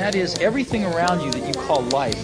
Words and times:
that 0.00 0.14
is 0.14 0.34
everything 0.38 0.82
around 0.86 1.20
you 1.20 1.30
that 1.30 1.46
you 1.46 1.52
call 1.52 1.82
life 1.88 2.16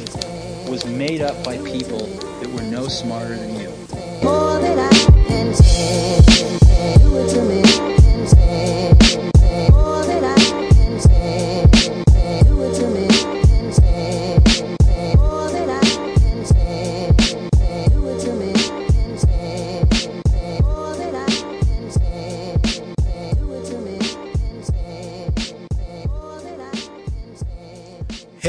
was 0.66 0.86
made 0.86 1.20
up 1.20 1.44
by 1.44 1.58
people 1.58 2.06
that 2.40 2.48
were 2.48 2.62
no 2.62 2.88
smarter 2.88 3.36
than 3.36 3.54
you. 3.60 3.66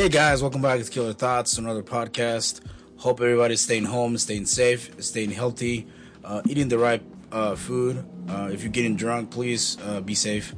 Hey 0.08 0.14
guys, 0.14 0.42
welcome 0.42 0.62
back 0.62 0.82
to 0.82 0.90
Killer 0.90 1.12
Thoughts, 1.12 1.58
another 1.58 1.84
podcast. 1.84 2.62
Hope 2.96 3.20
everybody's 3.20 3.60
staying 3.60 3.84
home, 3.84 4.18
staying 4.18 4.46
safe, 4.46 4.90
staying 5.04 5.32
healthy, 5.32 5.86
uh, 6.24 6.42
eating 6.46 6.70
the 6.70 6.78
right 6.78 7.04
uh, 7.30 7.58
food. 7.58 8.06
Uh, 8.30 8.50
if 8.50 8.64
you're 8.64 8.72
getting 8.72 8.96
drunk, 8.96 9.32
please 9.32 9.78
uh, 9.84 10.00
be 10.00 10.16
safe. 10.16 10.56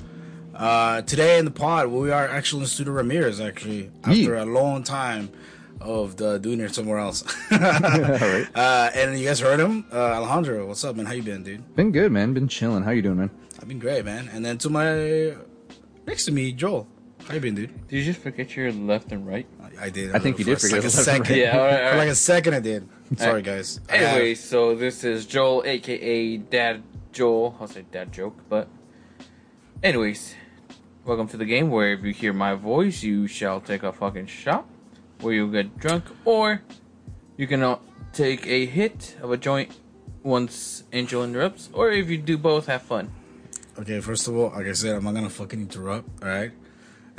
Uh, 0.54 1.02
today 1.02 1.40
in 1.40 1.46
the 1.46 1.52
pod, 1.52 1.88
we 1.88 2.12
are 2.12 2.28
actually 2.28 2.62
in 2.62 2.68
Studio 2.68 2.94
Ramirez, 2.94 3.42
actually, 3.42 3.90
after 4.04 4.36
a 4.36 4.46
long 4.46 4.84
time 4.84 5.32
of 5.82 6.18
the, 6.18 6.38
doing 6.38 6.60
it 6.60 6.76
somewhere 6.76 7.00
else. 7.00 7.24
uh, 7.52 8.92
and 8.94 9.18
you 9.18 9.26
guys 9.26 9.40
heard 9.40 9.60
him, 9.60 9.84
uh, 9.92 9.98
Alejandro. 9.98 10.68
What's 10.68 10.84
up, 10.84 10.96
man? 10.96 11.08
How 11.08 11.14
you 11.14 11.24
been, 11.24 11.42
dude? 11.42 11.76
Been 11.76 11.92
good, 11.92 12.12
man. 12.12 12.36
Been 12.36 12.50
chilling. 12.50 12.84
How 12.84 12.92
you 12.92 13.02
doing, 13.02 13.18
man? 13.18 13.32
I've 13.60 13.68
been 13.68 13.80
great, 13.80 14.06
man. 14.06 14.30
And 14.32 14.46
then 14.46 14.60
to 14.60 14.70
my 14.70 15.34
next 16.06 16.26
to 16.26 16.32
me, 16.32 16.52
Joel. 16.52 16.88
How 17.30 17.36
you 17.36 17.42
been, 17.42 17.54
dude? 17.54 17.88
Did 17.88 17.98
you 17.98 18.04
just 18.06 18.22
forget 18.22 18.56
your 18.56 18.72
left 18.72 19.12
and 19.12 19.28
right? 19.28 19.46
I, 19.62 19.86
I 19.86 19.90
did. 19.92 20.16
I 20.16 20.20
think 20.20 20.40
you 20.40 20.46
did 20.46 20.60
forget 20.60 20.78
like 20.78 20.82
a 20.82 20.88
left 20.88 20.98
and 20.98 21.06
second. 21.06 21.30
right. 21.30 21.38
Yeah, 21.38 21.60
all 21.60 21.64
right, 21.64 21.84
all 21.84 21.92
For 21.92 21.98
like 21.98 22.10
a 22.10 22.16
second, 22.16 22.54
I 22.56 22.60
did. 22.60 22.90
Sorry, 23.18 23.44
guys. 23.44 23.80
I 23.88 23.98
Anyway, 23.98 24.34
so 24.34 24.74
this 24.74 25.04
is 25.04 25.28
Joel, 25.28 25.62
aka 25.64 26.38
Dad 26.38 26.82
Joel. 27.12 27.56
I'll 27.62 27.68
say 27.68 27.86
dad 27.92 28.12
joke, 28.12 28.36
but 28.50 28.68
anyways, 29.84 30.34
welcome 31.06 31.28
to 31.28 31.38
the 31.38 31.46
game 31.46 31.70
where 31.70 31.94
if 31.94 32.04
you 32.04 32.14
hear 32.14 32.34
my 32.34 32.56
voice, 32.56 33.04
you 33.04 33.28
shall 33.28 33.62
take 33.62 33.84
a 33.84 33.94
fucking 33.94 34.26
shot, 34.26 34.66
where 35.22 35.36
you'll 35.36 35.52
get 35.52 35.78
drunk, 35.78 36.06
or 36.26 36.64
you 37.38 37.46
can 37.46 37.78
take 38.12 38.48
a 38.48 38.66
hit 38.66 39.18
of 39.22 39.32
a 39.32 39.38
joint 39.38 39.78
once 40.24 40.84
Angel 40.94 41.24
interrupts, 41.24 41.70
or 41.74 41.92
if 41.92 42.10
you 42.10 42.18
do 42.18 42.40
both, 42.40 42.66
have 42.66 42.82
fun. 42.82 43.12
Okay, 43.78 44.00
first 44.00 44.28
of 44.28 44.36
all, 44.36 44.50
like 44.50 44.66
I 44.66 44.74
said, 44.74 44.96
I'm 44.96 45.04
not 45.04 45.14
gonna 45.14 45.30
fucking 45.30 45.62
interrupt. 45.62 46.24
All 46.24 46.30
right, 46.30 46.52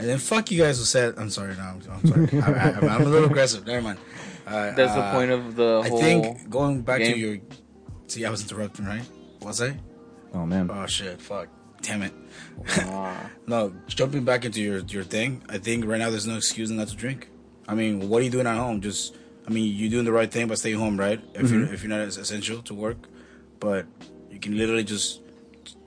and 0.00 0.08
then 0.08 0.18
fuck 0.18 0.50
you 0.50 0.62
guys 0.62 0.78
who 0.78 0.84
said. 0.84 1.14
I'm 1.18 1.30
sorry. 1.30 1.54
No, 1.56 1.62
I'm, 1.62 1.82
I'm 1.90 2.06
sorry. 2.06 2.42
I, 2.42 2.70
I, 2.70 2.94
I'm 2.94 3.02
a 3.02 3.08
little 3.08 3.28
aggressive. 3.28 3.66
Never 3.66 3.82
mind. 3.82 3.98
Uh, 4.46 4.72
That's 4.72 4.92
uh, 4.92 4.96
the 4.96 5.12
point 5.12 5.30
of 5.30 5.56
the 5.56 5.82
I 5.84 5.90
think 5.90 6.48
going 6.48 6.80
back 6.82 7.00
to 7.00 7.16
your. 7.16 7.38
See, 8.06 8.24
I 8.24 8.30
was 8.30 8.42
interrupting, 8.42 8.86
right? 8.86 9.06
Was 9.42 9.60
I? 9.60 9.76
Oh 10.32 10.46
man. 10.46 10.70
Oh 10.72 10.86
shit! 10.86 11.20
Fuck! 11.20 11.48
Damn 11.82 12.02
it! 12.02 12.12
No, 13.46 13.72
jumping 13.88 14.24
back 14.24 14.44
into 14.44 14.60
your 14.60 14.78
your 14.78 15.04
thing. 15.04 15.42
I 15.48 15.58
think 15.58 15.84
right 15.84 15.98
now 15.98 16.10
there's 16.10 16.26
no 16.26 16.36
excuse 16.36 16.70
not 16.70 16.88
to 16.88 16.96
drink. 16.96 17.28
I 17.68 17.74
mean, 17.74 18.08
what 18.08 18.20
are 18.20 18.24
you 18.24 18.30
doing 18.30 18.46
at 18.46 18.56
home? 18.56 18.80
Just, 18.80 19.16
I 19.46 19.50
mean, 19.50 19.74
you're 19.76 19.90
doing 19.90 20.04
the 20.04 20.12
right 20.12 20.30
thing 20.30 20.48
by 20.48 20.54
staying 20.54 20.78
home, 20.78 20.98
right? 20.98 21.20
If 21.34 21.50
you're 21.50 21.72
if 21.72 21.82
you're 21.82 21.90
not 21.90 22.00
as 22.00 22.16
essential 22.16 22.62
to 22.62 22.74
work, 22.74 22.96
but 23.60 23.86
you 24.30 24.38
can 24.40 24.56
literally 24.56 24.84
just, 24.84 25.20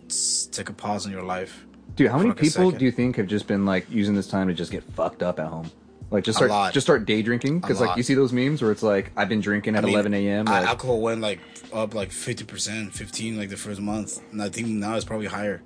just 0.07 0.53
take 0.53 0.69
a 0.69 0.73
pause 0.73 1.05
in 1.05 1.11
your 1.11 1.23
life. 1.23 1.65
Dude, 1.95 2.09
how 2.09 2.17
many 2.17 2.33
people 2.33 2.71
do 2.71 2.85
you 2.85 2.91
think 2.91 3.17
have 3.17 3.27
just 3.27 3.47
been 3.47 3.65
like 3.65 3.89
using 3.89 4.15
this 4.15 4.27
time 4.27 4.47
to 4.47 4.53
just 4.53 4.71
get 4.71 4.83
fucked 4.83 5.21
up 5.21 5.39
at 5.39 5.47
home? 5.47 5.69
Like 6.11 6.23
just 6.23 6.35
A 6.37 6.45
start 6.45 6.51
lot. 6.51 6.73
just 6.73 6.85
start 6.85 7.05
day 7.05 7.21
drinking 7.23 7.59
because 7.59 7.81
like 7.81 7.97
you 7.97 8.03
see 8.03 8.13
those 8.13 8.31
memes 8.31 8.61
where 8.61 8.71
it's 8.71 8.83
like 8.83 9.11
I've 9.17 9.29
been 9.29 9.41
drinking 9.41 9.75
at 9.75 9.83
I 9.83 9.87
mean, 9.87 9.93
11 9.95 10.13
a.m. 10.13 10.45
Like, 10.45 10.65
alcohol 10.67 11.01
went 11.01 11.21
like 11.21 11.39
up 11.73 11.95
like 11.95 12.11
fifty 12.11 12.43
percent, 12.45 12.93
fifteen 12.93 13.37
like 13.37 13.49
the 13.49 13.57
first 13.57 13.81
month, 13.81 14.19
and 14.31 14.41
I 14.41 14.49
think 14.49 14.67
now 14.67 14.95
it's 14.95 15.05
probably 15.05 15.25
higher. 15.27 15.61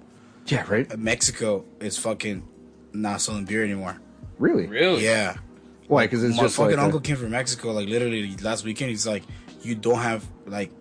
yeah, 0.46 0.66
right. 0.69 0.90
Uh, 0.91 0.96
Mexico 0.97 1.66
is 1.81 1.97
fucking 1.97 2.47
not 2.94 3.19
selling 3.22 3.44
beer 3.46 3.63
anymore. 3.63 4.00
Really? 4.40 4.68
Really? 4.68 5.03
Yeah, 5.03 5.35
Why? 5.88 6.06
Because 6.06 6.23
it's 6.23 6.38
my 6.38 6.44
just 6.44 6.56
fucking 6.56 6.72
like 6.72 6.79
a- 6.79 6.84
uncle 6.85 7.00
came 7.02 7.18
from 7.18 7.31
Mexico 7.31 7.72
like 7.73 7.90
literally 7.90 8.35
last 8.38 8.63
weekend. 8.63 8.91
He's 8.91 9.06
like, 9.07 9.23
you 9.63 9.75
don't 9.75 10.00
have 10.00 10.25
like, 10.46 10.72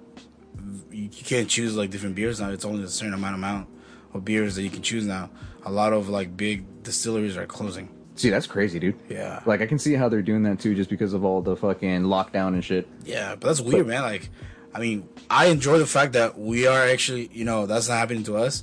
you 0.92 1.03
you 1.04 1.09
can't 1.09 1.48
choose 1.48 1.75
like 1.76 1.91
different 1.91 2.15
beers 2.15 2.38
now. 2.41 2.50
It's 2.50 2.65
only 2.65 2.84
a 2.84 2.88
certain 2.88 3.15
amount 3.15 3.34
of 3.34 3.38
amount 3.41 3.69
of 4.16 4.25
beers 4.25 4.56
that 4.56 4.62
you 4.62 4.71
can 4.71 4.82
choose 4.82 5.06
now. 5.06 5.31
A 5.65 5.71
lot 5.71 5.93
of 5.93 6.09
like 6.09 6.37
big 6.37 6.82
distilleries 6.82 7.37
are 7.37 7.47
closing. 7.47 7.88
see 8.16 8.31
that's 8.31 8.47
crazy, 8.47 8.78
dude. 8.78 8.97
Yeah. 9.09 9.43
Like 9.47 9.60
I 9.60 9.66
can 9.66 9.78
see 9.78 9.94
how 9.94 10.09
they're 10.09 10.22
doing 10.22 10.43
that 10.44 10.59
too, 10.60 10.75
just 10.75 10.91
because 10.91 11.12
of 11.12 11.25
all 11.25 11.43
the 11.43 11.56
fucking 11.56 12.03
lockdown 12.03 12.49
and 12.49 12.65
shit. 12.65 12.88
Yeah, 13.04 13.34
but 13.37 13.47
that's 13.49 13.60
weird, 13.60 13.87
man. 13.87 14.03
Like, 14.03 14.31
I 14.75 14.78
mean, 14.81 15.09
I 15.31 15.47
enjoy 15.47 15.78
the 15.78 15.87
fact 15.87 16.12
that 16.15 16.38
we 16.38 16.66
are 16.66 16.82
actually, 16.87 17.28
you 17.32 17.44
know, 17.44 17.66
that's 17.66 17.88
not 17.88 17.97
happening 17.99 18.25
to 18.25 18.37
us. 18.37 18.62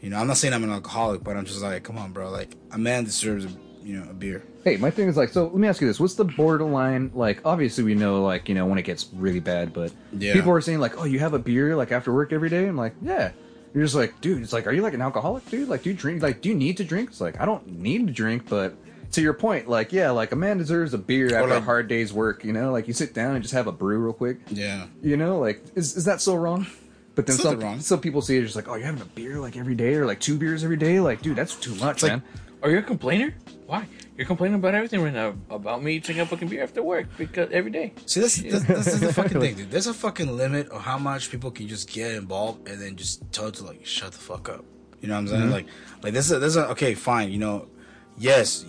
You 0.00 0.10
know, 0.10 0.18
I'm 0.18 0.26
not 0.28 0.36
saying 0.36 0.52
I'm 0.54 0.62
an 0.62 0.70
alcoholic, 0.70 1.24
but 1.24 1.36
I'm 1.36 1.46
just 1.46 1.62
like, 1.62 1.82
come 1.82 1.96
on, 1.98 2.12
bro. 2.12 2.30
Like, 2.30 2.54
a 2.70 2.78
man 2.78 3.04
deserves, 3.04 3.46
a, 3.46 3.48
you 3.82 3.98
know, 3.98 4.08
a 4.10 4.12
beer. 4.12 4.44
Hey, 4.62 4.76
my 4.76 4.90
thing 4.90 5.08
is 5.08 5.16
like, 5.16 5.30
so 5.30 5.44
let 5.44 5.54
me 5.56 5.66
ask 5.68 5.80
you 5.80 5.86
this: 5.86 5.98
What's 5.98 6.14
the 6.14 6.24
borderline? 6.24 7.10
Like, 7.14 7.40
obviously 7.44 7.82
we 7.84 7.94
know, 7.94 8.22
like, 8.22 8.48
you 8.48 8.54
know, 8.54 8.66
when 8.66 8.78
it 8.78 8.82
gets 8.82 9.08
really 9.14 9.40
bad, 9.40 9.72
but 9.72 9.92
Yeah. 10.16 10.32
people 10.34 10.52
are 10.52 10.60
saying 10.60 10.78
like, 10.80 10.98
oh, 10.98 11.04
you 11.04 11.18
have 11.20 11.34
a 11.34 11.38
beer 11.38 11.74
like 11.74 11.90
after 11.92 12.12
work 12.12 12.32
every 12.32 12.48
day. 12.50 12.66
I'm 12.66 12.76
like, 12.76 12.94
yeah. 13.00 13.32
You're 13.76 13.84
just 13.84 13.94
like, 13.94 14.18
dude. 14.22 14.42
It's 14.42 14.54
like, 14.54 14.66
are 14.66 14.72
you 14.72 14.80
like 14.80 14.94
an 14.94 15.02
alcoholic, 15.02 15.48
dude? 15.50 15.68
Like, 15.68 15.82
do 15.82 15.90
you 15.90 15.94
drink? 15.96 16.22
Like, 16.22 16.40
do 16.40 16.48
you 16.48 16.54
need 16.54 16.78
to 16.78 16.84
drink? 16.84 17.10
It's 17.10 17.20
like, 17.20 17.38
I 17.38 17.44
don't 17.44 17.78
need 17.78 18.06
to 18.06 18.12
drink, 18.12 18.48
but 18.48 18.74
to 19.12 19.20
your 19.20 19.34
point, 19.34 19.68
like, 19.68 19.92
yeah, 19.92 20.10
like 20.12 20.32
a 20.32 20.36
man 20.36 20.56
deserves 20.56 20.94
a 20.94 20.98
beer 20.98 21.26
after 21.36 21.52
a 21.54 21.60
hard 21.60 21.86
day's 21.86 22.10
work. 22.10 22.42
You 22.42 22.54
know, 22.54 22.72
like 22.72 22.88
you 22.88 22.94
sit 22.94 23.12
down 23.12 23.34
and 23.34 23.42
just 23.42 23.52
have 23.52 23.66
a 23.66 23.72
brew 23.72 23.98
real 23.98 24.14
quick. 24.14 24.38
Yeah. 24.48 24.86
You 25.02 25.18
know, 25.18 25.38
like, 25.38 25.62
is 25.74 25.94
is 25.94 26.06
that 26.06 26.22
so 26.22 26.34
wrong? 26.36 26.66
But 27.14 27.26
then 27.26 27.34
It's 27.34 27.42
some 27.42 27.60
wrong. 27.60 27.80
some 27.80 28.00
people 28.00 28.22
see 28.22 28.38
it 28.38 28.42
just 28.44 28.56
like, 28.56 28.66
oh, 28.66 28.76
you're 28.76 28.86
having 28.86 29.02
a 29.02 29.04
beer 29.04 29.38
like 29.40 29.58
every 29.58 29.74
day 29.74 29.94
or 29.94 30.06
like 30.06 30.20
two 30.20 30.38
beers 30.38 30.64
every 30.64 30.78
day. 30.78 30.98
Like, 30.98 31.20
dude, 31.20 31.36
that's 31.36 31.54
too 31.54 31.74
much, 31.74 32.02
like- 32.02 32.12
man. 32.12 32.22
Are 32.62 32.70
you 32.70 32.78
a 32.78 32.82
complainer? 32.82 33.34
Why? 33.66 33.86
You're 34.16 34.26
complaining 34.26 34.54
about 34.54 34.74
everything 34.74 35.02
right 35.02 35.12
now. 35.12 35.34
About 35.50 35.82
me 35.82 35.98
drinking 35.98 36.22
a 36.22 36.26
fucking 36.26 36.48
beer 36.48 36.62
after 36.62 36.82
work 36.82 37.06
because 37.18 37.50
every 37.52 37.70
day. 37.70 37.92
See, 38.06 38.20
this 38.20 38.36
that's, 38.36 38.64
that's 38.66 38.98
the 38.98 39.12
fucking 39.12 39.40
thing, 39.40 39.54
dude. 39.56 39.70
There's 39.70 39.86
a 39.86 39.94
fucking 39.94 40.36
limit 40.36 40.68
of 40.70 40.82
how 40.82 40.96
much 40.96 41.30
people 41.30 41.50
can 41.50 41.68
just 41.68 41.92
get 41.92 42.12
involved 42.12 42.66
and 42.66 42.80
then 42.80 42.96
just 42.96 43.30
tell 43.30 43.48
it 43.48 43.54
to, 43.54 43.64
like, 43.64 43.84
shut 43.84 44.12
the 44.12 44.18
fuck 44.18 44.48
up. 44.48 44.64
You 45.00 45.08
know 45.08 45.14
what 45.14 45.20
I'm 45.20 45.28
saying? 45.28 45.42
Mm-hmm. 45.42 45.52
Like, 45.52 45.66
like 46.02 46.12
this 46.14 46.30
is, 46.30 46.40
this 46.40 46.56
is, 46.56 46.56
okay, 46.56 46.94
fine, 46.94 47.30
you 47.30 47.38
know, 47.38 47.68
yes, 48.16 48.64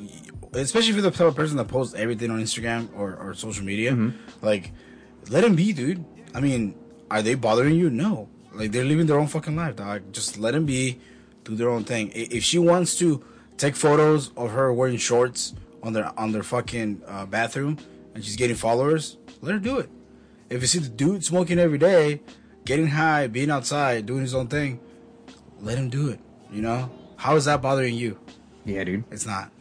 especially 0.53 0.89
if 0.89 0.95
you're 0.95 1.03
the 1.03 1.11
type 1.11 1.27
of 1.27 1.35
person 1.35 1.55
that 1.57 1.69
posts 1.69 1.95
everything 1.95 2.29
on 2.29 2.41
Instagram 2.41 2.89
or, 2.93 3.15
or 3.15 3.33
social 3.33 3.63
media, 3.63 3.93
mm-hmm. 3.93 4.17
like, 4.45 4.71
let 5.29 5.41
them 5.41 5.55
be, 5.55 5.71
dude. 5.71 6.03
I 6.35 6.41
mean, 6.41 6.75
are 7.09 7.21
they 7.21 7.35
bothering 7.35 7.75
you? 7.75 7.89
No. 7.89 8.27
Like, 8.53 8.73
they're 8.73 8.83
living 8.83 9.05
their 9.05 9.19
own 9.19 9.27
fucking 9.27 9.55
life, 9.55 9.77
dog. 9.77 10.11
Just 10.11 10.37
let 10.37 10.53
them 10.53 10.65
be, 10.65 10.99
do 11.45 11.55
their 11.55 11.69
own 11.69 11.85
thing. 11.85 12.11
If 12.13 12.43
she 12.43 12.59
wants 12.59 12.97
to 12.99 13.23
take 13.57 13.75
photos 13.75 14.31
of 14.37 14.51
her 14.51 14.71
wearing 14.71 14.97
shorts 14.97 15.53
on 15.83 15.93
their 15.93 16.11
on 16.19 16.31
their 16.31 16.43
fucking 16.43 17.01
uh, 17.07 17.25
bathroom 17.25 17.77
and 18.13 18.23
she's 18.23 18.35
getting 18.35 18.55
followers, 18.55 19.17
let 19.41 19.53
her 19.53 19.59
do 19.59 19.79
it. 19.79 19.89
If 20.49 20.61
you 20.61 20.67
see 20.67 20.79
the 20.79 20.89
dude 20.89 21.23
smoking 21.25 21.59
every 21.59 21.77
day, 21.77 22.21
getting 22.65 22.87
high, 22.87 23.27
being 23.27 23.51
outside, 23.51 24.05
doing 24.05 24.21
his 24.21 24.33
own 24.33 24.47
thing, 24.47 24.79
let 25.61 25.77
him 25.77 25.89
do 25.89 26.09
it. 26.09 26.19
You 26.51 26.61
know, 26.61 26.89
how 27.17 27.35
is 27.35 27.45
that 27.45 27.61
bothering 27.61 27.95
you? 27.95 28.17
Yeah, 28.65 28.83
dude. 28.83 29.03
It's 29.11 29.25
not. 29.25 29.51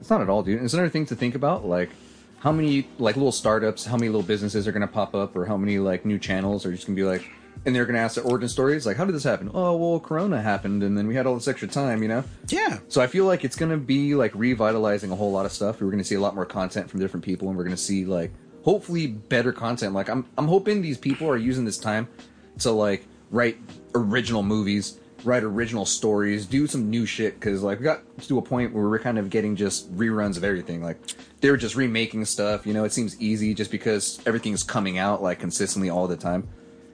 It's 0.00 0.10
not 0.10 0.20
at 0.20 0.28
all, 0.28 0.42
dude. 0.42 0.62
It's 0.62 0.74
another 0.74 0.88
thing 0.88 1.06
to 1.06 1.16
think 1.16 1.34
about, 1.34 1.66
like 1.66 1.90
how 2.38 2.52
many 2.52 2.88
like 2.98 3.16
little 3.16 3.32
startups, 3.32 3.84
how 3.84 3.96
many 3.96 4.08
little 4.08 4.22
businesses 4.22 4.68
are 4.68 4.72
gonna 4.72 4.86
pop 4.86 5.14
up, 5.14 5.36
or 5.36 5.44
how 5.44 5.56
many 5.56 5.78
like 5.78 6.04
new 6.04 6.18
channels 6.18 6.64
are 6.64 6.72
just 6.72 6.86
gonna 6.86 6.96
be 6.96 7.04
like, 7.04 7.28
and 7.64 7.74
they're 7.74 7.86
gonna 7.86 7.98
ask 7.98 8.14
the 8.14 8.22
origin 8.22 8.48
stories, 8.48 8.86
like 8.86 8.96
how 8.96 9.04
did 9.04 9.14
this 9.14 9.24
happen? 9.24 9.50
Oh, 9.52 9.76
well, 9.76 10.00
Corona 10.00 10.40
happened, 10.40 10.82
and 10.82 10.96
then 10.96 11.06
we 11.06 11.14
had 11.14 11.26
all 11.26 11.34
this 11.34 11.48
extra 11.48 11.68
time, 11.68 12.02
you 12.02 12.08
know. 12.08 12.24
Yeah. 12.48 12.78
So 12.88 13.00
I 13.00 13.06
feel 13.06 13.24
like 13.24 13.44
it's 13.44 13.56
gonna 13.56 13.76
be 13.76 14.14
like 14.14 14.32
revitalizing 14.34 15.10
a 15.10 15.16
whole 15.16 15.32
lot 15.32 15.46
of 15.46 15.52
stuff. 15.52 15.80
We're 15.80 15.90
gonna 15.90 16.04
see 16.04 16.14
a 16.14 16.20
lot 16.20 16.34
more 16.34 16.46
content 16.46 16.90
from 16.90 17.00
different 17.00 17.24
people, 17.24 17.48
and 17.48 17.56
we're 17.56 17.64
gonna 17.64 17.76
see 17.76 18.04
like 18.04 18.32
hopefully 18.62 19.06
better 19.06 19.52
content. 19.52 19.94
Like 19.94 20.08
I'm, 20.08 20.26
I'm 20.36 20.46
hoping 20.48 20.82
these 20.82 20.98
people 20.98 21.28
are 21.28 21.36
using 21.36 21.64
this 21.64 21.78
time 21.78 22.08
to 22.58 22.70
like 22.70 23.06
write 23.30 23.58
original 23.94 24.42
movies, 24.42 24.98
write 25.24 25.42
original 25.42 25.84
stories, 25.84 26.46
do 26.46 26.66
some 26.66 26.90
new 26.90 27.06
shit. 27.06 27.38
Because 27.38 27.62
like 27.62 27.78
we 27.78 27.84
got 27.84 28.02
to 28.22 28.38
a 28.38 28.42
point 28.42 28.74
where 28.74 28.88
we're 28.88 28.98
kind 28.98 29.18
of 29.18 29.30
getting 29.30 29.56
just 29.56 29.94
reruns 29.96 30.36
of 30.36 30.44
everything. 30.44 30.82
Like 30.82 30.98
they 31.40 31.50
were 31.50 31.56
just 31.56 31.76
remaking 31.76 32.24
stuff. 32.24 32.66
You 32.66 32.74
know, 32.74 32.84
it 32.84 32.92
seems 32.92 33.20
easy 33.20 33.54
just 33.54 33.70
because 33.70 34.20
everything's 34.26 34.62
coming 34.62 34.98
out 34.98 35.22
like 35.22 35.38
consistently 35.38 35.90
all 35.90 36.06
the 36.06 36.16
time. 36.16 36.48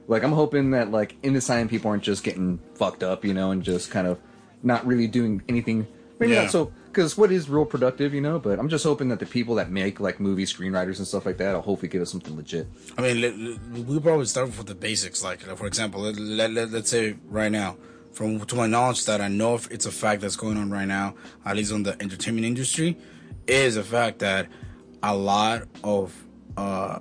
Like 0.07 0.23
I'm 0.23 0.33
hoping 0.33 0.71
that 0.73 0.91
like 0.91 1.17
in 1.23 1.33
this 1.33 1.47
time 1.47 1.69
people 1.69 1.91
aren't 1.91 2.03
just 2.03 2.25
getting 2.25 2.59
fucked 2.75 3.03
up, 3.03 3.25
you 3.25 3.35
know, 3.35 3.51
and 3.51 3.63
just 3.63 3.91
kind 3.91 4.07
of 4.07 4.19
not 4.63 4.87
really 4.87 5.07
doing 5.07 5.43
anything. 5.49 5.87
Maybe 6.21 6.33
Yeah. 6.33 6.43
not 6.43 6.51
so 6.51 6.73
because 6.87 7.17
what 7.19 7.33
is 7.33 7.49
real 7.49 7.65
productive, 7.65 8.15
you 8.15 8.21
know. 8.21 8.39
But 8.39 8.59
I'm 8.59 8.69
just 8.69 8.85
hoping 8.85 9.09
that 9.09 9.19
the 9.19 9.27
people 9.27 9.55
that 9.57 9.71
make 9.71 9.99
like 10.01 10.21
movie 10.21 10.45
screenwriters 10.45 10.99
and 10.99 11.07
stuff 11.07 11.27
like 11.27 11.39
that 11.39 11.55
will 11.55 11.63
hopefully 11.63 11.89
give 11.89 12.03
us 12.03 12.11
something 12.11 12.37
legit. 12.37 12.69
I 12.99 13.03
mean, 13.03 13.59
we'll 13.87 14.01
probably 14.01 14.27
start 14.27 14.47
with 14.57 14.67
the 14.67 14.75
basics. 14.75 15.25
Like, 15.25 15.41
for 15.41 15.67
example, 15.67 16.03
let, 16.03 16.17
let, 16.17 16.53
let, 16.53 16.71
let's 16.71 16.91
say 16.91 17.17
right 17.29 17.51
now, 17.51 17.77
from 18.13 18.39
to 18.41 18.55
my 18.55 18.67
knowledge, 18.69 19.07
that 19.07 19.21
I 19.21 19.29
know 19.29 19.55
if 19.57 19.71
it's 19.73 19.87
a 19.87 19.91
fact 19.91 20.21
that's 20.21 20.37
going 20.37 20.57
on 20.57 20.71
right 20.71 20.87
now, 20.87 21.15
at 21.45 21.57
least 21.57 21.73
on 21.73 21.83
the 21.83 22.01
entertainment 22.01 22.47
industry, 22.47 22.97
is 23.49 23.77
a 23.77 23.83
fact 23.83 24.21
that 24.21 24.47
a 25.03 25.15
lot 25.17 25.65
of 25.83 26.15
uh 26.57 27.01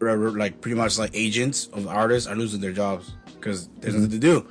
like 0.00 0.60
pretty 0.60 0.76
much 0.76 0.98
like 0.98 1.10
agents 1.14 1.68
of 1.68 1.86
artists 1.86 2.28
are 2.28 2.36
losing 2.36 2.60
their 2.60 2.72
jobs 2.72 3.12
because 3.34 3.68
there's 3.80 3.94
mm-hmm. 3.94 4.04
nothing 4.04 4.20
to 4.20 4.26
do. 4.26 4.48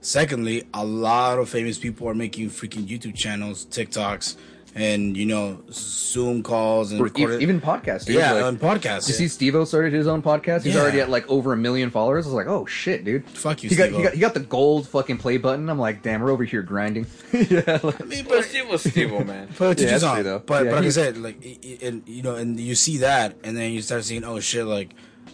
Secondly, 0.00 0.62
a 0.72 0.84
lot 0.84 1.38
of 1.38 1.48
famous 1.48 1.78
people 1.78 2.08
are 2.08 2.14
making 2.14 2.48
freaking 2.48 2.86
YouTube 2.86 3.14
channels, 3.14 3.66
TikToks, 3.66 4.36
and 4.76 5.16
you 5.16 5.24
know 5.24 5.58
Zoom 5.72 6.42
calls 6.42 6.92
and 6.92 7.00
recorded- 7.00 7.40
even 7.42 7.60
podcasts. 7.60 8.04
Dude. 8.04 8.16
yeah, 8.16 8.32
like, 8.32 8.44
on 8.44 8.56
podcasts. 8.58 9.08
You 9.08 9.14
see, 9.14 9.26
Steve-O 9.26 9.64
started 9.64 9.92
his 9.94 10.06
own 10.06 10.22
podcast. 10.22 10.62
He's 10.64 10.74
Yeah. 10.74 10.82
already 10.82 11.00
at 11.00 11.08
like 11.10 11.26
over 11.30 11.52
a 11.54 11.56
million 11.56 11.88
followers. 11.90 12.26
I 12.26 12.28
was 12.28 12.34
like, 12.34 12.46
oh 12.46 12.66
shit, 12.66 13.02
dude. 13.04 13.28
Fuck 13.30 13.62
you, 13.62 13.70
he 13.70 13.74
got, 13.76 13.90
he 13.90 14.02
got 14.02 14.12
he 14.12 14.20
got 14.20 14.34
the 14.34 14.40
gold 14.40 14.86
fucking 14.88 15.16
play 15.18 15.38
button. 15.38 15.68
I'm 15.70 15.78
like, 15.78 16.02
damn, 16.02 16.20
we're 16.20 16.30
over 16.30 16.44
here 16.44 16.62
grinding. 16.62 17.06
yeah, 17.32 17.78
like, 17.82 18.00
I 18.00 18.04
mean, 18.04 18.26
but 18.28 18.44
Steve 18.44 18.68
was 18.68 18.82
Steve, 18.82 19.10
man. 19.26 19.48
But 19.58 19.78
to 19.78 19.84
Yeah, 19.84 19.98
on. 20.08 20.22
though. 20.22 20.38
But, 20.40 20.64
Yeah, 20.66 20.70
but 20.72 20.76
like 20.76 20.86
I 20.86 20.90
said, 20.90 21.16
like, 21.16 21.38
i- 21.44 21.58
i- 21.64 21.78
and 21.86 22.02
you 22.06 22.22
know, 22.22 22.34
and 22.36 22.60
you 22.60 22.74
see 22.74 22.98
that, 22.98 23.36
and 23.44 23.56
then 23.56 23.72
you 23.72 23.80
start 23.82 24.04
seeing, 24.04 24.24
oh 24.24 24.38
shit, 24.40 24.66
like, 24.66 24.90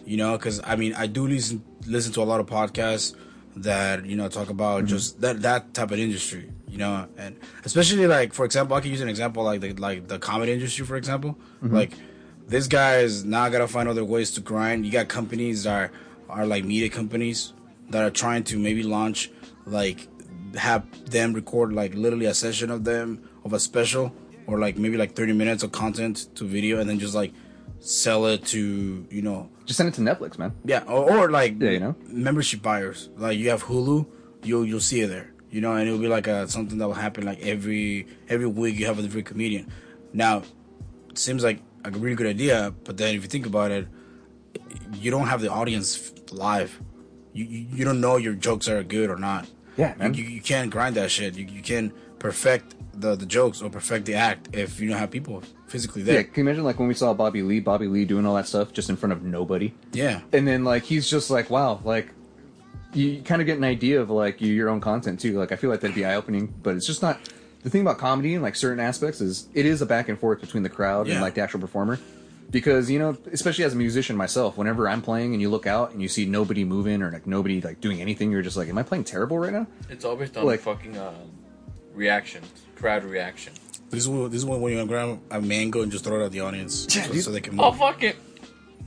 you 0.07 0.17
know, 0.17 0.39
because 0.39 0.61
I 0.65 0.77
mean, 0.77 0.95
I 0.95 1.09
do 1.09 1.27
listen 1.27 1.63
listen 1.87 2.13
to 2.13 2.23
a 2.23 2.25
lot 2.25 2.39
of 2.39 2.47
podcasts 2.47 3.15
that 3.57 4.07
you 4.07 4.17
know 4.17 4.29
talk 4.29 4.49
about 4.51 4.79
Mm-hmm. 4.85 4.87
just 4.87 5.21
that 5.21 5.43
that 5.43 5.75
type 5.75 5.91
of 5.91 5.99
industry, 5.99 6.49
you 6.73 6.79
know, 6.79 7.07
and 7.19 7.33
especially 7.65 8.07
like 8.07 8.33
for 8.33 8.45
example, 8.49 8.77
I 8.77 8.81
can 8.81 8.91
use 8.91 9.03
an 9.03 9.09
example 9.15 9.45
like 9.51 9.61
the 9.61 9.73
like 9.75 10.09
the 10.09 10.19
comedy 10.19 10.53
industry, 10.53 10.85
for 10.87 10.97
example, 10.97 11.33
Mm-hmm. 11.63 11.75
like 11.81 11.93
this 12.49 12.67
guy 12.67 12.95
is 13.07 13.25
now 13.25 13.49
gotta 13.49 13.69
find 13.69 13.89
other 13.89 14.05
ways 14.05 14.31
to 14.33 14.41
grind. 14.41 14.85
You 14.87 14.93
got 14.93 15.07
companies 15.09 15.65
that 15.65 15.75
are 15.83 15.91
are 16.39 16.47
like 16.47 16.65
media 16.65 16.89
companies 16.89 17.53
that 17.91 18.03
are 18.03 18.11
trying 18.11 18.43
to 18.51 18.59
maybe 18.59 18.83
launch 18.83 19.31
like 19.67 20.09
have 20.57 20.83
them 21.11 21.33
record 21.35 21.73
like 21.73 21.95
literally 21.95 22.27
a 22.27 22.35
session 22.35 22.71
of 22.71 22.85
them 22.85 23.09
of 23.45 23.53
a 23.53 23.61
special 23.61 24.13
or 24.47 24.59
like 24.59 24.77
maybe 24.77 24.97
like 24.97 25.15
30 25.15 25.33
minutes 25.35 25.63
of 25.63 25.73
content 25.73 26.29
to 26.37 26.45
video 26.45 26.79
and 26.81 26.89
then 26.91 26.99
just 26.99 27.15
like 27.15 27.33
sell 27.81 28.27
it 28.27 28.45
to 28.47 29.07
you 29.11 29.23
know 29.23 29.49
just 29.67 29.77
send 29.77 29.89
it 29.89 29.95
to 29.95 30.01
Netflix, 30.01 30.39
man. 30.39 30.53
yeah 30.65 30.83
or, 30.85 31.11
or 31.19 31.31
like 31.31 31.61
Yeah, 31.61 31.71
you 31.71 31.81
know. 31.81 31.95
membership 32.09 32.61
buyers 32.63 33.09
like 33.17 33.39
you 33.39 33.51
have 33.51 33.65
hulu 33.65 34.07
you'll 34.43 34.65
you'll 34.67 34.81
see 34.81 35.01
it 35.03 35.09
there 35.09 35.32
you 35.53 35.61
know 35.61 35.75
and 35.75 35.87
it'll 35.87 36.01
be 36.01 36.09
like 36.09 36.27
a 36.27 36.49
something 36.49 36.79
that 36.79 36.89
will 36.89 36.95
happen 36.95 37.25
like 37.25 37.41
every 37.41 38.09
every 38.29 38.47
week 38.47 38.77
you 38.79 38.87
have 38.87 38.99
a 38.99 39.03
different 39.03 39.27
comedian. 39.27 39.71
Now 40.13 40.43
it 41.11 41.19
seems 41.19 41.45
like 41.45 41.61
a 41.85 41.91
really 41.91 42.17
good 42.17 42.27
idea 42.27 42.75
but 42.85 42.97
then 42.97 43.15
if 43.15 43.23
you 43.23 43.29
think 43.29 43.47
about 43.47 43.71
it 43.71 43.87
you 44.95 45.11
don't 45.11 45.27
have 45.27 45.41
the 45.41 45.51
audience 45.51 46.13
live. 46.33 46.81
You 47.33 47.45
you, 47.45 47.67
you 47.73 47.85
don't 47.85 48.01
know 48.01 48.17
your 48.17 48.35
jokes 48.35 48.69
are 48.69 48.83
good 48.83 49.11
or 49.11 49.17
not. 49.17 49.49
Yeah, 49.77 49.95
man. 49.97 50.15
you, 50.15 50.25
you, 50.25 50.31
you 50.31 50.41
can't 50.41 50.71
grind 50.71 50.97
that 50.97 51.11
shit. 51.11 51.35
You, 51.35 51.47
you 51.47 51.63
can't 51.63 51.93
perfect 52.19 52.75
the 52.95 53.17
the 53.17 53.27
jokes 53.27 53.63
or 53.63 53.71
perfect 53.71 54.07
the 54.07 54.15
act 54.15 54.55
if 54.55 54.81
you 54.81 54.89
don't 54.89 54.99
have 54.99 55.11
people 55.11 55.43
physically 55.67 56.03
there. 56.03 56.17
Yeah, 56.17 56.23
can 56.23 56.33
you 56.37 56.43
imagine 56.43 56.65
like 56.65 56.79
when 56.79 56.89
we 56.89 56.95
saw 56.95 57.13
Bobby 57.15 57.43
Lee, 57.43 57.61
Bobby 57.61 57.89
Lee 57.89 58.05
doing 58.05 58.27
all 58.27 58.35
that 58.37 58.47
stuff 58.47 58.73
just 58.73 58.91
in 58.91 58.97
front 58.97 59.13
of 59.13 59.23
nobody, 59.23 59.75
yeah. 59.93 60.21
And 60.33 60.47
then 60.47 60.65
like 60.65 60.85
he's 60.85 61.09
just 61.09 61.31
like, 61.31 61.51
wow, 61.51 61.81
like 61.85 62.09
you 62.95 63.23
kind 63.23 63.41
of 63.41 63.47
get 63.47 63.57
an 63.59 63.65
idea 63.65 64.01
of 64.01 64.11
like 64.11 64.41
your 64.41 64.53
your 64.55 64.69
own 64.69 64.81
content 64.81 65.21
too. 65.21 65.39
Like 65.39 65.53
I 65.53 65.57
feel 65.57 65.71
like 65.71 65.81
that'd 65.81 65.95
be 65.97 66.05
eye 66.05 66.15
opening, 66.17 66.53
but 66.63 66.77
it's 66.77 66.87
just 66.87 67.03
not. 67.03 67.19
The 67.63 67.71
thing 67.71 67.83
about 67.83 67.99
comedy 67.99 68.35
and 68.35 68.43
like 68.43 68.57
certain 68.57 68.81
aspects 68.81 69.21
is 69.21 69.47
it 69.55 69.67
is 69.67 69.81
a 69.83 69.87
back 69.87 70.09
and 70.09 70.19
forth 70.19 70.41
between 70.41 70.65
the 70.65 70.69
crowd 70.69 71.07
and 71.09 71.21
like 71.21 71.35
the 71.35 71.43
actual 71.43 71.61
performer. 71.61 71.99
Because 72.51 72.91
you 72.91 72.99
know, 72.99 73.17
especially 73.33 73.65
as 73.65 73.73
a 73.73 73.77
musician 73.77 74.17
myself, 74.17 74.59
whenever 74.59 74.89
I'm 74.89 75.01
playing 75.01 75.33
and 75.33 75.41
you 75.41 75.49
look 75.49 75.67
out 75.67 75.93
and 75.93 76.03
you 76.03 76.09
see 76.09 76.27
nobody 76.27 76.65
moving 76.65 77.03
or 77.03 77.11
like 77.11 77.27
nobody 77.27 77.61
like 77.63 77.81
doing 77.81 78.01
anything, 78.03 78.31
you're 78.33 78.43
just 78.43 78.57
like, 78.57 78.69
"Am 78.69 78.77
I 78.77 78.83
playing 78.83 79.05
terrible 79.05 79.39
right 79.39 79.53
now?" 79.53 79.67
It's 79.89 80.05
always 80.05 80.31
done 80.31 80.45
Like- 80.45 80.61
fucking 80.61 80.99
uh, 80.99 81.15
reaction, 81.95 82.43
crowd 82.77 83.05
reaction. 83.05 83.53
this 83.91 84.01
is 84.01 84.09
when, 84.09 84.25
this 84.31 84.39
is 84.39 84.45
when 84.45 84.61
you're 84.61 84.85
grab 84.87 85.19
a 85.31 85.41
mango 85.41 85.83
and 85.83 85.91
just 85.93 86.05
throw 86.05 86.21
it 86.21 86.25
at 86.27 86.33
the 86.33 86.41
audience 86.41 86.87
Yeah, 86.95 87.05
so, 87.05 87.13
so 87.15 87.31
they 87.31 87.41
can 87.41 87.57
Move. 87.57 87.65
Oh 87.65 87.73
fuck 87.73 88.03
it. 88.03 88.17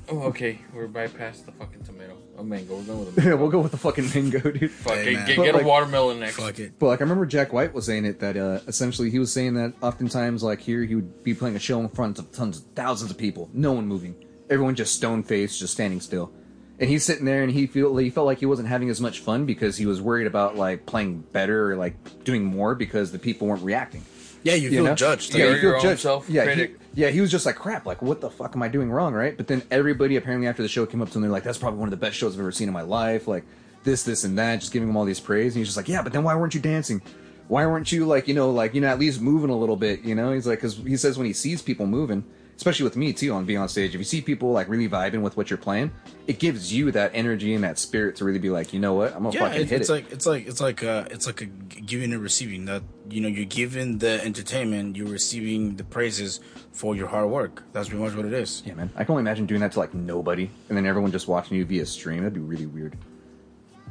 Oh, 0.10 0.24
okay, 0.24 0.60
we're 0.74 0.88
bypassed 0.88 1.46
the 1.46 1.52
fucking 1.54 1.84
tomato. 1.84 2.18
A 2.38 2.44
mango. 2.44 2.76
We're 2.78 2.84
going 2.84 3.00
with 3.06 3.18
a 3.18 3.22
Yeah, 3.22 3.28
mango. 3.30 3.38
we'll 3.42 3.50
go 3.52 3.60
with 3.60 3.72
the 3.72 3.78
fucking 3.78 4.10
mango, 4.14 4.40
dude. 4.52 4.70
Fuck 4.72 4.94
Hey, 4.96 5.14
it, 5.14 5.16
man. 5.16 5.28
get, 5.28 5.38
But, 5.38 5.44
get 5.46 5.54
like- 5.56 5.64
a 5.64 5.68
watermelon 5.68 6.20
next. 6.20 6.36
fuck 6.36 6.60
it 6.60 6.78
But 6.78 6.88
like 6.88 7.00
I 7.02 7.04
remember 7.04 7.26
Jack 7.26 7.54
White 7.54 7.74
was 7.74 7.86
saying 7.86 8.06
it 8.06 8.20
that 8.20 8.36
uh, 8.38 8.60
essentially 8.68 9.10
he 9.10 9.20
was 9.20 9.32
saying 9.32 9.54
that 9.56 9.74
oftentimes 9.82 10.44
like 10.44 10.60
here 10.60 10.84
he 10.84 10.96
would 10.96 11.24
be 11.24 11.34
playing 11.34 11.56
a 11.56 11.60
show 11.60 11.80
in 11.80 11.90
front 11.90 12.20
of 12.20 12.32
tons 12.32 12.58
of 12.60 12.66
thousands 12.76 13.10
of 13.10 13.18
people, 13.18 13.50
no 13.54 13.72
one 13.72 13.88
moving, 13.88 14.16
everyone 14.50 14.76
just 14.76 14.94
stone 14.96 15.24
faced, 15.24 15.60
just 15.60 15.74
standing 15.74 16.02
still, 16.02 16.32
and 16.80 16.90
he's 16.90 17.04
sitting 17.06 17.26
there 17.26 17.42
and 17.42 17.52
he 17.54 17.66
feel 17.68 17.96
he 17.98 18.10
felt 18.10 18.26
like 18.28 18.40
he 18.40 18.46
wasn't 18.46 18.68
having 18.68 18.90
as 18.90 19.00
much 19.02 19.22
fun 19.22 19.46
because 19.46 19.78
he 19.78 19.86
was 19.86 20.02
worried 20.02 20.28
about 20.28 20.56
like 20.58 20.86
playing 20.86 21.22
better 21.32 21.72
or 21.72 21.78
like 21.78 21.96
doing 22.26 22.44
more 22.44 22.76
because 22.76 23.12
the 23.14 23.20
people 23.20 23.48
weren't 23.48 23.64
reacting. 23.64 24.04
yeah 24.44 24.54
you 24.56 24.64
You 24.70 24.70
feel 24.78 24.84
know? 24.84 24.96
judged 24.96 25.34
Yeah, 25.34 25.46
like, 25.46 25.62
You're 25.62 25.78
your 25.80 25.90
own 25.90 25.98
self-critic. 25.98 26.36
Yeah, 26.36 26.66
he, 26.66 26.74
yeah, 26.96 27.10
he 27.10 27.22
was 27.22 27.30
just 27.30 27.46
like 27.46 27.56
crap. 27.56 27.86
Like, 27.86 28.02
what 28.02 28.22
the 28.22 28.30
fuck 28.30 28.56
am 28.56 28.64
I 28.64 28.70
doing 28.70 28.90
wrong, 28.90 29.14
right? 29.14 29.36
But 29.36 29.48
then 29.48 29.64
everybody 29.70 30.16
apparently 30.16 30.48
after 30.48 30.64
the 30.64 30.70
show 30.70 30.86
came 30.86 31.02
up 31.02 31.10
to 31.10 31.18
him, 31.18 31.22
they're 31.22 31.32
like, 31.32 31.44
"That's 31.44 31.58
probably 31.58 31.80
one 31.80 31.88
of 31.88 31.92
the 31.92 31.98
best 31.98 32.16
shows 32.16 32.34
I've 32.34 32.40
ever 32.40 32.52
seen 32.52 32.70
in 32.70 32.74
my 32.74 32.82
life." 32.82 33.28
Like 33.28 33.44
this, 33.84 34.04
this, 34.04 34.24
and 34.24 34.38
that, 34.40 34.62
just 34.62 34.72
giving 34.72 34.90
him 34.90 34.96
all 34.96 35.06
these 35.06 35.20
praise. 35.20 35.54
And 35.54 35.60
he's 35.60 35.68
just 35.68 35.78
like, 35.78 35.90
"Yeah, 35.90 36.02
but 36.02 36.14
then 36.14 36.24
why 36.24 36.36
weren't 36.36 36.56
you 36.56 36.62
dancing? 36.62 37.02
Why 37.48 37.66
weren't 37.68 37.92
you 37.92 38.06
like, 38.06 38.28
you 38.28 38.34
know, 38.34 38.50
like 38.50 38.74
you 38.74 38.82
know, 38.82 38.88
at 38.88 38.98
least 38.98 39.22
moving 39.22 39.50
a 39.50 39.58
little 39.58 39.76
bit? 39.76 40.02
You 40.04 40.16
know?" 40.16 40.32
He's 40.32 40.48
like, 40.48 40.60
because 40.60 40.78
he 40.78 40.96
says 40.96 41.18
when 41.18 41.28
he 41.28 41.34
sees 41.34 41.62
people 41.62 41.86
moving, 41.86 42.24
especially 42.58 42.84
with 42.86 42.96
me 42.96 43.12
too 43.14 43.34
on 43.34 43.46
being 43.46 43.60
on 43.60 43.68
stage, 43.70 43.94
if 43.94 44.00
you 44.00 44.06
see 44.06 44.22
people 44.22 44.52
like 44.52 44.70
really 44.70 44.88
vibing 44.88 45.22
with 45.22 45.36
what 45.38 45.50
you're 45.50 45.58
playing, 45.58 45.92
it 46.28 46.40
gives 46.40 46.72
you 46.74 46.92
that 46.92 47.12
energy 47.14 47.54
and 47.54 47.64
that 47.64 47.78
spirit 47.78 48.16
to 48.18 48.26
really 48.26 48.40
be 48.40 48.50
like, 48.50 48.74
you 48.74 48.80
know 48.80 48.94
what, 48.94 49.14
I'm 49.16 49.24
gonna 49.24 49.36
yeah 49.36 49.40
fucking 49.42 49.62
it, 49.62 49.70
hit 49.70 49.82
it's 49.82 49.90
it. 49.90 49.94
like 49.94 50.12
it's 50.12 50.26
like 50.26 50.48
it's 50.48 50.62
like 50.62 50.84
uh 50.84 51.06
it's 51.12 51.28
like 51.28 51.42
a 51.42 51.46
g- 51.46 51.82
giving 51.82 52.14
and 52.14 52.22
receiving 52.24 52.66
that 52.66 52.84
you 53.10 53.22
know 53.22 53.28
you're 53.28 53.46
giving 53.46 53.98
the 54.00 54.24
entertainment 54.24 54.96
you're 54.96 55.08
receiving 55.08 55.76
the 55.76 55.84
praises 55.84 56.40
for 56.72 56.96
your 56.96 57.08
hard 57.08 57.30
work 57.30 57.64
that's 57.74 57.90
pretty 57.90 58.04
much 58.04 58.16
what 58.16 58.26
it 58.26 58.34
is 58.34 58.64
yeah, 58.66 58.74
man. 58.74 58.90
I 58.96 59.04
can 59.04 59.12
only 59.12 59.22
imagine 59.22 59.46
doing 59.46 59.62
that 59.62 59.74
to 59.74 59.80
like 59.80 59.94
nobody, 59.94 60.50
and 60.70 60.78
then 60.78 60.86
everyone 60.86 61.12
just 61.12 61.28
watching 61.28 61.58
you 61.58 61.66
via 61.66 61.86
stream. 61.86 62.20
That'd 62.24 62.34
be 62.34 62.40
really 62.40 62.66
weird. 62.66 62.98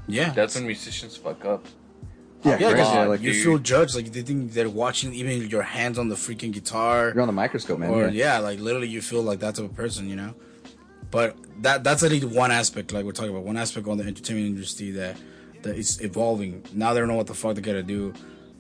yeah 0.09 0.31
That's 0.33 0.55
when 0.55 0.67
musicians 0.67 1.17
fuck 1.17 1.45
up. 1.45 1.65
Yeah, 2.45 2.59
yeah, 2.59 2.67
right? 2.67 2.73
because 2.77 2.93
Yeah, 2.95 3.05
like 3.07 3.21
you 3.23 3.33
dude. 3.33 3.43
feel 3.45 3.59
judged 3.59 3.95
like 3.97 4.13
they 4.13 4.23
think 4.23 4.53
they're 4.53 4.69
watching 4.69 5.15
even 5.15 5.49
your 5.49 5.63
hands 5.63 5.99
on 5.99 6.09
the 6.09 6.15
freaking 6.15 6.53
guitar 6.53 7.11
you're 7.15 7.23
on 7.23 7.27
the 7.29 7.33
microscope, 7.33 7.79
man. 7.79 7.91
or 7.91 8.03
yeah. 8.09 8.35
yeah. 8.35 8.39
like 8.39 8.59
literally 8.61 8.89
you 8.89 9.01
feel 9.01 9.23
like 9.23 9.41
that 9.41 9.55
type 9.57 9.65
of 9.65 9.75
person, 9.75 10.09
you 10.09 10.17
know. 10.17 10.35
But 11.11 11.37
that 11.63 11.85
that's 11.85 12.03
at 12.03 12.11
least 12.11 12.27
one 12.27 12.51
aspect, 12.51 12.93
like 12.93 13.05
we're 13.05 13.13
talking 13.13 13.31
about, 13.31 13.45
one 13.45 13.57
aspect 13.57 13.87
on 13.87 13.97
the 13.99 14.05
entertainment 14.05 14.47
industry 14.47 14.91
that 14.93 15.17
that 15.63 15.77
is 15.77 16.01
evolving. 16.03 16.63
Now 16.75 16.93
they 16.93 17.01
don't 17.01 17.09
know 17.09 17.15
what 17.15 17.27
the 17.29 17.35
fuck 17.35 17.55
they 17.55 17.63
gotta 17.63 17.83
do, 17.83 18.13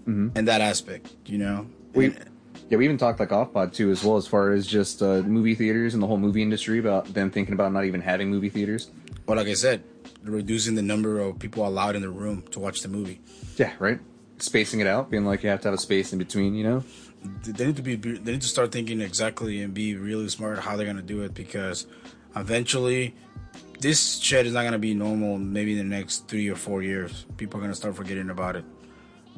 in 0.06 0.44
that 0.44 0.60
aspect, 0.60 1.12
you 1.26 1.38
know. 1.38 1.66
We, 1.94 2.06
And- 2.06 2.24
yeah, 2.70 2.78
we 2.78 2.84
even 2.84 2.96
talked 2.96 3.20
like 3.20 3.32
off 3.32 3.52
pod 3.52 3.72
too, 3.74 3.90
as 3.90 4.02
well 4.04 4.16
as 4.16 4.26
far 4.26 4.52
as 4.52 4.66
just 4.66 5.02
uh, 5.02 5.20
movie 5.22 5.54
theaters 5.54 5.92
and 5.94 6.02
the 6.02 6.06
whole 6.06 6.16
movie 6.16 6.42
industry 6.42 6.78
about 6.78 7.12
them 7.12 7.30
thinking 7.30 7.52
about 7.54 7.72
not 7.72 7.84
even 7.84 8.00
having 8.00 8.30
movie 8.30 8.48
theaters. 8.48 8.90
but 9.26 9.36
like 9.36 9.48
I 9.48 9.54
said, 9.54 9.82
reducing 10.24 10.74
the 10.74 10.82
number 10.82 11.20
of 11.20 11.38
people 11.38 11.66
allowed 11.66 11.96
in 11.96 12.02
the 12.02 12.10
room 12.10 12.42
to 12.50 12.58
watch 12.58 12.80
the 12.82 12.88
movie. 12.88 13.20
Yeah, 13.56 13.72
right. 13.78 14.00
Spacing 14.38 14.80
it 14.80 14.86
out, 14.86 15.10
being 15.10 15.24
like 15.24 15.42
you 15.42 15.48
have 15.50 15.60
to 15.62 15.68
have 15.68 15.74
a 15.74 15.78
space 15.80 16.12
in 16.12 16.18
between, 16.18 16.54
you 16.54 16.64
know. 16.64 16.84
They 17.44 17.66
need 17.66 17.76
to 17.76 17.82
be. 17.82 17.94
They 17.96 18.32
need 18.32 18.42
to 18.42 18.48
start 18.48 18.72
thinking 18.72 19.00
exactly 19.00 19.62
and 19.62 19.72
be 19.72 19.96
really 19.96 20.28
smart 20.28 20.58
how 20.58 20.76
they're 20.76 20.86
gonna 20.86 21.02
do 21.02 21.22
it 21.22 21.34
because 21.34 21.86
eventually. 22.36 23.14
This 23.80 24.18
shit 24.18 24.46
is 24.46 24.54
not 24.54 24.64
gonna 24.64 24.78
be 24.78 24.94
normal. 24.94 25.36
Maybe 25.38 25.72
in 25.72 25.78
the 25.78 25.96
next 25.96 26.26
three 26.26 26.48
or 26.48 26.56
four 26.56 26.82
years, 26.82 27.26
people 27.36 27.58
are 27.58 27.62
gonna 27.62 27.74
start 27.74 27.94
forgetting 27.96 28.30
about 28.30 28.56
it. 28.56 28.64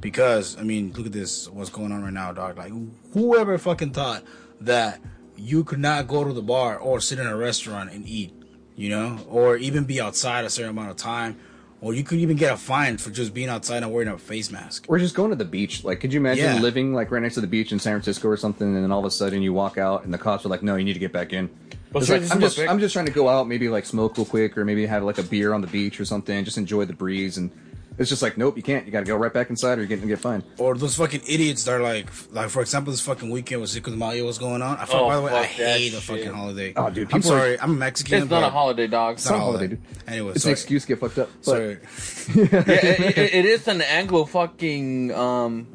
because 0.01 0.57
I 0.59 0.63
mean, 0.63 0.93
look 0.93 1.07
at 1.07 1.13
this, 1.13 1.49
what's 1.49 1.71
going 1.71 1.91
on 1.93 2.03
right 2.03 2.13
now, 2.13 2.33
dog. 2.33 2.59
Like, 2.59 2.73
whoever 3.13 3.57
fucking 3.59 3.93
thought 3.93 4.23
that 4.61 5.01
you 5.37 5.65
could 5.65 5.79
not 5.79 6.07
go 6.07 6.23
to 6.25 6.33
the 6.33 6.43
bar 6.43 6.79
or 6.79 7.01
sit 7.01 7.19
in 7.19 7.27
a 7.27 7.37
restaurant 7.37 7.91
and 7.93 8.07
eat, 8.07 8.33
you 8.77 8.89
know, 8.91 9.19
or 9.29 9.57
even 9.57 9.85
be 9.85 10.01
outside 10.01 10.45
a 10.45 10.51
certain 10.51 10.71
amount 10.71 10.91
of 10.91 10.97
time, 10.97 11.37
or 11.81 11.95
you 11.95 12.05
could 12.05 12.19
even 12.19 12.37
get 12.37 12.53
a 12.53 12.57
fine 12.57 12.97
for 12.99 13.11
just 13.11 13.35
being 13.35 13.49
outside 13.49 13.83
and 13.83 13.93
wearing 13.93 14.09
a 14.09 14.19
face 14.19 14.51
mask. 14.51 14.85
Or 14.89 14.99
just 14.99 15.15
going 15.15 15.31
to 15.31 15.37
the 15.37 15.45
beach. 15.45 15.85
Like, 15.85 16.01
could 16.01 16.13
you 16.13 16.21
imagine 16.21 16.45
Yeah. 16.45 16.61
living 16.61 16.95
like 16.95 17.11
right 17.11 17.23
next 17.23 17.35
to 17.35 17.41
the 17.41 17.47
beach 17.47 17.73
in 17.73 17.79
San 17.79 17.95
Francisco 17.95 18.29
or 18.29 18.37
something, 18.37 18.67
and 18.75 18.83
then 18.85 18.93
all 18.93 19.01
of 19.01 19.05
a 19.07 19.11
sudden 19.11 19.43
you 19.43 19.53
walk 19.53 19.79
out 19.79 20.05
and 20.05 20.13
the 20.13 20.19
cops 20.19 20.45
are 20.45 20.49
like, 20.49 20.63
"No, 20.63 20.77
you 20.77 20.85
need 20.85 20.95
to 20.95 20.99
get 20.99 21.13
back 21.13 21.33
in." 21.33 21.51
Well, 21.93 22.05
like, 22.05 22.31
I'm 22.31 22.41
just, 22.41 22.59
I'm 22.59 22.79
just 22.79 22.93
trying 22.93 23.07
to 23.07 23.13
go 23.13 23.29
out, 23.29 23.49
maybe 23.49 23.69
like 23.69 23.87
smoke 23.87 24.19
real 24.19 24.27
quick, 24.27 24.59
or 24.59 24.65
maybe 24.65 24.85
have 24.87 25.03
like 25.05 25.19
a 25.19 25.23
beer 25.23 25.55
on 25.55 25.61
the 25.63 25.67
beach 25.67 25.99
or 25.99 26.05
something, 26.05 26.45
just 26.45 26.59
enjoy 26.59 26.85
the 26.85 26.93
breeze. 26.93 27.39
And 27.39 27.51
it's 27.99 28.11
just 28.11 28.21
like, 28.23 28.37
nope, 28.37 28.57
you 28.57 28.63
can't. 28.63 28.85
You 28.87 28.93
got 28.93 29.01
to 29.01 29.07
go 29.07 29.17
right 29.17 29.33
back 29.33 29.49
inside, 29.51 29.79
or 29.79 29.83
you're 29.83 29.89
going 29.89 30.01
to 30.03 30.07
get 30.07 30.19
fined. 30.19 30.45
Or 30.59 30.77
those 30.77 30.97
fucking 30.97 31.23
idiots 31.27 31.65
that 31.65 31.73
are 31.73 31.83
like, 31.83 32.09
like 32.33 32.51
for 32.51 32.61
example, 32.61 32.91
this 32.93 33.01
fucking 33.01 33.31
weekend 33.31 33.61
with 33.63 33.71
Cinco 33.71 33.91
de 33.91 33.97
Mayo 33.97 34.27
was 34.27 34.39
going 34.39 34.61
on. 34.63 34.77
I 34.77 34.85
fuck, 34.85 34.95
Oh, 34.97 35.09
by 35.09 35.17
the 35.17 35.23
way, 35.23 35.33
I 35.33 35.47
fuck 35.47 35.57
that 35.59 35.79
hate 35.79 35.89
the 35.91 36.01
shit. 36.01 36.19
fucking 36.25 36.33
holiday. 36.35 36.73
Oh, 36.77 36.91
dude, 36.91 37.05
I'm 37.13 37.21
people 37.21 37.33
are- 37.33 37.39
sorry, 37.41 37.61
I'm 37.61 37.71
a 37.71 37.75
Mexican. 37.75 38.23
It's 38.23 38.31
not 38.31 38.43
a 38.43 38.51
holiday, 38.51 38.87
dog. 38.87 39.15
It's 39.15 39.27
not 39.31 39.37
a 39.37 39.39
holiday, 39.39 39.67
dude. 39.69 39.83
Anyway, 40.07 40.33
It's 40.33 40.43
sorry. 40.43 40.53
an 40.53 40.55
excuse 40.55 40.83
to 40.83 40.89
get 40.89 41.01
fucked 41.01 41.19
up. 41.19 41.31
But 41.39 41.45
Sorry. 41.45 41.71
yeah, 42.35 42.45
it, 42.67 43.17
it- 43.19 43.35
it 43.35 43.45
is 43.45 43.67
an 43.69 43.81
Anglo 43.83 44.25
fucking 44.27 45.13
um, 45.15 45.67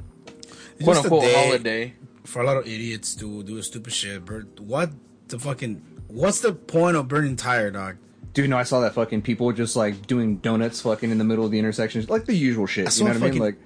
quote 0.84 0.98
unquote 0.98 1.32
holiday. 1.34 1.94
for 2.24 2.42
a 2.42 2.46
lot 2.46 2.58
of 2.58 2.68
idiots 2.68 3.16
to 3.16 3.44
do 3.44 3.58
a 3.58 3.64
stupid 3.64 3.94
shit. 3.94 4.26
But 4.26 4.60
what 4.60 4.92
the 5.28 5.40
fucking? 5.40 5.82
What's 6.08 6.42
the 6.42 6.52
point 6.54 6.98
of 6.98 7.08
burning 7.08 7.36
tire, 7.38 7.72
dog? 7.72 7.98
Dude, 8.34 8.50
no, 8.50 8.58
I 8.58 8.64
saw 8.64 8.80
that 8.82 8.94
fucking 8.94 9.24
people 9.24 9.52
just 9.52 9.76
like 9.76 10.08
doing 10.08 10.38
donuts 10.38 10.82
fucking 10.82 11.12
in 11.12 11.18
the 11.18 11.24
middle 11.24 11.44
of 11.44 11.52
the 11.52 11.60
intersection, 11.60 12.06
like 12.08 12.26
the 12.26 12.34
usual 12.34 12.66
shit. 12.66 12.98
You 12.98 13.06
know 13.06 13.14
what 13.14 13.24
I 13.24 13.30
mean? 13.30 13.40
Like, 13.40 13.58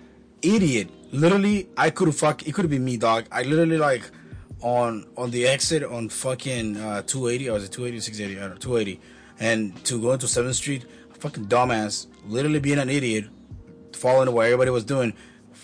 idiot. 0.41 0.89
Literally, 1.11 1.69
I 1.77 1.91
could 1.91 2.07
have 2.07 2.17
fuck. 2.17 2.47
It 2.47 2.53
could 2.53 2.63
have 2.63 2.71
been 2.71 2.83
me, 2.83 2.97
dog. 2.97 3.25
I 3.31 3.43
literally 3.43 3.77
like 3.77 4.09
on 4.61 5.05
on 5.17 5.31
the 5.31 5.47
exit 5.47 5.83
on 5.83 6.09
fucking 6.09 6.77
uh, 6.77 7.03
280. 7.03 7.49
Or 7.49 7.53
was 7.53 7.65
it 7.65 7.71
280 7.71 7.99
680? 8.01 8.39
I 8.39 8.41
don't 8.41 8.55
know, 8.55 8.59
280. 8.59 9.01
And 9.39 9.85
to 9.85 10.01
go 10.01 10.13
into 10.13 10.25
7th 10.25 10.55
Street, 10.55 10.85
fucking 11.19 11.45
dumbass, 11.45 12.07
literally 12.27 12.59
being 12.59 12.79
an 12.79 12.89
idiot, 12.89 13.25
following 13.93 14.31
what 14.31 14.45
everybody 14.45 14.71
was 14.71 14.83
doing, 14.83 15.13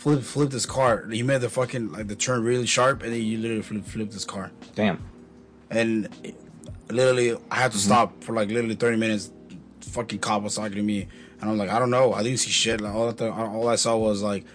Flip, 0.01 0.23
flipped 0.23 0.53
his 0.53 0.65
car. 0.65 1.05
He 1.11 1.21
made 1.21 1.41
the 1.41 1.49
fucking 1.49 1.91
like 1.91 2.07
the 2.07 2.15
turn 2.15 2.43
really 2.43 2.65
sharp, 2.65 3.03
and 3.03 3.13
then 3.13 3.21
you 3.21 3.37
literally 3.37 3.61
flipped, 3.61 3.87
flipped 3.87 4.13
his 4.13 4.25
car. 4.25 4.51
Damn. 4.73 5.03
And 5.69 6.09
literally, 6.93 7.35
I 7.49 7.55
had 7.55 7.71
to 7.71 7.77
Mm-hmm. 7.77 7.87
stop 7.87 8.23
for 8.23 8.33
like 8.33 8.49
literally 8.49 8.75
30 8.75 8.97
minutes. 8.97 9.31
Fucking 9.81 10.19
cop 10.19 10.43
was 10.43 10.55
talking 10.55 10.75
to 10.77 10.83
me, 10.83 11.07
and 11.41 11.49
I'm 11.49 11.57
like, 11.57 11.69
I 11.69 11.79
don't 11.79 11.89
know. 11.89 12.13
I 12.13 12.23
didn't 12.23 12.39
see 12.39 12.51
shit. 12.51 12.79
Like 12.81 12.93
all 12.93 13.09
I 13.09 13.13
th- 13.13 13.31
all 13.31 13.67
I 13.67 13.75
saw 13.75 13.97
was 13.97 14.21
like, 14.21 14.45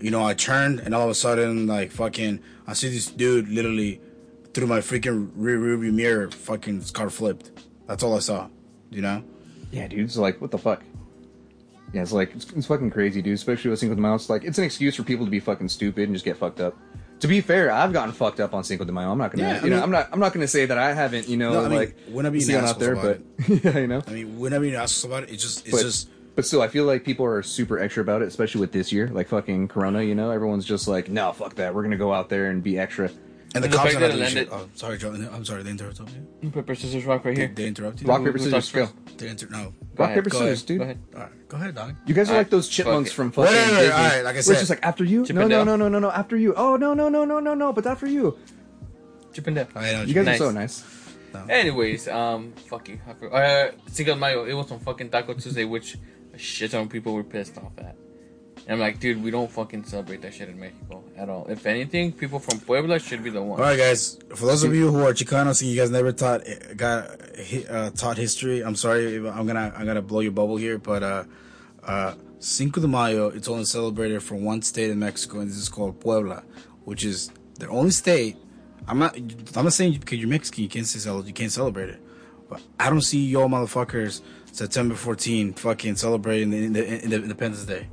you 0.00 0.10
know, 0.10 0.22
I 0.24 0.34
turned, 0.34 0.80
and 0.80 0.94
all 0.94 1.04
of 1.04 1.10
a 1.10 1.14
sudden, 1.14 1.66
like 1.66 1.90
fucking, 1.90 2.40
I 2.66 2.74
see 2.74 2.88
this 2.90 3.06
dude 3.10 3.48
literally 3.48 4.00
through 4.54 4.66
my 4.68 4.78
freaking 4.80 5.30
rear 5.34 5.58
rear 5.58 5.76
view 5.78 5.92
mirror, 5.92 6.30
fucking 6.30 6.76
his 6.76 6.90
car 6.90 7.10
flipped. 7.10 7.50
That's 7.86 8.02
all 8.02 8.14
I 8.14 8.20
saw. 8.20 8.48
You 8.90 9.02
know. 9.02 9.24
Yeah, 9.72 9.88
dude. 9.88 10.00
It's 10.00 10.16
like, 10.16 10.40
what 10.40 10.50
the 10.50 10.58
fuck? 10.58 10.82
Yeah, 11.92 12.02
it's 12.02 12.12
like, 12.12 12.34
it's, 12.34 12.50
it's 12.52 12.66
fucking 12.66 12.90
crazy, 12.90 13.22
dude. 13.22 13.34
Especially 13.34 13.70
with 13.70 13.78
Cinco 13.80 13.94
de 13.94 14.00
Mayo. 14.00 14.14
It's 14.14 14.28
like, 14.30 14.44
it's 14.44 14.58
an 14.58 14.64
excuse 14.64 14.94
for 14.94 15.02
people 15.02 15.24
to 15.24 15.30
be 15.30 15.40
fucking 15.40 15.68
stupid 15.68 16.04
and 16.04 16.14
just 16.14 16.24
get 16.24 16.36
fucked 16.36 16.60
up. 16.60 16.76
To 17.20 17.28
be 17.28 17.40
fair, 17.40 17.70
I've 17.72 17.92
gotten 17.92 18.12
fucked 18.12 18.40
up 18.40 18.52
on 18.54 18.62
Cinco 18.62 18.84
de 18.84 18.92
Mayo. 18.92 19.10
I'm 19.10 19.18
not 19.18 19.32
gonna, 19.32 19.42
Yeah, 19.48 19.60
I 19.60 19.64
you 19.64 19.70
know, 19.70 19.76
mean- 19.76 19.82
I'm 19.84 19.90
not, 19.90 20.08
I'm 20.12 20.20
not 20.20 20.32
gonna 20.34 20.46
say 20.46 20.66
that 20.66 20.76
I 20.76 20.92
haven't, 20.92 21.28
you 21.28 21.36
know, 21.38 21.52
No, 21.54 21.64
I 21.64 21.68
mean, 21.68 21.78
like, 21.78 21.96
not 22.08 22.32
being 22.32 22.50
out 22.56 22.78
there, 22.78 22.94
but 22.94 23.20
yeah, 23.48 23.78
you 23.78 23.86
know. 23.86 24.02
I 24.06 24.10
mean, 24.10 24.38
whenever 24.38 24.64
you 24.66 24.76
ask 24.76 25.04
about 25.04 25.22
it, 25.24 25.30
it's 25.30 25.42
just, 25.42 25.66
it's 25.66 25.74
but, 25.76 25.82
just. 25.82 26.10
but 26.34 26.44
still, 26.44 26.60
I 26.60 26.68
feel 26.68 26.84
like 26.84 27.04
people 27.04 27.24
are 27.24 27.42
super 27.42 27.78
extra 27.78 28.02
about 28.02 28.20
it, 28.20 28.28
especially 28.28 28.60
with 28.60 28.72
this 28.72 28.92
year, 28.92 29.08
like 29.08 29.28
fucking 29.28 29.68
Corona. 29.68 30.02
You 30.02 30.14
know, 30.14 30.30
everyone's 30.30 30.66
just 30.66 30.88
like, 30.88 31.08
no, 31.08 31.32
fuck 31.32 31.54
that. 31.54 31.74
We're 31.74 31.82
gonna 31.84 31.96
go 31.96 32.12
out 32.12 32.28
there 32.28 32.50
and 32.50 32.62
be 32.62 32.78
extra. 32.78 33.10
And 33.56 33.64
the 33.64 33.66
And 33.66 33.72
the 33.72 33.76
cops 33.78 33.92
fact 33.92 33.96
are 33.96 34.00
not 34.00 34.06
that 34.08 34.14
it 34.14 34.18
doing 34.18 34.44
shit. 34.46 34.48
Oh, 34.52 34.68
sorry, 34.74 34.98
Joe. 34.98 35.12
I'm 35.32 35.44
sorry. 35.44 35.62
They 35.62 35.70
interrupted 35.70 36.10
you. 36.42 36.50
Paper, 36.50 36.74
scissors, 36.74 37.04
rock 37.04 37.24
right 37.24 37.36
here. 37.36 37.52
They 37.54 37.66
interrupt 37.66 38.00
you. 38.00 38.06
Rock 38.06 38.24
paper 38.24 38.38
scissors, 38.38 38.70
talks 38.72 38.72
go. 38.72 38.88
They 39.16 39.28
inter- 39.28 39.48
no. 39.50 39.58
Go 39.58 40.04
Rock 40.04 40.10
ahead, 40.10 40.14
paper 40.24 40.30
go 40.30 40.38
scissors, 40.38 40.58
ahead, 40.62 40.66
dude. 40.66 40.78
Go 40.78 40.84
ahead. 40.84 40.98
All 41.14 41.20
right, 41.20 41.48
go 41.48 41.56
ahead, 41.56 41.74
dog. 41.74 41.94
You 42.06 42.14
guys 42.14 42.28
are 42.28 42.32
Alright, 42.32 42.46
like 42.46 42.50
those 42.50 42.68
chipmunks 42.68 43.10
fuck 43.10 43.16
from 43.16 43.32
fucking 43.32 43.50
Whatever, 43.52 43.70
Disney. 43.80 43.92
alright, 43.92 44.24
like 44.24 44.32
I 44.34 44.36
Where 44.36 44.42
said. 44.42 44.50
it's 44.52 44.60
just 44.60 44.70
like 44.70 44.84
after 44.84 45.04
you. 45.04 45.24
Chip 45.26 45.36
No, 45.36 45.46
no, 45.46 45.64
no, 45.64 45.76
no, 45.76 45.88
no, 45.88 45.98
no. 45.98 46.10
After 46.10 46.36
you. 46.36 46.54
Oh 46.54 46.76
no, 46.76 46.92
no, 46.94 47.08
no, 47.08 47.24
no, 47.24 47.40
no, 47.40 47.54
no. 47.54 47.72
But 47.72 47.84
that 47.84 47.98
for 47.98 48.06
you. 48.06 48.36
Chip 49.32 49.46
and 49.46 49.56
Dale. 49.56 49.68
I 49.74 49.92
know 49.92 50.02
You 50.02 50.14
guys 50.14 50.26
Nice. 50.26 50.40
are 50.40 50.44
so 50.44 50.50
nice. 50.50 50.84
Anyways, 51.50 52.08
um, 52.08 52.52
fuck 52.68 52.88
you. 52.88 52.98
Uh, 53.30 53.70
Cinco 53.88 54.14
de 54.14 54.20
Mayo. 54.20 54.44
It 54.44 54.54
was 54.54 54.70
on 54.72 54.78
fucking 54.80 55.10
Taco 55.10 55.34
Tuesday, 55.34 55.64
which 55.64 55.96
a 56.32 56.38
shit 56.38 56.70
ton 56.70 56.82
of 56.82 56.88
people 56.88 57.12
were 57.12 57.24
pissed 57.24 57.58
off 57.58 57.72
at. 57.78 57.94
And 58.66 58.74
I'm 58.74 58.80
like, 58.80 58.98
dude, 58.98 59.22
we 59.22 59.30
don't 59.30 59.50
fucking 59.50 59.84
celebrate 59.84 60.22
that 60.22 60.34
shit 60.34 60.48
in 60.48 60.58
Mexico 60.58 61.04
at 61.16 61.28
all. 61.28 61.46
If 61.48 61.66
anything, 61.66 62.10
people 62.10 62.40
from 62.40 62.58
Puebla 62.58 62.98
should 62.98 63.22
be 63.22 63.30
the 63.30 63.40
ones. 63.40 63.60
All 63.60 63.66
right, 63.66 63.78
guys. 63.78 64.18
For 64.34 64.46
those 64.46 64.64
of 64.64 64.74
you 64.74 64.90
who 64.90 65.06
are 65.06 65.12
Chicanos 65.12 65.60
and 65.62 65.70
you 65.70 65.76
guys 65.76 65.90
never 65.90 66.10
taught 66.10 66.42
got 66.76 67.20
uh, 67.70 67.90
taught 67.90 68.16
history, 68.16 68.62
I'm 68.62 68.74
sorry. 68.74 69.16
I'm 69.18 69.46
gonna 69.46 69.72
I'm 69.76 69.86
gonna 69.86 70.02
blow 70.02 70.18
your 70.18 70.32
bubble 70.32 70.56
here, 70.56 70.78
but 70.78 71.02
uh, 71.04 71.24
uh, 71.84 72.14
Cinco 72.40 72.80
de 72.80 72.88
Mayo 72.88 73.28
it's 73.28 73.46
only 73.46 73.64
celebrated 73.66 74.20
for 74.20 74.34
one 74.34 74.62
state 74.62 74.90
in 74.90 74.98
Mexico, 74.98 75.38
and 75.38 75.48
this 75.48 75.58
is 75.58 75.68
called 75.68 76.00
Puebla, 76.00 76.42
which 76.84 77.04
is 77.04 77.30
their 77.60 77.70
only 77.70 77.92
state. 77.92 78.36
I'm 78.88 78.98
not 78.98 79.16
I'm 79.16 79.64
not 79.64 79.74
saying 79.74 79.92
because 79.92 80.18
you're 80.18 80.28
Mexican 80.28 80.64
you 80.64 80.68
can't 80.68 80.86
say 80.86 81.08
you 81.08 81.32
can't 81.32 81.52
celebrate 81.52 81.90
it, 81.90 82.00
but 82.48 82.60
I 82.80 82.90
don't 82.90 83.00
see 83.00 83.24
y'all 83.26 83.48
motherfuckers 83.48 84.22
September 84.50 84.96
14 84.96 85.52
fucking 85.54 85.94
celebrating 85.94 86.50
the, 86.50 86.66
the, 86.66 87.06
the 87.06 87.16
Independence 87.22 87.64
Day. 87.64 87.86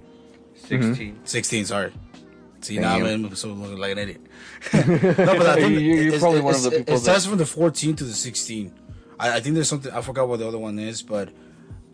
Mm-hmm. 0.67 0.93
16. 0.93 1.19
16, 1.25 1.65
sorry. 1.65 1.91
See, 2.61 2.79
Thank 2.79 3.03
now. 3.03 3.05
I'm 3.07 3.35
so 3.35 3.49
looking 3.49 3.77
like 3.77 3.91
an 3.91 3.97
idiot. 3.99 4.21
no, 4.73 4.81
but 4.83 5.47
I 5.47 5.55
think 5.55 5.71
You- 5.73 5.79
you're 5.79 6.05
it's- 6.07 6.21
probably 6.21 6.41
one 6.41 6.55
of 6.55 6.63
the 6.63 6.71
people 6.71 6.95
It 6.95 6.99
starts 6.99 7.23
that- 7.23 7.29
from 7.29 7.37
the 7.37 7.45
14 7.45 7.95
to 7.97 8.03
the 8.03 8.13
16. 8.13 8.73
I, 9.19 9.35
I 9.37 9.39
think 9.41 9.55
there's 9.55 9.67
something, 9.69 9.91
I 9.91 10.01
forgot 10.01 10.27
what 10.27 10.39
the 10.39 10.47
other 10.47 10.57
one 10.57 10.79
is, 10.79 11.01
but 11.01 11.29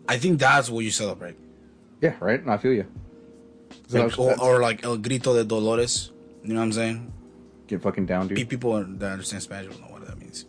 I 0.08 0.18
think 0.18 0.38
that's 0.38 0.70
what 0.70 0.84
you 0.84 0.90
celebrate. 0.90 1.36
Yeah, 2.00 2.14
right. 2.20 2.40
I 2.46 2.56
feel 2.56 2.72
you. 2.72 2.86
Like, 3.90 4.18
or, 4.18 4.40
or 4.40 4.60
like 4.60 4.84
El 4.84 4.96
Grito 4.98 5.34
de 5.34 5.44
Dolores. 5.44 6.12
You 6.44 6.54
know 6.54 6.60
what 6.60 6.66
I'm 6.66 6.72
saying? 6.72 7.12
get 7.66 7.82
fucking 7.82 8.06
down, 8.06 8.26
dude. 8.26 8.48
People 8.48 8.82
that 8.82 9.12
understand 9.12 9.42
Spanish 9.42 9.72
will 9.72 9.80
know 9.82 9.92
what 9.94 10.06
that 10.06 10.18
means. 10.18 10.44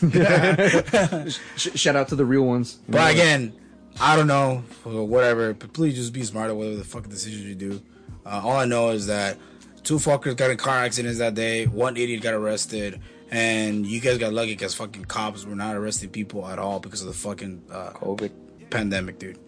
Sh- 1.56 1.68
shout 1.74 1.96
out 1.96 2.08
to 2.08 2.16
the 2.16 2.24
real 2.24 2.42
ones. 2.42 2.78
You 2.86 2.92
know, 2.92 2.98
But 2.98 3.12
again, 3.12 3.52
I 3.98 4.16
don't 4.16 4.26
know, 4.26 4.62
whatever. 4.84 5.52
But 5.54 5.72
please 5.72 5.94
just 5.94 6.12
be 6.12 6.22
smart 6.22 6.50
at 6.50 6.56
whatever 6.56 6.76
the 6.76 6.84
fucking 6.84 7.10
decisions 7.10 7.44
you 7.44 7.54
do. 7.54 7.82
Uh, 8.24 8.40
all 8.44 8.56
I 8.56 8.64
know 8.66 8.90
is 8.90 9.06
that 9.06 9.38
two 9.82 9.96
fuckers 9.96 10.36
got 10.36 10.50
in 10.50 10.56
car 10.56 10.76
accidents 10.76 11.18
that 11.18 11.34
day. 11.34 11.66
One 11.66 11.96
idiot 11.96 12.22
got 12.22 12.34
arrested, 12.34 13.00
and 13.30 13.86
you 13.86 14.00
guys 14.00 14.18
got 14.18 14.32
lucky 14.32 14.52
because 14.52 14.74
fucking 14.74 15.06
cops 15.06 15.44
were 15.44 15.56
not 15.56 15.76
arresting 15.76 16.10
people 16.10 16.46
at 16.46 16.58
all 16.58 16.80
because 16.80 17.00
of 17.02 17.08
the 17.08 17.14
fucking 17.14 17.62
uh, 17.70 17.90
COVID. 17.90 18.30
pandemic, 18.70 19.18
dude. 19.18 19.38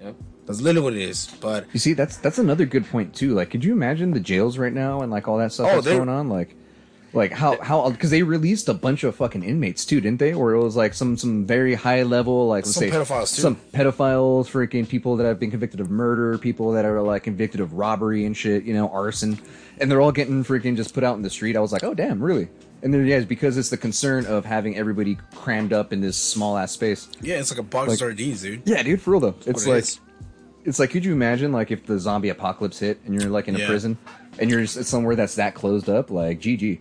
Yep. 0.00 0.16
That's 0.46 0.60
literally 0.60 0.84
what 0.84 0.94
it 0.94 1.02
is. 1.02 1.28
But 1.40 1.66
You 1.72 1.78
see, 1.78 1.92
that's 1.92 2.16
that's 2.16 2.38
another 2.38 2.66
good 2.66 2.84
point 2.86 3.14
too. 3.14 3.34
Like, 3.34 3.50
could 3.50 3.62
you 3.64 3.72
imagine 3.72 4.10
the 4.10 4.20
jails 4.20 4.58
right 4.58 4.72
now 4.72 5.00
and 5.02 5.12
like 5.12 5.28
all 5.28 5.38
that 5.38 5.52
stuff 5.52 5.68
Oh, 5.70 5.74
that's 5.80 5.86
going 5.96 6.08
on? 6.08 6.28
Like, 6.28 6.56
like 7.14 7.32
how 7.32 7.60
how 7.60 7.90
because 7.90 8.10
they 8.10 8.22
released 8.22 8.68
a 8.68 8.74
bunch 8.74 9.04
of 9.04 9.14
fucking 9.16 9.42
inmates 9.42 9.84
too, 9.84 10.00
didn't 10.00 10.18
they? 10.18 10.32
Or 10.32 10.52
it 10.52 10.62
was 10.62 10.76
like 10.76 10.94
some 10.94 11.16
some 11.16 11.46
very 11.46 11.74
high 11.74 12.02
level 12.04 12.48
like 12.48 12.64
let's 12.64 12.74
Some 12.74 12.80
say 12.82 12.90
pedophiles, 12.90 13.34
too. 13.36 13.42
some 13.42 13.56
pedophiles, 13.72 14.46
freaking 14.46 14.88
people 14.88 15.16
that 15.16 15.24
have 15.24 15.38
been 15.38 15.50
convicted 15.50 15.80
of 15.80 15.90
murder, 15.90 16.38
people 16.38 16.72
that 16.72 16.84
are 16.84 17.02
like 17.02 17.24
convicted 17.24 17.60
of 17.60 17.74
robbery 17.74 18.24
and 18.24 18.36
shit, 18.36 18.64
you 18.64 18.74
know, 18.74 18.88
arson, 18.88 19.38
and 19.78 19.90
they're 19.90 20.00
all 20.00 20.12
getting 20.12 20.42
freaking 20.44 20.76
just 20.76 20.94
put 20.94 21.04
out 21.04 21.16
in 21.16 21.22
the 21.22 21.30
street. 21.30 21.56
I 21.56 21.60
was 21.60 21.72
like, 21.72 21.84
oh 21.84 21.94
damn, 21.94 22.22
really? 22.22 22.48
And 22.82 22.92
then 22.92 23.06
yeah, 23.06 23.16
it's 23.16 23.26
because 23.26 23.56
it's 23.58 23.68
the 23.68 23.76
concern 23.76 24.26
of 24.26 24.44
having 24.44 24.76
everybody 24.76 25.16
crammed 25.34 25.72
up 25.72 25.92
in 25.92 26.00
this 26.00 26.16
small 26.16 26.56
ass 26.58 26.72
space. 26.72 27.08
yeah, 27.20 27.38
it's 27.38 27.50
like 27.50 27.60
a 27.60 27.62
box 27.62 27.88
Like- 27.88 27.94
of 27.94 27.98
sardines, 27.98 28.42
dude. 28.42 28.62
Yeah, 28.64 28.82
dude, 28.82 29.00
for 29.00 29.12
real 29.12 29.20
though. 29.20 29.34
It's 29.46 29.66
it 29.66 29.70
like 29.70 29.78
is. 29.82 30.00
it's 30.64 30.78
like 30.78 30.90
could 30.90 31.04
you 31.04 31.12
imagine 31.12 31.52
like 31.52 31.70
if 31.70 31.86
the 31.86 31.98
zombie 31.98 32.30
apocalypse 32.30 32.78
hit 32.78 33.00
and 33.04 33.14
you're 33.14 33.30
like 33.30 33.48
in 33.48 33.54
a 33.54 33.58
Yeah. 33.58 33.66
prison 33.66 33.98
and 34.38 34.50
you're 34.50 34.62
just 34.62 34.84
somewhere 34.86 35.14
that's 35.14 35.34
that 35.36 35.54
closed 35.54 35.88
up 35.88 36.10
like 36.10 36.40
gg 36.40 36.80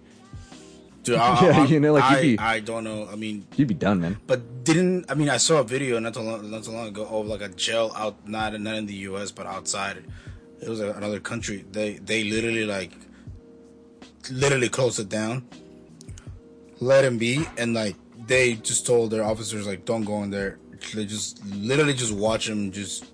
Dude, 1.03 1.15
I, 1.15 1.45
Yeah, 1.45 1.61
I, 1.61 1.65
you 1.65 1.79
know, 1.79 1.93
like, 1.93 2.03
I, 2.03 2.21
be- 2.21 2.39
I 2.39 2.59
don't 2.59 2.83
know. 2.83 3.07
I 3.11 3.15
mean, 3.15 3.47
you'd 3.55 3.67
be 3.67 3.73
done 3.73 4.01
man 4.01 4.17
But 4.27 4.63
didn't 4.63 5.09
I 5.09 5.15
mean 5.15 5.29
I 5.29 5.37
saw 5.37 5.59
a 5.59 5.63
video 5.63 5.97
not 5.99 6.13
too 6.13 6.19
long 6.21 6.49
not 6.51 6.63
too 6.63 6.71
long 6.71 6.87
ago 6.87 7.05
of 7.05 7.25
like 7.25 7.41
a 7.41 7.49
jail 7.49 7.91
out 7.95 8.27
not 8.27 8.59
not 8.59 8.75
in 8.75 8.85
the 8.85 8.93
U.S. 9.09 9.31
but 9.31 9.45
outside. 9.47 10.03
It 10.61 10.69
was 10.69 10.79
another 10.79 11.19
country. 11.19 11.65
They 11.71 11.93
they 11.93 12.23
literally 12.25 12.65
like 12.65 12.91
literally 14.29 14.69
closed 14.69 14.99
it 14.99 15.09
down, 15.09 15.47
let 16.79 17.03
him 17.03 17.17
be, 17.17 17.45
and 17.57 17.73
like 17.73 17.95
they 18.27 18.53
just 18.55 18.85
told 18.85 19.09
their 19.11 19.23
officers 19.23 19.65
like 19.65 19.85
don't 19.85 20.03
go 20.03 20.21
in 20.23 20.29
there. 20.29 20.59
They 20.93 21.05
just 21.05 21.43
literally 21.45 21.93
just 21.93 22.13
watch 22.13 22.47
him 22.47 22.71
just 22.71 23.05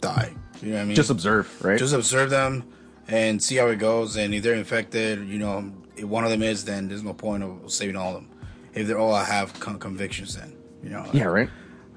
die. 0.00 0.32
You 0.62 0.70
know 0.70 0.76
what 0.76 0.82
I 0.82 0.84
mean? 0.86 0.96
just 0.96 1.10
observe 1.10 1.62
right 1.64 1.78
just 1.78 1.92
observe 1.92 2.30
them 2.30 2.64
and 3.08 3.42
see 3.42 3.56
how 3.56 3.66
it 3.68 3.78
goes. 3.78 4.16
And 4.16 4.32
if 4.34 4.42
they're 4.42 4.54
infected, 4.54 5.28
you 5.28 5.38
know, 5.38 5.70
if 5.96 6.04
one 6.04 6.24
of 6.24 6.30
them 6.30 6.42
is, 6.42 6.64
then 6.64 6.88
there's 6.88 7.02
no 7.02 7.14
point 7.14 7.42
of 7.42 7.70
saving 7.70 7.96
all 7.96 8.16
of 8.16 8.22
them. 8.22 8.30
If 8.74 8.86
they're 8.86 8.98
all 8.98 9.14
I 9.14 9.24
have 9.24 9.58
con- 9.60 9.78
convictions, 9.78 10.36
then 10.36 10.52
you 10.82 10.90
know. 10.90 11.08
yeah 11.12 11.24
right 11.24 11.48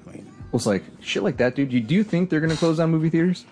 I 0.06 0.10
mean, 0.10 0.26
well, 0.50 0.58
it's 0.58 0.66
like 0.66 0.84
shit 1.00 1.22
like 1.22 1.36
that 1.38 1.54
dude 1.54 1.72
you 1.72 1.80
do 1.80 1.94
you 1.94 2.04
think 2.04 2.30
they're 2.30 2.40
gonna 2.40 2.56
close 2.56 2.78
down 2.78 2.90
movie 2.90 3.10
theaters 3.10 3.42
do 3.42 3.46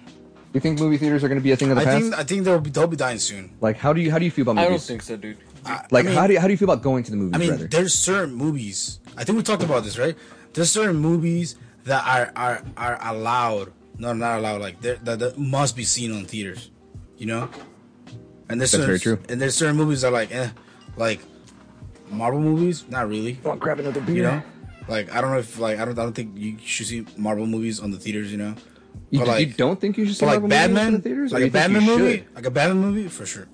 you 0.54 0.60
think 0.60 0.78
movie 0.78 0.96
theaters 0.96 1.22
are 1.22 1.28
gonna 1.28 1.40
be 1.40 1.52
a 1.52 1.56
thing 1.56 1.70
of 1.70 1.76
the 1.76 1.82
I 1.82 1.84
past 1.84 2.02
think 2.02 2.14
I 2.14 2.24
think 2.24 2.44
they'll 2.44 2.60
be 2.60 2.70
they'll 2.70 2.86
be 2.86 2.96
dying 2.96 3.18
soon. 3.18 3.54
like 3.60 3.76
how 3.76 3.92
do 3.92 4.00
you 4.00 4.10
how 4.10 4.18
do 4.18 4.24
you 4.24 4.30
feel 4.30 4.48
about 4.48 4.58
I 4.58 4.68
don't 4.68 4.80
think 4.80 5.02
so, 5.02 5.16
dude. 5.16 5.36
I, 5.66 5.84
like 5.90 6.06
I 6.06 6.08
mean, 6.08 6.16
how 6.16 6.26
do 6.26 6.32
you, 6.34 6.40
how 6.40 6.46
do 6.46 6.52
you 6.52 6.56
feel 6.56 6.70
about 6.70 6.82
going 6.82 7.02
to 7.04 7.10
the 7.10 7.16
movies 7.16 7.34
I 7.34 7.38
mean, 7.38 7.50
rather 7.50 7.66
there's 7.66 7.92
certain 7.92 8.34
movies. 8.34 9.00
I 9.16 9.24
think 9.24 9.36
we 9.36 9.42
talked 9.42 9.64
about 9.64 9.82
this, 9.82 9.98
right? 9.98 10.16
There's 10.54 10.70
certain 10.70 10.96
movies 10.96 11.56
that 11.84 12.06
are 12.06 12.32
are 12.36 12.62
are 12.76 12.98
allowed. 13.02 13.72
No, 13.98 14.12
not 14.12 14.38
allowed. 14.38 14.60
Like 14.60 14.80
that, 14.82 15.04
that 15.04 15.38
must 15.38 15.74
be 15.76 15.84
seen 15.84 16.12
on 16.12 16.24
theaters. 16.24 16.70
You 17.18 17.26
know. 17.26 17.50
And 18.48 18.60
there's 18.60 18.70
That's 18.72 18.82
certain, 18.82 18.86
very 18.86 19.00
true. 19.00 19.18
And 19.28 19.40
there's 19.40 19.54
certain 19.56 19.76
movies 19.76 20.02
that 20.02 20.08
are 20.08 20.12
like, 20.12 20.32
eh, 20.32 20.50
like 20.96 21.20
Marvel 22.10 22.40
movies. 22.40 22.84
Not 22.88 23.08
really. 23.08 23.38
oh, 23.44 23.56
grab 23.56 23.80
another 23.80 24.00
beer 24.00 24.14
You 24.16 24.22
know. 24.22 24.42
Like 24.88 25.12
I 25.12 25.20
don't 25.20 25.32
know 25.32 25.38
if 25.38 25.58
like 25.58 25.78
I 25.80 25.84
don't 25.84 25.98
I 25.98 26.02
don't 26.04 26.12
think 26.14 26.32
you 26.36 26.56
should 26.64 26.86
see 26.86 27.04
Marvel 27.16 27.46
movies 27.46 27.80
on 27.80 27.90
the 27.90 27.98
theaters. 27.98 28.30
You 28.30 28.38
know. 28.38 28.54
you, 29.10 29.24
But, 29.24 29.40
you 29.40 29.46
don't 29.52 29.80
think 29.80 29.98
you 29.98 30.06
should 30.06 30.16
see 30.16 30.24
like 30.26 30.40
Marvel 30.40 30.48
movies 30.48 30.64
in 30.68 30.74
Batman, 30.74 30.92
the 30.94 30.98
theaters 31.00 31.32
like 31.32 31.42
a 31.42 31.50
Batman 31.50 31.82
movie, 31.84 32.16
should? 32.18 32.34
like 32.36 32.46
a 32.46 32.50
Batman 32.50 32.78
movie 32.78 33.08
for 33.08 33.26
sure. 33.26 33.48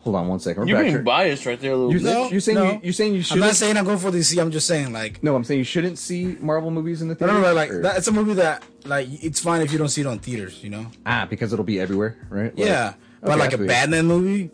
hold 0.00 0.14
on 0.16 0.28
one 0.28 0.38
second 0.38 0.62
we're 0.62 0.68
You're 0.68 0.76
back 0.78 0.84
being 0.84 0.94
here. 0.94 1.02
biased 1.02 1.46
right 1.46 1.60
there 1.60 1.72
a 1.72 1.76
little 1.76 1.92
You 1.92 1.98
bit. 1.98 2.04
No, 2.04 2.30
you're 2.30 2.40
saying 2.40 2.58
you- 2.58 2.80
you're 2.84 2.92
saying 2.92 3.14
you 3.14 3.22
should. 3.22 3.32
I'm 3.32 3.38
shouldn't- 3.42 3.56
saying 3.56 3.76
I'm 3.76 3.84
going 3.84 3.98
for 3.98 4.10
DC. 4.12 4.38
I'm 4.40 4.50
just 4.52 4.66
saying 4.68 4.92
like 4.92 5.22
no 5.24 5.34
i'm 5.34 5.42
saying 5.44 5.58
you 5.58 5.64
shouldn't 5.64 5.98
see 5.98 6.36
marvel 6.40 6.70
movies 6.70 7.02
in 7.02 7.08
the 7.08 7.14
I 7.14 7.16
theaters 7.18 7.34
don't 7.34 7.42
know, 7.42 7.52
like 7.54 7.70
or- 7.70 7.82
that, 7.82 7.96
it's 7.98 8.06
a 8.06 8.12
movie 8.12 8.34
that 8.34 8.62
like 8.84 9.08
it's 9.24 9.40
fine 9.40 9.62
if 9.62 9.72
you 9.72 9.78
don't 9.78 9.88
see 9.88 10.02
it 10.02 10.06
on 10.06 10.18
theaters, 10.20 10.62
you 10.62 10.70
know. 10.70 10.86
ah 11.06 11.26
because 11.28 11.52
it'll 11.52 11.64
be 11.64 11.80
everywhere 11.80 12.16
right 12.30 12.56
Like- 12.56 12.66
yeah, 12.68 12.94
but 13.24 13.38
like 13.38 13.52
a 13.52 13.58
feel. 13.58 13.66
Batman 13.66 14.06
movie, 14.06 14.50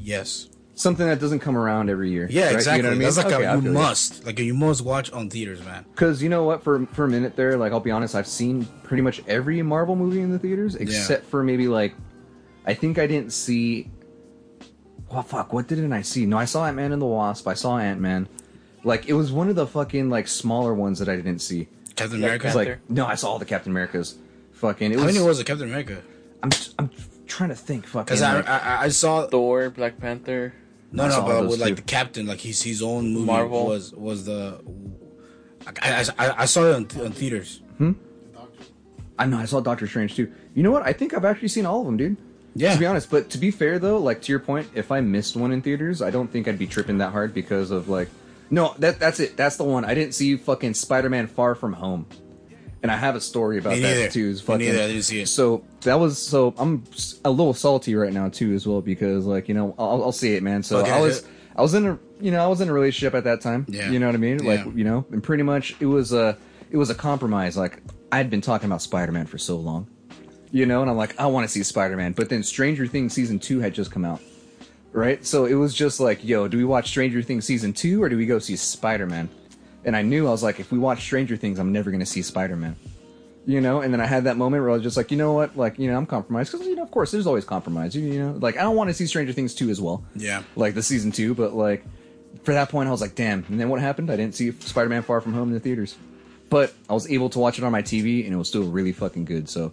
yes, 0.00 0.48
something 0.74 1.06
that 1.06 1.20
doesn't 1.20 1.40
come 1.40 1.56
around 1.56 1.90
every 1.90 2.10
year. 2.10 2.26
yeah, 2.30 2.46
right? 2.46 2.54
exactly. 2.54 2.76
You 2.78 2.82
know 2.82 2.88
what 2.88 2.94
I 2.94 2.98
mean? 2.98 3.04
That's 3.04 3.16
like 3.16 3.26
Okay, 3.26 3.46
I 3.46 3.52
a 3.52 3.56
you 3.56 3.62
feel 3.62 3.72
must, 3.72 4.26
like 4.26 4.38
a, 4.38 4.42
you 4.42 4.54
must 4.54 4.82
watch 4.82 5.12
on 5.12 5.30
theaters, 5.30 5.64
man. 5.64 5.84
Because 5.90 6.22
you 6.22 6.28
know 6.28 6.44
what? 6.44 6.62
For 6.62 6.86
for 6.86 7.04
a 7.04 7.08
minute 7.08 7.36
there, 7.36 7.56
like 7.56 7.72
I'll 7.72 7.80
be 7.80 7.90
honest, 7.90 8.14
I've 8.14 8.26
seen 8.26 8.64
pretty 8.82 9.02
much 9.02 9.22
every 9.26 9.62
Marvel 9.62 9.96
movie 9.96 10.20
in 10.20 10.30
the 10.30 10.38
theaters 10.38 10.74
except 10.74 11.26
for 11.26 11.42
maybe 11.42 11.68
like, 11.68 11.94
I 12.66 12.74
think 12.74 12.98
I 12.98 13.06
didn't 13.06 13.32
see 13.32 13.90
oh 15.10 15.22
fuck, 15.22 15.52
what 15.52 15.66
didn't 15.66 15.92
I 15.92 16.02
see? 16.02 16.26
No, 16.26 16.38
I 16.38 16.44
saw 16.44 16.64
Ant 16.66 16.76
Man 16.76 16.92
and 16.92 17.02
the 17.02 17.06
Wasp. 17.06 17.46
I 17.48 17.54
saw 17.54 17.78
Ant 17.78 18.00
Man. 18.00 18.28
Like 18.84 19.08
it 19.08 19.12
was 19.12 19.30
one 19.32 19.48
of 19.48 19.56
the 19.56 19.66
fucking 19.66 20.08
like 20.08 20.28
smaller 20.28 20.72
ones 20.72 20.98
that 21.00 21.08
I 21.08 21.16
didn't 21.16 21.40
see. 21.40 21.68
Captain 21.96 22.18
America. 22.18 22.46
It's 22.46 22.56
like 22.56 22.78
no, 22.88 23.06
I 23.06 23.14
saw 23.14 23.32
all 23.32 23.38
the 23.38 23.44
Captain 23.44 23.72
Americas. 23.72 24.16
Fucking 24.52 24.92
it 24.92 24.98
How 24.98 25.04
was. 25.06 25.14
many 25.14 25.26
was 25.26 25.40
it, 25.40 25.46
Captain 25.46 25.68
America? 25.68 26.02
I'm 26.42 26.50
I'm 26.78 26.88
trying 27.30 27.48
to 27.50 27.54
think. 27.56 27.86
Fucking. 27.86 28.04
Because 28.04 28.22
I, 28.22 28.34
like- 28.36 28.48
I 28.48 28.82
I 28.84 28.88
saw 28.88 29.26
Thor, 29.26 29.70
Black 29.70 29.98
Panther. 29.98 30.52
no 30.92 31.08
no, 31.08 31.22
but 31.22 31.48
with 31.48 31.60
like 31.60 31.70
too. 31.70 31.74
the 31.76 31.82
captain, 31.82 32.26
like 32.26 32.40
his 32.40 32.62
his 32.62 32.82
own 32.82 33.12
movie 33.14 33.24
Marvel. 33.26 33.66
was 33.66 33.92
was 33.94 34.24
the. 34.26 34.60
I, 35.66 36.04
I, 36.18 36.26
I- 36.26 36.42
I 36.42 36.44
saw 36.46 36.64
it 36.64 36.74
on, 36.74 37.04
on 37.06 37.12
theaters. 37.12 37.62
Hmm? 37.78 37.92
I 39.18 39.26
know 39.26 39.38
I 39.38 39.44
saw 39.44 39.60
Doctor 39.60 39.86
Strange 39.86 40.14
too. 40.16 40.32
You 40.54 40.62
know 40.62 40.70
what? 40.70 40.82
I 40.82 40.92
think 40.92 41.14
I've 41.14 41.24
actually 41.26 41.48
seen 41.48 41.66
all 41.66 41.80
of 41.80 41.86
them, 41.86 41.96
dude. 41.96 42.16
Yeah. 42.56 42.72
To 42.74 42.80
be 42.80 42.86
honest, 42.86 43.10
but 43.10 43.30
to 43.30 43.38
be 43.38 43.50
fair 43.50 43.78
though, 43.78 43.98
like 43.98 44.22
to 44.22 44.32
your 44.32 44.40
point, 44.40 44.68
if 44.74 44.90
I 44.90 45.00
missed 45.00 45.36
one 45.36 45.52
in 45.52 45.62
theaters, 45.62 46.02
I 46.02 46.10
don't 46.10 46.28
think 46.32 46.48
I'd 46.48 46.58
be 46.58 46.66
tripping 46.66 46.98
that 46.98 47.12
hard 47.12 47.32
because 47.34 47.70
of 47.70 47.88
like, 47.88 48.08
no, 48.50 48.74
that 48.78 48.98
that's 48.98 49.20
it. 49.20 49.36
That's 49.36 49.56
the 49.56 49.64
one. 49.64 49.84
I 49.84 49.94
didn't 49.94 50.14
see 50.14 50.36
fucking 50.36 50.74
Spider-Man 50.74 51.28
Far 51.28 51.54
From 51.54 51.74
Home, 51.74 52.06
and 52.82 52.90
I 52.90 52.96
have 52.96 53.14
a 53.16 53.20
story 53.20 53.58
about 53.58 53.74
Me 53.74 53.80
that 53.80 53.94
neither. 53.96 54.08
too. 54.10 54.28
Is 54.28 54.40
Me 54.42 54.46
fucking, 54.46 54.66
neither. 54.66 54.82
I 54.82 54.86
didn't 54.88 55.02
see 55.02 55.20
it. 55.22 55.26
So 55.28 55.64
that 55.82 55.98
was 55.98 56.18
so 56.18 56.54
I'm 56.58 56.84
a 57.24 57.30
little 57.30 57.54
salty 57.54 57.94
right 57.94 58.12
now 58.12 58.28
too 58.28 58.52
as 58.54 58.66
well 58.66 58.80
because 58.80 59.26
like 59.26 59.48
you 59.48 59.54
know 59.54 59.74
I'll, 59.78 60.02
I'll 60.04 60.12
see 60.12 60.34
it, 60.34 60.42
man. 60.42 60.62
So 60.62 60.78
Okay, 60.78 60.90
I 60.90 61.00
was. 61.00 61.26
I 61.56 61.62
was 61.62 61.74
in 61.74 61.84
a 61.86 61.98
you 62.20 62.30
know 62.30 62.42
I 62.42 62.46
was 62.46 62.60
in 62.60 62.68
a 62.68 62.72
relationship 62.72 63.14
at 63.14 63.24
that 63.24 63.40
time. 63.40 63.66
Yeah. 63.68 63.90
You 63.90 63.98
know 63.98 64.06
what 64.06 64.14
I 64.14 64.18
mean? 64.18 64.38
Like 64.38 64.64
Yeah. 64.64 64.72
you 64.74 64.84
know, 64.84 65.04
and 65.10 65.22
pretty 65.22 65.42
much 65.42 65.74
it 65.80 65.86
was 65.86 66.12
a 66.12 66.38
it 66.70 66.76
was 66.76 66.88
a 66.90 66.94
compromise. 66.94 67.56
Like 67.56 67.82
I'd 68.12 68.30
been 68.30 68.40
talking 68.40 68.66
about 68.66 68.82
Spider-Man 68.82 69.26
for 69.26 69.38
so 69.38 69.56
long 69.56 69.86
you 70.52 70.66
know, 70.66 70.80
and 70.82 70.90
I'm 70.90 70.96
like, 70.96 71.16
I 71.20 71.26
want 71.26 71.44
to 71.44 71.48
see 71.48 71.62
Spider 71.62 71.96
Man. 71.96 72.10
But 72.12 72.28
then 72.28 72.42
Stranger 72.42 72.84
Things 72.88 73.12
season 73.12 73.38
two 73.38 73.60
had 73.60 73.72
just 73.72 73.92
come 73.92 74.04
out, 74.04 74.20
right? 74.92 75.24
So 75.24 75.44
it 75.44 75.54
was 75.54 75.72
just 75.74 76.00
like, 76.00 76.24
yo, 76.24 76.48
do 76.48 76.56
we 76.56 76.64
watch 76.64 76.88
Stranger 76.88 77.22
Things 77.22 77.44
season 77.44 77.72
two 77.72 78.02
or 78.02 78.08
do 78.08 78.16
we 78.16 78.26
go 78.26 78.40
see 78.40 78.56
Spider 78.56 79.06
Man? 79.06 79.28
And 79.84 79.96
I 79.96 80.02
knew 80.02 80.26
I 80.26 80.30
was 80.30 80.42
like, 80.42 80.60
if 80.60 80.70
we 80.72 80.78
watch 80.78 81.00
Stranger 81.02 81.36
Things, 81.36 81.58
I'm 81.58 81.72
never 81.72 81.90
gonna 81.90 82.04
see 82.06 82.22
Spider 82.22 82.56
Man, 82.56 82.76
you 83.46 83.60
know. 83.60 83.80
And 83.80 83.92
then 83.92 84.00
I 84.00 84.06
had 84.06 84.24
that 84.24 84.36
moment 84.36 84.62
where 84.62 84.70
I 84.70 84.74
was 84.74 84.82
just 84.82 84.96
like, 84.96 85.10
you 85.10 85.16
know 85.16 85.32
what, 85.32 85.56
like, 85.56 85.78
you 85.78 85.90
know, 85.90 85.96
I'm 85.96 86.06
compromised 86.06 86.52
because 86.52 86.66
you 86.66 86.76
know, 86.76 86.82
of 86.82 86.90
course, 86.90 87.10
there's 87.10 87.26
always 87.26 87.44
compromise, 87.44 87.94
you, 87.96 88.02
you 88.02 88.18
know. 88.18 88.32
Like, 88.40 88.56
I 88.58 88.62
don't 88.62 88.76
want 88.76 88.88
to 88.90 88.94
see 88.94 89.06
Stranger 89.06 89.32
Things 89.32 89.54
two 89.54 89.70
as 89.70 89.80
well, 89.80 90.04
Yeah. 90.14 90.42
like 90.56 90.74
the 90.74 90.82
season 90.82 91.12
two, 91.12 91.34
but 91.34 91.54
like 91.54 91.84
for 92.44 92.52
that 92.54 92.68
point, 92.68 92.88
I 92.88 92.92
was 92.92 93.00
like, 93.00 93.14
damn. 93.14 93.44
And 93.48 93.58
then 93.60 93.68
what 93.68 93.80
happened? 93.80 94.10
I 94.10 94.16
didn't 94.16 94.34
see 94.34 94.52
Spider 94.52 94.88
Man 94.88 95.02
Far 95.02 95.20
From 95.20 95.32
Home 95.34 95.48
in 95.48 95.54
the 95.54 95.60
theaters 95.60 95.96
but 96.48 96.74
I 96.88 96.94
was 96.94 97.08
able 97.08 97.30
to 97.30 97.38
watch 97.38 97.58
it 97.58 97.64
on 97.64 97.70
my 97.70 97.80
TV 97.80 98.24
and 98.24 98.34
it 98.34 98.36
was 98.36 98.48
still 98.48 98.64
really 98.64 98.90
fucking 98.92 99.24
good. 99.24 99.48
So 99.48 99.72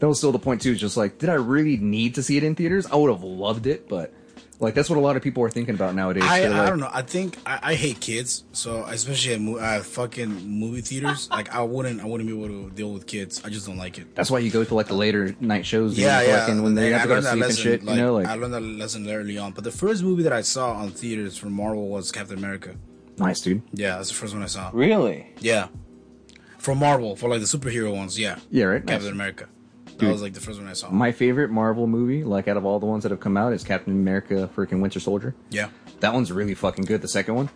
that 0.00 0.08
was 0.08 0.18
still 0.18 0.32
the 0.32 0.40
point 0.40 0.60
too. 0.60 0.72
It's 0.72 0.80
just 0.80 0.96
like, 0.96 1.18
did 1.18 1.28
I 1.28 1.34
really 1.34 1.76
need 1.76 2.16
to 2.16 2.22
see 2.24 2.36
it 2.36 2.42
in 2.42 2.56
theaters? 2.56 2.84
I 2.84 2.96
would 2.96 3.12
have 3.12 3.22
loved 3.22 3.68
it, 3.68 3.88
but 3.88 4.12
like 4.58 4.74
that's 4.74 4.88
what 4.88 4.96
a 4.98 5.00
lot 5.00 5.16
of 5.16 5.22
people 5.22 5.42
are 5.42 5.50
thinking 5.50 5.74
about 5.74 5.94
nowadays. 5.94 6.24
I, 6.24 6.40
They're 6.40 6.52
I 6.54 6.68
don't 6.68 6.80
know. 6.80 6.88
I 6.92 7.02
think 7.02 7.38
I, 7.44 7.58
I 7.62 7.74
hate 7.74 8.00
kids, 8.00 8.44
so 8.52 8.84
especially 8.84 9.34
at 9.34 9.40
mo- 9.40 9.56
uh, 9.58 9.82
fucking 9.82 10.30
movie 10.48 10.80
theaters. 10.80 11.28
like 11.38 11.54
I 11.54 11.62
wouldn't, 11.62 12.00
I 12.00 12.06
wouldn't 12.06 12.28
be 12.28 12.34
able 12.34 12.48
to 12.48 12.70
deal 12.74 12.92
with 12.92 13.06
kids. 13.06 13.42
I 13.44 13.50
just 13.50 13.66
don't 13.66 13.76
like 13.76 13.98
it. 13.98 14.14
That's 14.14 14.30
why 14.30 14.38
you 14.38 14.50
go 14.50 14.64
to 14.64 14.74
like 14.74 14.86
the 14.86 14.94
later 14.94 15.34
night 15.40 15.66
shows. 15.66 15.94
dude, 15.94 16.04
Yeah, 16.04 16.22
yeah. 16.22 16.40
fucking 16.40 16.62
when 16.62 16.74
they 16.74 16.90
have 16.90 17.02
to 17.02 17.04
I 17.04 17.06
go 17.08 17.20
to 17.20 17.26
learned 17.26 17.42
that 17.42 17.52
sleep 17.52 17.66
and 17.74 17.82
lesson, 17.82 17.96
shit. 17.96 17.96
you 17.96 18.02
know, 18.02 18.14
like 18.14 18.26
I 18.26 18.34
learned 18.34 18.54
that 18.54 18.60
lesson 18.62 19.08
early 19.10 19.36
on. 19.38 19.52
But 19.52 19.64
the 19.64 19.70
first 19.72 20.02
movie 20.02 20.22
that 20.22 20.32
I 20.32 20.40
saw 20.42 20.72
on 20.72 20.90
theaters 20.90 21.36
from 21.36 21.52
Marvel 21.52 21.88
was 21.88 22.10
Captain 22.12 22.38
America. 22.38 22.76
nice, 23.18 23.40
dude. 23.40 23.62
Yeah, 23.72 23.96
that's 23.96 24.08
the 24.08 24.14
first 24.14 24.32
one 24.34 24.42
I 24.42 24.46
saw. 24.46 24.70
Really? 24.72 25.34
Yeah, 25.40 25.68
from 26.58 26.78
Marvel 26.78 27.14
for 27.16 27.28
like 27.28 27.40
the 27.40 27.46
superhero 27.46 27.94
ones. 27.94 28.18
Yeah, 28.18 28.38
Yeah, 28.50 28.64
right. 28.64 28.86
Captain 28.86 29.04
Nice. 29.06 29.12
America. 29.12 29.48
That 29.98 30.12
was 30.12 30.22
like 30.22 30.34
the 30.34 30.40
first 30.40 30.58
one 30.58 30.68
I 30.68 30.74
saw. 30.74 30.90
My 30.90 31.12
favorite 31.12 31.50
Marvel 31.50 31.86
movie, 31.86 32.22
like 32.24 32.48
out 32.48 32.56
of 32.56 32.64
all 32.66 32.78
the 32.78 32.86
ones 32.86 33.02
that 33.04 33.10
have 33.10 33.20
come 33.20 33.36
out, 33.36 33.52
is 33.52 33.64
Captain 33.64 33.92
America: 33.92 34.48
Freaking 34.54 34.80
Winter 34.80 35.00
Soldier. 35.00 35.34
yeah, 35.50 35.68
That 36.00 36.12
one's 36.12 36.30
really 36.32 36.54
fucking 36.54 36.84
good. 36.84 37.00
The 37.02 37.08
second 37.08 37.34
one, 37.34 37.48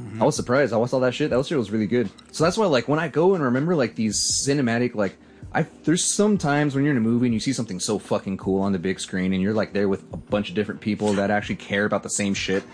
Mm-hmm. 0.00 0.20
I 0.22 0.26
was 0.26 0.34
surprised. 0.34 0.72
I 0.72 0.76
watched 0.76 0.92
all 0.92 0.98
that 1.00 1.14
shit. 1.14 1.30
That 1.30 1.46
shit 1.46 1.56
was 1.56 1.70
really 1.70 1.86
good. 1.86 2.10
So 2.32 2.42
that's 2.42 2.56
why, 2.58 2.66
like, 2.66 2.88
when 2.88 2.98
I 2.98 3.06
go 3.06 3.34
and 3.36 3.44
remember 3.44 3.76
like 3.76 3.94
these 3.94 4.18
cinematic, 4.18 4.96
like, 4.96 5.16
I 5.52 5.66
there's 5.84 6.02
some 6.04 6.36
times 6.36 6.74
when 6.74 6.82
you're 6.82 6.90
in 6.90 6.96
a 6.96 7.00
movie 7.00 7.26
and 7.28 7.34
you 7.34 7.38
see 7.38 7.52
something 7.52 7.78
so 7.78 8.00
fucking 8.00 8.38
cool 8.38 8.60
on 8.62 8.72
the 8.72 8.78
big 8.80 8.98
screen, 8.98 9.32
and 9.32 9.40
you're 9.40 9.54
like 9.54 9.72
there 9.72 9.88
with 9.88 10.02
a 10.12 10.16
bunch 10.16 10.48
of 10.48 10.56
different 10.56 10.80
people 10.80 11.12
that 11.12 11.30
actually 11.30 11.56
care 11.56 11.84
about 11.84 12.02
the 12.02 12.10
same 12.10 12.34
shit. 12.34 12.64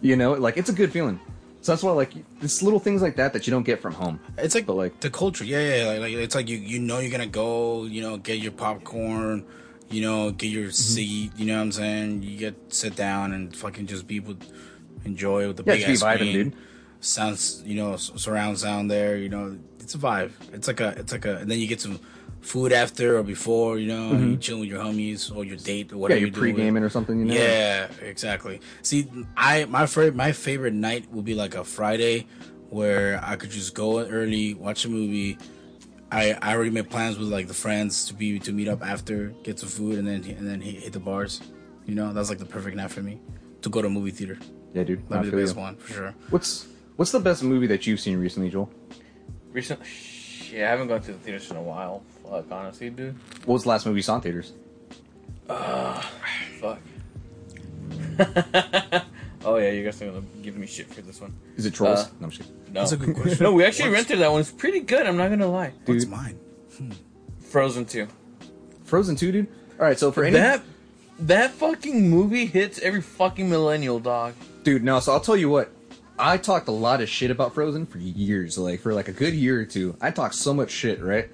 You 0.00 0.16
know, 0.16 0.32
like 0.32 0.56
it's 0.56 0.70
a 0.70 0.72
good 0.72 0.90
feeling. 0.90 1.20
So 1.62 1.72
that's 1.72 1.82
why, 1.82 1.92
like, 1.92 2.12
it's 2.40 2.62
little 2.62 2.80
things 2.80 3.02
like 3.02 3.16
that 3.16 3.32
that 3.34 3.46
you 3.46 3.50
don't 3.50 3.64
get 3.64 3.80
from 3.82 3.92
home. 3.92 4.18
it's 4.38 4.54
like, 4.54 4.64
But, 4.66 4.76
like- 4.76 5.00
the 5.00 5.10
culture. 5.10 5.44
Yeah, 5.44 5.60
yeah. 5.82 5.88
Like, 5.90 6.00
like 6.00 6.12
it's 6.14 6.34
like 6.34 6.48
you 6.48 6.56
you 6.56 6.78
know 6.78 6.98
you're 7.00 7.10
gonna 7.10 7.26
go. 7.26 7.84
You 7.84 8.00
know, 8.02 8.16
get 8.16 8.38
your 8.38 8.52
popcorn. 8.52 9.44
You 9.90 10.02
know, 10.02 10.30
get 10.30 10.46
your 10.48 10.64
Mm-hmm. 10.68 10.72
seat. 10.72 11.32
You 11.36 11.46
know 11.46 11.56
what 11.56 11.62
I'm 11.62 11.72
saying? 11.72 12.22
You 12.22 12.36
get 12.38 12.54
sit 12.72 12.96
down 12.96 13.32
and 13.32 13.54
fucking 13.54 13.86
just 13.88 14.06
be 14.06 14.20
with 14.20 14.40
enjoy 15.04 15.46
with 15.48 15.56
the 15.58 15.64
Yeah, 15.66 15.74
big 15.74 15.82
ass 15.84 16.02
vibing, 16.02 16.16
screen. 16.16 16.32
dude. 16.32 16.52
Sounds, 17.00 17.62
you 17.64 17.74
know, 17.76 17.96
surround 17.96 18.58
sound 18.58 18.90
there. 18.90 19.16
You 19.16 19.28
know, 19.30 19.56
it's 19.80 19.94
a 19.94 19.98
vibe. 19.98 20.32
It's 20.52 20.66
like 20.68 20.80
a, 20.80 20.88
it's 20.98 21.12
like 21.12 21.24
a, 21.24 21.36
and 21.38 21.50
then 21.50 21.58
you 21.58 21.66
get 21.66 21.80
some 21.80 21.98
food 22.40 22.72
after 22.72 23.16
or 23.18 23.22
before. 23.22 23.78
You 23.78 23.88
know, 23.88 24.12
you 24.12 24.36
chilling 24.36 24.60
with 24.60 24.68
your 24.70 24.82
homies 24.82 25.34
or 25.34 25.44
your 25.44 25.56
date 25.56 25.92
or 25.92 25.94
Mm-hmm. 25.94 25.96
Yeah, 25.96 26.00
whatever. 26.00 26.20
you're 26.20 26.28
you're 26.30 26.38
pre-gaming 26.38 26.82
or 26.82 26.88
something. 26.88 27.18
You 27.18 27.24
know. 27.26 27.34
yeah, 27.34 27.88
exactly. 28.02 28.60
See, 28.82 29.08
I 29.36 29.64
my 29.66 29.86
favorite 29.86 30.14
my 30.16 30.32
favorite 30.32 30.74
night 30.74 31.10
will 31.12 31.22
be 31.22 31.34
like 31.34 31.54
a 31.54 31.64
Friday 31.64 32.26
where 32.70 33.20
I 33.22 33.36
could 33.36 33.50
just 33.50 33.74
go 33.74 33.98
early, 34.00 34.54
watch 34.54 34.84
a 34.84 34.88
movie. 34.88 35.38
I 36.12 36.36
I 36.42 36.54
already 36.54 36.70
made 36.70 36.88
plans 36.90 37.18
with 37.18 37.28
like 37.28 37.46
the 37.48 37.54
friends 37.54 38.06
to 38.06 38.14
be 38.14 38.38
to 38.40 38.52
meet 38.52 38.68
up 38.68 38.82
after, 38.84 39.28
get 39.44 39.58
some 39.58 39.68
food, 39.68 39.98
and 39.98 40.06
then 40.08 40.24
and 40.38 40.46
then 40.48 40.60
hit, 40.60 40.76
hit 40.82 40.92
the 40.92 41.00
bars. 41.00 41.40
You 41.86 41.94
know, 41.94 42.12
that's 42.12 42.28
like 42.30 42.38
the 42.38 42.44
perfect 42.46 42.76
night 42.76 42.90
for 42.90 43.02
me 43.02 43.20
to 43.62 43.68
go 43.68 43.80
to 43.82 43.88
a 43.88 43.90
movie 43.90 44.10
theater. 44.12 44.38
Yeah, 44.74 44.84
dude. 44.84 45.02
I 45.10 45.16
That'd 45.16 45.30
be 45.32 45.36
the 45.36 45.42
best 45.42 45.54
you. 45.56 45.60
one 45.62 45.76
for 45.76 45.92
sure. 45.92 46.14
What's 46.30 46.66
What's 46.96 47.12
the 47.12 47.20
best 47.20 47.42
movie 47.42 47.66
that 47.68 47.86
you've 47.86 47.98
seen 48.00 48.18
recently, 48.18 48.50
Joel? 48.50 48.70
Recent? 49.52 49.80
Shit, 50.50 50.62
I 50.64 50.68
haven't 50.68 50.88
gone 50.88 51.00
to 51.02 51.12
the 51.12 51.18
theaters 51.18 51.48
in 51.50 51.56
a 51.56 51.62
while. 51.62 52.02
Fuck, 52.28 52.50
honestly, 52.50 52.90
dude. 52.90 53.14
What 53.44 53.54
was 53.54 53.62
the 53.62 53.68
last 53.68 53.86
movie 53.86 53.98
you 53.98 54.02
saw 54.02 54.16
in 54.16 54.20
theaters? 54.22 54.52
Fuck. 55.46 56.80
oh 59.44 59.56
yeah, 59.56 59.70
you 59.70 59.84
guys 59.84 60.02
are 60.02 60.06
gonna 60.06 60.22
give 60.42 60.56
me 60.56 60.66
shit 60.66 60.86
for 60.92 61.02
this 61.02 61.20
one. 61.20 61.34
Is 61.56 61.66
it 61.66 61.74
Trolls? 61.74 62.00
Uh, 62.00 62.08
no, 62.20 62.24
I'm 62.26 62.30
just 62.30 62.42
kidding. 62.42 62.56
No, 62.72 62.80
That's 62.80 62.92
a 62.92 62.96
good 62.96 63.14
question. 63.20 63.44
no, 63.44 63.52
we 63.52 63.64
actually 63.64 63.90
What's- 63.90 64.00
rented 64.10 64.18
that 64.20 64.32
one. 64.32 64.40
It's 64.40 64.50
pretty 64.50 64.80
good. 64.80 65.06
I'm 65.06 65.16
not 65.16 65.28
gonna 65.30 65.46
lie. 65.46 65.72
What's 65.84 66.04
Dude. 66.04 66.10
mine? 66.10 66.38
Frozen 67.40 67.84
two. 67.86 68.08
Frozen 68.84 69.14
2, 69.16 69.30
dude. 69.32 69.46
All 69.78 69.86
right, 69.86 69.96
so 69.98 70.10
for 70.10 70.24
any 70.24 70.32
That 70.36 70.62
that 71.20 71.52
fucking 71.52 72.10
movie 72.10 72.46
hits 72.46 72.80
every 72.80 73.00
fucking 73.02 73.48
millennial 73.48 74.00
dog. 74.00 74.34
dude, 74.64 74.82
no. 74.82 74.98
So 75.00 75.12
I'll 75.12 75.20
tell 75.20 75.36
you 75.36 75.48
what. 75.48 75.70
I 76.20 76.36
talked 76.36 76.68
a 76.68 76.72
lot 76.72 77.00
of 77.00 77.08
shit 77.08 77.30
about 77.30 77.54
Frozen 77.54 77.86
for 77.86 77.98
years, 77.98 78.58
like 78.58 78.80
for 78.80 78.92
like 78.92 79.08
a 79.08 79.12
good 79.12 79.34
year 79.34 79.60
or 79.60 79.64
two. 79.64 79.96
I 80.00 80.10
talked 80.10 80.34
so 80.34 80.52
much 80.52 80.70
shit, 80.70 81.02
right? 81.02 81.28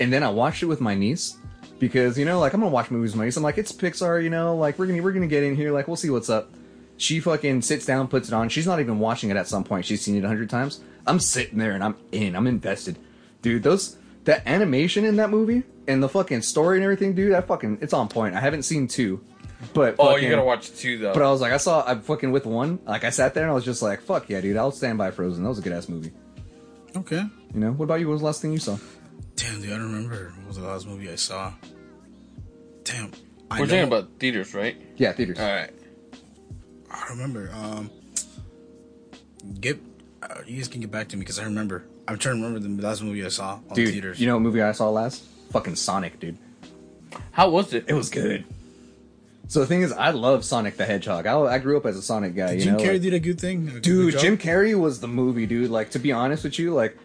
And 0.00 0.12
then 0.12 0.22
I 0.22 0.30
watched 0.30 0.62
it 0.62 0.66
with 0.66 0.80
my 0.80 0.94
niece 0.94 1.36
because 1.78 2.18
you 2.18 2.24
know, 2.24 2.40
like 2.40 2.52
I'm 2.52 2.60
gonna 2.60 2.72
watch 2.72 2.90
movies 2.90 3.12
with 3.12 3.18
my 3.18 3.24
niece. 3.26 3.36
I'm 3.36 3.42
like, 3.42 3.58
it's 3.58 3.72
Pixar, 3.72 4.22
you 4.22 4.30
know, 4.30 4.56
like 4.56 4.78
we're 4.78 4.86
gonna 4.86 5.02
we're 5.02 5.12
gonna 5.12 5.28
get 5.28 5.44
in 5.44 5.54
here, 5.54 5.72
like 5.72 5.86
we'll 5.86 5.96
see 5.96 6.10
what's 6.10 6.28
up. 6.28 6.50
She 6.96 7.20
fucking 7.20 7.62
sits 7.62 7.86
down, 7.86 8.08
puts 8.08 8.28
it 8.28 8.34
on. 8.34 8.48
She's 8.48 8.66
not 8.66 8.80
even 8.80 8.98
watching 8.98 9.30
it 9.30 9.36
at 9.36 9.48
some 9.48 9.64
point. 9.64 9.84
She's 9.84 10.02
seen 10.02 10.16
it 10.16 10.24
a 10.24 10.28
hundred 10.28 10.50
times. 10.50 10.80
I'm 11.06 11.20
sitting 11.20 11.58
there 11.58 11.72
and 11.72 11.82
I'm 11.82 11.96
in. 12.10 12.34
I'm 12.36 12.46
invested, 12.46 12.98
dude. 13.42 13.62
Those 13.62 13.96
that 14.24 14.46
animation 14.46 15.04
in 15.04 15.16
that 15.16 15.30
movie 15.30 15.62
and 15.88 16.02
the 16.02 16.08
fucking 16.08 16.42
story 16.42 16.78
and 16.78 16.84
everything, 16.84 17.14
dude. 17.14 17.32
That 17.32 17.46
fucking 17.46 17.78
it's 17.80 17.92
on 17.92 18.08
point. 18.08 18.34
I 18.34 18.40
haven't 18.40 18.62
seen 18.62 18.88
two, 18.88 19.24
but 19.74 19.96
Oh, 19.98 20.08
fucking- 20.12 20.24
you 20.24 20.30
gotta 20.30 20.44
watch 20.44 20.72
two 20.76 20.98
though. 20.98 21.12
But 21.14 21.22
I 21.22 21.30
was 21.30 21.40
like, 21.40 21.52
I 21.52 21.56
saw, 21.58 21.84
I'm 21.86 22.00
fucking 22.02 22.30
with 22.32 22.46
one. 22.46 22.78
Like, 22.86 23.04
I 23.04 23.10
sat 23.10 23.34
there 23.34 23.44
and 23.44 23.50
I 23.50 23.54
was 23.54 23.64
just 23.64 23.82
like, 23.82 24.00
fuck 24.02 24.28
yeah, 24.28 24.40
dude, 24.40 24.56
I'll 24.56 24.70
stand 24.72 24.98
by 24.98 25.10
Frozen. 25.10 25.42
That 25.42 25.48
was 25.48 25.58
a 25.58 25.62
good 25.62 25.72
ass 25.72 25.88
movie. 25.88 26.12
Okay. 26.96 27.22
You 27.54 27.60
know, 27.60 27.72
what 27.72 27.84
about 27.84 28.00
you? 28.00 28.06
What 28.08 28.12
was 28.14 28.20
the 28.22 28.26
last 28.26 28.42
thing 28.42 28.52
you 28.52 28.58
saw? 28.58 28.76
Damn, 29.36 29.60
dude, 29.60 29.72
I 29.72 29.76
don't 29.76 29.92
remember. 29.92 30.32
What 30.38 30.48
was 30.48 30.56
the 30.58 30.64
last 30.66 30.86
movie 30.86 31.10
I 31.10 31.14
saw? 31.16 31.52
Damn. 32.84 33.10
I 33.50 33.60
We're 33.60 33.66
know- 33.66 33.72
talking 33.72 33.88
about 33.88 34.08
theaters, 34.18 34.54
right? 34.54 34.76
Yeah, 34.96 35.12
theaters. 35.12 35.38
All 35.38 35.46
right. 35.46 35.70
I 36.90 37.06
remember. 37.10 37.50
Um, 37.54 37.90
get 39.60 39.80
uh, 40.22 40.34
you 40.46 40.56
guys 40.58 40.68
can 40.68 40.80
get 40.80 40.90
back 40.90 41.08
to 41.08 41.16
me 41.16 41.20
because 41.20 41.38
I 41.38 41.44
remember. 41.44 41.84
I'm 42.06 42.18
trying 42.18 42.36
to 42.36 42.42
remember 42.46 42.66
the 42.68 42.82
last 42.86 43.02
movie 43.02 43.24
I 43.24 43.28
saw 43.28 43.60
on 43.68 43.74
dude, 43.74 43.90
theaters. 43.90 44.20
you 44.20 44.26
know 44.26 44.34
what 44.34 44.40
movie 44.42 44.60
I 44.60 44.72
saw 44.72 44.90
last? 44.90 45.22
Fucking 45.52 45.76
Sonic, 45.76 46.18
dude. 46.20 46.36
How 47.30 47.48
was 47.50 47.72
it? 47.72 47.84
It 47.88 47.94
was 47.94 48.10
good. 48.10 48.44
So 49.52 49.60
the 49.60 49.66
thing 49.66 49.82
is, 49.82 49.92
I 49.92 50.12
love 50.12 50.46
Sonic 50.46 50.78
the 50.78 50.86
Hedgehog. 50.86 51.26
I, 51.26 51.38
I 51.38 51.58
grew 51.58 51.76
up 51.76 51.84
as 51.84 51.98
a 51.98 52.00
Sonic 52.00 52.34
guy. 52.34 52.52
Did 52.52 52.58
you 52.60 52.64
Jim 52.64 52.72
know, 52.78 52.82
Carrey 52.82 52.92
like- 52.94 53.02
did 53.02 53.12
a 53.12 53.20
good 53.20 53.38
thing, 53.38 53.68
A 53.68 53.80
dude, 53.80 54.12
job? 54.14 54.22
Jim 54.22 54.38
Carrey 54.38 54.74
was 54.80 55.00
the 55.00 55.08
movie, 55.08 55.44
dude. 55.44 55.70
Like, 55.70 55.90
to 55.90 55.98
be 55.98 56.10
honest 56.10 56.44
with 56.44 56.58
you, 56.58 56.72
like, 56.72 56.96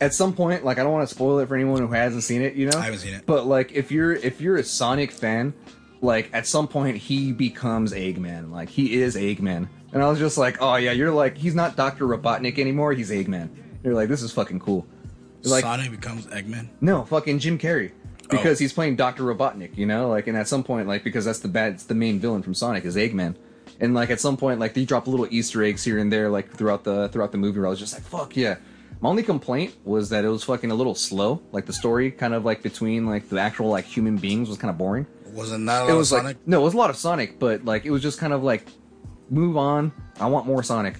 at 0.00 0.14
some 0.14 0.32
point, 0.32 0.64
like, 0.64 0.78
I 0.78 0.84
don't 0.84 0.92
want 0.92 1.08
to 1.08 1.12
spoil 1.12 1.40
it 1.40 1.48
for 1.48 1.56
anyone 1.56 1.80
who 1.80 1.88
hasn't 1.92 2.22
seen 2.22 2.42
it. 2.42 2.54
You 2.54 2.70
know, 2.70 2.78
I 2.78 2.84
haven't 2.84 3.00
seen 3.00 3.12
it. 3.12 3.26
But 3.26 3.46
like, 3.48 3.72
if 3.72 3.90
you're 3.90 4.12
if 4.12 4.40
you're 4.40 4.56
a 4.56 4.62
Sonic 4.62 5.10
fan, 5.10 5.52
like, 6.00 6.30
at 6.32 6.46
some 6.46 6.68
point 6.68 6.96
he 6.96 7.32
becomes 7.32 7.92
Eggman. 7.92 8.52
Like, 8.52 8.68
he 8.68 9.02
is 9.02 9.16
Eggman. 9.16 9.68
And 9.92 10.00
I 10.00 10.08
was 10.08 10.20
just 10.20 10.38
like, 10.38 10.58
oh 10.60 10.76
yeah, 10.76 10.92
you're 10.92 11.10
like, 11.12 11.36
he's 11.36 11.56
not 11.56 11.74
Doctor 11.74 12.06
Robotnik 12.06 12.60
anymore. 12.60 12.92
He's 12.92 13.10
Eggman. 13.10 13.48
You're 13.82 13.94
like, 13.94 14.08
this 14.08 14.22
is 14.22 14.30
fucking 14.30 14.60
cool. 14.60 14.86
Like, 15.42 15.64
Sonic 15.64 15.90
becomes 15.90 16.26
Eggman. 16.26 16.68
no, 16.80 17.04
fucking 17.04 17.40
Jim 17.40 17.58
Carrey. 17.58 17.90
Oh. 18.26 18.36
Because 18.36 18.58
he's 18.58 18.72
playing 18.72 18.96
Dr. 18.96 19.22
Robotnik, 19.24 19.76
you 19.76 19.86
know? 19.86 20.08
Like, 20.08 20.26
and 20.26 20.36
at 20.36 20.48
some 20.48 20.64
point, 20.64 20.88
like, 20.88 21.04
because 21.04 21.24
that's 21.24 21.38
the 21.38 21.48
bad, 21.48 21.74
it's 21.74 21.84
the 21.84 21.94
main 21.94 22.18
villain 22.18 22.42
from 22.42 22.54
Sonic 22.54 22.84
is 22.84 22.96
Eggman. 22.96 23.36
And 23.78 23.92
like 23.94 24.08
at 24.10 24.20
some 24.20 24.36
point, 24.38 24.58
like 24.58 24.72
they 24.74 24.84
drop 24.86 25.06
little 25.06 25.26
Easter 25.30 25.62
eggs 25.62 25.84
here 25.84 25.98
and 25.98 26.10
there, 26.10 26.30
like 26.30 26.50
throughout 26.50 26.82
the 26.84 27.08
throughout 27.10 27.30
the 27.32 27.36
movie, 27.38 27.58
where 27.58 27.66
I 27.66 27.70
was 27.70 27.78
just 27.78 27.92
like, 27.92 28.02
"Fuck 28.04 28.34
yeah!" 28.34 28.56
My 29.02 29.10
only 29.10 29.22
complaint 29.22 29.74
was 29.84 30.08
that 30.08 30.24
it 30.24 30.28
was 30.28 30.44
fucking 30.44 30.70
a 30.70 30.74
little 30.74 30.94
slow. 30.94 31.42
Like 31.52 31.66
the 31.66 31.74
story, 31.74 32.10
kind 32.10 32.32
of 32.32 32.42
like 32.44 32.62
between 32.62 33.04
like 33.04 33.28
the 33.28 33.38
actual 33.38 33.68
like 33.68 33.84
human 33.84 34.16
beings, 34.16 34.48
was 34.48 34.56
kind 34.56 34.70
of 34.70 34.78
boring. 34.78 35.06
Wasn't 35.26 35.66
that 35.66 35.82
a 35.82 35.84
lot 35.84 35.88
It 35.90 35.92
of 35.92 35.98
was 35.98 36.08
Sonic? 36.08 36.24
like 36.24 36.46
no, 36.48 36.60
it 36.62 36.64
was 36.64 36.72
a 36.72 36.76
lot 36.78 36.88
of 36.88 36.96
Sonic, 36.96 37.38
but 37.38 37.66
like 37.66 37.84
it 37.84 37.90
was 37.90 38.00
just 38.02 38.18
kind 38.18 38.32
of 38.32 38.42
like 38.42 38.66
move 39.28 39.58
on. 39.58 39.92
I 40.18 40.26
want 40.28 40.46
more 40.46 40.62
Sonic. 40.62 40.94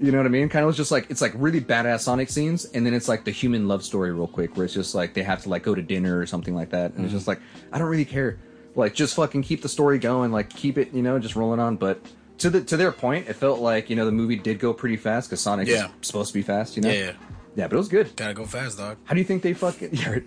You 0.00 0.10
know 0.10 0.18
what 0.18 0.26
I 0.26 0.30
mean? 0.30 0.48
Kind 0.48 0.64
of 0.64 0.66
was 0.66 0.76
just 0.76 0.90
like 0.90 1.06
it's 1.08 1.20
like 1.20 1.32
really 1.36 1.60
badass 1.60 2.00
Sonic 2.00 2.28
scenes, 2.28 2.64
and 2.66 2.84
then 2.84 2.94
it's 2.94 3.08
like 3.08 3.24
the 3.24 3.30
human 3.30 3.68
love 3.68 3.84
story 3.84 4.12
real 4.12 4.26
quick, 4.26 4.56
where 4.56 4.64
it's 4.64 4.74
just 4.74 4.94
like 4.94 5.14
they 5.14 5.22
have 5.22 5.42
to 5.44 5.48
like 5.48 5.62
go 5.62 5.74
to 5.74 5.82
dinner 5.82 6.18
or 6.18 6.26
something 6.26 6.54
like 6.54 6.70
that, 6.70 6.86
and 6.86 6.94
Mm-hmm. 6.94 7.04
it's 7.04 7.12
just 7.14 7.28
like 7.28 7.40
I 7.72 7.78
don't 7.78 7.88
really 7.88 8.04
care. 8.04 8.38
Like 8.74 8.92
just 8.92 9.14
fucking 9.14 9.42
keep 9.42 9.62
the 9.62 9.68
story 9.68 10.00
going, 10.00 10.32
like 10.32 10.50
keep 10.50 10.78
it, 10.78 10.92
you 10.92 11.02
know, 11.02 11.18
just 11.20 11.36
rolling 11.36 11.60
on. 11.60 11.76
But 11.76 12.00
to 12.38 12.50
the 12.50 12.60
to 12.62 12.76
their 12.76 12.90
point, 12.90 13.28
it 13.28 13.34
felt 13.34 13.60
like 13.60 13.88
you 13.88 13.94
know 13.94 14.04
the 14.04 14.10
movie 14.12 14.34
did 14.36 14.58
go 14.58 14.72
pretty 14.74 14.96
fast 14.96 15.30
because 15.30 15.40
Sonic 15.40 15.68
Yeah. 15.68 15.86
is 16.00 16.08
supposed 16.08 16.28
to 16.32 16.34
be 16.34 16.42
fast, 16.42 16.74
you 16.76 16.82
know. 16.82 16.90
Yeah, 16.90 17.12
yeah. 17.56 17.62
Yeah, 17.64 17.68
but 17.68 17.74
it 17.76 17.78
was 17.78 17.88
good. 17.88 18.16
Gotta 18.16 18.34
go 18.34 18.44
fast, 18.46 18.78
dog. 18.78 18.96
How 19.04 19.14
do 19.14 19.20
you 19.20 19.24
think 19.26 19.42
they 19.42 19.54
fucking? 19.54 19.90
Yeah, 19.92 20.10
right. 20.10 20.24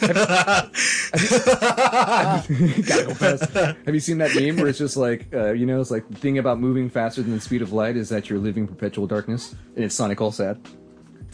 Gotta 2.86 3.04
go 3.06 3.14
fast. 3.14 3.52
Have 3.52 3.94
you 3.94 4.00
seen 4.00 4.18
that 4.18 4.34
meme 4.34 4.56
where 4.56 4.68
it's 4.68 4.78
just 4.78 4.96
like, 4.96 5.26
uh, 5.34 5.52
you 5.52 5.66
know, 5.66 5.80
it's 5.80 5.90
like 5.90 6.08
the 6.08 6.16
thing 6.16 6.38
about 6.38 6.58
moving 6.60 6.88
faster 6.88 7.22
than 7.22 7.32
the 7.32 7.40
speed 7.40 7.62
of 7.62 7.72
light 7.72 7.96
is 7.96 8.08
that 8.08 8.28
you're 8.30 8.38
living 8.38 8.66
perpetual 8.66 9.06
darkness, 9.06 9.54
and 9.76 9.84
it's 9.84 9.94
Sonic 9.94 10.20
all 10.20 10.32
sad. 10.32 10.60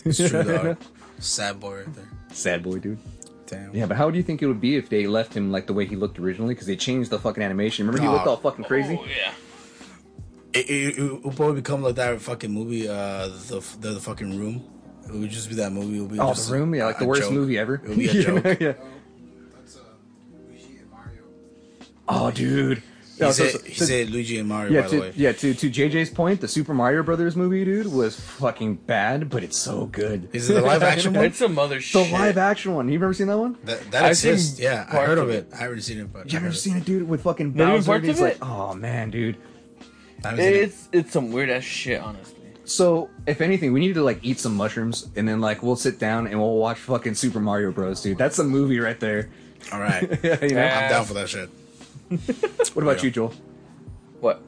It's 0.05 0.17
true, 0.19 0.43
dog. 0.43 0.79
Sad 1.19 1.61
boy 1.61 1.79
right 1.85 1.95
there. 1.95 2.09
Sad 2.33 2.63
boy, 2.63 2.79
dude. 2.79 2.99
Damn. 3.47 3.75
Yeah, 3.75 3.87
but 3.87 3.97
how 3.97 4.11
do 4.11 4.17
you 4.17 4.23
think 4.23 4.43
it 4.43 4.47
would 4.47 4.61
be 4.61 4.77
if 4.77 4.89
they 4.89 5.07
left 5.07 5.35
him 5.35 5.51
like 5.53 5.67
the 5.67 5.73
way 5.75 5.85
he 5.85 5.97
looked 5.97 6.19
originally? 6.19 6.55
Because 6.55 6.67
they 6.67 6.77
changed 6.77 7.11
the 7.11 7.19
fucking 7.19 7.43
animation. 7.43 7.87
Remember, 7.87 8.01
he 8.01 8.07
Nah. 8.09 8.15
looked 8.15 8.27
all 8.29 8.37
fucking 8.37 8.65
crazy. 8.65 8.99
Oh, 9.01 9.05
yeah. 9.07 9.33
It, 10.53 10.71
it, 10.71 10.99
it 10.99 11.25
would 11.25 11.37
probably 11.37 11.57
become 11.57 11.83
like 11.83 11.97
that 11.97 12.21
fucking 12.21 12.51
movie, 12.51 12.89
uh, 12.89 13.29
the, 13.29 13.63
the 13.81 13.91
the 13.95 14.01
fucking 14.01 14.39
room. 14.39 14.65
It 15.13 15.19
would 15.19 15.31
just 15.31 15.49
be 15.49 15.57
that 15.57 15.73
movie. 15.73 15.99
It 15.99 16.01
would 16.03 16.13
be 16.13 16.19
Oh, 16.21 16.29
just 16.35 16.49
the 16.49 16.55
room, 16.59 16.75
yeah, 16.75 16.87
like 16.87 16.99
the 16.99 17.05
a 17.05 17.09
worst 17.09 17.23
joke. 17.23 17.33
movie 17.33 17.59
ever. 17.59 17.75
It 17.77 17.89
would 17.89 17.99
be 17.99 18.09
a 18.09 18.23
joke. 18.23 18.45
yeah. 18.61 18.73
That's 19.55 19.77
uh, 19.77 19.81
Luigi 20.47 20.79
and 20.79 20.91
Mario. 20.91 21.23
Oh, 22.09 22.31
dude. 22.31 22.79
He, 22.79 22.85
Yeah, 23.27 23.33
so- 23.33 23.45
said, 23.45 23.61
so- 23.61 23.67
he 23.67 23.75
so- 23.75 23.85
said 23.85 24.11
Luigi 24.11 24.39
and 24.39 24.49
Mario, 24.49 24.73
yeah, 24.73 24.81
by 24.83 24.87
the 24.89 24.97
to, 24.97 25.01
way. 25.03 25.13
yeah. 25.15 25.33
To 25.33 25.53
to 25.55 25.71
JJ's 25.71 26.09
point, 26.11 26.41
the 26.41 26.49
Super 26.49 26.73
Mario 26.73 27.03
Brothers 27.03 27.37
movie, 27.37 27.65
dude, 27.67 27.93
was 27.93 28.19
fucking 28.19 28.77
bad, 28.77 29.29
but 29.29 29.43
it's 29.45 29.59
so 29.59 29.85
good. 29.87 30.29
Is 30.33 30.49
it 30.49 30.55
the 30.55 30.63
live 30.63 30.83
action 30.83 31.13
one? 31.15 31.25
It's 31.27 31.39
some 31.39 31.59
other 31.59 31.77
The 31.77 31.81
shit. 31.83 32.13
live 32.13 32.39
action 32.39 32.75
one. 32.75 32.89
You've 32.89 33.03
ever 33.03 33.13
seen 33.13 33.27
that 33.27 33.37
one? 33.39 33.59
That, 33.65 33.91
that 33.91 34.05
I've 34.05 34.11
exists. 34.13 34.57
seen 34.57 34.65
Yeah, 34.65 34.87
I 34.89 34.91
parts 34.93 35.07
heard 35.09 35.19
of 35.19 35.29
of 35.29 35.35
it. 35.35 35.49
I 35.53 35.57
haven't 35.59 35.83
seen 35.83 35.99
it, 36.01 36.11
but 36.13 36.33
You 36.33 36.39
ever 36.39 36.53
seen 36.53 36.77
it, 36.79 36.85
dude, 36.87 37.07
with 37.07 37.23
fucking 37.25 37.55
Not 37.55 37.73
Bowser? 37.75 37.87
parts 37.87 37.99
and 38.01 38.07
He's 38.09 38.17
of 38.21 38.25
like, 38.25 38.37
it? 38.37 38.43
oh 38.43 38.73
man, 38.75 39.11
dude. 39.11 39.37
I 40.25 40.35
it. 40.35 40.39
It's 40.41 40.89
it's 40.93 41.13
some 41.13 41.31
weird 41.33 41.51
ass 41.51 41.63
shit, 41.63 42.01
honestly. 42.01 42.37
So, 42.71 43.11
if 43.27 43.41
anything, 43.41 43.73
we 43.73 43.81
need 43.81 43.95
to 43.95 44.03
like 44.03 44.21
eat 44.23 44.39
some 44.39 44.55
mushrooms, 44.55 45.11
and 45.17 45.27
then 45.29 45.41
like 45.41 45.61
we'll 45.63 45.75
sit 45.75 45.99
down 45.99 46.29
and 46.29 46.39
we'll 46.39 46.57
watch 46.57 46.79
fucking 46.79 47.15
Super 47.17 47.41
Mario 47.41 47.73
Bros, 47.73 48.01
dude. 48.01 48.17
That's 48.17 48.39
a 48.39 48.45
movie 48.45 48.79
right 48.79 48.99
there. 49.01 49.29
All 49.73 49.81
right, 49.81 50.03
Yeah, 50.23 50.45
you 50.45 50.55
know. 50.55 50.63
I'm 50.65 50.89
down 50.91 51.05
for 51.05 51.15
that 51.15 51.29
shit. 51.29 51.51
What 52.75 52.83
about 52.85 53.03
you, 53.03 53.11
Joel? 53.11 53.35
What? 54.21 54.41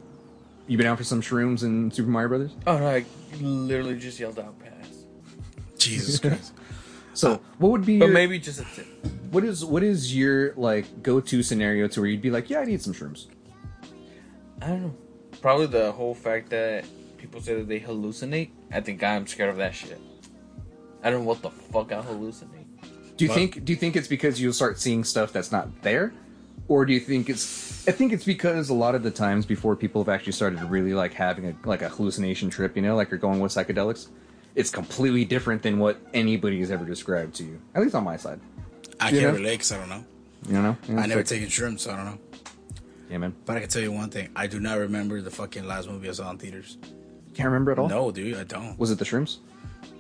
You 0.69 0.79
been 0.79 0.87
out 0.87 0.99
for 0.99 1.05
some 1.05 1.21
shrooms 1.21 1.63
and 1.65 1.93
Super 1.93 2.11
Mario 2.11 2.29
Brothers? 2.29 2.53
Oh 2.67 2.79
no! 2.79 2.87
I 2.87 3.05
literally 3.41 3.99
just 3.99 4.21
yelled 4.21 4.39
out 4.39 4.57
pass. 4.61 5.05
Jesus 5.79 6.19
Christ. 6.21 6.53
So, 7.15 7.41
what 7.59 7.73
would 7.73 7.85
be 7.85 7.99
But 7.99 8.07
your, 8.07 8.15
maybe 8.15 8.39
just 8.39 8.61
a 8.61 8.65
tip. 8.75 8.87
what 9.33 9.43
is 9.43 9.65
what 9.65 9.83
is 9.83 10.17
your 10.17 10.55
like 10.55 11.03
go 11.03 11.21
to 11.21 11.43
scenario 11.43 11.89
to 11.89 12.01
where 12.01 12.09
you'd 12.09 12.23
be 12.23 12.31
like, 12.31 12.49
yeah, 12.51 12.61
I 12.61 12.65
need 12.67 12.81
some 12.83 12.95
shrooms. 12.95 13.27
I 14.61 14.69
don't 14.69 14.83
know. 14.83 14.95
Probably 15.41 15.67
the 15.67 15.91
whole 15.91 16.15
fact 16.15 16.51
that 16.51 16.85
people 17.23 17.41
say 17.41 17.55
that 17.55 17.69
they 17.69 17.81
hallucinate. 17.81 18.51
I 18.73 18.81
think 18.81 19.03
I'm 19.03 19.27
scared 19.27 19.51
of 19.51 19.57
that 19.57 19.75
shit. 19.75 20.01
I 21.03 21.11
don't 21.11 21.21
know 21.21 21.27
what 21.27 21.41
the 21.43 21.51
fuck 21.51 21.93
I 21.93 22.03
hallucinate. 22.03 22.67
Do 23.17 23.25
you 23.25 23.29
What? 23.31 23.35
think 23.35 23.65
do 23.65 23.73
you 23.73 23.77
think 23.79 23.97
it's 23.97 24.09
because 24.09 24.41
you'll 24.41 24.53
start 24.53 24.79
seeing 24.79 25.05
stuff 25.05 25.33
that's 25.33 25.53
not 25.53 25.83
there, 25.83 26.13
or 26.69 26.85
do 26.85 26.93
you 26.93 27.01
think 27.01 27.29
it's? 27.29 27.87
I 27.89 27.93
think 27.93 28.13
it's 28.13 28.25
because 28.25 28.69
a 28.71 28.75
lot 28.75 28.95
of 28.95 29.03
the 29.03 29.11
times 29.11 29.47
before 29.47 29.77
people 29.77 30.03
have 30.03 30.09
actually 30.09 30.33
started 30.33 30.63
really 30.65 30.95
like 30.95 31.13
having 31.15 31.47
a 31.47 31.55
like 31.65 31.83
a 31.83 31.89
hallucination 31.89 32.51
trip, 32.51 32.75
you 32.77 32.83
know, 32.83 32.97
like 32.97 33.11
you're 33.11 33.19
going 33.19 33.39
with 33.41 33.53
psychedelics, 33.53 34.09
it's 34.55 34.71
completely 34.71 35.25
different 35.25 35.63
than 35.63 35.79
what 35.79 35.99
anybody 36.15 36.59
has 36.61 36.71
ever 36.71 36.85
described 36.85 37.35
to 37.37 37.45
you. 37.45 37.61
At 37.75 37.83
least 37.83 37.95
on 37.95 38.05
my 38.05 38.17
side, 38.17 38.41
I 39.01 39.11
You 39.11 39.21
can't 39.21 39.33
know? 39.35 39.39
relate 39.39 39.59
'cause 39.61 39.73
I 39.73 39.79
don't 39.79 39.89
know. 39.89 40.05
you 40.49 40.63
know. 40.63 40.77
I 41.01 41.07
never 41.07 41.17
like- 41.21 41.27
taken 41.27 41.49
shrooms, 41.49 41.81
so 41.81 41.93
I 41.93 41.97
don't 41.97 42.07
know. 42.07 42.19
Yeah, 43.11 43.19
man. 43.19 43.35
But 43.45 43.59
I 43.59 43.61
can 43.61 43.69
tell 43.69 43.83
you 43.83 43.93
one 43.93 44.09
thing: 44.09 44.31
I 44.35 44.47
do 44.47 44.59
not 44.59 44.79
remember 44.79 45.21
the 45.21 45.31
fucking 45.31 45.67
last 45.67 45.89
movie 45.89 46.09
I 46.09 46.13
saw 46.13 46.31
in 46.31 46.39
theaters. 46.39 46.79
Can't 47.35 47.47
remember 47.47 47.73
at 47.73 47.79
all. 47.79 47.89
No, 47.89 48.11
dude, 48.11 48.37
I 48.37 48.45
don't. 48.45 48.79
Was 48.79 48.91
it 48.91 48.99
the 48.99 49.05
shrooms? 49.05 49.39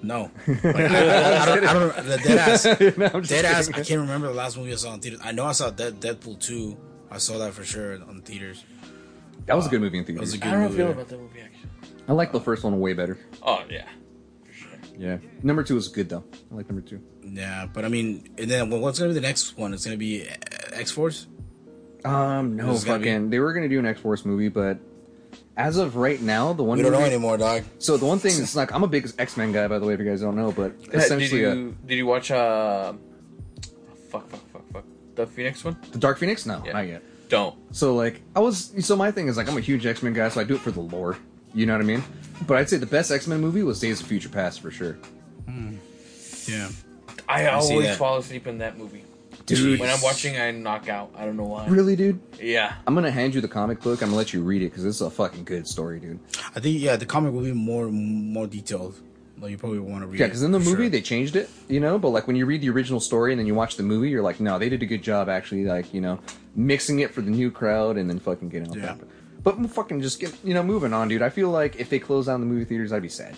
No, 0.02 0.30
Like, 0.48 0.64
I, 0.64 0.78
I, 0.78 1.42
I 1.42 1.46
don't. 1.46 1.64
I 1.64 1.72
don't. 1.72 2.06
The 2.06 2.18
dead 2.18 2.38
ass. 2.38 2.64
No, 2.98 3.10
I'm 3.14 3.22
Dead 3.22 3.44
ass. 3.44 3.68
I 3.68 3.82
can't 3.82 4.00
remember 4.00 4.26
the 4.28 4.34
last 4.34 4.56
movie 4.56 4.72
I 4.72 4.76
saw 4.76 4.94
in 4.94 5.00
theaters. 5.00 5.20
I 5.22 5.32
know 5.32 5.44
I 5.44 5.52
saw 5.52 5.70
Dead, 5.70 6.00
Deadpool 6.00 6.40
two. 6.40 6.76
I 7.10 7.18
saw 7.18 7.38
that 7.38 7.52
for 7.54 7.62
sure 7.64 7.94
on 8.08 8.20
theaters. 8.22 8.64
That 9.46 9.54
was 9.54 9.66
a 9.66 9.70
good 9.70 9.80
movie 9.80 9.98
in 9.98 10.04
That 10.04 10.18
was 10.18 10.32
theaters. 10.32 10.34
a 10.34 10.46
I 10.46 10.50
good 10.50 10.50
don't 10.52 10.60
I 10.62 10.68
movie. 10.68 10.76
feel 10.76 10.90
about 10.92 11.08
that 11.08 11.20
movie 11.20 11.40
actually. 11.40 11.68
I 12.08 12.12
like 12.12 12.32
the 12.32 12.40
first 12.40 12.64
one 12.64 12.78
way 12.80 12.92
better. 12.94 13.18
Oh 13.42 13.62
yeah, 13.70 13.86
for 14.44 14.52
sure. 14.52 14.70
Yeah. 14.98 15.18
Number 15.42 15.62
two 15.62 15.76
is 15.76 15.88
good 15.88 16.08
though. 16.08 16.24
I 16.50 16.54
like 16.56 16.68
number 16.68 16.82
two. 16.86 17.00
Yeah, 17.24 17.66
but 17.72 17.84
I 17.84 17.88
mean, 17.88 18.28
and 18.38 18.50
then 18.50 18.70
well, 18.70 18.80
what's 18.80 18.98
gonna 18.98 19.10
be 19.10 19.14
the 19.14 19.20
next 19.20 19.56
one? 19.56 19.72
It's 19.72 19.84
gonna 19.84 19.96
be 19.96 20.26
X 20.72 20.90
Force. 20.90 21.28
Um, 22.04 22.56
no 22.56 22.72
This 22.72 22.82
be- 22.84 22.90
fucking. 22.90 23.30
They 23.30 23.38
were 23.38 23.52
gonna 23.52 23.68
do 23.68 23.78
an 23.78 23.86
X 23.86 24.00
Force 24.00 24.24
movie, 24.24 24.48
but 24.48 24.78
as 25.56 25.76
of 25.76 25.96
right 25.96 26.20
now, 26.20 26.52
the 26.52 26.62
one 26.62 26.78
We 26.78 26.82
don't 26.82 26.92
know 26.92 26.98
movie- 27.00 27.10
anymore, 27.12 27.36
dog. 27.36 27.64
So 27.78 27.96
the 27.96 28.06
one 28.06 28.18
thing 28.18 28.30
is 28.42 28.56
like 28.56 28.72
I'm 28.72 28.82
a 28.82 28.88
big 28.88 29.10
X 29.18 29.36
Men 29.36 29.52
guy, 29.52 29.68
by 29.68 29.78
the 29.78 29.86
way, 29.86 29.94
if 29.94 30.00
you 30.00 30.06
guys 30.06 30.20
don't 30.20 30.36
know, 30.36 30.52
but 30.52 30.80
did 30.82 30.94
essentially 30.94 31.44
uh, 31.46 31.54
you 31.54 31.76
did 31.86 31.96
you 31.96 32.06
watch 32.06 32.30
uh? 32.30 32.92
Fuck 34.10 34.28
fuck 34.28 34.40
fuck 34.52 34.72
fuck 34.72 34.84
the 35.14 35.26
Phoenix 35.26 35.64
one? 35.64 35.76
the 35.92 35.98
Dark 35.98 36.18
Phoenix. 36.18 36.44
No, 36.46 36.62
Yeah. 36.64 36.72
not 36.72 36.86
yet. 36.88 37.02
Don't. 37.28 37.54
So 37.74 37.94
like 37.94 38.20
I 38.36 38.40
was. 38.40 38.74
So 38.86 38.94
my 38.96 39.10
thing 39.10 39.28
is 39.28 39.36
like 39.36 39.48
I'm 39.48 39.56
a 39.56 39.60
huge 39.60 39.86
X 39.86 40.02
Men 40.02 40.12
guy, 40.12 40.28
so 40.28 40.40
I 40.40 40.44
do 40.44 40.54
it 40.54 40.60
for 40.60 40.70
the 40.70 40.80
lore. 40.80 41.16
You 41.54 41.66
know 41.66 41.74
what 41.74 41.82
I 41.82 41.84
mean? 41.84 42.02
But 42.46 42.56
I'd 42.58 42.68
say 42.70 42.76
the 42.78 42.86
best 42.86 43.10
X 43.10 43.26
Men 43.26 43.40
movie 43.40 43.62
was 43.62 43.80
Days 43.80 44.00
of 44.00 44.06
Future 44.06 44.28
Past 44.30 44.60
for 44.60 44.70
sure. 44.70 44.98
Yeah. 46.46 46.68
I, 47.28 47.46
I 47.46 47.52
always 47.54 47.96
fall 47.96 48.18
asleep 48.18 48.46
in 48.46 48.58
that 48.58 48.76
movie. 48.76 49.04
Dude, 49.46 49.80
When 49.80 49.90
I'm 49.90 50.00
watching, 50.02 50.36
I 50.36 50.50
knock 50.52 50.88
out. 50.88 51.10
I 51.16 51.24
don't 51.24 51.36
know 51.36 51.44
why. 51.44 51.66
really, 51.66 51.96
dude. 51.96 52.20
Yeah. 52.40 52.74
I'm 52.86 52.94
gonna 52.94 53.10
hand 53.10 53.34
you 53.34 53.40
the 53.40 53.48
comic 53.48 53.80
book. 53.80 54.02
I'm 54.02 54.08
gonna 54.08 54.16
let 54.16 54.32
you 54.32 54.42
read 54.42 54.62
it 54.62 54.70
because 54.70 54.84
it's 54.84 55.00
a 55.00 55.10
fucking 55.10 55.44
good 55.44 55.66
story, 55.66 55.98
dude. 56.00 56.20
I 56.54 56.60
think 56.60 56.80
yeah, 56.80 56.96
the 56.96 57.06
comic 57.06 57.32
will 57.32 57.42
be 57.42 57.52
more 57.52 57.88
more 57.88 58.46
detailed. 58.46 58.94
Like 59.40 59.50
you 59.50 59.58
probably 59.58 59.80
want 59.80 60.02
to 60.02 60.06
read. 60.06 60.20
Yeah, 60.20 60.26
it 60.26 60.28
because 60.28 60.42
in 60.44 60.52
the 60.52 60.58
movie 60.60 60.82
sure. 60.84 60.88
they 60.90 61.00
changed 61.02 61.34
it, 61.34 61.50
you 61.68 61.80
know. 61.80 61.98
But 61.98 62.10
like 62.10 62.26
when 62.28 62.36
you 62.36 62.46
read 62.46 62.60
the 62.60 62.70
original 62.70 63.00
story 63.00 63.32
and 63.32 63.40
then 63.40 63.46
you 63.46 63.54
watch 63.54 63.76
the 63.76 63.82
movie, 63.82 64.08
you're 64.10 64.22
like, 64.22 64.38
no, 64.38 64.58
they 64.58 64.68
did 64.68 64.82
a 64.82 64.86
good 64.86 65.02
job 65.02 65.28
actually, 65.28 65.64
like 65.64 65.92
you 65.92 66.00
know, 66.00 66.20
mixing 66.54 67.00
it 67.00 67.12
for 67.12 67.22
the 67.22 67.30
new 67.30 67.50
crowd 67.50 67.96
and 67.96 68.08
then 68.08 68.20
fucking 68.20 68.48
getting 68.50 68.70
off 68.70 68.76
Yeah. 68.76 68.82
that. 68.94 68.98
But 69.42 69.58
we'll 69.58 69.68
fucking 69.68 70.00
just 70.02 70.20
get 70.20 70.32
you 70.44 70.54
know 70.54 70.62
moving 70.62 70.92
on, 70.92 71.08
dude. 71.08 71.22
I 71.22 71.30
feel 71.30 71.50
like 71.50 71.76
if 71.80 71.88
they 71.90 71.98
close 71.98 72.26
down 72.26 72.38
the 72.40 72.46
movie 72.46 72.64
theaters, 72.64 72.92
I'd 72.92 73.02
be 73.02 73.08
sad. 73.08 73.36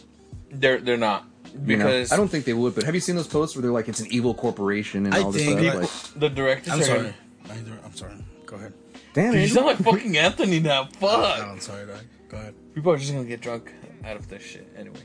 They're 0.50 0.78
they're 0.78 0.98
not 0.98 1.24
You 1.66 1.76
know? 1.76 1.84
because 1.84 2.12
I 2.12 2.16
don't 2.16 2.28
think 2.28 2.44
they 2.44 2.52
would. 2.52 2.74
But 2.74 2.84
have 2.84 2.94
you 2.94 3.00
seen 3.00 3.16
those 3.16 3.28
posts 3.28 3.54
where 3.54 3.62
they're 3.62 3.70
like, 3.70 3.88
it's 3.88 4.00
an 4.00 4.08
evil 4.10 4.34
corporation 4.34 5.06
and 5.06 5.14
I 5.14 5.22
all 5.22 5.30
this 5.32 5.44
think 5.44 5.60
stuff? 5.60 6.14
Like, 6.14 6.20
the 6.20 6.28
directors. 6.28 6.72
I'm 6.72 6.82
sorry. 6.82 7.14
I- 7.48 7.52
I'm 7.84 7.94
sorry. 7.94 8.14
Go 8.46 8.56
ahead. 8.56 8.72
damn, 9.12 9.34
it! 9.34 9.42
you 9.42 9.48
sound 9.48 9.66
like 9.66 9.78
fucking 9.78 10.16
Anthony 10.26 10.60
now. 10.60 10.86
Fuck. 10.86 11.40
I'm 11.40 11.60
sorry, 11.60 11.86
dog. 11.86 11.98
Go 12.28 12.36
ahead. 12.38 12.54
People 12.74 12.92
are 12.92 12.96
just 12.96 13.12
gonna 13.12 13.24
get 13.24 13.40
drunk 13.40 13.72
out 14.04 14.16
of 14.16 14.28
this 14.28 14.42
shit, 14.42 14.68
anyways. 14.76 15.02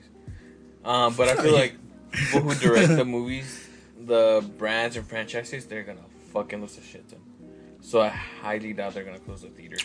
Um, 0.83 1.13
but 1.15 1.27
I 1.27 1.35
feel 1.35 1.53
like 1.53 1.75
people 2.11 2.41
who 2.41 2.55
direct 2.55 2.87
the 2.95 3.05
movies, 3.17 3.67
the 3.99 4.43
brands 4.57 4.95
and 4.95 5.05
franchises, 5.05 5.65
they're 5.65 5.83
gonna 5.83 5.99
fucking 6.33 6.61
lose 6.61 6.75
the 6.77 6.81
shit 6.81 7.07
ton. 7.09 7.19
So 7.81 8.01
I 8.01 8.09
highly 8.09 8.73
doubt 8.73 8.93
they're 8.93 9.03
gonna 9.03 9.19
close 9.19 9.41
the 9.41 9.49
theaters. 9.49 9.83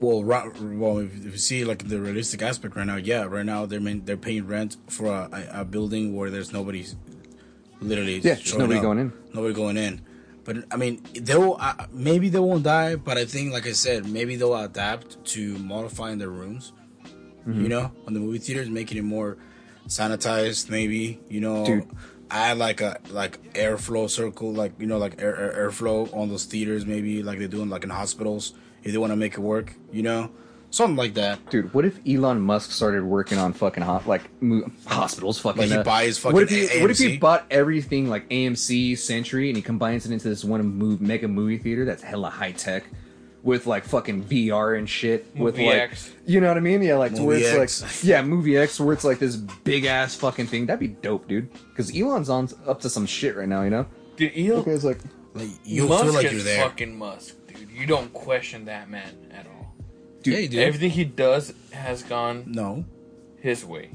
Well, 0.00 0.24
right, 0.24 0.60
well, 0.60 0.98
if, 0.98 1.16
if 1.16 1.32
you 1.32 1.38
see 1.38 1.64
like 1.64 1.88
the 1.88 2.00
realistic 2.00 2.42
aspect 2.42 2.76
right 2.76 2.86
now, 2.86 2.96
yeah, 2.96 3.22
right 3.22 3.46
now 3.46 3.64
they're 3.64 3.80
main, 3.80 4.04
they're 4.04 4.16
paying 4.16 4.46
rent 4.46 4.76
for 4.88 5.06
a, 5.06 5.48
a, 5.52 5.64
building 5.64 6.14
where 6.14 6.30
there's 6.30 6.52
nobody, 6.52 6.84
literally, 7.80 8.18
Yeah, 8.18 8.34
just 8.34 8.58
nobody 8.58 8.78
up. 8.78 8.82
going 8.82 8.98
in. 8.98 9.12
nobody 9.32 9.54
going 9.54 9.76
in. 9.76 10.00
But 10.44 10.64
I 10.70 10.76
mean, 10.76 11.02
they 11.14 11.36
will 11.36 11.56
uh, 11.58 11.86
maybe 11.90 12.28
they 12.28 12.38
won't 12.38 12.64
die, 12.64 12.96
but 12.96 13.16
I 13.16 13.24
think, 13.24 13.52
like 13.52 13.66
I 13.66 13.72
said, 13.72 14.06
maybe 14.06 14.36
they'll 14.36 14.54
adapt 14.54 15.24
to 15.26 15.56
modifying 15.58 16.18
their 16.18 16.28
rooms. 16.28 16.72
Mm-hmm. 17.46 17.62
You 17.62 17.68
know, 17.68 17.92
on 18.06 18.14
the 18.14 18.20
movie 18.20 18.38
theaters, 18.38 18.68
making 18.68 18.98
it 18.98 19.04
more 19.04 19.38
sanitized. 19.86 20.68
Maybe 20.68 21.20
you 21.28 21.40
know, 21.40 21.64
Dude. 21.64 21.88
add 22.30 22.58
like 22.58 22.82
a 22.82 23.00
like 23.08 23.54
airflow 23.54 24.10
circle, 24.10 24.52
like 24.52 24.72
you 24.78 24.86
know, 24.86 24.98
like 24.98 25.20
air, 25.22 25.34
air 25.34 25.68
airflow 25.70 26.14
on 26.14 26.28
those 26.28 26.44
theaters. 26.44 26.84
Maybe 26.84 27.22
like 27.22 27.38
they 27.38 27.46
do 27.46 27.62
in 27.62 27.70
like 27.70 27.84
in 27.84 27.90
hospitals 27.90 28.52
if 28.84 28.92
they 28.92 28.98
want 28.98 29.10
to 29.12 29.16
make 29.16 29.34
it 29.34 29.40
work. 29.40 29.74
You 29.92 30.02
know, 30.04 30.30
something 30.70 30.96
like 30.96 31.14
that. 31.14 31.50
Dude, 31.50 31.74
what 31.74 31.84
if 31.84 31.98
Elon 32.06 32.40
Musk 32.40 32.70
started 32.70 33.02
working 33.04 33.38
on 33.38 33.52
fucking 33.52 33.82
hot 33.82 34.06
like 34.06 34.22
mo- 34.42 34.70
hospitals? 34.86 35.38
Fucking 35.40 35.62
Like 35.62 35.70
he 35.70 35.76
uh, 35.76 35.82
buys 35.82 36.18
fucking 36.18 36.34
What 36.34 36.42
if 36.44 36.50
he, 36.50 36.78
A- 36.78 36.82
what 36.82 36.90
if 36.90 36.98
he 36.98 37.16
bought 37.16 37.46
everything 37.50 38.08
like 38.08 38.28
AMC, 38.28 38.96
Century, 38.98 39.48
and 39.48 39.56
he 39.56 39.62
combines 39.62 40.06
it 40.06 40.12
into 40.12 40.28
this 40.28 40.44
one 40.44 40.64
move, 40.64 41.00
mega 41.00 41.26
movie 41.28 41.58
theater 41.58 41.84
that's 41.84 42.02
hella 42.02 42.30
high 42.30 42.52
tech, 42.52 42.84
with 43.42 43.66
like 43.66 43.84
fucking 43.84 44.24
VR 44.24 44.78
and 44.78 44.88
shit 44.88 45.26
with 45.36 45.56
Movie 45.56 45.66
like 45.66 45.76
X. 45.76 46.10
you 46.26 46.40
know 46.40 46.48
what 46.48 46.56
I 46.56 46.60
mean? 46.60 46.80
Yeah, 46.82 46.96
like 46.96 47.14
to 47.14 47.22
where 47.22 47.36
it's 47.36 47.82
X. 47.82 47.82
like 47.82 48.02
yeah, 48.04 48.22
movie 48.22 48.56
X 48.56 48.80
where 48.80 48.94
it's 48.94 49.04
like 49.04 49.18
this 49.18 49.36
big 49.36 49.84
ass 49.84 50.14
fucking 50.14 50.46
thing. 50.46 50.64
That'd 50.66 50.80
be 50.80 50.88
dope, 50.88 51.28
dude. 51.28 51.50
Because 51.68 51.94
Elon's 51.94 52.30
on 52.30 52.48
up 52.66 52.80
to 52.80 52.88
some 52.90 53.04
shit 53.06 53.36
right 53.36 53.48
now, 53.48 53.62
you 53.62 53.68
know. 53.70 53.86
Dude, 54.16 54.32
Elon 54.36 54.60
Okay, 54.60 54.70
it's 54.70 54.84
like 54.84 54.98
Like 55.34 55.48
you 55.64 55.86
Musk 55.86 56.04
feel 56.04 56.12
like 56.14 56.30
you're 56.32 56.40
there. 56.40 56.62
fucking 56.66 56.96
Musk, 56.96 57.34
dude. 57.34 57.43
You 57.74 57.86
don't 57.86 58.12
question 58.12 58.66
that 58.66 58.88
man 58.88 59.28
at 59.32 59.46
all. 59.46 59.74
yeah, 60.24 60.38
you 60.38 60.48
do. 60.48 60.58
Everything 60.60 60.90
he 60.90 61.04
does 61.04 61.52
has 61.72 62.02
gone 62.02 62.44
no, 62.46 62.84
his 63.40 63.64
way. 63.64 63.90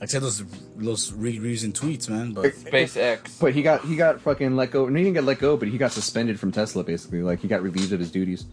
except 0.00 0.22
those 0.22 0.42
those 0.76 1.12
re- 1.12 1.38
recent 1.38 1.78
tweets, 1.78 2.08
man. 2.08 2.32
But 2.32 2.52
SpaceX. 2.54 3.38
But 3.40 3.54
he 3.54 3.62
got 3.62 3.84
he 3.84 3.96
got 3.96 4.20
fucking 4.20 4.56
let 4.56 4.70
go. 4.72 4.88
No, 4.88 4.96
he 4.96 5.04
didn't 5.04 5.14
get 5.14 5.24
let 5.24 5.38
go, 5.38 5.56
but 5.56 5.68
he 5.68 5.78
got 5.78 5.92
suspended 5.92 6.38
from 6.40 6.52
Tesla 6.52 6.82
basically. 6.84 7.22
Like 7.22 7.40
he 7.40 7.48
got 7.48 7.62
relieved 7.62 7.92
of 7.92 8.00
his 8.00 8.10
duties. 8.10 8.44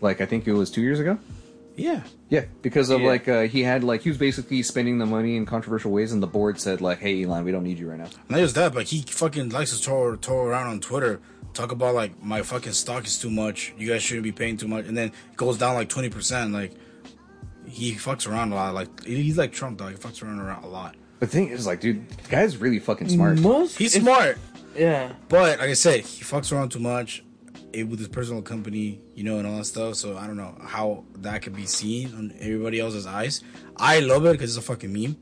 Like 0.00 0.20
I 0.20 0.26
think 0.26 0.46
it 0.48 0.52
was 0.54 0.70
two 0.70 0.80
years 0.82 0.98
ago. 1.00 1.18
yeah, 1.76 2.02
Yeah, 2.28 2.44
because 2.62 2.88
of 2.90 3.00
Yeah. 3.00 3.06
like 3.08 3.28
uh, 3.28 3.42
he 3.42 3.62
had 3.62 3.84
like 3.84 4.02
he 4.02 4.08
was 4.08 4.18
basically 4.18 4.62
spending 4.62 4.98
the 4.98 5.06
money 5.06 5.36
in 5.36 5.44
controversial 5.46 5.90
ways, 5.92 6.12
and 6.12 6.22
the 6.22 6.26
board 6.26 6.58
said 6.60 6.80
like, 6.80 6.98
"Hey, 6.98 7.24
Elon, 7.24 7.44
we 7.44 7.52
don't 7.52 7.64
need 7.64 7.78
you 7.78 7.90
right 7.90 7.98
now." 7.98 8.08
not 8.28 8.38
just 8.38 8.54
that, 8.54 8.72
but 8.74 8.84
he 8.88 9.02
fucking 9.02 9.50
likes 9.50 9.70
to 9.76 9.82
throw, 9.82 10.16
throw 10.16 10.44
around 10.46 10.66
on 10.68 10.80
Twitter, 10.80 11.20
talk 11.54 11.72
about 11.72 11.94
like 11.94 12.22
my 12.22 12.42
fucking 12.42 12.72
stock 12.72 13.06
is 13.06 13.18
too 13.18 13.30
much. 13.30 13.72
You 13.78 13.88
guys 13.88 14.02
shouldn't 14.02 14.24
be 14.24 14.32
paying 14.32 14.56
too 14.56 14.68
much, 14.68 14.86
and 14.86 14.96
then 14.96 15.08
it 15.08 15.36
goes 15.36 15.56
down 15.58 15.74
like 15.74 15.88
twenty 15.88 16.10
percent. 16.10 16.52
Like 16.52 16.72
he 17.66 17.92
fucks 17.94 18.28
around 18.30 18.52
a 18.52 18.56
lot. 18.56 18.74
Like 18.74 19.04
he's 19.04 19.38
like 19.38 19.52
Trump, 19.52 19.78
dog. 19.78 19.90
He 19.92 19.96
fucks 19.96 20.22
around 20.22 20.40
around 20.40 20.64
a 20.64 20.68
lot. 20.68 20.96
The 21.20 21.26
thing 21.28 21.48
is, 21.48 21.66
like, 21.66 21.80
dude, 21.80 22.06
the 22.08 22.28
guy's 22.28 22.56
really 22.58 22.78
fucking 22.80 23.08
smart. 23.08 23.38
Musk. 23.38 23.78
He's 23.78 23.94
smart, 23.94 24.36
Yeah. 24.76 25.12
but 25.28 25.58
like 25.58 25.70
I 25.70 25.72
said, 25.72 26.00
he 26.00 26.22
fucks 26.24 26.52
around 26.52 26.68
too 26.70 26.80
much. 26.80 27.24
eh, 27.72 27.82
With 27.82 27.98
his 28.00 28.08
personal 28.08 28.42
company, 28.42 29.00
you 29.14 29.24
know, 29.24 29.38
and 29.38 29.46
all 29.46 29.56
that 29.56 29.64
stuff. 29.64 29.94
So 29.94 30.18
I 30.18 30.26
don't 30.26 30.36
know 30.36 30.54
how 30.62 31.04
that 31.18 31.40
could 31.40 31.54
be 31.54 31.64
seen 31.66 32.14
on 32.14 32.34
everybody 32.40 32.78
else's 32.80 33.06
eyes. 33.06 33.42
I 33.76 34.00
love 34.00 34.26
it 34.26 34.32
because 34.32 34.56
it's 34.56 34.62
a 34.66 34.68
fucking 34.70 34.92
meme. 34.92 35.16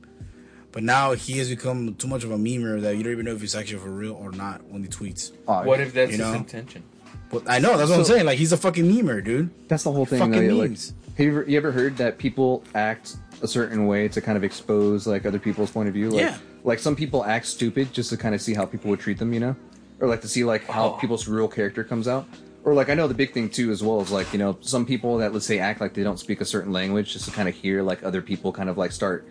But 0.72 0.82
now 0.82 1.12
he 1.12 1.38
has 1.38 1.50
become 1.50 1.94
too 1.96 2.08
much 2.08 2.24
of 2.24 2.30
a 2.30 2.36
memer 2.36 2.80
that 2.80 2.96
you 2.96 3.02
don't 3.02 3.12
even 3.12 3.26
know 3.26 3.34
if 3.34 3.40
he's 3.42 3.54
actually 3.54 3.78
for 3.78 3.90
real 3.90 4.14
or 4.14 4.32
not 4.32 4.64
when 4.64 4.82
he 4.82 4.88
tweets. 4.88 5.32
Aw, 5.46 5.64
What 5.64 5.80
if 5.80 5.92
that's 5.92 6.16
You 6.16 6.24
his 6.24 6.34
intention? 6.34 6.82
But 7.30 7.44
I 7.46 7.58
know 7.58 7.76
that's 7.76 7.90
what 7.90 7.98
I'm 7.98 8.04
saying. 8.04 8.26
Like 8.26 8.38
he's 8.38 8.52
a 8.52 8.56
fucking 8.56 8.84
memer, 8.84 9.22
dude. 9.22 9.50
That's 9.68 9.84
the 9.84 9.92
whole 9.92 10.06
thing. 10.06 10.18
Fucking 10.18 10.32
though, 10.32 10.40
yeah, 10.40 10.52
like, 10.52 10.70
memes. 10.70 10.94
have 11.16 11.20
you 11.26 11.30
ever, 11.32 11.50
you 11.50 11.56
ever 11.58 11.72
heard 11.72 11.96
that 11.98 12.18
people 12.18 12.62
act 12.74 13.16
a 13.42 13.48
certain 13.48 13.86
way 13.86 14.08
to 14.08 14.20
kind 14.20 14.36
of 14.36 14.44
expose 14.44 15.06
like 15.06 15.26
other 15.26 15.38
people's 15.38 15.70
point 15.70 15.88
of 15.88 15.94
view? 15.94 16.10
Like, 16.10 16.20
Yeah. 16.20 16.38
Like 16.64 16.78
some 16.78 16.94
people 16.94 17.24
act 17.24 17.46
stupid 17.46 17.92
just 17.92 18.08
to 18.10 18.16
kind 18.16 18.34
of 18.34 18.40
see 18.40 18.54
how 18.54 18.64
people 18.66 18.88
would 18.90 19.00
treat 19.00 19.18
them, 19.18 19.32
you 19.34 19.40
know, 19.40 19.56
or 20.00 20.08
like 20.08 20.20
to 20.22 20.28
see 20.28 20.44
like 20.44 20.64
how 20.66 20.90
Oh. 20.94 20.98
people's 20.98 21.26
real 21.28 21.48
character 21.48 21.84
comes 21.84 22.06
out. 22.08 22.26
Or 22.64 22.72
like 22.74 22.88
I 22.90 22.94
know 22.94 23.08
the 23.08 23.14
big 23.14 23.32
thing 23.34 23.48
too 23.50 23.72
as 23.72 23.82
well 23.82 24.00
is 24.00 24.12
like 24.12 24.32
you 24.32 24.38
know 24.38 24.56
some 24.60 24.86
people 24.86 25.18
that 25.18 25.32
let's 25.32 25.44
say 25.46 25.58
act 25.58 25.80
like 25.80 25.94
they 25.94 26.04
don't 26.04 26.18
speak 26.20 26.40
a 26.40 26.44
certain 26.44 26.70
language 26.72 27.12
just 27.12 27.24
to 27.24 27.30
kind 27.32 27.48
of 27.48 27.54
hear 27.56 27.82
like 27.82 28.04
other 28.04 28.22
people 28.22 28.52
kind 28.52 28.68
of 28.70 28.78
like 28.78 28.92
start, 28.92 29.26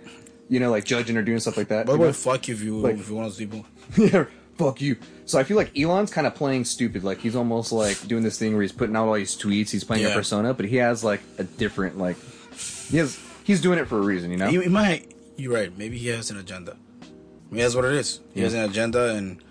you 0.51 0.59
know, 0.59 0.69
like 0.69 0.83
judging 0.83 1.15
or 1.17 1.23
doing 1.23 1.39
stuff 1.39 1.55
like 1.57 1.69
that. 1.69 1.85
By 1.87 1.93
you 1.93 1.97
the 1.97 2.01
way, 2.03 2.07
know? 2.09 2.13
fuck 2.13 2.47
if 2.49 2.61
you 2.61 2.77
Like- 2.77 2.97
if 2.99 3.09
you 3.09 3.15
want 3.15 3.33
to 3.33 3.37
people. 3.39 3.65
yeah, 3.97 4.25
fuck 4.57 4.81
you. 4.81 4.97
So 5.25 5.39
I 5.39 5.43
feel 5.43 5.55
like 5.57 5.71
Elon's 5.79 6.11
kind 6.11 6.27
of 6.27 6.35
playing 6.35 6.65
stupid. 6.65 7.03
Like 7.03 7.19
he's 7.19 7.35
almost 7.37 7.71
like 7.71 8.05
doing 8.07 8.21
this 8.21 8.37
thing 8.37 8.51
where 8.53 8.61
he's 8.61 8.71
putting 8.73 8.95
out 8.95 9.07
all 9.07 9.13
these 9.15 9.35
tweets. 9.35 9.69
He's 9.71 9.83
playing 9.85 10.05
a 10.05 10.09
persona, 10.09 10.53
but 10.53 10.65
he 10.65 10.75
has 10.75 11.03
like 11.03 11.21
a 11.39 11.43
different 11.45 11.97
like. 11.97 12.17
He 12.91 12.97
has. 12.97 13.17
He's 13.43 13.61
doing 13.61 13.79
it 13.79 13.87
for 13.87 13.97
a 13.97 14.01
reason, 14.01 14.29
you 14.29 14.37
know. 14.37 14.47
He, 14.49 14.61
he 14.61 14.69
might. 14.69 15.15
You're 15.37 15.53
right. 15.53 15.75
Maybe 15.75 15.97
he 15.97 16.09
has 16.09 16.29
an 16.29 16.37
agenda. 16.37 16.75
Maybe 17.49 17.63
that's 17.63 17.73
what 17.75 17.85
it 17.85 17.93
is. 17.93 18.19
He 18.33 18.41
has 18.41 18.53
an 18.53 18.69
agenda, 18.69 19.15
and 19.15 19.41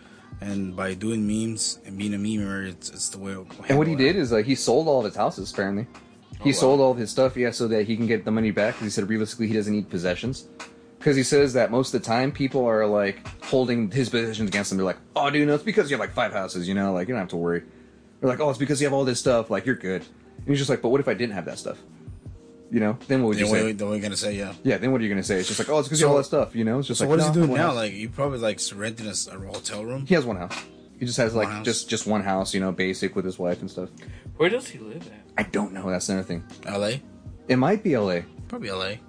and 0.41 0.77
by 0.77 0.95
doing 0.95 1.27
memes 1.27 1.79
and 1.85 1.99
being 1.99 2.15
a 2.15 2.19
memer, 2.19 2.69
it's 2.69 2.91
it's 2.91 3.09
the 3.09 3.19
way. 3.19 3.33
it'll 3.33 3.47
and 3.69 3.79
what 3.79 3.87
he 3.89 3.97
did 3.97 4.17
is 4.17 4.31
like 4.33 4.45
he 4.47 4.55
sold 4.55 4.87
all 4.87 4.99
of 5.01 5.07
his 5.07 5.17
houses. 5.17 5.51
Apparently, 5.53 5.87
he 6.35 6.39
Oh, 6.41 6.45
wow. 6.47 6.53
sold 6.53 6.81
all 6.81 6.91
of 6.93 6.99
his 6.99 7.11
stuff. 7.11 7.37
Yeah, 7.37 7.51
so 7.51 7.67
that 7.69 7.87
he 7.87 7.97
can 7.97 8.07
get 8.07 8.25
the 8.27 8.31
money 8.31 8.51
back. 8.51 8.75
'cause 8.75 8.85
he 8.85 8.91
said 8.91 9.09
realistically 9.09 9.49
he 9.49 9.55
doesn't 9.55 9.73
need 9.73 9.89
possessions. 9.91 10.47
Because 11.01 11.17
he 11.17 11.23
says 11.25 11.55
that 11.55 11.71
most 11.73 11.93
of 11.95 12.01
the 12.03 12.07
time 12.07 12.31
people 12.31 12.65
are 12.67 12.87
like 12.87 13.27
holding 13.43 13.91
his 13.91 14.09
positions 14.09 14.49
against 14.49 14.71
him. 14.71 14.77
They're 14.79 14.85
like, 14.87 14.99
"Oh, 15.17 15.29
dude, 15.31 15.49
no, 15.49 15.55
it's 15.55 15.65
because 15.65 15.91
you 15.91 15.95
have 15.97 16.01
like 16.01 16.13
five 16.15 16.33
houses. 16.33 16.69
You 16.69 16.75
know, 16.75 16.93
like 16.93 17.09
you 17.09 17.15
don't 17.15 17.21
have 17.21 17.31
to 17.31 17.37
worry." 17.37 17.63
They're 18.21 18.29
like, 18.31 18.39
"Oh, 18.39 18.51
it's 18.51 18.59
because 18.59 18.81
you 18.81 18.87
have 18.87 18.93
all 18.95 19.05
this 19.05 19.19
stuff. 19.19 19.51
Like 19.51 19.67
you're 19.67 19.75
good." 19.75 20.03
And 20.37 20.47
he's 20.47 20.59
just 20.59 20.71
like, 20.71 20.83
"But 20.83 20.91
what 20.91 21.01
if 21.01 21.09
I 21.09 21.15
didn't 21.15 21.35
have 21.35 21.47
that 21.47 21.59
stuff?" 21.59 21.79
You 22.71 22.79
know, 22.79 22.97
then 23.09 23.23
what 23.23 23.31
would 23.31 23.39
you 23.39 23.47
Then 23.47 23.55
say? 23.55 23.65
what, 23.65 23.79
then 23.79 23.89
what 23.89 23.95
are 23.95 23.97
you 23.97 24.03
gonna 24.03 24.17
say? 24.17 24.37
Yeah. 24.37 24.53
Yeah, 24.63 24.77
then 24.77 24.93
what 24.93 25.01
are 25.01 25.05
you 25.05 25.11
gonna 25.11 25.25
say? 25.25 25.39
It's 25.41 25.49
just 25.49 25.59
like, 25.59 25.69
oh, 25.69 25.81
it's 25.81 25.89
because 25.89 26.01
you 26.01 26.07
have 26.07 26.13
all 26.13 26.19
that 26.19 26.25
stuff, 26.25 26.55
you 26.55 26.63
know? 26.65 26.79
It's 26.79 26.87
just 26.87 26.99
So 27.01 27.05
like, 27.07 27.11
what 27.11 27.19
is 27.19 27.27
no, 27.27 27.33
he 27.33 27.39
doing 27.47 27.55
now? 27.55 27.67
house. 27.69 27.75
Like 27.77 27.93
you 27.95 28.09
probably 28.11 28.39
like 28.39 28.61
renting 28.77 29.09
a 29.09 29.13
hotel 29.53 29.85
room. 29.85 30.07
he 30.07 30.15
has 30.15 30.25
one 30.25 30.37
house. 30.37 30.55
He 31.01 31.05
just 31.07 31.17
has 31.19 31.35
like 31.35 31.49
house? 31.49 31.65
just 31.65 31.89
just 31.89 32.07
one 32.07 32.23
house, 32.23 32.55
you 32.55 32.61
know, 32.61 32.71
basic 32.71 33.17
with 33.17 33.25
his 33.25 33.39
wife 33.41 33.61
and 33.63 33.69
stuff. 33.71 33.89
Where 34.37 34.51
does 34.51 34.69
he 34.69 34.79
live 34.79 35.05
at? 35.09 35.21
I 35.47 35.49
don't 35.51 35.73
know. 35.73 35.89
That's 35.91 36.09
another 36.11 36.23
thing. 36.27 36.45
L.A. 36.67 37.03
It 37.49 37.57
might 37.57 37.83
be 37.83 37.95
L.A. 37.95 38.25
Probably 38.47 38.69
L.A. 38.69 39.01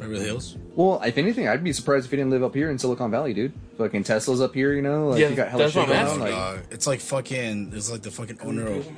Beverly 0.00 0.20
mm-hmm. 0.20 0.26
Hills. 0.26 0.56
Well, 0.74 1.00
if 1.02 1.18
anything, 1.18 1.46
I'd 1.46 1.62
be 1.62 1.72
surprised 1.74 2.06
if 2.06 2.10
he 2.10 2.16
didn't 2.16 2.30
live 2.30 2.42
up 2.42 2.54
here 2.54 2.70
in 2.70 2.78
Silicon 2.78 3.10
Valley, 3.10 3.34
dude. 3.34 3.52
Fucking 3.76 4.04
Tesla's 4.04 4.40
up 4.40 4.54
here, 4.54 4.72
you 4.72 4.80
know. 4.80 5.08
Like, 5.08 5.20
Yeah, 5.20 5.28
you 5.28 5.36
got 5.36 5.48
hella 5.48 5.64
that's 5.64 5.74
shit 5.74 5.86
what 5.86 5.94
going 5.94 6.06
on. 6.06 6.20
Like, 6.20 6.30
Dog, 6.30 6.60
it's 6.70 6.86
like 6.86 7.00
fucking. 7.00 7.72
It's 7.74 7.90
like 7.90 8.02
the 8.02 8.10
fucking 8.10 8.38
owner 8.40 8.66
of. 8.66 8.88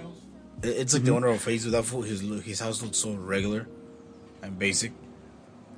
It's 0.63 0.95
like 0.95 1.03
the 1.03 1.09
mm-hmm. 1.09 1.17
owner 1.17 1.29
of 1.29 1.45
Facebook. 1.45 1.73
That 1.73 1.85
fool. 1.85 2.03
His 2.03 2.23
look- 2.23 2.45
his 2.45 2.61
house 2.61 2.83
looks 2.83 2.99
so 2.99 3.15
regular 3.15 3.67
and 4.43 4.59
basic. 4.59 4.93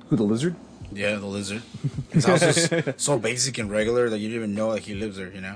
who 0.07 0.15
the 0.15 0.23
lizard? 0.23 0.55
Yeah, 0.91 1.15
the 1.15 1.25
lizard. 1.25 1.63
His 2.11 2.25
house 2.25 2.43
is 2.43 2.93
so 2.97 3.17
basic 3.17 3.57
and 3.57 3.71
regular 3.71 4.07
that 4.09 4.19
you 4.19 4.29
didn't 4.29 4.43
even 4.43 4.55
know 4.55 4.73
that 4.73 4.83
he 4.83 4.93
lives 4.93 5.17
there. 5.17 5.33
You 5.33 5.41
know. 5.41 5.55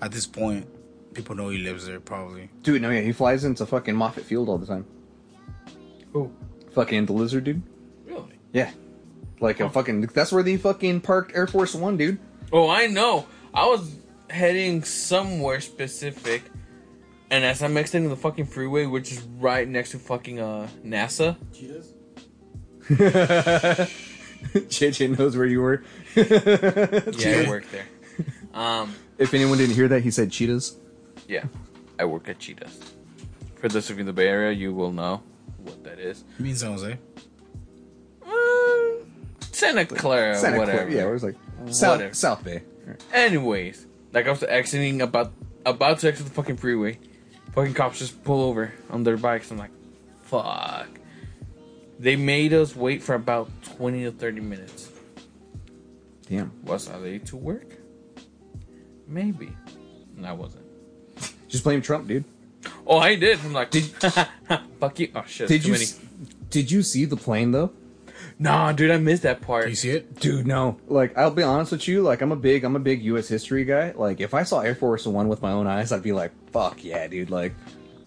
At 0.00 0.12
this 0.12 0.26
point, 0.26 0.68
people 1.14 1.34
know 1.34 1.48
he 1.48 1.58
lives 1.58 1.86
there 1.86 1.98
probably. 1.98 2.50
Dude, 2.62 2.80
no, 2.80 2.90
yeah, 2.90 3.00
he 3.00 3.12
flies 3.12 3.44
into 3.44 3.66
fucking 3.66 3.96
Moffett 3.96 4.22
Field 4.22 4.48
all 4.48 4.58
the 4.58 4.66
time. 4.66 4.86
Who? 6.12 6.30
Fucking 6.72 7.06
the 7.06 7.12
lizard, 7.12 7.44
dude. 7.44 7.62
Really? 8.52 8.66
Yeah, 8.68 8.72
like 9.40 9.60
a 9.60 9.68
fucking. 9.70 10.02
That's 10.02 10.32
where 10.32 10.42
they 10.42 10.56
fucking 10.56 11.00
parked 11.02 11.34
Air 11.34 11.46
Force 11.46 11.74
One, 11.74 11.96
dude. 11.96 12.18
Oh, 12.52 12.68
I 12.70 12.86
know. 12.86 13.26
I 13.54 13.66
was 13.66 13.94
heading 14.30 14.82
somewhere 14.84 15.60
specific, 15.60 16.42
and 17.30 17.44
as 17.44 17.62
I'm 17.62 17.76
exiting 17.76 18.08
the 18.08 18.16
fucking 18.16 18.46
freeway, 18.46 18.86
which 18.86 19.12
is 19.12 19.20
right 19.38 19.66
next 19.68 19.90
to 19.92 19.98
fucking 19.98 20.40
uh 20.40 20.68
NASA. 20.84 21.36
Cheetahs? 21.52 21.92
JJ 24.52 25.18
knows 25.18 25.36
where 25.36 25.46
you 25.46 25.60
were. 25.60 25.82
Yeah, 26.16 27.44
I 27.44 27.48
work 27.48 27.64
there. 27.70 27.84
Um, 28.54 28.94
If 29.18 29.34
anyone 29.34 29.58
didn't 29.58 29.74
hear 29.74 29.88
that, 29.88 30.02
he 30.02 30.10
said 30.10 30.30
cheetahs. 30.30 30.76
yeah, 31.28 31.44
I 31.98 32.04
work 32.04 32.28
at 32.28 32.38
Cheetahs. 32.38 32.94
For 33.56 33.68
those 33.68 33.90
of 33.90 33.96
you 33.96 34.00
in 34.00 34.06
the 34.06 34.12
Bay 34.12 34.28
Area, 34.28 34.52
you 34.52 34.72
will 34.74 34.92
know 34.92 35.22
what 35.64 35.82
that 35.84 35.98
is. 35.98 36.24
He 36.38 36.44
means 36.44 36.60
San 36.60 36.72
Jose. 36.72 36.96
Santa 39.56 39.86
Clara, 39.86 40.36
Santa 40.36 40.58
whatever. 40.58 40.78
Clara. 40.78 40.92
Yeah, 40.92 41.08
it 41.08 41.12
was 41.12 41.22
like 41.24 41.36
South 41.70 41.96
Whatever. 41.98 42.14
South 42.14 42.44
Bay. 42.44 42.62
Anyways, 43.12 43.86
like 44.12 44.26
I 44.26 44.30
was 44.30 44.42
exiting 44.42 45.00
about 45.00 45.32
about 45.64 45.98
to 46.00 46.08
exit 46.08 46.26
the 46.26 46.32
fucking 46.32 46.58
freeway, 46.58 46.98
fucking 47.54 47.72
cops 47.74 47.98
just 47.98 48.22
pull 48.22 48.42
over 48.42 48.72
on 48.90 49.02
their 49.02 49.16
bikes. 49.16 49.50
I'm 49.50 49.56
like, 49.56 49.70
fuck. 50.24 50.88
They 51.98 52.16
made 52.16 52.52
us 52.52 52.76
wait 52.76 53.02
for 53.02 53.14
about 53.14 53.48
twenty 53.62 54.04
to 54.04 54.10
thirty 54.12 54.42
minutes. 54.42 54.90
Damn. 56.28 56.52
Was 56.64 56.90
I 56.90 56.96
late 56.98 57.24
to 57.26 57.36
work? 57.36 57.76
Maybe. 59.08 59.56
No, 60.16 60.28
I 60.28 60.32
wasn't. 60.32 60.64
Just 61.48 61.64
blame 61.64 61.80
Trump, 61.80 62.08
dude. 62.08 62.24
Oh, 62.86 62.98
I 62.98 63.14
did. 63.14 63.38
I'm 63.44 63.52
like, 63.52 63.70
did, 63.70 63.84
fuck 64.80 64.98
you. 65.00 65.10
Oh 65.14 65.24
shit. 65.26 65.48
Did 65.48 65.62
too 65.62 65.68
you 65.68 65.72
many. 65.72 65.84
s- 65.84 65.98
did 66.50 66.70
you 66.70 66.82
see 66.82 67.04
the 67.06 67.16
plane 67.16 67.52
though? 67.52 67.72
Nah, 68.38 68.72
dude, 68.72 68.90
I 68.90 68.98
missed 68.98 69.22
that 69.22 69.40
part. 69.40 69.64
Do 69.64 69.70
you 69.70 69.76
see 69.76 69.90
it? 69.90 70.20
Dude, 70.20 70.46
no. 70.46 70.78
Like, 70.88 71.16
I'll 71.16 71.30
be 71.30 71.42
honest 71.42 71.72
with 71.72 71.88
you. 71.88 72.02
Like, 72.02 72.20
I'm 72.20 72.32
a 72.32 72.36
big, 72.36 72.64
I'm 72.64 72.76
a 72.76 72.80
big 72.80 73.02
U.S. 73.04 73.28
history 73.28 73.64
guy. 73.64 73.92
Like, 73.92 74.20
if 74.20 74.34
I 74.34 74.42
saw 74.42 74.60
Air 74.60 74.74
Force 74.74 75.06
One 75.06 75.28
with 75.28 75.40
my 75.40 75.52
own 75.52 75.66
eyes, 75.66 75.90
I'd 75.90 76.02
be 76.02 76.12
like, 76.12 76.32
"Fuck 76.50 76.84
yeah, 76.84 77.06
dude!" 77.06 77.30
Like, 77.30 77.54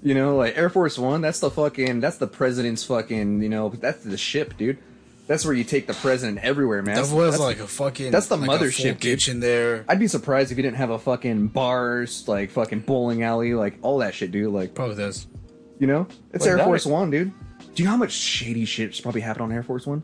you 0.04 0.14
know, 0.14 0.36
like 0.36 0.56
Air 0.56 0.70
Force 0.70 1.00
One. 1.00 1.22
That's 1.22 1.40
the 1.40 1.50
fucking, 1.50 2.00
that's 2.00 2.18
the 2.18 2.28
president's 2.28 2.84
fucking, 2.84 3.42
you 3.42 3.50
know, 3.50 3.70
that's 3.70 4.04
the 4.04 4.18
ship, 4.18 4.56
dude. 4.56 4.78
That's 5.26 5.46
where 5.46 5.54
you 5.54 5.64
take 5.64 5.86
the 5.88 5.94
president 5.96 6.40
everywhere, 6.40 6.82
man. 6.84 6.96
That 6.96 7.02
was 7.12 7.38
That's- 7.38 7.40
like 7.40 7.60
a 7.60 7.68
fucking. 7.68 8.12
that's 8.12 8.28
the 8.28 8.38
like 8.38 8.50
a 8.50 8.58
full 8.60 8.68
mothership, 8.68 8.84
dude. 8.94 9.00
kitchen 9.02 9.40
there. 9.40 9.84
I'd 9.88 10.00
be 10.00 10.08
surprised 10.08 10.52
if 10.52 10.58
you 10.58 10.64
didn't 10.64 10.78
have 10.78 10.90
a 10.92 10.98
fucking 11.00 11.48
bars, 11.48 12.28
like 12.28 12.52
fucking 12.52 12.82
bowling 12.82 13.24
alley, 13.24 13.54
like 13.56 13.78
all 13.84 14.00
that 14.00 14.14
shit, 14.16 14.32
dude. 14.32 14.52
Like, 14.54 14.74
Probably 14.76 14.96
does. 14.96 15.28
you 15.80 15.86
know, 15.88 16.08
it's 16.34 16.42
Well, 16.46 16.50
Air 16.52 16.58
that- 16.58 16.66
Force 16.66 16.86
One, 16.86 17.10
dude. 17.12 17.32
Do 17.76 17.84
you 17.84 17.86
know 17.86 17.92
how 17.92 17.98
much 17.98 18.12
shady 18.12 18.66
shit's 18.66 19.00
probably 19.02 19.22
happened 19.22 19.44
on 19.44 19.52
Air 19.52 19.64
Force 19.64 19.86
One? 19.88 20.02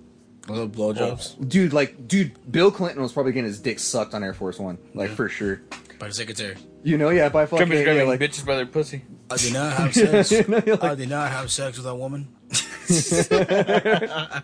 Little 0.48 0.70
blowjobs 0.70 1.36
oh, 1.40 1.44
Dude, 1.46 1.74
like, 1.74 2.08
dude, 2.08 2.52
Bill 2.52 2.70
Clinton 2.70 3.02
was 3.02 3.12
probably 3.12 3.32
getting 3.32 3.48
his 3.48 3.60
dick 3.60 3.80
sucked 3.80 4.14
on 4.14 4.24
Air 4.24 4.34
Force 4.34 4.60
One, 4.60 4.78
like 4.94 5.10
for 5.12 5.28
sure. 5.28 5.62
by 5.98 6.08
the 6.08 6.14
secretary. 6.14 6.56
You 6.84 6.98
know, 7.00 7.10
yeah, 7.10 7.30
by 7.30 7.46
fucking 7.48 7.58
Company's 7.60 7.80
yeah, 7.88 7.94
grabbing 7.94 8.08
like, 8.10 8.20
bitches 8.20 8.46
by 8.46 8.56
their 8.56 8.66
pussy. 8.68 9.04
I 9.32 9.38
did 9.38 9.54
not 9.54 9.74
have 9.78 9.94
sex. 9.94 10.32
No, 10.48 10.62
you're 10.66 10.76
like- 10.76 10.84
I 10.92 10.96
did 10.96 11.10
not 11.10 11.32
have 11.32 11.52
sex 11.52 11.78
with 11.78 11.86
that 11.86 11.96
woman. 11.96 12.28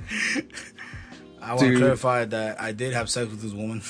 I 1.41 1.49
want 1.49 1.59
to 1.61 1.67
Dude. 1.69 1.77
clarify 1.79 2.25
that 2.25 2.61
I 2.61 2.71
did 2.71 2.93
have 2.93 3.09
sex 3.09 3.29
with 3.29 3.41
this 3.41 3.53
woman. 3.53 3.81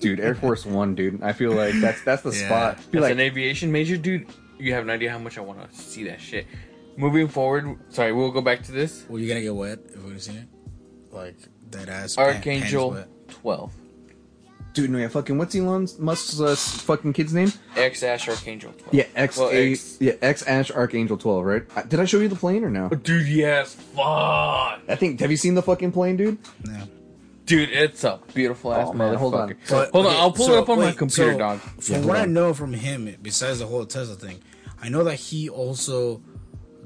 dude, 0.00 0.20
Air 0.20 0.34
Force 0.34 0.64
One, 0.66 0.94
dude. 0.94 1.22
I 1.22 1.32
feel 1.32 1.52
like 1.52 1.74
that's 1.74 2.02
that's 2.02 2.22
the 2.22 2.30
Yeah. 2.30 2.46
spot. 2.46 2.80
Feel 2.80 3.00
As 3.00 3.10
like 3.10 3.12
an 3.12 3.20
aviation 3.20 3.72
major, 3.72 3.96
dude, 3.96 4.26
you 4.58 4.72
have 4.74 4.84
an 4.84 4.90
idea 4.90 5.10
how 5.10 5.18
much 5.18 5.38
I 5.38 5.40
want 5.40 5.70
to 5.70 5.76
see 5.78 6.04
that 6.04 6.20
shit. 6.20 6.46
moving 6.96 7.28
forward, 7.28 7.78
sorry, 7.90 8.12
we'll 8.12 8.30
go 8.30 8.40
back 8.40 8.62
to 8.64 8.72
this. 8.72 9.04
Were 9.08 9.18
you 9.18 9.28
gonna 9.28 9.40
get 9.42 9.54
wet 9.54 9.78
if 9.94 10.02
we 10.02 10.18
seen 10.18 10.36
it? 10.36 10.48
Like 11.10 11.36
that 11.72 11.88
ass. 11.88 12.16
Archangel 12.18 12.92
pants 12.92 13.08
12. 13.28 13.72
Dude, 14.74 14.90
no, 14.90 14.98
yeah, 14.98 15.08
fucking 15.08 15.38
what's 15.38 15.56
Elon 15.56 15.88
Musk's 15.98 16.40
uh, 16.40 16.54
fucking 16.54 17.12
kid's 17.12 17.32
name? 17.34 17.52
X 17.74 18.02
Ash 18.02 18.28
Archangel 18.28 18.70
12. 18.72 18.94
Yeah, 18.94 19.04
X 19.16 19.36
Well, 19.38 19.50
A 19.50 19.72
X- 19.72 19.96
yeah 20.00 20.12
X 20.22 20.42
Ash 20.42 20.70
Archangel 20.70 21.16
twelve, 21.16 21.44
right? 21.44 21.64
Uh, 21.74 21.82
Did 21.82 21.98
I 22.00 22.04
show 22.04 22.18
you 22.18 22.28
the 22.28 22.36
plane 22.36 22.62
or 22.62 22.70
no? 22.70 22.88
Dude, 22.90 23.26
yes, 23.26 23.74
fuck. 23.74 24.02
I 24.88 24.94
think. 24.96 25.20
Have 25.20 25.30
you 25.30 25.36
seen 25.36 25.54
the 25.54 25.62
fucking 25.62 25.92
plane, 25.92 26.16
dude? 26.16 26.38
Yeah. 26.64 26.84
Dude, 27.46 27.70
it's 27.70 28.04
a 28.04 28.20
beautiful 28.34 28.72
ass 28.74 28.88
Oh, 28.90 28.92
man, 28.92 29.14
hold 29.14 29.34
on. 29.34 29.48
motherfucker. 29.48 29.56
But- 29.70 29.90
hold 29.92 30.06
on, 30.06 30.12
okay, 30.12 30.20
I'll 30.20 30.32
pull 30.32 30.46
so, 30.46 30.54
it 30.54 30.58
up 30.60 30.68
on 30.68 30.78
my 30.80 30.92
computer, 30.92 31.32
so, 31.32 31.38
dog. 31.38 31.58
From 31.60 31.94
Yeah, 31.94 32.00
what 32.00 32.16
hold 32.18 32.18
I 32.18 32.24
know 32.26 32.54
from 32.54 32.72
him, 32.74 33.16
besides 33.22 33.58
the 33.60 33.66
whole 33.66 33.86
Tesla 33.86 34.14
thing, 34.16 34.38
I 34.82 34.90
know 34.90 35.02
that 35.04 35.14
he 35.16 35.48
also 35.48 36.22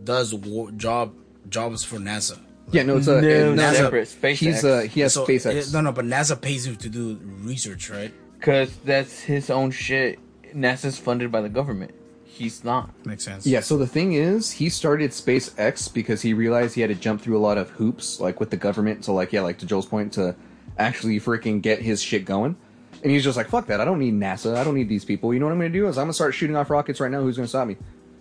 does 0.02 0.32
wo- 0.32 0.70
job 0.70 1.14
jobs 1.48 1.84
for 1.84 1.96
NASA. 1.98 2.38
Yeah, 2.72 2.82
no, 2.84 2.96
it's 2.96 3.06
a 3.06 3.20
No, 3.20 3.54
NASA- 3.54 3.74
separate. 3.74 4.08
SpaceX. 4.08 4.34
He's 4.36 4.64
uh 4.64 4.80
he 4.82 5.00
has 5.00 5.12
So, 5.14 5.26
SpaceX. 5.26 5.54
it- 5.54 5.72
no, 5.72 5.80
no, 5.80 5.92
but 5.92 6.04
NASA 6.04 6.40
pays 6.40 6.66
him 6.66 6.76
to 6.76 6.88
do 6.88 7.18
research, 7.42 7.90
right? 7.90 8.12
Because 8.38 8.74
that's 8.84 9.20
his 9.20 9.50
own 9.50 9.70
shit. 9.70 10.18
NASA's 10.54 10.98
funded 10.98 11.30
by 11.30 11.40
the 11.40 11.48
government. 11.48 11.92
He's 12.24 12.64
not. 12.64 12.90
Makes 13.06 13.24
sense. 13.24 13.46
Yeah, 13.46 13.60
so 13.60 13.76
the 13.76 13.86
thing 13.86 14.14
is, 14.14 14.50
he 14.52 14.68
started 14.70 15.10
SpaceX 15.10 15.92
because 15.92 16.22
he 16.22 16.32
realized 16.34 16.74
he 16.74 16.80
had 16.80 16.88
to 16.88 16.94
jump 16.96 17.20
through 17.20 17.36
a 17.36 17.40
lot 17.44 17.58
of 17.58 17.70
hoops, 17.70 18.18
like 18.20 18.40
with 18.40 18.50
the 18.50 18.56
government. 18.56 19.04
So, 19.04 19.12
like, 19.14 19.32
yeah, 19.32 19.42
like 19.42 19.58
to 19.58 19.66
Joel's 19.66 19.86
point, 19.86 20.14
to 20.14 20.34
actually 20.78 21.20
freaking 21.20 21.60
get 21.62 21.80
his 21.82 22.02
shit 22.02 22.24
going. 22.24 22.56
And 23.02 23.12
he's 23.12 23.22
just 23.22 23.36
like, 23.36 23.48
fuck 23.48 23.66
that. 23.66 23.80
I 23.80 23.84
don't 23.84 23.98
need 23.98 24.14
NASA. 24.14 24.56
I 24.56 24.64
don't 24.64 24.74
need 24.74 24.88
these 24.88 25.04
people. 25.04 25.34
You 25.34 25.40
know 25.40 25.46
what 25.46 25.52
I'm 25.52 25.58
going 25.58 25.72
to 25.72 25.78
do? 25.78 25.86
Is 25.88 25.98
I'm 25.98 26.04
going 26.04 26.10
to 26.10 26.14
start 26.14 26.34
shooting 26.34 26.56
off 26.56 26.70
rockets 26.70 27.00
right 27.00 27.10
now. 27.10 27.20
Who's 27.20 27.36
going 27.36 27.44
to 27.44 27.48
stop 27.50 27.68
me? 27.68 27.76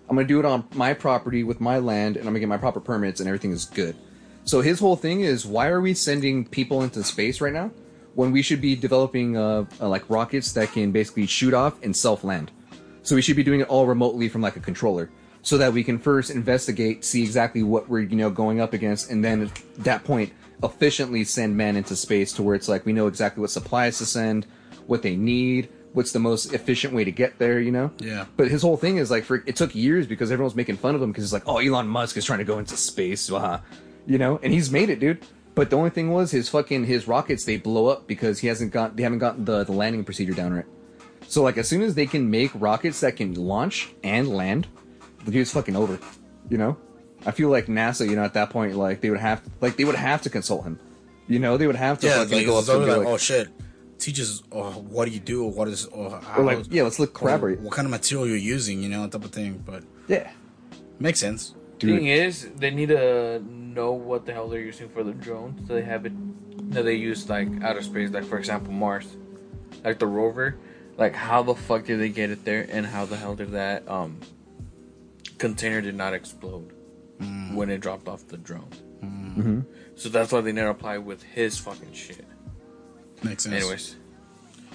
I'm 0.09 0.15
going 0.15 0.27
to 0.27 0.33
do 0.33 0.39
it 0.39 0.45
on 0.45 0.65
my 0.75 0.93
property 0.93 1.43
with 1.43 1.61
my 1.61 1.77
land, 1.77 2.17
and 2.17 2.25
I'm 2.27 2.33
going 2.33 2.35
to 2.35 2.39
get 2.41 2.49
my 2.49 2.57
proper 2.57 2.81
permits, 2.81 3.21
and 3.21 3.29
everything 3.29 3.51
is 3.51 3.63
good. 3.65 3.95
So 4.43 4.61
his 4.61 4.79
whole 4.79 4.95
thing 4.95 5.21
is, 5.21 5.45
why 5.45 5.67
are 5.67 5.81
we 5.81 5.93
sending 5.93 6.45
people 6.45 6.81
into 6.83 7.03
space 7.03 7.41
right 7.41 7.53
now 7.53 7.71
when 8.15 8.31
we 8.31 8.41
should 8.41 8.61
be 8.61 8.75
developing 8.75 9.37
uh, 9.37 9.65
uh, 9.79 9.87
like 9.87 10.09
rockets 10.09 10.51
that 10.53 10.71
can 10.71 10.91
basically 10.91 11.25
shoot 11.27 11.53
off 11.53 11.81
and 11.83 11.95
self 11.95 12.23
land? 12.23 12.51
So 13.03 13.15
we 13.15 13.21
should 13.21 13.35
be 13.35 13.43
doing 13.43 13.61
it 13.61 13.67
all 13.67 13.85
remotely 13.87 14.29
from 14.29 14.41
like 14.41 14.55
a 14.55 14.59
controller, 14.59 15.09
so 15.41 15.57
that 15.57 15.73
we 15.73 15.83
can 15.83 15.97
first 15.97 16.29
investigate, 16.29 17.03
see 17.03 17.23
exactly 17.23 17.63
what 17.63 17.89
we're 17.89 18.01
you 18.01 18.15
know 18.15 18.29
going 18.29 18.61
up 18.61 18.73
against, 18.73 19.09
and 19.09 19.23
then 19.23 19.43
at 19.43 19.61
that 19.83 20.03
point 20.03 20.33
efficiently 20.63 21.23
send 21.23 21.57
man 21.57 21.75
into 21.75 21.95
space 21.95 22.33
to 22.33 22.43
where 22.43 22.55
it's 22.55 22.67
like 22.67 22.85
we 22.85 22.93
know 22.93 23.07
exactly 23.07 23.41
what 23.41 23.49
supplies 23.49 23.97
to 23.97 24.05
send, 24.05 24.45
what 24.87 25.01
they 25.01 25.15
need, 25.15 25.69
what's 25.93 26.11
the 26.11 26.19
most 26.19 26.53
efficient 26.53 26.93
way 26.93 27.03
to 27.03 27.11
get 27.11 27.39
there. 27.39 27.59
You 27.59 27.71
know? 27.71 27.91
Yeah. 27.99 28.25
But 28.37 28.49
his 28.49 28.61
whole 28.61 28.77
thing 28.77 28.97
is 28.97 29.11
like, 29.11 29.23
for 29.23 29.43
it 29.45 29.55
took 29.55 29.73
years 29.75 30.07
because 30.07 30.31
everyone 30.31 30.45
was 30.45 30.55
making 30.55 30.77
fun 30.77 30.95
of 30.95 31.01
him 31.01 31.11
because 31.11 31.23
it's 31.23 31.33
like, 31.33 31.47
oh, 31.47 31.57
Elon 31.57 31.87
Musk 31.87 32.17
is 32.17 32.25
trying 32.25 32.39
to 32.39 32.45
go 32.45 32.59
into 32.59 32.77
space, 32.77 33.31
uh, 33.31 33.59
you 34.05 34.17
know, 34.17 34.39
and 34.43 34.53
he's 34.53 34.71
made 34.71 34.89
it, 34.89 34.99
dude. 34.99 35.25
But 35.53 35.69
the 35.69 35.77
only 35.77 35.89
thing 35.89 36.11
was 36.11 36.31
his 36.31 36.47
fucking 36.49 36.85
his 36.85 37.07
rockets 37.07 37.43
they 37.45 37.57
blow 37.57 37.87
up 37.87 38.07
because 38.07 38.39
he 38.39 38.47
hasn't 38.47 38.71
got 38.71 38.95
they 38.95 39.03
haven't 39.03 39.19
gotten 39.19 39.45
the 39.45 39.63
the 39.63 39.73
landing 39.73 40.03
procedure 40.03 40.33
down 40.33 40.53
right. 40.53 40.65
So 41.27 41.43
like 41.43 41.57
as 41.57 41.67
soon 41.67 41.81
as 41.81 41.93
they 41.95 42.05
can 42.05 42.29
make 42.29 42.51
rockets 42.55 43.01
that 43.01 43.15
can 43.17 43.33
launch 43.33 43.89
and 44.03 44.29
land, 44.29 44.67
the 45.25 45.31
dude's 45.31 45.51
fucking 45.51 45.75
over. 45.75 45.99
You 46.49 46.57
know, 46.57 46.77
I 47.25 47.31
feel 47.31 47.49
like 47.49 47.67
NASA, 47.67 48.09
you 48.09 48.15
know, 48.15 48.23
at 48.23 48.33
that 48.33 48.49
point, 48.49 48.75
like 48.75 49.01
they 49.01 49.09
would 49.09 49.19
have 49.19 49.41
like 49.59 49.75
they 49.77 49.83
would 49.85 49.95
have 49.95 50.21
to 50.23 50.29
consult 50.29 50.63
him. 50.63 50.79
You 51.27 51.39
know, 51.39 51.57
they 51.57 51.67
would 51.67 51.75
have 51.75 51.99
to 51.99 52.07
Yeah, 52.07 52.17
fucking 52.23 52.37
like, 52.37 52.45
go 52.45 52.57
up 52.57 52.65
to 52.65 52.71
him 52.75 52.81
and 52.83 52.91
always 52.91 53.05
be 53.05 53.05
like, 53.05 53.05
like, 53.07 53.13
oh 53.13 53.17
shit, 53.17 53.49
teach 53.99 54.19
us, 54.19 54.43
oh, 54.51 54.71
what 54.71 55.05
do 55.05 55.11
you 55.11 55.19
do, 55.19 55.45
or 55.45 55.51
what 55.51 55.67
is, 55.67 55.85
or 55.85 56.19
how, 56.19 56.41
or 56.41 56.43
like 56.43 56.65
yeah, 56.69 56.83
let's 56.83 56.99
look 56.99 57.13
collaborate. 57.13 57.59
what 57.59 57.73
kind 57.73 57.85
of 57.85 57.91
material 57.91 58.27
you're 58.27 58.35
using, 58.37 58.81
you 58.81 58.89
know, 58.89 59.07
type 59.07 59.23
of 59.23 59.31
thing. 59.31 59.61
But 59.65 59.83
Yeah, 60.07 60.29
makes 60.99 61.19
sense. 61.19 61.55
dude. 61.79 61.97
Thing 61.99 62.07
is, 62.07 62.49
they 62.57 62.71
need 62.71 62.89
to 62.89 63.41
know 63.73 63.91
what 63.93 64.25
the 64.25 64.33
hell 64.33 64.47
they're 64.47 64.59
using 64.59 64.89
for 64.89 65.03
the 65.03 65.13
drones. 65.13 65.67
So 65.67 65.73
they 65.73 65.81
have 65.83 66.05
it 66.05 66.13
that 66.71 66.83
they 66.83 66.95
use 66.95 67.29
like 67.29 67.47
outer 67.63 67.81
space, 67.81 68.11
like 68.11 68.25
for 68.25 68.37
example 68.37 68.73
Mars, 68.73 69.15
like 69.83 69.99
the 69.99 70.07
rover. 70.07 70.57
Like 70.97 71.15
how 71.15 71.41
the 71.43 71.55
fuck 71.55 71.85
did 71.85 71.99
they 71.99 72.09
get 72.09 72.29
it 72.29 72.45
there, 72.45 72.65
and 72.69 72.85
how 72.85 73.05
the 73.05 73.17
hell 73.17 73.35
did 73.35 73.51
that 73.51 73.87
um 73.87 74.19
container 75.37 75.81
did 75.81 75.95
not 75.95 76.13
explode 76.13 76.71
when 77.53 77.69
it 77.69 77.79
dropped 77.79 78.07
off 78.07 78.27
the 78.27 78.37
drone? 78.37 78.69
Mm-hmm. 79.01 79.61
So 79.95 80.09
that's 80.09 80.31
why 80.31 80.41
they 80.41 80.51
never 80.51 80.69
apply 80.69 80.97
with 80.99 81.23
his 81.23 81.57
fucking 81.57 81.93
shit. 81.93 82.25
Makes 83.23 83.43
sense. 83.43 83.55
Anyways, 83.55 83.95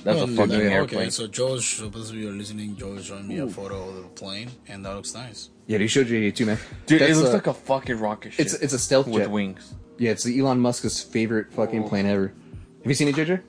that's 0.06 0.20
a 0.22 0.26
Well, 0.26 0.36
fucking 0.36 0.54
okay, 0.54 0.72
airplane. 0.72 1.10
so 1.10 1.26
George, 1.26 1.76
supposed 1.76 2.10
to 2.12 2.16
be 2.16 2.26
listening. 2.30 2.76
George 2.76 3.00
is 3.00 3.06
showing 3.06 3.26
me 3.28 3.38
a 3.38 3.46
photo 3.48 3.88
of 3.88 3.94
the 3.96 4.02
plane, 4.14 4.50
and 4.68 4.84
that 4.86 4.94
looks 4.94 5.12
nice. 5.14 5.50
Yeah, 5.66 5.78
he 5.78 5.86
showed 5.88 6.08
you 6.08 6.30
too, 6.32 6.46
man. 6.46 6.58
Dude, 6.86 7.02
it 7.02 7.16
looks 7.16 7.30
uh, 7.30 7.32
like 7.34 7.46
a 7.48 7.54
fucking 7.54 7.98
rocket 7.98 8.32
ship. 8.32 8.46
it's 8.46 8.54
it's 8.54 8.72
a 8.72 8.78
stealth 8.78 9.06
with 9.08 9.22
jet. 9.24 9.30
wings. 9.30 9.74
Yeah, 9.98 10.12
it's 10.12 10.22
the 10.24 10.38
Elon 10.38 10.60
Musk's 10.60 11.02
favorite 11.02 11.52
fucking 11.52 11.84
Oh. 11.84 11.88
plane 11.88 12.06
ever. 12.06 12.28
Have 12.28 12.86
you 12.86 12.94
seen 12.94 13.08
it, 13.08 13.16
JJ? 13.16 13.40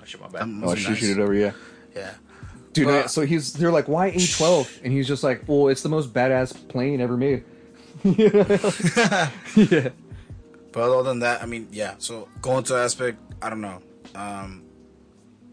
Oh 0.00 0.04
shit, 0.04 0.20
my 0.20 0.28
bad. 0.28 0.42
Um, 0.42 0.62
Oh, 0.62 0.66
Must 0.66 0.82
shoot, 0.82 0.90
nice. 0.90 0.98
shoot 0.98 1.18
it 1.18 1.22
over, 1.22 1.32
yeah. 1.34 1.52
Yeah. 1.96 2.10
Dude, 2.74 2.86
But- 2.86 3.04
uh, 3.04 3.08
so 3.08 3.22
he's 3.24 3.52
they're 3.54 3.72
like, 3.72 3.88
why 3.88 4.10
A12? 4.10 4.80
And 4.84 4.92
he's 4.92 5.08
just 5.08 5.22
like, 5.24 5.44
well, 5.46 5.68
it's 5.68 5.82
the 5.82 5.88
most 5.88 6.12
badass 6.12 6.52
plane 6.68 7.00
ever 7.00 7.16
made. 7.16 7.44
yeah. 8.04 9.88
But 10.72 10.82
other 10.90 11.04
than 11.08 11.20
that, 11.20 11.40
I 11.42 11.46
mean, 11.46 11.68
yeah. 11.70 11.94
So 11.98 12.28
going 12.42 12.64
to 12.64 12.74
aspect, 12.74 13.18
I 13.40 13.48
don't 13.48 13.60
know. 13.60 13.80
Um, 14.14 14.63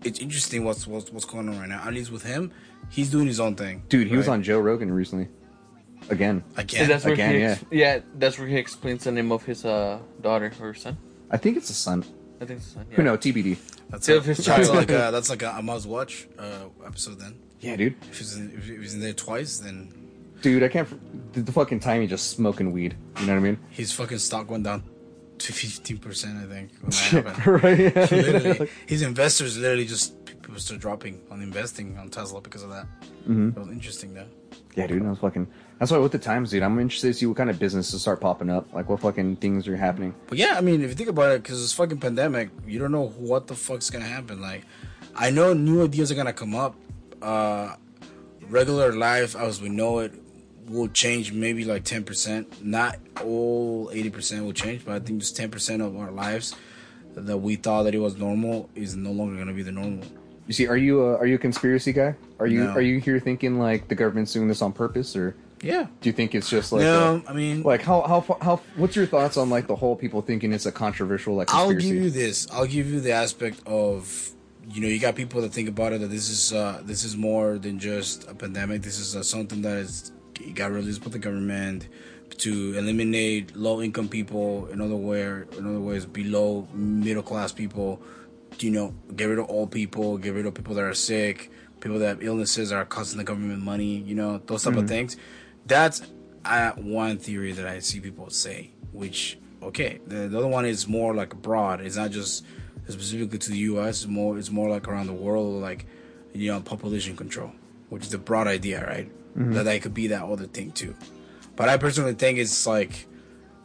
it's 0.04 0.20
interesting 0.20 0.64
what's 0.64 0.88
what's 0.88 1.12
what's 1.12 1.26
going 1.26 1.50
on 1.50 1.60
right 1.60 1.70
now. 1.70 1.84
At 1.86 1.94
least 1.94 2.12
with 2.12 2.24
him, 2.24 2.52
he's 2.90 3.10
doing 3.10 3.28
his 3.28 3.40
own 3.40 3.56
thing. 3.56 3.84
Dude, 3.90 4.08
he 4.08 4.18
was 4.18 4.28
on 4.28 4.44
Joe 4.44 4.60
Rogan 4.60 4.92
recently. 4.92 5.28
Again. 6.10 6.44
again. 6.58 6.82
And 6.82 6.92
that's 6.92 7.06
where 7.06 7.14
Again, 7.14 7.36
he 7.36 7.42
yeah. 7.42 7.52
ex- 7.52 7.66
yeah, 7.72 8.00
that's 8.16 8.40
where 8.40 8.48
he 8.48 8.58
explains 8.58 9.04
the 9.04 9.12
name 9.12 9.32
of 9.32 9.44
his 9.44 9.64
uh 9.66 10.00
daughter 10.20 10.52
or 10.60 10.74
son. 10.74 10.98
I 11.30 11.38
think 11.38 11.58
it's 11.58 11.70
a 11.70 11.74
son. 11.74 12.04
I 12.42 12.46
think 12.46 12.60
it's 12.60 12.70
son. 12.70 12.86
Yeah. 12.90 12.96
Who 12.98 13.04
know, 13.04 13.18
TBD. 13.18 13.58
That's, 13.90 14.10
a, 14.10 14.18
of 14.18 14.26
his 14.26 14.44
that's 14.44 14.68
child. 14.68 14.76
like 14.76 14.90
a, 14.90 15.10
that's 15.12 15.30
like 15.30 15.44
a, 15.44 15.52
a 15.58 15.62
must 15.62 15.86
watch 15.86 16.28
uh, 16.40 16.66
episode. 16.86 17.20
Then 17.20 17.40
Yeah, 17.60 17.76
dude. 17.76 17.96
if 18.10 18.18
he's 18.18 18.36
in, 18.36 18.52
if 18.58 18.66
he's 18.66 18.94
in 18.96 19.00
there 19.00 19.14
twice, 19.14 19.60
then 19.60 19.94
Dude, 20.42 20.64
I 20.64 20.70
can't. 20.70 21.34
The, 21.34 21.42
the 21.42 21.52
fucking 21.52 21.82
time 21.82 22.02
he 22.02 22.08
just 22.08 22.32
smoking 22.32 22.72
weed. 22.72 22.96
You 23.20 23.28
know 23.28 23.34
what 23.34 23.40
I 23.40 23.44
mean? 23.44 23.60
his 23.70 23.92
fucking 23.92 24.18
stock 24.18 24.50
went 24.50 24.64
down 24.64 24.84
to 25.46 25.54
fifteen 25.54 25.98
percent. 25.98 26.38
I 26.38 26.48
think 26.48 26.72
when 26.82 26.90
that 26.92 27.26
happened. 27.36 27.64
right? 27.64 27.80
Yeah. 28.12 28.34
literally, 28.34 28.70
his 28.86 29.02
investors 29.02 29.58
literally 29.58 29.86
just 29.86 30.24
people 30.26 30.60
start 30.60 30.82
dropping 30.82 31.22
on 31.32 31.42
investing 31.42 31.98
on 31.98 32.10
Tesla 32.10 32.42
because 32.42 32.64
of 32.64 32.70
that. 32.70 32.86
Mm-hmm. 33.28 33.50
It 33.50 33.58
was 33.58 33.70
interesting 33.70 34.14
though. 34.14 34.28
Yeah, 34.76 34.88
dude, 34.88 35.04
was 35.08 35.20
fucking. 35.20 35.48
That's 35.80 35.92
why 35.92 35.98
with 35.98 36.12
the 36.12 36.20
times, 36.20 36.52
dude, 36.52 36.64
I'm 36.64 36.80
interested 36.80 37.08
to 37.08 37.14
see 37.14 37.26
what 37.26 37.38
kind 37.38 37.50
of 37.50 37.60
businesses 37.60 38.02
start 38.02 38.22
popping 38.22 38.50
up, 38.50 38.72
like 38.74 38.88
what 38.88 39.00
fucking 39.02 39.38
things 39.38 39.68
are 39.68 39.76
happening. 39.76 40.14
But 40.28 40.38
yeah, 40.38 40.56
I 40.58 40.62
mean, 40.62 40.82
if 40.82 40.90
you 40.90 40.96
think 40.96 41.10
about 41.10 41.32
it, 41.32 41.44
because 41.44 41.62
it's 41.62 41.74
fucking 41.74 42.00
pandemic, 42.00 42.50
you 42.66 42.80
don't 42.80 42.92
know 42.92 43.08
what 43.08 43.48
the 43.48 43.56
fuck's 43.56 43.90
gonna 43.90 44.06
happen. 44.06 44.40
Like, 44.42 44.64
I 45.16 45.30
know 45.30 45.54
new 45.54 45.84
ideas 45.84 46.12
are 46.12 46.16
gonna 46.16 46.34
come 46.34 46.56
up. 46.56 46.76
Uh, 47.22 47.76
regular 48.50 48.92
life 48.92 49.36
as 49.36 49.62
we 49.62 49.70
know 49.70 50.00
it 50.00 50.14
will 50.72 50.88
change 50.90 51.32
maybe 51.34 51.66
like 51.66 51.84
10%. 51.84 52.64
Not 52.64 52.98
all 53.24 53.90
80% 53.90 54.44
will 54.46 54.54
change, 54.54 54.86
but 54.86 54.94
I 54.96 55.00
think 55.00 55.20
just 55.20 55.38
10% 55.38 55.86
of 55.86 55.96
our 55.98 56.12
lives 56.12 56.56
that 57.16 57.38
we 57.38 57.56
thought 57.56 57.84
that 57.84 57.94
it 57.96 58.00
was 58.00 58.18
normal 58.18 58.70
is 58.76 58.96
no 58.96 59.12
longer 59.12 59.38
gonna 59.38 59.54
be 59.54 59.64
the 59.64 59.72
normal. 59.72 60.06
You 60.48 60.54
see, 60.54 60.68
are 60.68 60.78
you 60.78 61.02
a, 61.02 61.18
are 61.18 61.26
you 61.26 61.36
a 61.36 61.38
conspiracy 61.38 61.92
guy? 61.94 62.16
Are 62.40 62.48
you 62.48 62.64
No. 62.64 62.72
are 62.72 62.82
you 62.82 63.00
here 63.00 63.20
thinking 63.20 63.60
like 63.60 63.88
the 63.90 63.96
government's 63.96 64.34
doing 64.34 64.48
this 64.48 64.62
on 64.62 64.72
purpose, 64.74 65.16
or 65.16 65.36
Yeah. 65.62 65.88
do 66.02 66.10
you 66.10 66.14
think 66.14 66.34
it's 66.34 66.50
just 66.50 66.72
like 66.72 66.82
no, 66.82 67.22
a- 67.26 67.30
I 67.30 67.34
mean, 67.34 67.64
like 67.64 67.82
how 67.82 68.02
how 68.02 68.38
how 68.42 68.62
what's 68.76 68.96
your 68.96 69.06
thoughts 69.06 69.38
on 69.38 69.50
like 69.50 69.68
the 69.68 69.76
whole 69.76 69.96
people 69.96 70.22
thinking 70.22 70.52
it's 70.54 70.66
a 70.66 70.72
controversial 70.72 71.36
like 71.36 71.54
I'll 71.54 71.72
give 71.74 71.84
you 71.84 72.10
this. 72.10 72.48
I'll 72.52 72.66
give 72.66 72.90
you 72.90 73.00
the 73.02 73.12
aspect 73.12 73.60
of 73.66 74.32
you 74.74 74.82
know 74.82 74.88
you 74.88 75.00
got 75.00 75.16
people 75.16 75.42
that 75.42 75.52
think 75.54 75.68
about 75.70 75.92
it 75.94 76.00
that 76.02 76.08
this 76.10 76.30
is 76.30 76.54
uh, 76.54 76.82
this 76.86 77.04
is 77.04 77.16
more 77.18 77.58
than 77.58 77.78
just 77.78 78.30
a 78.30 78.34
pandemic. 78.34 78.82
This 78.82 79.00
is 79.00 79.16
uh, 79.16 79.22
something 79.24 79.62
that 79.64 79.78
is 79.78 80.12
it 80.42 80.56
got 80.56 80.72
released 80.72 81.04
by 81.04 81.10
the 81.10 81.20
government 81.20 81.88
to 82.38 82.78
eliminate 82.78 83.56
low 83.56 83.82
income 83.82 84.08
people. 84.08 84.68
In 84.68 84.82
other 84.82 84.96
way, 84.96 85.22
in 85.22 85.68
other 85.68 85.80
ways, 85.80 86.06
below 86.06 86.68
middle 86.74 87.24
class 87.24 87.52
people. 87.52 88.02
You 88.60 88.72
know, 88.72 88.94
get 89.16 89.26
rid 89.26 89.40
of 89.40 89.50
old 89.50 89.72
people. 89.72 90.18
Get 90.18 90.34
rid 90.34 90.46
of 90.46 90.54
people 90.54 90.76
that 90.76 90.84
are 90.84 90.94
sick. 90.94 91.52
People 91.80 92.00
that 92.00 92.08
have 92.08 92.24
illnesses 92.24 92.70
that 92.70 92.76
are 92.76 92.86
costing 92.86 93.18
the 93.18 93.24
government 93.24 93.64
money. 93.64 93.98
You 93.98 94.16
know, 94.16 94.42
those 94.46 94.64
type 94.64 94.76
of 94.76 94.88
things. 94.88 95.18
That's 95.66 96.02
uh, 96.46 96.72
one 96.72 97.18
theory 97.18 97.52
that 97.54 97.68
I 97.68 97.80
see 97.80 98.00
people 98.00 98.30
say, 98.30 98.72
which 98.92 99.38
okay. 99.64 100.00
The, 100.06 100.28
the 100.28 100.38
other 100.38 100.48
one 100.48 100.66
is 100.66 100.88
more 100.88 101.16
like 101.16 101.36
broad. 101.42 101.82
It's 101.82 101.96
not 101.96 102.12
just 102.12 102.46
specifically 102.88 103.38
to 103.38 103.50
the 103.50 103.58
U.S. 103.58 104.04
It's 104.04 104.08
more 104.08 104.38
it's 104.38 104.52
more 104.52 104.70
like 104.70 104.88
around 104.88 105.08
the 105.08 105.14
world, 105.14 105.62
like 105.62 105.86
you 106.34 106.52
know, 106.52 106.62
population 106.62 107.16
control, 107.16 107.52
which 107.90 108.04
is 108.04 108.10
the 108.10 108.18
broad 108.18 108.48
idea, 108.48 108.86
right? 108.86 109.12
That 109.36 109.40
mm-hmm. 109.42 109.64
that 109.64 109.82
could 109.82 109.94
be 109.94 110.08
that 110.08 110.24
other 110.24 110.46
thing 110.46 110.72
too. 110.72 110.96
But 111.56 111.70
I 111.70 111.78
personally 111.78 112.14
think 112.14 112.38
it's 112.38 112.68
like 112.68 113.08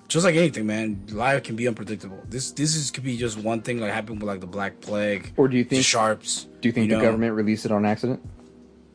just 0.09 0.25
like 0.25 0.37
anything, 0.37 0.67
man. 0.67 1.05
Life 1.11 1.43
can 1.43 1.57
be 1.57 1.67
unpredictable. 1.67 2.23
This 2.29 2.53
this 2.53 2.77
is 2.77 2.91
could 2.91 3.05
be 3.05 3.17
just 3.17 3.39
one 3.39 3.63
thing 3.63 3.81
like 3.81 3.93
happened 3.93 4.21
with 4.21 4.29
like 4.29 4.41
the 4.41 4.47
Black 4.47 4.81
Plague 4.81 5.33
Or 5.37 5.49
do 5.49 5.57
you 5.57 5.65
the 5.65 5.71
think- 5.71 5.85
sharps? 5.85 6.47
Do 6.61 6.69
you 6.69 6.73
think 6.73 6.91
know? 6.91 6.99
the 6.99 7.05
government 7.05 7.35
released 7.35 7.65
it 7.65 7.73
on 7.73 7.85
accident? 7.85 8.21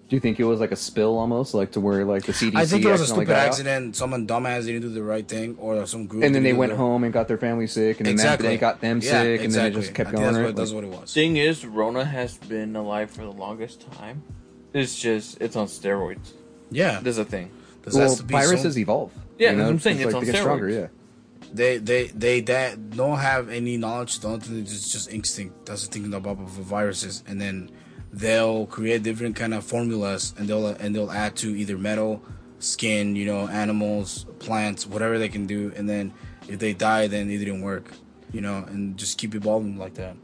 Do 0.08 0.18
you 0.18 0.20
think 0.20 0.42
it 0.42 0.44
was 0.44 0.60
like 0.60 0.74
a 0.74 0.76
spill 0.76 1.18
almost, 1.18 1.54
like 1.54 1.72
to 1.72 1.80
where 1.80 2.04
like 2.04 2.24
the 2.24 2.34
CDC? 2.34 2.56
I 2.56 2.66
think 2.66 2.84
it 2.84 2.92
was 2.92 3.00
a 3.00 3.08
stupid 3.08 3.28
got 3.28 3.38
out? 3.38 3.48
accident. 3.48 3.96
Someone 3.96 4.28
dumbass 4.28 4.66
didn't 4.66 4.82
do 4.82 4.90
the 4.90 5.02
right 5.02 5.26
thing, 5.26 5.56
or 5.58 5.86
some 5.86 6.06
group. 6.06 6.26
And 6.26 6.36
then 6.36 6.44
they 6.44 6.52
went 6.52 6.74
the- 6.74 6.78
home 6.78 7.06
and 7.06 7.14
got 7.14 7.30
their 7.30 7.38
family 7.38 7.66
sick, 7.66 7.98
and 8.02 8.06
then 8.06 8.14
Exactly. 8.16 8.48
that, 8.48 8.52
they 8.52 8.58
got 8.58 8.82
them 8.82 9.00
Yeah, 9.02 9.22
sick, 9.22 9.42
and 9.42 9.54
then 9.54 9.66
it 9.68 9.74
just 9.74 9.94
kept 9.94 10.10
I 10.10 10.12
going. 10.12 10.24
That's 10.26 10.36
right? 10.36 10.46
what, 10.48 10.56
that's 10.58 10.72
Like- 10.72 10.84
what 10.84 10.94
it 10.96 11.00
was. 11.02 11.14
Thing 11.14 11.38
is, 11.38 11.66
Rona 11.66 12.04
has 12.04 12.38
been 12.38 12.76
alive 12.76 13.10
for 13.10 13.22
the 13.22 13.32
longest 13.32 13.90
time. 13.90 14.24
It's 14.74 15.00
just 15.00 15.40
it's 15.42 15.56
on 15.56 15.68
steroids. 15.68 16.34
Yeah, 16.72 17.00
There's 17.02 17.18
a 17.18 17.26
thing. 17.26 17.52
this 17.84 17.94
well, 17.96 18.16
to 18.16 18.24
be 18.24 18.32
viruses 18.34 18.74
so- 18.76 18.80
evolve. 18.80 19.12
Yeah, 19.38 19.52
you 19.52 19.56
that's 19.56 19.58
know? 19.58 19.64
what 19.66 19.72
I'm 19.72 19.80
saying, 19.80 19.98
Just, 19.98 20.06
it's 20.08 20.14
like, 20.14 20.22
on 20.22 20.26
they 20.26 20.32
get 20.32 20.42
stronger. 20.42 20.70
Yeah. 20.70 20.88
They 21.54 21.78
they 21.80 22.08
they 22.08 22.42
that 22.42 22.92
don't 22.92 23.18
have 23.18 23.50
any 23.50 23.76
knowledge. 23.78 24.20
Don't 24.22 24.40
think 24.42 24.62
it's 24.68 24.90
just 24.92 25.12
instinct. 25.12 25.66
That's 25.66 25.86
the 25.88 25.92
thing 25.92 26.14
about 26.14 26.38
the 26.38 26.62
viruses, 26.64 27.24
and 27.28 27.42
then 27.42 27.70
they'll 28.14 28.68
create 28.68 29.04
different 29.04 29.36
kind 29.36 29.54
of 29.54 29.66
formulas, 29.66 30.34
and 30.38 30.48
they'll 30.48 30.68
and 30.68 30.96
they'll 30.96 31.12
add 31.12 31.36
to 31.38 31.50
either 31.56 31.78
metal, 31.78 32.22
skin, 32.60 33.16
you 33.18 33.26
know, 33.26 33.48
animals, 33.50 34.26
plants, 34.40 34.86
whatever 34.88 35.18
they 35.20 35.28
can 35.28 35.46
do, 35.46 35.74
and 35.76 35.90
then 35.90 36.14
if 36.48 36.60
they 36.60 36.74
die, 36.74 37.08
then 37.08 37.30
it 37.30 37.40
didn't 37.40 37.62
work, 37.62 37.92
you 38.32 38.40
know, 38.42 38.64
and 38.68 38.96
just 38.96 39.18
keep 39.18 39.36
evolving 39.36 39.78
like 39.78 39.96
that 39.96 40.16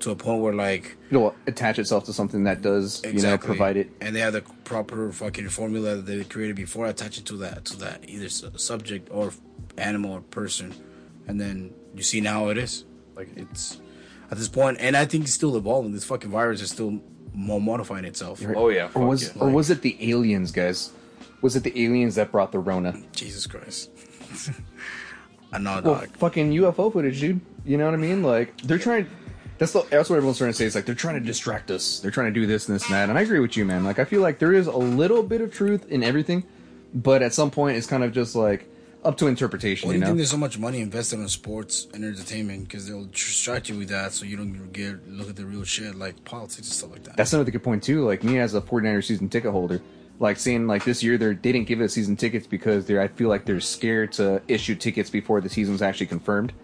to 0.00 0.10
a 0.10 0.16
point 0.16 0.40
where 0.42 0.52
like 0.54 0.96
It'll 1.10 1.34
attach 1.46 1.78
itself 1.78 2.04
to 2.04 2.12
something 2.12 2.44
that 2.44 2.62
does, 2.62 3.02
you 3.04 3.22
know, 3.22 3.38
provide 3.38 3.76
it. 3.76 3.90
and 4.00 4.14
they 4.16 4.20
have 4.20 4.32
the 4.32 4.42
proper 4.64 5.12
fucking 5.12 5.48
formula 5.48 5.96
that 5.96 6.06
they 6.06 6.22
created 6.24 6.56
before 6.56 6.86
attaching 6.86 7.24
to 7.24 7.36
that 7.38 7.64
to 7.66 7.76
that 7.78 8.08
either 8.08 8.28
subject 8.28 9.08
or 9.12 9.32
animal 9.78 10.12
or 10.14 10.20
person, 10.22 10.74
and 11.28 11.40
then 11.40 11.72
you 11.94 12.02
see 12.02 12.20
now 12.20 12.48
it 12.48 12.58
is 12.58 12.84
like 13.16 13.28
it's 13.36 13.80
at 14.30 14.38
this 14.38 14.48
point, 14.48 14.78
and 14.80 14.96
I 14.96 15.04
think 15.06 15.24
it's 15.24 15.32
still 15.32 15.56
evolving. 15.56 15.92
This 15.92 16.04
fucking 16.04 16.30
virus 16.30 16.60
is 16.62 16.70
still 16.70 17.00
more 17.32 17.60
modifying 17.60 18.04
itself. 18.04 18.42
Oh 18.56 18.68
yeah, 18.70 18.88
Or 18.94 19.06
was 19.06 19.22
yeah. 19.34 19.42
or 19.42 19.50
was 19.50 19.70
it 19.70 19.82
the 19.82 19.96
aliens, 20.10 20.50
guys? 20.52 20.90
Was 21.42 21.56
it 21.56 21.62
the 21.64 21.72
aliens 21.84 22.16
that 22.16 22.30
brought 22.32 22.50
the 22.52 22.58
Rona? 22.58 22.94
Jesus 23.12 23.46
Christ. 23.46 23.90
I 25.52 25.58
know, 25.58 25.80
Well, 25.82 25.94
dog. 26.00 26.16
fucking 26.16 26.52
UFO 26.52 26.92
footage, 26.92 27.18
dude. 27.20 27.40
You 27.64 27.76
know 27.76 27.86
what 27.86 27.94
I 27.94 27.98
mean? 27.98 28.22
Like 28.22 28.56
they're 28.62 28.78
trying. 28.78 29.06
That's 29.60 29.72
the, 29.72 29.82
that's 29.90 30.08
what 30.08 30.16
everyone's 30.16 30.38
trying 30.38 30.52
to 30.52 30.56
say. 30.56 30.64
It's 30.64 30.74
like 30.74 30.86
they're 30.86 30.94
trying 30.94 31.16
to 31.16 31.20
distract 31.20 31.70
us. 31.70 32.00
They're 32.00 32.10
trying 32.10 32.32
to 32.32 32.40
do 32.40 32.46
this 32.46 32.66
and 32.66 32.74
this 32.74 32.86
and 32.86 32.94
that. 32.94 33.10
And 33.10 33.18
I 33.18 33.20
agree 33.20 33.40
with 33.40 33.58
you, 33.58 33.66
man. 33.66 33.84
Like 33.84 33.98
I 33.98 34.06
feel 34.06 34.22
like 34.22 34.38
there 34.38 34.54
is 34.54 34.66
a 34.66 34.76
little 34.76 35.22
bit 35.22 35.42
of 35.42 35.52
truth 35.52 35.86
in 35.90 36.02
everything, 36.02 36.44
but 36.94 37.20
at 37.22 37.34
some 37.34 37.50
point 37.50 37.76
it's 37.76 37.86
kind 37.86 38.02
of 38.02 38.10
just 38.10 38.34
like 38.34 38.70
up 39.04 39.18
to 39.18 39.26
interpretation. 39.26 39.88
Why 39.88 39.92
do 39.92 39.96
you 39.96 39.98
you 39.98 40.00
know? 40.00 40.06
think 40.06 40.16
there's 40.16 40.30
so 40.30 40.38
much 40.38 40.58
money 40.58 40.80
invested 40.80 41.18
in 41.18 41.28
sports 41.28 41.88
and 41.92 42.02
entertainment? 42.02 42.68
Because 42.68 42.88
they'll 42.88 43.04
distract 43.04 43.68
you 43.68 43.76
with 43.76 43.90
that, 43.90 44.12
so 44.14 44.24
you 44.24 44.38
don't 44.38 44.72
get 44.72 45.06
look 45.06 45.28
at 45.28 45.36
the 45.36 45.44
real 45.44 45.64
shit 45.64 45.94
like 45.94 46.24
politics 46.24 46.66
and 46.66 46.74
stuff 46.74 46.92
like 46.92 47.04
that. 47.04 47.18
That's 47.18 47.34
another 47.34 47.50
good 47.50 47.62
point 47.62 47.82
too. 47.82 48.06
Like 48.06 48.24
me 48.24 48.38
as 48.38 48.54
a 48.54 48.62
49er 48.62 49.04
season 49.04 49.28
ticket 49.28 49.50
holder, 49.50 49.82
like 50.20 50.38
seeing 50.38 50.68
like 50.68 50.84
this 50.86 51.02
year 51.02 51.18
they're, 51.18 51.34
they 51.34 51.52
didn't 51.52 51.66
give 51.66 51.82
us 51.82 51.92
season 51.92 52.16
tickets 52.16 52.46
because 52.46 52.86
they're 52.86 53.02
I 53.02 53.08
feel 53.08 53.28
like 53.28 53.44
they're 53.44 53.60
scared 53.60 54.12
to 54.12 54.40
issue 54.48 54.74
tickets 54.74 55.10
before 55.10 55.42
the 55.42 55.50
season's 55.50 55.82
actually 55.82 56.06
confirmed. 56.06 56.54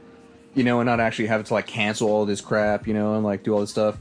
You 0.56 0.64
know, 0.64 0.80
and 0.80 0.86
not 0.86 0.98
actually 0.98 1.26
have 1.28 1.44
to 1.44 1.54
like 1.54 1.66
cancel 1.68 2.08
all 2.08 2.26
this 2.26 2.40
crap, 2.40 2.88
you 2.88 2.94
know, 2.94 3.14
and 3.14 3.22
like 3.22 3.44
do 3.44 3.52
all 3.54 3.60
this 3.60 3.70
stuff. 3.70 3.96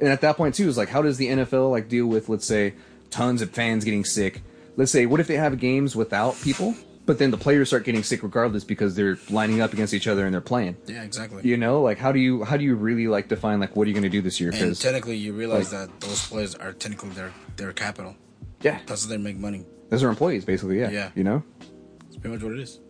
And 0.00 0.08
at 0.08 0.20
that 0.22 0.36
point 0.36 0.54
too, 0.56 0.68
is 0.68 0.76
like 0.76 0.88
how 0.90 1.00
does 1.02 1.16
the 1.16 1.28
NFL 1.28 1.70
like 1.70 1.88
deal 1.88 2.06
with 2.06 2.28
let's 2.28 2.44
say 2.44 2.74
tons 3.10 3.40
of 3.42 3.50
fans 3.50 3.84
getting 3.84 4.04
sick? 4.04 4.42
Let's 4.76 4.90
say 4.92 5.06
what 5.06 5.20
if 5.20 5.26
they 5.28 5.36
have 5.36 5.58
games 5.58 5.94
without 5.94 6.36
people, 6.42 6.74
but 7.06 7.18
then 7.18 7.30
the 7.30 7.36
players 7.36 7.68
start 7.68 7.84
getting 7.84 8.02
sick 8.02 8.22
regardless 8.22 8.64
because 8.64 8.94
they're 8.96 9.18
lining 9.30 9.60
up 9.60 9.72
against 9.72 9.94
each 9.94 10.06
other 10.08 10.24
and 10.24 10.32
they're 10.34 10.40
playing. 10.40 10.76
yeah, 10.86 11.02
exactly. 11.02 11.42
You 11.48 11.56
know, 11.56 11.80
like 11.82 11.98
how 11.98 12.12
do 12.12 12.18
you 12.18 12.42
how 12.44 12.56
do 12.56 12.64
you 12.64 12.74
really 12.74 13.06
like 13.08 13.28
define 13.28 13.60
like 13.60 13.76
what 13.76 13.84
are 13.86 13.88
you 13.88 13.94
going 13.94 14.02
to 14.04 14.08
do 14.08 14.20
this 14.22 14.40
year? 14.40 14.50
and 14.50 14.58
'Cause- 14.60 14.80
technically, 14.80 15.16
you 15.16 15.32
realize 15.32 15.72
like- 15.72 15.88
that 15.90 16.00
those 16.00 16.26
players 16.26 16.54
are 16.56 16.72
technically 16.72 17.10
their 17.10 17.32
their 17.56 17.72
capital. 17.72 18.16
yeah, 18.62 18.78
That's 18.86 19.04
how 19.04 19.10
they 19.10 19.16
make 19.16 19.36
money. 19.38 19.64
Those 19.90 20.02
are 20.02 20.08
employees, 20.08 20.44
basically. 20.44 20.80
Yeah. 20.80 20.90
Yeah. 20.90 21.10
You 21.14 21.24
know. 21.24 21.42
It's 22.08 22.16
pretty 22.16 22.34
much 22.34 22.42
what 22.42 22.52
it 22.52 22.60
is. 22.60 22.80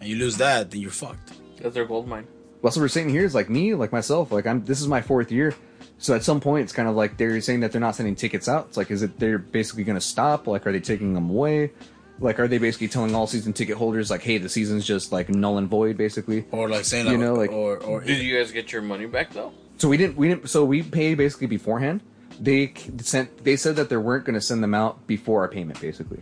And 0.00 0.08
you 0.08 0.16
lose 0.16 0.36
that, 0.38 0.70
then 0.70 0.80
you're 0.80 0.90
fucked. 0.90 1.32
That's 1.60 1.74
their 1.74 1.84
gold 1.84 2.06
mine. 2.08 2.26
Well, 2.62 2.68
that's 2.68 2.76
what 2.76 2.82
we're 2.82 2.88
saying 2.88 3.08
here 3.08 3.24
is 3.24 3.34
like 3.34 3.48
me, 3.48 3.74
like 3.74 3.92
myself, 3.92 4.30
like 4.30 4.46
I'm. 4.46 4.64
This 4.64 4.80
is 4.80 4.88
my 4.88 5.00
fourth 5.00 5.32
year, 5.32 5.54
so 5.98 6.14
at 6.14 6.22
some 6.22 6.40
point 6.40 6.64
it's 6.64 6.72
kind 6.72 6.88
of 6.88 6.94
like 6.94 7.16
they're 7.16 7.40
saying 7.40 7.60
that 7.60 7.72
they're 7.72 7.80
not 7.80 7.96
sending 7.96 8.14
tickets 8.14 8.48
out. 8.48 8.66
It's 8.68 8.76
like, 8.76 8.90
is 8.90 9.02
it 9.02 9.18
they're 9.18 9.38
basically 9.38 9.84
going 9.84 9.96
to 9.96 10.00
stop? 10.04 10.46
Like, 10.46 10.66
are 10.66 10.72
they 10.72 10.80
taking 10.80 11.14
them 11.14 11.30
away? 11.30 11.72
Like, 12.18 12.38
are 12.38 12.46
they 12.48 12.58
basically 12.58 12.88
telling 12.88 13.14
all 13.14 13.26
season 13.26 13.54
ticket 13.54 13.78
holders 13.78 14.10
like, 14.10 14.20
hey, 14.20 14.36
the 14.36 14.50
season's 14.50 14.84
just 14.86 15.10
like 15.10 15.30
null 15.30 15.56
and 15.56 15.68
void, 15.68 15.96
basically? 15.96 16.44
Or 16.50 16.68
like 16.68 16.84
saying, 16.84 17.06
You 17.06 17.12
like, 17.12 17.20
know, 17.20 17.34
like- 17.34 17.50
or 17.50 17.78
or 17.78 18.00
Did 18.02 18.18
you 18.18 18.36
guys 18.36 18.52
get 18.52 18.72
your 18.72 18.82
money 18.82 19.06
back 19.06 19.32
though? 19.32 19.52
So 19.78 19.88
we 19.88 19.96
didn't. 19.96 20.16
We 20.18 20.28
didn't. 20.28 20.50
So 20.50 20.62
we 20.66 20.82
paid 20.82 21.14
basically 21.16 21.46
beforehand. 21.46 22.02
They 22.38 22.74
sent. 22.98 23.44
They 23.44 23.56
said 23.56 23.76
that 23.76 23.88
they 23.88 23.96
weren't 23.96 24.26
going 24.26 24.34
to 24.34 24.40
send 24.42 24.62
them 24.62 24.74
out 24.74 25.06
before 25.06 25.40
our 25.40 25.48
payment, 25.48 25.80
basically. 25.80 26.20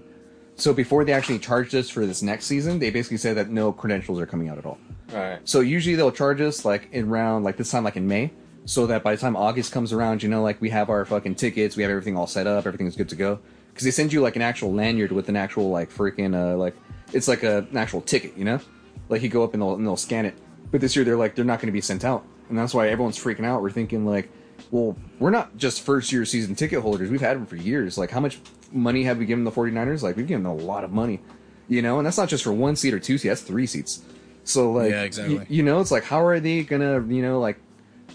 So 0.55 0.73
before 0.73 1.05
they 1.05 1.13
actually 1.13 1.41
charged 1.41 1.75
us 1.75 1.89
for 1.91 2.07
this 2.07 2.23
next 2.23 2.47
season, 2.47 2.79
they 2.79 2.91
basically 2.91 3.17
said 3.17 3.37
that 3.37 3.49
no 3.51 3.73
credentials 3.73 4.21
are 4.21 4.27
coming 4.27 4.49
out 4.49 4.59
at 4.59 4.67
all. 4.67 4.79
Right. 5.13 5.41
So 5.45 5.61
usually 5.61 5.97
they'll 5.97 6.13
charge 6.13 6.41
us 6.41 6.65
like 6.65 6.93
in 6.93 7.09
round 7.09 7.45
like 7.45 7.57
this 7.57 7.71
time 7.71 7.85
like 7.85 7.97
in 7.97 8.07
May, 8.07 8.31
so 8.67 8.87
that 8.87 9.03
by 9.03 9.15
the 9.15 9.21
time 9.21 9.37
August 9.37 9.73
comes 9.73 9.93
around, 9.93 10.23
you 10.23 10.29
know, 10.29 10.43
like 10.43 10.61
we 10.61 10.71
have 10.71 10.91
our 10.91 11.05
fucking 11.05 11.37
tickets, 11.37 11.77
we 11.77 11.83
have 11.83 11.91
everything 11.91 12.17
all 12.17 12.27
set 12.27 12.47
up, 12.47 12.67
everything's 12.67 12.97
good 12.97 13.09
to 13.09 13.17
go. 13.17 13.39
Because 13.71 13.85
they 13.85 13.91
send 13.91 14.13
you 14.13 14.21
like 14.21 14.37
an 14.37 14.43
actual 14.43 14.73
lanyard 14.73 15.13
with 15.13 15.29
an 15.29 15.37
actual 15.37 15.71
like 15.71 15.91
freaking 15.91 16.35
uh 16.35 16.57
like 16.57 16.77
it's 17.13 17.29
like 17.29 17.43
a, 17.43 17.59
an 17.71 17.77
actual 17.77 18.03
ticket, 18.03 18.37
you 18.37 18.45
know, 18.45 18.61
like 19.09 19.23
you 19.23 19.29
go 19.29 19.43
up 19.43 19.55
and 19.55 19.63
they'll 19.63 19.75
and 19.75 19.87
they'll 19.87 19.97
scan 19.97 20.27
it. 20.27 20.35
But 20.71 20.81
this 20.83 20.95
year 20.95 21.05
they're 21.05 21.17
like 21.17 21.35
they're 21.35 21.45
not 21.45 21.61
going 21.61 21.69
to 21.69 21.73
be 21.73 21.81
sent 21.81 22.05
out, 22.05 22.25
and 22.51 22.59
that's 22.59 22.75
why 22.75 22.89
everyone's 22.89 23.19
freaking 23.19 23.47
out. 23.47 23.63
We're 23.63 23.71
thinking 23.71 24.05
like, 24.05 24.31
well, 24.71 24.97
we're 25.19 25.31
not 25.31 25.57
just 25.57 25.81
first 25.81 26.13
year 26.13 26.27
season 26.27 26.55
ticket 26.55 26.83
holders. 26.83 27.11
We've 27.11 27.21
had 27.21 27.37
them 27.37 27.47
for 27.47 27.57
years. 27.57 27.97
Like 27.97 28.11
how 28.11 28.21
much 28.21 28.41
money 28.71 29.05
have 29.05 29.17
we 29.17 29.25
given 29.25 29.45
the 29.45 29.51
49ers? 29.51 30.03
Like 30.03 30.17
we've 30.17 30.27
given 30.27 30.43
them 30.43 30.53
a 30.53 30.63
lot 30.63 30.85
of 30.85 30.93
money, 30.93 31.21
you 31.69 31.81
know, 31.81 31.99
and 31.99 32.05
that's 32.05 32.19
not 32.19 32.29
just 32.29 32.45
for 32.45 32.53
one 32.53 32.77
seat 32.77 32.93
or 32.93 33.01
two 33.01 33.17
seats. 33.17 33.41
That's 33.41 33.41
three 33.41 33.67
seats. 33.67 34.03
So 34.49 34.73
like, 34.73 34.91
Yeah, 34.91 35.03
exactly. 35.03 35.37
y- 35.39 35.47
you 35.51 35.63
know, 35.63 35.81
it's 35.81 35.91
like, 35.91 36.05
how 36.05 36.25
are 36.25 36.41
they 36.41 36.63
gonna, 36.63 37.05
you 37.07 37.21
know, 37.23 37.39
like, 37.39 37.59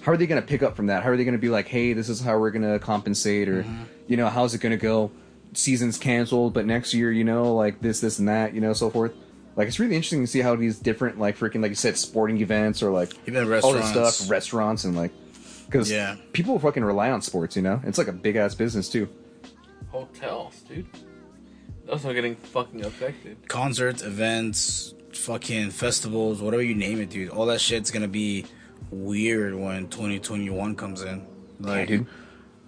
how 0.02 0.12
are 0.12 0.18
they 0.18 0.26
gonna 0.26 0.42
pick 0.42 0.64
up 0.64 0.76
from 0.76 0.88
that? 0.88 1.04
How 1.04 1.10
are 1.10 1.18
they 1.18 1.26
gonna 1.26 1.38
be 1.38 1.50
like, 1.50 1.68
hey, 1.68 1.94
this 1.94 2.10
is 2.10 2.22
how 2.22 2.38
we're 2.40 2.50
gonna 2.52 2.80
compensate, 2.80 3.48
or, 3.48 3.62
Mm-hmm. 3.64 3.84
you 4.08 4.18
know, 4.18 4.28
how's 4.30 4.56
it 4.56 4.60
gonna 4.60 4.76
go? 4.78 5.12
Season's 5.54 6.00
canceled, 6.00 6.56
but 6.56 6.66
next 6.66 6.92
year, 6.96 7.12
you 7.12 7.24
know, 7.24 7.54
like 7.54 7.82
this, 7.82 8.00
this, 8.02 8.18
and 8.18 8.28
that, 8.28 8.56
you 8.56 8.62
know, 8.62 8.74
so 8.74 8.90
forth. 8.90 9.14
Like, 9.56 9.68
it's 9.68 9.80
really 9.80 9.94
interesting 9.96 10.22
to 10.22 10.28
see 10.28 10.40
how 10.40 10.56
these 10.56 10.80
different, 10.80 11.20
like, 11.20 11.38
freaking, 11.38 11.62
like 11.62 11.70
you 11.70 11.76
said, 11.76 11.96
sporting 11.98 12.40
events 12.42 12.82
or 12.82 12.90
like 12.90 13.12
Even 13.28 13.44
all 13.44 13.50
this 13.50 13.64
restaurants. 13.64 14.16
stuff, 14.18 14.30
restaurants, 14.32 14.84
and 14.86 14.96
like, 14.96 15.12
because 15.68 15.92
Yeah. 15.92 16.16
people 16.34 16.58
fucking 16.58 16.84
rely 16.84 17.12
on 17.12 17.22
sports, 17.22 17.56
you 17.56 17.62
know, 17.62 17.80
it's 17.86 18.00
like 18.00 18.08
a 18.08 18.12
big 18.12 18.36
ass 18.38 18.56
business 18.56 18.90
too. 18.90 19.08
Hotels, 19.92 20.62
dude. 20.68 20.88
Those 21.86 22.04
are 22.06 22.14
getting 22.16 22.36
fucking 22.36 22.84
affected. 22.84 23.48
concerts, 23.48 24.02
events, 24.02 24.96
fucking 25.18 25.72
festivals, 25.72 26.42
whatever 26.42 26.64
you 26.64 26.76
name 26.76 27.00
it, 27.00 27.10
dude. 27.10 27.30
All 27.30 27.46
that 27.48 27.62
shit's 27.62 27.92
gonna 27.92 28.08
be 28.08 28.46
weird 28.92 29.56
when 29.56 29.88
2021 29.88 30.76
comes 30.76 31.02
in. 31.02 31.26
Like, 31.60 31.88
dude. 31.88 32.08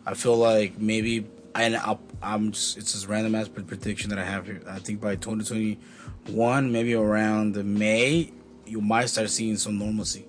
I 0.05 0.13
feel 0.13 0.35
like 0.37 0.77
maybe, 0.77 1.25
and 1.55 1.75
I'll, 1.77 1.99
I'm 2.21 2.51
just, 2.51 2.77
it's 2.77 2.93
this 2.93 3.05
random 3.05 3.35
ass 3.35 3.47
prediction 3.47 4.09
that 4.09 4.19
I 4.19 4.23
have 4.23 4.45
here. 4.45 4.61
I 4.67 4.79
think 4.79 5.01
by 5.01 5.15
2021, 5.15 6.71
maybe 6.71 6.93
around 6.93 7.55
May, 7.63 8.31
you 8.65 8.81
might 8.81 9.07
start 9.07 9.29
seeing 9.29 9.57
some 9.57 9.77
normalcy 9.77 10.25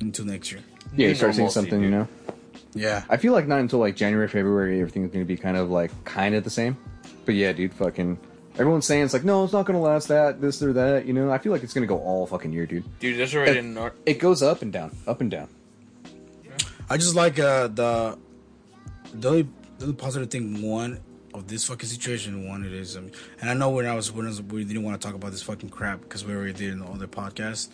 into 0.00 0.24
next 0.24 0.52
year. 0.52 0.60
Yeah, 0.96 1.02
you 1.02 1.08
New 1.08 1.14
start 1.14 1.34
seeing 1.34 1.46
normalcy, 1.46 1.54
something, 1.54 1.82
you 1.82 1.90
know. 1.90 2.08
Yeah. 2.74 3.04
I 3.08 3.16
feel 3.16 3.32
like 3.32 3.46
not 3.46 3.60
until 3.60 3.78
like 3.78 3.96
January, 3.96 4.28
February, 4.28 4.80
everything's 4.80 5.12
gonna 5.12 5.24
be 5.24 5.36
kind 5.36 5.56
of 5.56 5.70
like 5.70 5.90
kind 6.04 6.34
of 6.34 6.44
the 6.44 6.50
same. 6.50 6.76
But 7.24 7.34
yeah, 7.36 7.52
dude, 7.52 7.72
fucking 7.72 8.18
everyone's 8.54 8.86
saying 8.86 9.04
it's 9.04 9.12
like 9.12 9.24
no, 9.24 9.44
it's 9.44 9.52
not 9.52 9.64
gonna 9.66 9.80
last 9.80 10.08
that, 10.08 10.40
this 10.40 10.62
or 10.62 10.72
that. 10.74 11.06
You 11.06 11.12
know, 11.12 11.30
I 11.30 11.38
feel 11.38 11.52
like 11.52 11.62
it's 11.62 11.74
gonna 11.74 11.86
go 11.86 11.98
all 11.98 12.26
fucking 12.26 12.52
year, 12.52 12.66
dude. 12.66 12.84
Dude, 13.00 13.18
that's 13.18 13.34
already 13.34 13.52
It- 13.52 13.56
in 13.58 13.74
North. 13.74 13.94
It 14.06 14.18
goes 14.18 14.42
up 14.42 14.62
and 14.62 14.72
down, 14.72 14.94
up 15.06 15.20
and 15.20 15.30
down. 15.30 15.48
I 16.88 16.96
just 16.96 17.14
like 17.14 17.38
uh, 17.38 17.68
the 17.68 18.18
the 19.14 19.28
only, 19.28 19.48
the 19.78 19.84
only 19.86 19.96
positive 19.96 20.30
thing 20.30 20.60
one 20.62 21.00
of 21.32 21.48
this 21.48 21.64
fucking 21.66 21.88
situation. 21.88 22.46
One, 22.48 22.64
it 22.64 22.72
is, 22.72 22.96
um, 22.96 23.10
and 23.40 23.50
I 23.50 23.54
know 23.54 23.70
when 23.70 23.86
I 23.86 23.94
was 23.94 24.12
when 24.12 24.26
I 24.26 24.28
was, 24.28 24.42
we 24.42 24.64
didn't 24.64 24.82
want 24.82 25.00
to 25.00 25.06
talk 25.06 25.14
about 25.16 25.30
this 25.30 25.42
fucking 25.42 25.70
crap 25.70 26.00
because 26.02 26.24
we 26.24 26.34
already 26.34 26.52
did 26.52 26.72
in 26.72 26.80
the 26.80 26.86
other 26.86 27.06
podcast. 27.06 27.68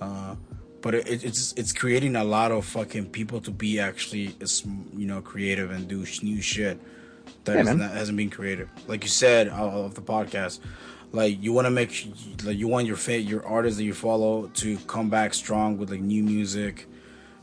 Uh, 0.00 0.36
but 0.80 0.94
it, 0.94 1.24
it's 1.24 1.52
it's 1.56 1.72
creating 1.72 2.16
a 2.16 2.24
lot 2.24 2.50
of 2.50 2.64
fucking 2.64 3.10
people 3.10 3.40
to 3.42 3.50
be 3.50 3.78
actually 3.78 4.34
you 4.96 5.06
know 5.06 5.20
creative 5.20 5.70
and 5.70 5.86
do 5.88 6.04
new 6.22 6.40
shit 6.40 6.80
that 7.46 7.64
Yeah, 7.64 7.72
not, 7.72 7.90
hasn't 7.92 8.16
been 8.16 8.30
created. 8.30 8.68
Like 8.86 9.02
you 9.02 9.10
said 9.10 9.48
uh, 9.48 9.52
of 9.52 9.94
the 9.94 10.02
podcast, 10.02 10.60
like 11.12 11.42
you 11.42 11.52
want 11.52 11.66
to 11.66 11.70
make 11.70 12.08
like 12.44 12.56
you 12.56 12.68
want 12.68 12.86
your 12.86 12.96
fa- 12.96 13.20
your 13.20 13.44
artists 13.46 13.78
that 13.78 13.84
you 13.84 13.94
follow 13.94 14.48
to 14.54 14.76
come 14.86 15.08
back 15.10 15.34
strong 15.34 15.78
with 15.78 15.90
like 15.90 16.00
new 16.00 16.22
music 16.22 16.86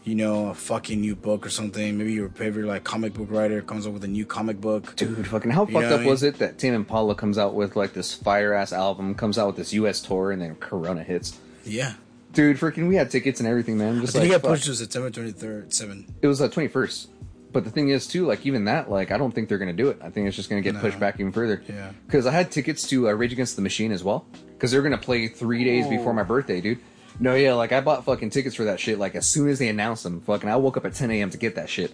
you 0.03 0.15
know, 0.15 0.47
a 0.49 0.53
fucking 0.53 0.99
new 0.99 1.15
book 1.15 1.45
or 1.45 1.49
something. 1.49 1.97
Maybe 1.97 2.13
your 2.13 2.29
favorite 2.29 2.65
like 2.65 2.83
comic 2.83 3.13
book 3.13 3.31
writer 3.31 3.61
comes 3.61 3.87
up 3.87 3.93
with 3.93 4.03
a 4.03 4.07
new 4.07 4.25
comic 4.25 4.59
book. 4.59 4.95
Dude, 4.95 5.27
fucking 5.27 5.51
how 5.51 5.65
You 5.65 5.73
fucked 5.73 5.87
up 5.87 6.01
I 6.01 6.05
was 6.05 6.23
it 6.23 6.39
that 6.39 6.57
Tame 6.57 6.73
Impala 6.73 7.15
comes 7.15 7.37
out 7.37 7.53
with 7.53 7.75
like 7.75 7.93
this 7.93 8.13
fire 8.13 8.53
ass 8.53 8.73
album, 8.73 9.15
comes 9.15 9.37
out 9.37 9.47
with 9.47 9.55
this 9.55 9.73
U.S. 9.73 10.01
tour, 10.01 10.31
and 10.31 10.41
then 10.41 10.55
Corona 10.55 11.03
hits. 11.03 11.39
Yeah. 11.63 11.93
Dude, 12.33 12.57
freaking, 12.57 12.87
we 12.89 12.95
had 12.95 13.11
tickets 13.11 13.39
and 13.39 13.47
everything, 13.47 13.77
man. 13.77 13.99
I 13.99 14.05
think 14.05 14.15
like 14.15 14.23
he 14.23 14.29
got 14.31 14.41
pushed 14.41 14.65
to 14.65 14.73
September 14.73 15.11
23rd, 15.11 15.71
7. 15.71 16.15
It 16.21 16.27
was 16.27 16.41
uh, 16.41 16.49
twenty 16.49 16.67
first. 16.67 17.09
But 17.53 17.63
the 17.63 17.69
thing 17.69 17.89
is, 17.89 18.07
too, 18.07 18.25
like 18.25 18.45
even 18.45 18.65
that, 18.65 18.89
like 18.89 19.11
I 19.11 19.17
don't 19.17 19.33
think 19.33 19.47
they're 19.47 19.57
gonna 19.59 19.71
do 19.73 19.89
it. 19.89 19.99
I 20.01 20.09
think 20.09 20.27
it's 20.27 20.35
just 20.35 20.49
gonna 20.49 20.61
get 20.61 20.73
No. 20.73 20.81
pushed 20.81 20.99
back 20.99 21.19
even 21.19 21.31
further. 21.31 21.61
Yeah. 21.69 21.91
Because 22.05 22.25
I 22.25 22.31
had 22.31 22.51
tickets 22.51 22.87
to 22.89 23.07
uh, 23.09 23.13
Rage 23.13 23.31
Against 23.31 23.55
the 23.55 23.61
Machine 23.61 23.91
as 23.91 24.03
well. 24.03 24.25
Because 24.47 24.71
they're 24.71 24.81
gonna 24.81 24.97
play 24.97 25.27
three 25.27 25.63
days 25.63 25.87
before 25.87 26.13
my 26.13 26.23
birthday, 26.23 26.59
dude. 26.61 26.79
No, 27.19 27.35
yeah, 27.35 27.53
like 27.53 27.71
I 27.71 27.79
bought 27.79 28.03
fucking 28.05 28.31
tickets 28.31 28.55
for 28.55 28.63
that 28.65 28.79
shit. 28.79 28.97
Like 28.97 29.13
as 29.15 29.27
soon 29.27 29.47
as 29.49 29.59
they 29.59 29.69
announced 29.69 30.03
them, 30.03 30.19
fucking, 30.21 30.49
I 30.49 30.55
woke 30.55 30.77
up 30.77 30.85
at 30.85 30.95
10 30.95 31.11
a.m. 31.11 31.29
to 31.29 31.37
get 31.37 31.55
that 31.55 31.69
shit. 31.69 31.93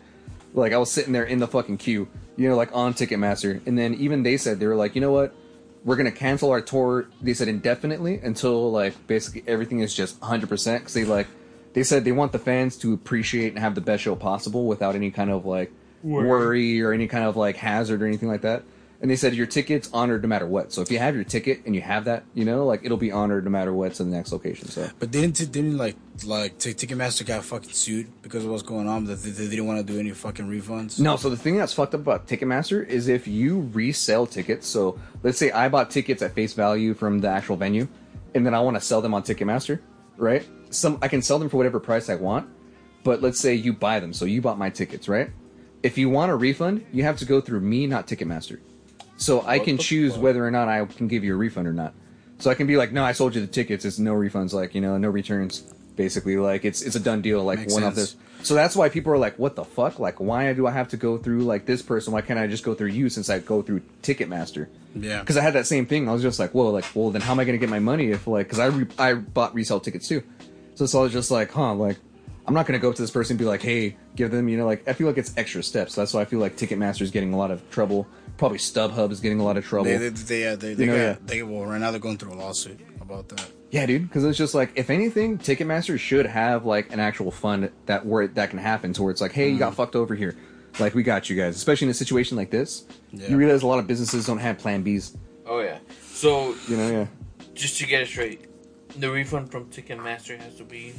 Like 0.54 0.72
I 0.72 0.78
was 0.78 0.90
sitting 0.90 1.12
there 1.14 1.26
in 1.26 1.40
the 1.40 1.48
fucking 1.48 1.78
queue, 1.78 2.08
you 2.38 2.48
know, 2.50 2.56
like 2.56 2.70
on 2.74 2.94
Ticketmaster, 2.94 3.60
and 3.68 3.78
then 3.78 3.94
even 3.96 4.24
they 4.24 4.38
said 4.38 4.60
they 4.60 4.66
were 4.66 4.76
like, 4.78 4.96
you 4.96 5.02
know 5.02 5.12
what, 5.12 5.36
we're 5.84 5.98
gonna 5.98 6.10
cancel 6.12 6.50
our 6.52 6.62
tour. 6.62 7.08
They 7.22 7.34
said 7.34 7.50
indefinitely 7.50 8.20
until 8.24 8.72
like 8.72 8.96
basically 9.08 9.44
everything 9.46 9.82
is 9.82 9.94
just 9.94 10.20
100 10.22 10.48
percent 10.50 10.82
because 10.84 10.94
they 10.94 11.04
like 11.04 11.28
they 11.80 11.84
said 11.84 12.04
they 12.04 12.12
want 12.12 12.34
the 12.34 12.40
fans 12.40 12.76
to 12.76 12.92
appreciate 12.92 13.54
and 13.54 13.60
have 13.60 13.74
the 13.74 13.80
best 13.80 14.04
show 14.04 14.14
possible 14.14 14.66
without 14.66 14.96
any 14.96 15.12
kind 15.12 15.30
of 15.30 15.46
like 15.46 15.72
worry, 16.04 16.82
or 16.82 16.92
any 16.92 17.08
kind 17.08 17.24
of 17.24 17.38
like 17.38 17.56
hazard 17.56 18.04
or 18.04 18.06
anything 18.06 18.28
like 18.28 18.42
that. 18.42 18.64
And 19.00 19.10
they 19.10 19.16
said 19.16 19.34
your 19.34 19.48
ticket's 19.48 19.90
honored 19.94 20.24
no 20.24 20.28
matter 20.28 20.46
what. 20.46 20.74
So 20.74 20.82
if 20.82 20.92
you 20.92 21.00
have 21.00 21.16
your 21.16 21.24
ticket 21.24 21.62
and 21.66 21.74
you 21.74 21.80
have 21.80 22.04
that, 22.04 22.26
you 22.34 22.44
know, 22.44 22.66
like 22.66 22.82
it'll 22.84 22.98
be 22.98 23.14
honored 23.14 23.46
no 23.46 23.50
matter 23.50 23.72
what's 23.72 24.02
in 24.02 24.12
the 24.12 24.18
next 24.18 24.34
location. 24.34 24.68
So 24.68 24.90
But 25.00 25.12
didn't 25.12 25.38
didn't 25.54 25.78
like 25.78 25.96
like 26.26 26.58
T- 26.58 26.74
Ticketmaster 26.74 27.26
got 27.26 27.46
fucking 27.46 27.72
sued 27.72 28.08
because 28.24 28.44
of 28.44 28.52
what's 28.52 28.64
going 28.64 28.90
on? 28.90 29.06
That 29.06 29.24
they, 29.24 29.30
they 29.30 29.48
didn't 29.48 29.66
want 29.66 29.80
to 29.80 29.94
do 29.94 29.98
any 29.98 30.12
fucking 30.12 30.50
refunds. 30.50 31.00
No, 31.00 31.16
so 31.16 31.30
the 31.30 31.38
thing 31.38 31.56
that's 31.56 31.72
fucked 31.72 31.94
up 31.94 32.02
about 32.02 32.28
Ticketmaster 32.28 32.86
is 32.86 33.08
if 33.08 33.26
you 33.26 33.62
resell 33.72 34.28
tickets. 34.28 34.68
So 34.68 35.00
let's 35.24 35.38
say 35.38 35.50
I 35.52 35.70
bought 35.70 35.92
tickets 35.92 36.22
at 36.22 36.34
face 36.34 36.52
value 36.52 36.94
from 36.94 37.20
the 37.20 37.30
actual 37.30 37.56
venue, 37.56 37.88
and 38.36 38.46
then 38.46 38.54
I 38.54 38.60
want 38.60 38.76
to 38.76 38.82
sell 38.82 39.02
them 39.02 39.14
on 39.14 39.24
Ticketmaster, 39.24 39.80
right? 40.20 40.48
Some 40.70 41.00
I 41.02 41.08
can 41.08 41.22
sell 41.22 41.40
them 41.40 41.50
for 41.50 41.58
whatever 41.58 41.80
price 41.80 42.10
I 42.10 42.16
want, 42.16 42.50
but 43.04 43.22
let's 43.22 43.40
say 43.40 43.56
you 43.56 43.74
buy 43.74 44.00
them. 44.00 44.14
So 44.14 44.26
you 44.26 44.42
bought 44.42 44.58
my 44.58 44.70
tickets, 44.70 45.08
right? 45.08 45.30
If 45.82 45.98
you 45.98 46.10
want 46.10 46.32
a 46.32 46.36
refund, 46.36 46.86
you 46.92 47.04
have 47.04 47.18
to 47.20 47.26
go 47.26 47.40
through 47.42 47.62
me, 47.62 47.88
not 47.88 48.06
Ticketmaster. 48.06 48.60
So 49.18 49.42
I 49.46 49.60
can 49.60 49.78
choose 49.78 50.18
whether 50.18 50.46
or 50.46 50.52
not 50.52 50.68
I 50.68 50.86
can 50.86 51.08
give 51.08 51.24
you 51.24 51.34
a 51.34 51.38
refund 51.38 51.68
or 51.68 51.74
not. 51.74 51.94
So 52.38 52.50
I 52.50 52.54
can 52.56 52.68
be 52.68 52.78
like, 52.78 52.92
no, 52.94 53.04
I 53.04 53.12
sold 53.12 53.36
you 53.36 53.42
the 53.42 53.48
tickets. 53.48 53.84
It's 53.84 54.00
no 54.00 54.14
refunds, 54.14 54.54
like 54.54 54.74
you 54.76 54.82
know, 54.82 54.98
no 54.98 55.10
returns. 55.10 55.62
Basically, 55.96 56.38
like 56.38 56.64
it's 56.64 56.82
it's 56.82 56.96
a 56.96 57.00
done 57.00 57.22
deal. 57.22 57.44
Like 57.44 57.60
Makes 57.60 57.74
one 57.74 57.84
off 57.84 57.96
sense. 57.96 58.14
this. 58.14 58.22
So 58.42 58.54
that's 58.54 58.76
why 58.76 58.90
people 58.90 59.12
are 59.12 59.18
like, 59.18 59.38
what 59.38 59.56
the 59.56 59.66
fuck? 59.66 60.00
Like, 60.00 60.20
why 60.20 60.54
do 60.54 60.66
I 60.66 60.72
have 60.72 60.88
to 60.90 60.98
go 60.98 61.18
through 61.18 61.42
like 61.42 61.66
this 61.66 61.82
person? 61.82 62.14
Why 62.14 62.22
can't 62.22 62.40
I 62.40 62.48
just 62.48 62.64
go 62.64 62.74
through 62.74 62.90
you 62.90 63.10
since 63.10 63.30
I 63.30 63.40
go 63.40 63.62
through 63.62 63.82
Ticketmaster? 64.02 64.68
Yeah. 64.96 65.20
Because 65.20 65.36
I 65.38 65.42
had 65.42 65.54
that 65.54 65.68
same 65.68 65.86
thing. 65.86 66.08
I 66.08 66.14
was 66.14 66.22
just 66.22 66.40
like, 66.40 66.52
whoa, 66.52 66.70
like, 66.70 66.86
well, 66.94 67.12
then 67.12 67.22
how 67.22 67.34
am 67.34 67.40
I 67.40 67.46
gonna 67.46 67.58
get 67.58 67.70
my 67.70 67.80
money 67.80 68.12
if 68.12 68.28
like, 68.28 68.48
because 68.48 68.60
I 68.60 68.68
re- 68.68 68.88
I 68.98 69.14
bought 69.14 69.54
resale 69.54 69.80
tickets 69.80 70.08
too. 70.08 70.24
So 70.76 70.86
it's 70.86 70.96
all 70.96 71.08
just 71.10 71.32
like, 71.32 71.52
huh, 71.52 71.74
like. 71.74 71.98
I'm 72.48 72.56
not 72.56 72.66
gonna 72.66 72.80
go 72.80 72.90
up 72.90 72.96
to 72.96 73.04
this 73.04 73.12
person 73.12 73.34
and 73.34 73.38
be 73.38 73.46
like, 73.46 73.62
"Hey, 73.62 73.96
give 74.16 74.32
them," 74.32 74.50
you 74.50 74.58
know, 74.58 74.66
like 74.66 74.88
I 74.88 74.94
feel 74.94 75.06
like 75.06 75.20
it's 75.20 75.32
extra 75.38 75.62
steps. 75.62 75.94
That's 75.94 76.16
why 76.16 76.22
I 76.22 76.26
feel 76.26 76.40
like 76.40 76.58
Ticketmaster 76.58 77.04
is 77.04 77.12
getting 77.12 77.32
a 77.32 77.38
lot 77.38 77.52
of 77.52 77.70
trouble. 77.70 78.08
Probably 78.38 78.58
StubHub 78.58 79.12
is 79.12 79.20
getting 79.20 79.40
a 79.40 79.44
lot 79.44 79.56
of 79.56 79.66
trouble. 79.68 79.84
They 79.86 79.98
they 79.98 80.10
they, 80.10 80.48
uh, 80.48 80.56
they, 80.56 80.74
they, 80.74 80.86
You 80.86 80.90
know, 80.90 80.98
got, 80.98 81.04
yeah. 81.04 81.16
they 81.28 81.44
well 81.44 81.66
right 81.68 81.80
now 81.80 81.92
they're 81.92 82.00
going 82.00 82.18
through 82.18 82.34
a 82.34 82.40
lawsuit 82.42 82.80
about 83.02 83.30
that. 83.30 83.52
Yeah, 83.72 83.86
dude, 83.86 84.08
because 84.08 84.24
it's 84.24 84.38
just 84.38 84.56
like 84.56 84.72
if 84.76 84.90
anything, 84.90 85.38
Ticketmaster 85.38 86.00
should 86.00 86.26
have 86.26 86.66
like 86.66 86.92
an 86.92 87.00
actual 87.00 87.30
fund 87.30 87.72
that 87.86 88.06
where 88.06 88.28
that 88.28 88.50
can 88.50 88.60
happen 88.60 88.94
to 88.94 89.04
where 89.04 89.12
it's 89.12 89.22
like, 89.22 89.32
hey, 89.32 89.50
you 89.50 89.60
got 89.60 89.74
mm. 89.74 89.76
fucked 89.76 89.96
over 89.96 90.16
here, 90.16 90.36
like 90.80 90.96
we 90.96 91.04
got 91.04 91.30
you 91.30 91.36
guys. 91.36 91.56
Especially 91.56 91.86
in 91.86 91.92
a 91.92 91.94
situation 91.94 92.36
like 92.36 92.50
this, 92.50 92.86
Yeah. 93.12 93.30
you 93.30 93.38
realize 93.38 93.62
a 93.62 93.68
lot 93.68 93.80
of 93.80 93.86
businesses 93.86 94.26
don't 94.26 94.40
have 94.40 94.58
Plan 94.58 94.84
Bs. 94.84 95.16
Oh 95.46 95.60
yeah. 95.60 95.80
So 96.02 96.56
You 96.68 96.78
know, 96.78 96.92
yeah. 96.92 97.08
just 97.54 97.78
to 97.80 97.86
get 97.86 98.02
it 98.02 98.08
straight, 98.08 98.46
the 99.00 99.12
refund 99.12 99.52
from 99.52 99.66
Ticketmaster 99.66 100.40
has 100.40 100.56
to 100.56 100.64
be 100.64 100.94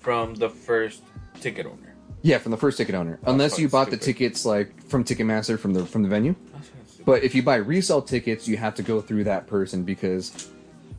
from 0.00 0.34
the 0.34 0.50
first 0.50 1.02
ticket 1.40 1.64
owner. 1.66 1.94
Yeah, 2.20 2.38
from 2.38 2.52
the 2.52 2.58
first 2.58 2.76
ticket 2.78 2.94
owner, 2.94 3.18
unless 3.26 3.58
you 3.58 3.68
fucking 3.68 3.70
bought 3.70 3.90
the 3.90 3.96
stupid. 3.96 4.18
tickets 4.18 4.44
like 4.44 4.86
from 4.86 5.04
Ticketmaster 5.04 5.58
from 5.58 5.72
the 5.72 5.84
from 5.86 6.02
the 6.02 6.08
venue. 6.10 6.34
That's 6.52 6.68
kinda 6.68 6.86
stupid. 6.86 7.06
But 7.06 7.22
if 7.22 7.34
you 7.34 7.42
buy 7.42 7.56
resale 7.56 8.02
tickets, 8.02 8.46
you 8.48 8.58
have 8.58 8.74
to 8.76 8.82
go 8.82 9.00
through 9.00 9.24
that 9.24 9.46
person 9.46 9.82
because 9.82 10.50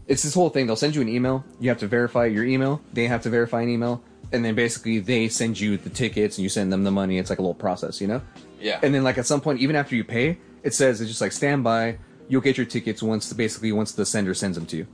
it's 0.08 0.24
this 0.24 0.34
whole 0.34 0.50
thing. 0.50 0.68
They'll 0.68 0.76
send 0.76 0.96
you 0.96 1.02
an 1.02 1.10
email. 1.10 1.44
You 1.60 1.70
have 1.70 1.80
to 1.80 1.88
verify 1.88 2.26
your 2.26 2.44
email. 2.46 2.82
They 2.94 3.08
have 3.08 3.22
to 3.24 3.30
verify 3.30 3.62
an 3.62 3.70
email, 3.70 4.04
and 4.32 4.44
then 4.46 4.56
basically 4.56 5.00
they 5.00 5.28
send 5.30 5.60
you 5.60 5.78
the 5.78 5.90
tickets 5.90 6.38
and 6.38 6.44
you 6.44 6.50
send 6.50 6.72
them 6.72 6.84
the 6.84 6.92
money. 6.92 7.18
It's 7.18 7.30
like 7.30 7.40
a 7.40 7.42
little 7.42 7.54
process, 7.56 8.00
you 8.02 8.08
know. 8.08 8.22
yeah. 8.60 8.80
And 8.84 8.94
then 8.94 9.04
like 9.04 9.18
at 9.18 9.26
some 9.26 9.42
point, 9.42 9.60
even 9.60 9.76
after 9.76 9.96
you 9.96 10.04
pay, 10.04 10.38
it 10.64 10.74
says 10.74 11.02
it's 11.02 11.10
just 11.10 11.22
like 11.22 11.32
stand 11.32 11.64
by. 11.64 11.98
You'll 12.28 12.42
get 12.42 12.58
your 12.58 12.66
tickets 12.66 13.04
once 13.04 13.30
the, 13.30 13.36
basically 13.36 13.72
once 13.72 13.92
the 13.92 14.06
sender 14.06 14.34
sends 14.34 14.58
them 14.58 14.66
to 14.68 14.78
you. 14.78 14.88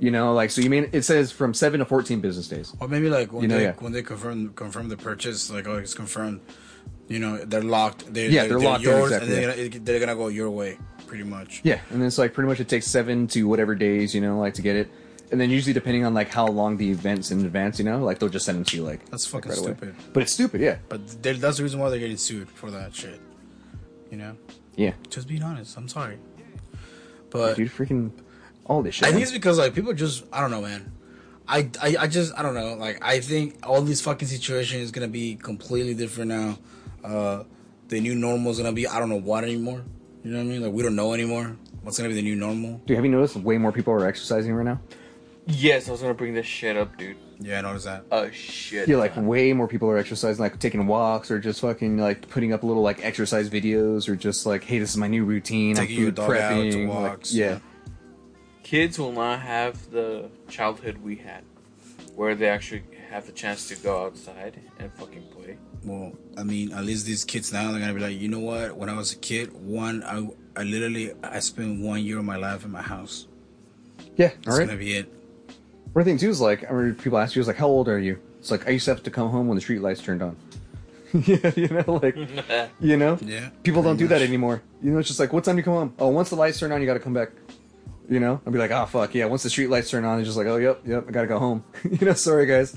You 0.00 0.10
know, 0.10 0.32
like 0.32 0.50
so 0.50 0.60
you 0.60 0.70
mean 0.70 0.88
it 0.92 1.02
says 1.02 1.32
from 1.32 1.52
seven 1.52 1.80
to 1.80 1.84
fourteen 1.86 2.20
business 2.20 2.46
days. 2.48 2.72
Or 2.80 2.88
maybe 2.88 3.10
like 3.10 3.32
when 3.32 3.42
You 3.42 3.48
know, 3.48 3.58
they 3.58 3.64
yeah. 3.64 3.72
when 3.80 3.92
they 3.92 4.02
confirm 4.02 4.52
confirm 4.54 4.88
the 4.88 4.96
purchase, 4.96 5.50
like 5.50 5.66
oh 5.66 5.76
it's 5.76 5.92
confirmed. 5.94 6.40
You 7.08 7.18
know 7.18 7.38
they're 7.38 7.62
locked. 7.62 8.12
They're, 8.12 8.30
Yeah, 8.30 8.46
they're 8.46 8.60
locked 8.60 8.84
yours, 8.84 9.10
exactly, 9.12 9.34
and 9.42 9.52
they're 9.52 9.68
gonna, 9.68 9.84
they're 9.84 10.00
gonna 10.00 10.14
go 10.14 10.28
your 10.28 10.50
way, 10.50 10.78
pretty 11.08 11.24
much. 11.24 11.60
Yeah, 11.64 11.80
and 11.90 12.00
then 12.00 12.06
it's 12.06 12.18
like 12.18 12.34
pretty 12.34 12.48
much 12.48 12.60
it 12.60 12.68
takes 12.68 12.86
seven 12.86 13.26
to 13.28 13.48
whatever 13.48 13.74
days, 13.74 14.14
you 14.14 14.20
know, 14.20 14.38
like 14.38 14.54
to 14.54 14.62
get 14.62 14.76
it. 14.76 14.88
And 15.30 15.40
then 15.40 15.50
usually 15.50 15.72
depending 15.74 16.04
on 16.06 16.14
like 16.14 16.30
how 16.30 16.46
long 16.46 16.76
the 16.76 16.90
event's 16.90 17.30
in 17.30 17.44
advance, 17.44 17.78
you 17.78 17.84
know, 17.84 17.98
like 18.04 18.18
they'll 18.18 18.28
just 18.28 18.46
send 18.46 18.60
it 18.60 18.66
to 18.68 18.76
you 18.76 18.82
like 18.82 19.04
That's 19.10 19.30
like, 19.32 19.44
fucking 19.44 19.50
right 19.62 19.68
away. 19.70 19.76
stupid. 19.76 20.12
But 20.14 20.22
it's 20.22 20.32
stupid, 20.32 20.60
yeah. 20.60 20.76
But 20.88 21.22
that's 21.22 21.56
the 21.58 21.62
reason 21.62 21.80
why 21.80 21.90
they're 21.90 21.98
getting 21.98 22.16
sued 22.16 22.48
for 22.48 22.70
that 22.70 22.94
shit. 22.94 23.20
You 24.10 24.16
know, 24.18 24.36
Yeah. 24.76 24.92
just 25.10 25.28
being 25.28 25.42
honest. 25.42 25.76
I'm 25.76 25.88
sorry, 25.88 26.18
but 27.30 27.56
Dude, 27.56 27.70
freaking 27.70 28.10
all 28.64 28.82
this 28.82 28.94
shit. 28.96 29.08
I 29.08 29.10
think 29.10 29.22
it's 29.22 29.32
because 29.32 29.58
like 29.58 29.74
people 29.74 29.92
just 29.92 30.24
I 30.32 30.40
don't 30.40 30.50
know, 30.50 30.62
man. 30.62 30.92
I, 31.46 31.68
I 31.82 31.96
I 32.00 32.06
just 32.06 32.32
I 32.38 32.42
don't 32.42 32.54
know. 32.54 32.74
Like 32.74 32.98
I 33.04 33.20
think 33.20 33.58
all 33.66 33.82
these 33.82 34.00
fucking 34.00 34.28
situation 34.28 34.80
is 34.80 34.90
gonna 34.90 35.08
be 35.08 35.36
completely 35.36 35.94
different 35.94 36.28
now. 36.30 36.58
Uh, 37.04 37.44
the 37.88 38.00
new 38.00 38.14
normal 38.14 38.50
is 38.52 38.58
gonna 38.58 38.72
be 38.72 38.86
I 38.86 38.98
don't 38.98 39.08
know 39.10 39.20
what 39.20 39.44
anymore. 39.44 39.84
You 40.24 40.32
know 40.32 40.38
what 40.38 40.44
I 40.44 40.46
mean? 40.46 40.62
Like 40.62 40.72
we 40.72 40.82
don't 40.82 40.96
know 40.96 41.14
anymore. 41.14 41.56
What's 41.82 41.96
gonna 41.96 42.08
be 42.08 42.14
the 42.14 42.22
new 42.22 42.36
normal? 42.36 42.80
Dude, 42.86 42.96
have 42.96 43.04
you 43.04 43.10
noticed 43.10 43.36
way 43.36 43.58
more 43.58 43.72
people 43.72 43.92
are 43.92 44.06
exercising 44.06 44.54
right 44.54 44.64
now? 44.64 44.80
yes, 45.48 45.88
I 45.88 45.92
was 45.92 46.02
gonna 46.02 46.14
bring 46.14 46.34
this 46.34 46.46
shit 46.46 46.76
up, 46.76 46.96
dude. 46.96 47.16
Yeah, 47.40 47.58
I 47.58 47.60
noticed 47.62 47.86
that. 47.86 48.04
Oh 48.10 48.30
shit. 48.30 48.88
Yeah, 48.88 48.96
like 48.96 49.16
way 49.16 49.52
more 49.52 49.68
people 49.68 49.88
are 49.88 49.96
exercising, 49.96 50.40
like 50.40 50.58
taking 50.58 50.86
walks 50.86 51.30
or 51.30 51.38
just 51.38 51.60
fucking 51.60 51.98
like 51.98 52.28
putting 52.28 52.52
up 52.52 52.62
little 52.62 52.82
like 52.82 53.04
exercise 53.04 53.48
videos 53.48 54.08
or 54.08 54.16
just 54.16 54.44
like, 54.46 54.64
hey, 54.64 54.78
this 54.78 54.90
is 54.90 54.96
my 54.96 55.08
new 55.08 55.24
routine. 55.24 55.76
Taking 55.76 55.96
I'm 55.96 56.02
your 56.02 56.08
food 56.08 56.14
dog 56.16 56.30
out 56.30 56.48
to 56.48 56.54
prepping. 56.54 56.88
like, 56.88 56.96
walks, 56.96 57.34
yeah. 57.34 57.50
yeah. 57.50 57.58
kids 58.62 58.98
will 58.98 59.12
not 59.12 59.40
have 59.40 59.90
the 59.90 60.30
childhood 60.48 60.98
we 60.98 61.16
had, 61.16 61.44
where 62.14 62.34
they 62.34 62.48
actually 62.48 62.82
have 63.10 63.26
the 63.26 63.32
chance 63.32 63.68
to 63.68 63.76
go 63.76 64.04
outside 64.04 64.60
and 64.78 64.92
fucking 64.94 65.22
play. 65.30 65.56
Well, 65.84 66.12
I 66.36 66.42
mean, 66.42 66.72
at 66.72 66.84
least 66.84 67.06
these 67.06 67.24
kids 67.24 67.52
now 67.52 67.70
they're 67.70 67.80
gonna 67.80 67.94
be 67.94 68.00
like, 68.00 68.18
you 68.20 68.28
know 68.28 68.40
what? 68.40 68.76
When 68.76 68.88
I 68.88 68.96
was 68.96 69.12
a 69.12 69.16
kid, 69.16 69.52
one 69.52 70.02
I 70.02 70.28
I 70.56 70.62
literally 70.64 71.12
I 71.22 71.38
spent 71.40 71.80
one 71.80 72.02
year 72.02 72.18
of 72.18 72.24
my 72.24 72.36
life 72.36 72.64
in 72.64 72.70
my 72.72 72.82
house. 72.82 73.26
Yeah, 74.16 74.28
That's 74.44 74.48
all 74.48 74.58
right. 74.58 74.66
gonna 74.66 74.78
be 74.78 74.94
it. 74.96 75.12
One 75.92 76.04
thing 76.04 76.18
too 76.18 76.28
is 76.30 76.40
like, 76.40 76.64
I 76.64 76.72
remember 76.72 77.02
people 77.02 77.18
ask 77.18 77.34
you, 77.34 77.40
"Was 77.40 77.46
like, 77.48 77.56
how 77.56 77.66
old 77.68 77.88
are 77.88 77.98
you?" 77.98 78.18
It's 78.40 78.50
like 78.50 78.66
I 78.66 78.70
used 78.70 78.84
to 78.86 78.92
have 78.94 79.02
to 79.04 79.10
come 79.10 79.30
home 79.30 79.48
when 79.48 79.56
the 79.56 79.60
street 79.62 79.80
lights 79.80 80.02
turned 80.02 80.22
on. 80.22 80.36
yeah, 81.24 81.50
you 81.56 81.68
know, 81.68 81.98
like, 82.02 82.16
you 82.80 82.96
know, 82.98 83.16
Yeah, 83.22 83.48
people 83.62 83.82
don't 83.82 83.96
pretty 83.96 84.04
do 84.04 84.14
that 84.18 84.22
anymore. 84.22 84.62
You 84.82 84.90
know, 84.92 84.98
it's 84.98 85.08
just 85.08 85.18
like, 85.18 85.32
what 85.32 85.42
time 85.44 85.56
do 85.56 85.60
you 85.60 85.64
come 85.64 85.72
home? 85.74 85.94
Oh, 85.98 86.08
once 86.08 86.28
the 86.28 86.36
lights 86.36 86.58
turn 86.58 86.70
on, 86.70 86.80
you 86.82 86.86
got 86.86 86.94
to 86.94 87.00
come 87.00 87.14
back. 87.14 87.30
You 88.10 88.20
know, 88.20 88.40
I'd 88.46 88.52
be 88.52 88.58
like, 88.58 88.70
oh 88.70 88.84
fuck 88.86 89.14
yeah. 89.14 89.24
Once 89.26 89.42
the 89.42 89.50
street 89.50 89.68
lights 89.68 89.90
turn 89.90 90.04
on, 90.04 90.18
it's 90.18 90.26
just 90.28 90.36
like, 90.38 90.46
oh 90.46 90.56
yep, 90.56 90.80
yep, 90.86 91.04
I 91.08 91.10
gotta 91.10 91.26
go 91.26 91.38
home. 91.38 91.64
you 91.90 92.06
know, 92.06 92.12
sorry 92.14 92.46
guys. 92.46 92.76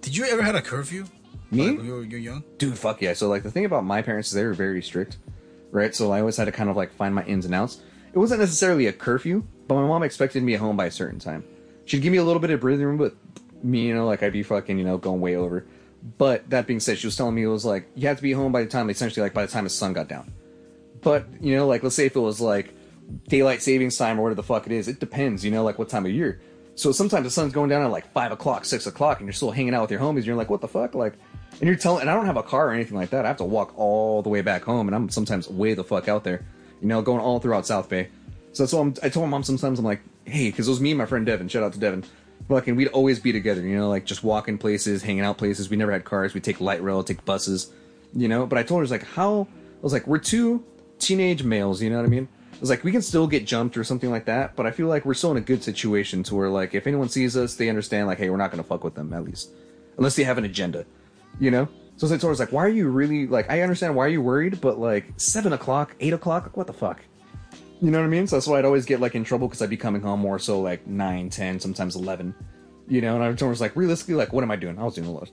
Did 0.00 0.16
you 0.16 0.24
ever 0.24 0.42
had 0.42 0.54
a 0.56 0.62
curfew? 0.62 1.06
Me? 1.52 1.68
Like, 1.68 1.76
when 1.76 1.86
you 1.86 1.92
were, 1.92 2.02
you 2.02 2.10
were 2.12 2.18
young. 2.18 2.44
Dude, 2.58 2.78
fuck 2.78 3.02
yeah. 3.02 3.12
So 3.12 3.28
like 3.28 3.42
the 3.42 3.50
thing 3.50 3.64
about 3.64 3.84
my 3.84 4.02
parents 4.02 4.28
is 4.28 4.34
they 4.34 4.44
were 4.44 4.54
very 4.54 4.82
strict, 4.82 5.18
right? 5.70 5.94
So 5.94 6.10
I 6.12 6.20
always 6.20 6.36
had 6.36 6.46
to 6.46 6.52
kind 6.52 6.70
of 6.70 6.76
like 6.76 6.92
find 6.94 7.14
my 7.14 7.24
ins 7.24 7.44
and 7.44 7.54
outs. 7.54 7.82
It 8.12 8.18
wasn't 8.18 8.40
necessarily 8.40 8.86
a 8.86 8.92
curfew, 8.92 9.44
but 9.68 9.74
my 9.74 9.86
mom 9.86 10.02
expected 10.02 10.42
me 10.42 10.54
at 10.54 10.60
home 10.60 10.76
by 10.76 10.86
a 10.86 10.90
certain 10.90 11.18
time. 11.18 11.44
She'd 11.84 12.02
give 12.02 12.12
me 12.12 12.18
a 12.18 12.24
little 12.24 12.40
bit 12.40 12.50
of 12.50 12.60
breathing 12.60 12.86
room, 12.86 12.96
but 12.96 13.14
me, 13.62 13.86
you 13.86 13.94
know, 13.94 14.06
like 14.06 14.22
I'd 14.22 14.32
be 14.32 14.42
fucking, 14.42 14.78
you 14.78 14.84
know, 14.84 14.98
going 14.98 15.20
way 15.20 15.36
over. 15.36 15.66
But 16.18 16.50
that 16.50 16.66
being 16.66 16.80
said, 16.80 16.98
she 16.98 17.06
was 17.06 17.16
telling 17.16 17.34
me 17.34 17.42
it 17.42 17.48
was 17.48 17.64
like 17.64 17.88
you 17.94 18.08
had 18.08 18.16
to 18.16 18.22
be 18.22 18.32
home 18.32 18.50
by 18.52 18.62
the 18.62 18.68
time, 18.68 18.90
essentially, 18.90 19.22
like 19.22 19.34
by 19.34 19.46
the 19.46 19.52
time 19.52 19.64
the 19.64 19.70
sun 19.70 19.92
got 19.92 20.08
down. 20.08 20.32
But 21.00 21.26
you 21.40 21.56
know, 21.56 21.66
like 21.66 21.82
let's 21.82 21.94
say 21.94 22.06
if 22.06 22.16
it 22.16 22.20
was 22.20 22.40
like 22.40 22.74
daylight 23.28 23.62
savings 23.62 23.96
time 23.96 24.18
or 24.18 24.22
whatever 24.22 24.36
the 24.36 24.42
fuck 24.42 24.66
it 24.66 24.72
is, 24.72 24.88
it 24.88 25.00
depends, 25.00 25.44
you 25.44 25.50
know, 25.50 25.64
like 25.64 25.78
what 25.78 25.88
time 25.88 26.06
of 26.06 26.12
year. 26.12 26.40
So 26.74 26.90
sometimes 26.92 27.24
the 27.24 27.30
sun's 27.30 27.52
going 27.52 27.68
down 27.68 27.82
at 27.82 27.90
like 27.90 28.10
five 28.12 28.32
o'clock, 28.32 28.64
six 28.64 28.86
o'clock, 28.86 29.18
and 29.18 29.26
you're 29.26 29.34
still 29.34 29.50
hanging 29.50 29.74
out 29.74 29.82
with 29.82 29.90
your 29.90 30.00
homies. 30.00 30.18
And 30.18 30.26
you're 30.26 30.36
like, 30.36 30.50
what 30.50 30.60
the 30.60 30.68
fuck, 30.68 30.94
like, 30.94 31.14
and 31.62 31.68
you're 31.68 31.78
telling, 31.78 32.00
and 32.00 32.10
I 32.10 32.14
don't 32.14 32.26
have 32.26 32.36
a 32.36 32.42
car 32.42 32.70
or 32.70 32.72
anything 32.72 32.96
like 32.96 33.10
that. 33.10 33.24
I 33.24 33.28
have 33.28 33.36
to 33.36 33.44
walk 33.44 33.72
all 33.78 34.20
the 34.20 34.28
way 34.28 34.42
back 34.42 34.64
home, 34.64 34.88
and 34.88 34.96
I'm 34.96 35.08
sometimes 35.08 35.48
way 35.48 35.74
the 35.74 35.84
fuck 35.84 36.08
out 36.08 36.24
there, 36.24 36.44
you 36.80 36.88
know, 36.88 37.02
going 37.02 37.20
all 37.20 37.38
throughout 37.38 37.66
South 37.66 37.88
Bay. 37.88 38.08
So 38.50 38.64
that's 38.64 38.72
I'm, 38.72 38.94
I 39.00 39.08
told 39.08 39.26
my 39.26 39.30
mom 39.30 39.44
sometimes 39.44 39.78
I'm 39.78 39.84
like, 39.84 40.00
hey, 40.24 40.50
because 40.50 40.66
it 40.66 40.70
was 40.72 40.80
me 40.80 40.90
and 40.90 40.98
my 40.98 41.06
friend 41.06 41.24
Devin. 41.24 41.46
Shout 41.46 41.62
out 41.62 41.72
to 41.74 41.78
Devin. 41.78 42.04
Fucking, 42.48 42.74
we'd 42.74 42.88
always 42.88 43.20
be 43.20 43.30
together, 43.30 43.60
you 43.60 43.76
know, 43.76 43.88
like 43.88 44.04
just 44.04 44.24
walking 44.24 44.58
places, 44.58 45.04
hanging 45.04 45.22
out 45.22 45.38
places. 45.38 45.70
We 45.70 45.76
never 45.76 45.92
had 45.92 46.04
cars. 46.04 46.34
We 46.34 46.40
take 46.40 46.60
light 46.60 46.82
rail, 46.82 47.04
take 47.04 47.24
buses, 47.24 47.70
you 48.12 48.26
know. 48.26 48.44
But 48.44 48.58
I 48.58 48.64
told 48.64 48.78
her, 48.78 48.82
I 48.82 48.82
was 48.82 48.90
like, 48.90 49.06
how? 49.06 49.46
I 49.48 49.82
was 49.82 49.92
like, 49.92 50.08
we're 50.08 50.18
two 50.18 50.64
teenage 50.98 51.44
males, 51.44 51.80
you 51.80 51.90
know 51.90 51.98
what 51.98 52.06
I 52.06 52.08
mean? 52.08 52.26
I 52.54 52.58
was 52.58 52.70
like, 52.70 52.82
we 52.82 52.90
can 52.90 53.02
still 53.02 53.28
get 53.28 53.46
jumped 53.46 53.76
or 53.76 53.84
something 53.84 54.10
like 54.10 54.24
that, 54.24 54.56
but 54.56 54.66
I 54.66 54.72
feel 54.72 54.88
like 54.88 55.04
we're 55.04 55.14
still 55.14 55.30
in 55.30 55.36
a 55.36 55.40
good 55.40 55.62
situation 55.62 56.22
to 56.24 56.34
where, 56.34 56.48
like, 56.48 56.74
if 56.74 56.86
anyone 56.86 57.08
sees 57.08 57.36
us, 57.36 57.54
they 57.54 57.68
understand, 57.68 58.06
like, 58.06 58.18
hey, 58.18 58.30
we're 58.30 58.36
not 58.36 58.50
gonna 58.50 58.62
fuck 58.62 58.84
with 58.84 58.94
them 58.94 59.12
at 59.12 59.24
least, 59.24 59.50
unless 59.96 60.14
they 60.14 60.22
have 60.22 60.38
an 60.38 60.44
agenda, 60.44 60.86
you 61.38 61.50
know. 61.50 61.68
So 61.96 62.06
I 62.06 62.10
told 62.18 62.36
her, 62.36 62.42
I 62.42 62.46
like, 62.46 62.52
why 62.52 62.64
are 62.64 62.68
you 62.68 62.88
really 62.88 63.26
like? 63.26 63.50
I 63.50 63.60
understand 63.60 63.94
why 63.94 64.08
you're 64.08 64.22
worried, 64.22 64.60
but 64.60 64.78
like 64.78 65.12
seven 65.16 65.52
o'clock, 65.52 65.94
eight 66.00 66.12
o'clock, 66.12 66.44
like, 66.44 66.56
what 66.56 66.66
the 66.66 66.72
fuck? 66.72 67.00
You 67.80 67.90
know 67.90 67.98
what 67.98 68.04
I 68.04 68.08
mean? 68.08 68.26
So 68.26 68.36
that's 68.36 68.46
why 68.46 68.58
I'd 68.58 68.64
always 68.64 68.84
get 68.84 69.00
like 69.00 69.14
in 69.14 69.24
trouble 69.24 69.48
because 69.48 69.62
I'd 69.62 69.70
be 69.70 69.76
coming 69.76 70.02
home 70.02 70.20
more 70.20 70.38
so 70.38 70.60
like 70.60 70.86
nine, 70.86 71.30
ten, 71.30 71.60
sometimes 71.60 71.96
eleven. 71.96 72.34
You 72.88 73.00
know, 73.00 73.20
and 73.20 73.40
I 73.40 73.46
was 73.46 73.60
like, 73.60 73.76
realistically, 73.76 74.14
like, 74.14 74.32
what 74.32 74.42
am 74.42 74.50
I 74.50 74.56
doing? 74.56 74.78
I 74.78 74.84
was 74.84 74.94
doing 74.94 75.06
a 75.06 75.12
lot. 75.12 75.24
Of, 75.24 75.30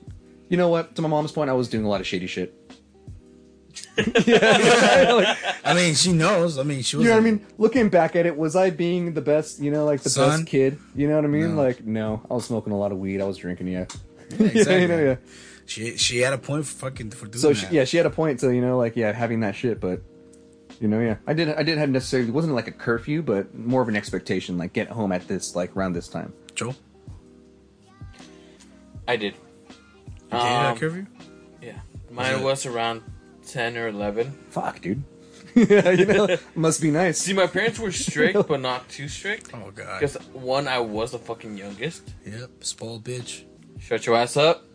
you 0.50 0.58
know 0.58 0.70
what? 0.70 0.96
To 0.96 1.02
my 1.02 1.10
mom's 1.10 1.32
point, 1.32 1.50
I 1.50 1.54
was 1.54 1.68
doing 1.68 1.86
a 1.86 1.90
lot 1.90 2.02
of 2.02 2.08
shady 2.08 2.28
shit. 2.28 2.54
I 3.98 5.74
mean, 5.76 5.94
she 5.96 6.14
knows. 6.14 6.58
I 6.58 6.64
mean, 6.64 6.82
she 6.82 6.98
was. 6.98 7.04
You 7.04 7.10
know 7.10 7.18
what 7.18 7.28
I 7.28 7.32
mean? 7.32 7.46
Looking 7.58 7.90
back 7.90 8.16
at 8.16 8.26
it, 8.26 8.38
was 8.38 8.56
I 8.56 8.70
being 8.70 9.14
the 9.14 9.22
best? 9.22 9.60
You 9.60 9.72
know, 9.72 9.86
like 9.86 10.02
the 10.02 10.10
Son? 10.10 10.42
best 10.42 10.48
kid? 10.48 10.80
You 10.96 11.08
know 11.08 11.16
what 11.16 11.26
I 11.26 11.28
mean? 11.28 11.56
No. 11.56 11.62
Like, 11.62 11.84
no, 11.84 12.22
I 12.30 12.34
was 12.34 12.46
smoking 12.46 12.74
a 12.74 12.78
lot 12.78 12.92
of 12.92 12.98
weed. 12.98 13.22
I 13.22 13.26
was 13.26 13.38
drinking. 13.38 13.68
Yeah, 13.68 13.86
Yeah, 14.40 14.48
exactly. 14.48 14.88
know, 14.88 15.00
yeah. 15.00 15.16
She 15.70 15.98
she 15.98 16.18
had 16.18 16.34
a 16.34 16.38
point 16.40 16.66
for 16.66 16.90
fucking 16.90 17.12
for 17.12 17.28
doing 17.28 17.40
So 17.40 17.50
that. 17.50 17.56
she, 17.56 17.68
yeah, 17.76 17.84
she 17.86 17.98
had 17.98 18.08
a 18.08 18.10
point 18.10 18.40
to 18.40 18.52
you 18.52 18.60
know 18.60 18.76
like 18.78 18.96
yeah 18.96 19.12
having 19.12 19.42
that 19.42 19.56
shit, 19.56 19.80
but 19.80 20.02
you 20.80 20.88
know 20.88 21.00
yeah 21.00 21.18
I 21.28 21.34
didn't 21.34 21.60
I 21.60 21.64
didn't 21.64 21.78
have 21.78 21.92
necessarily 21.92 22.30
it 22.30 22.34
wasn't 22.34 22.56
like 22.56 22.68
a 22.68 22.72
curfew, 22.72 23.22
but 23.22 23.54
more 23.54 23.84
of 23.84 23.88
an 23.88 23.96
expectation 23.96 24.58
like 24.58 24.74
get 24.74 24.88
home 24.88 25.12
at 25.12 25.28
this 25.28 25.56
like 25.56 25.78
around 25.78 25.94
this 25.94 26.08
time. 26.08 26.34
Joe, 26.56 26.74
I 29.08 29.16
did. 29.16 29.36
you 30.32 30.38
um, 30.40 30.48
had 30.48 30.76
a 30.76 30.80
curfew? 30.80 31.06
Yeah, 31.62 31.80
mine 32.10 32.42
was 32.42 32.66
around 32.66 33.04
ten 33.46 33.78
or 33.78 33.90
eleven. 33.90 34.32
Fuck, 34.50 34.82
dude. 34.82 35.04
yeah, 35.54 35.90
you 35.92 36.06
know, 36.06 36.36
must 36.56 36.82
be 36.82 36.90
nice. 36.90 37.20
See, 37.20 37.34
my 37.34 37.46
parents 37.46 37.78
were 37.78 37.92
strict, 37.92 38.48
but 38.48 38.60
not 38.60 38.90
too 38.90 39.08
strict. 39.08 39.52
Oh 39.54 39.70
god. 39.70 40.00
Because 40.00 40.16
one, 40.34 40.68
I 40.68 40.80
was 40.80 41.12
the 41.12 41.20
fucking 41.20 41.60
youngest. 41.60 42.12
Yep, 42.26 42.64
spoiled 42.64 43.04
bitch. 43.04 43.44
Shut 43.80 44.08
your 44.08 44.16
ass 44.16 44.36
up. 44.36 44.66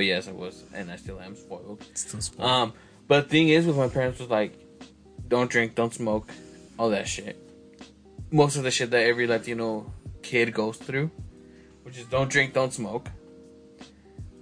But 0.00 0.06
yes, 0.06 0.28
I 0.28 0.32
was, 0.32 0.64
and 0.72 0.90
I 0.90 0.96
still 0.96 1.20
am 1.20 1.36
spoiled. 1.36 1.84
Still 1.92 2.22
spoiled. 2.22 2.50
Um, 2.50 2.72
but 3.06 3.24
the 3.24 3.28
thing 3.28 3.50
is, 3.50 3.66
with 3.66 3.76
my 3.76 3.88
parents 3.88 4.18
was 4.18 4.30
like, 4.30 4.58
don't 5.28 5.50
drink, 5.50 5.74
don't 5.74 5.92
smoke, 5.92 6.32
all 6.78 6.88
that 6.88 7.06
shit. 7.06 7.36
Most 8.30 8.56
of 8.56 8.62
the 8.62 8.70
shit 8.70 8.92
that 8.92 9.02
every 9.02 9.26
Latino 9.26 9.92
kid 10.22 10.54
goes 10.54 10.78
through, 10.78 11.10
which 11.82 11.98
is 11.98 12.06
don't 12.06 12.30
drink, 12.30 12.54
don't 12.54 12.72
smoke. 12.72 13.10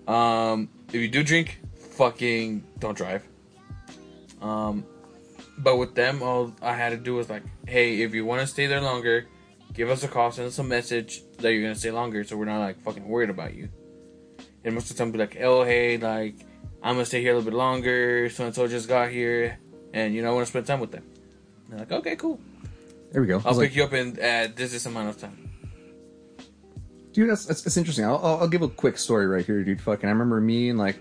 Um, 0.06 0.68
if 0.92 0.94
you 0.94 1.08
do 1.08 1.24
drink, 1.24 1.58
fucking 1.74 2.62
don't 2.78 2.96
drive. 2.96 3.24
Um, 4.40 4.84
but 5.58 5.74
with 5.74 5.96
them, 5.96 6.22
all 6.22 6.54
I 6.62 6.74
had 6.74 6.90
to 6.90 6.98
do 6.98 7.16
was 7.16 7.28
like, 7.28 7.42
hey, 7.66 8.02
if 8.02 8.14
you 8.14 8.24
want 8.24 8.42
to 8.42 8.46
stay 8.46 8.68
there 8.68 8.80
longer, 8.80 9.26
give 9.72 9.90
us 9.90 10.04
a 10.04 10.08
call, 10.08 10.30
send 10.30 10.46
us 10.46 10.58
a 10.60 10.62
message 10.62 11.20
that 11.38 11.52
you're 11.52 11.62
gonna 11.62 11.74
stay 11.74 11.90
longer, 11.90 12.22
so 12.22 12.36
we're 12.36 12.44
not 12.44 12.60
like 12.60 12.80
fucking 12.82 13.08
worried 13.08 13.30
about 13.30 13.54
you. 13.54 13.68
And 14.64 14.74
most 14.74 14.90
of 14.90 14.96
the 14.96 15.02
time, 15.02 15.12
be 15.12 15.18
like, 15.18 15.36
oh 15.40 15.64
hey, 15.64 15.96
like 15.98 16.34
I'm 16.82 16.94
gonna 16.94 17.06
stay 17.06 17.20
here 17.20 17.32
a 17.32 17.36
little 17.36 17.50
bit 17.50 17.56
longer. 17.56 18.28
So 18.30 18.46
and 18.46 18.54
so 18.54 18.66
just 18.68 18.88
got 18.88 19.10
here, 19.10 19.58
and 19.92 20.14
you 20.14 20.22
know 20.22 20.30
I 20.30 20.34
want 20.34 20.46
to 20.46 20.50
spend 20.50 20.66
time 20.66 20.80
with 20.80 20.92
them. 20.92 21.04
And 21.64 21.72
they're 21.72 21.78
like, 21.80 21.92
okay, 21.92 22.16
cool. 22.16 22.40
There 23.12 23.22
we 23.22 23.28
go. 23.28 23.36
I'll 23.44 23.52
pick 23.52 23.56
like, 23.56 23.76
you 23.76 23.84
up 23.84 23.92
in 23.92 24.18
at 24.20 24.56
this 24.56 24.72
this 24.72 24.86
amount 24.86 25.08
of 25.08 25.18
time. 25.20 25.50
dude, 27.12 27.30
that's, 27.30 27.46
that's, 27.46 27.62
that's 27.62 27.76
interesting. 27.76 28.04
I'll, 28.04 28.18
I'll, 28.18 28.40
I'll 28.42 28.48
give 28.48 28.62
a 28.62 28.68
quick 28.68 28.96
story 28.96 29.26
right 29.26 29.44
here, 29.44 29.64
dude. 29.64 29.80
Fucking, 29.80 30.08
I 30.08 30.12
remember 30.12 30.40
me 30.40 30.68
and 30.68 30.78
like, 30.78 30.96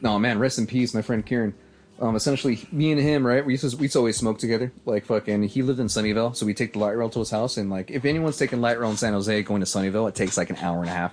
no 0.00 0.18
man, 0.18 0.38
rest 0.38 0.58
in 0.58 0.66
peace, 0.66 0.94
my 0.94 1.02
friend 1.02 1.24
Kieran. 1.26 1.54
Um, 2.00 2.14
essentially, 2.14 2.60
me 2.70 2.92
and 2.92 3.00
him, 3.00 3.26
right? 3.26 3.44
We 3.44 3.54
used 3.54 3.68
to 3.68 3.76
we 3.76 3.84
used 3.84 3.94
to 3.94 3.98
always 3.98 4.16
smoke 4.16 4.38
together. 4.38 4.72
Like 4.84 5.04
fucking, 5.04 5.42
he 5.44 5.62
lived 5.62 5.80
in 5.80 5.88
Sunnyvale, 5.88 6.36
so 6.36 6.46
we 6.46 6.54
take 6.54 6.74
the 6.74 6.78
light 6.78 6.96
rail 6.96 7.10
to 7.10 7.18
his 7.18 7.30
house, 7.30 7.56
and 7.56 7.70
like, 7.70 7.90
if 7.90 8.04
anyone's 8.04 8.36
taking 8.36 8.60
light 8.60 8.78
rail 8.78 8.90
in 8.90 8.96
San 8.96 9.14
Jose 9.14 9.42
going 9.42 9.60
to 9.60 9.66
Sunnyvale, 9.66 10.08
it 10.08 10.14
takes 10.14 10.36
like 10.36 10.50
an 10.50 10.56
hour 10.56 10.80
and 10.80 10.88
a 10.88 10.92
half. 10.92 11.12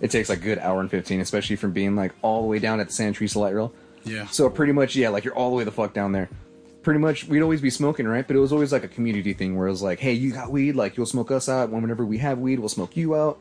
It 0.00 0.10
takes 0.10 0.28
like 0.28 0.38
a 0.38 0.42
good 0.42 0.58
hour 0.58 0.80
and 0.80 0.90
fifteen, 0.90 1.20
especially 1.20 1.56
from 1.56 1.72
being 1.72 1.96
like 1.96 2.12
all 2.22 2.42
the 2.42 2.48
way 2.48 2.58
down 2.58 2.80
at 2.80 2.88
the 2.88 2.92
Santa 2.92 3.14
Teresa 3.14 3.38
light 3.38 3.54
rail. 3.54 3.72
yeah. 4.04 4.26
So 4.26 4.48
pretty 4.50 4.72
much, 4.72 4.94
yeah, 4.96 5.08
like 5.08 5.24
you're 5.24 5.34
all 5.34 5.50
the 5.50 5.56
way 5.56 5.64
the 5.64 5.70
fuck 5.72 5.94
down 5.94 6.12
there. 6.12 6.28
Pretty 6.82 7.00
much, 7.00 7.26
we'd 7.26 7.42
always 7.42 7.60
be 7.60 7.70
smoking, 7.70 8.06
right? 8.06 8.26
But 8.26 8.36
it 8.36 8.38
was 8.38 8.52
always 8.52 8.72
like 8.72 8.84
a 8.84 8.88
community 8.88 9.32
thing 9.32 9.56
where 9.56 9.66
it 9.66 9.70
was 9.70 9.82
like, 9.82 9.98
hey, 9.98 10.12
you 10.12 10.32
got 10.32 10.52
weed, 10.52 10.76
like 10.76 10.96
you'll 10.96 11.06
smoke 11.06 11.30
us 11.32 11.48
out. 11.48 11.70
Whenever 11.70 12.04
we 12.04 12.18
have 12.18 12.38
weed, 12.38 12.60
we'll 12.60 12.68
smoke 12.68 12.96
you 12.96 13.16
out. 13.16 13.40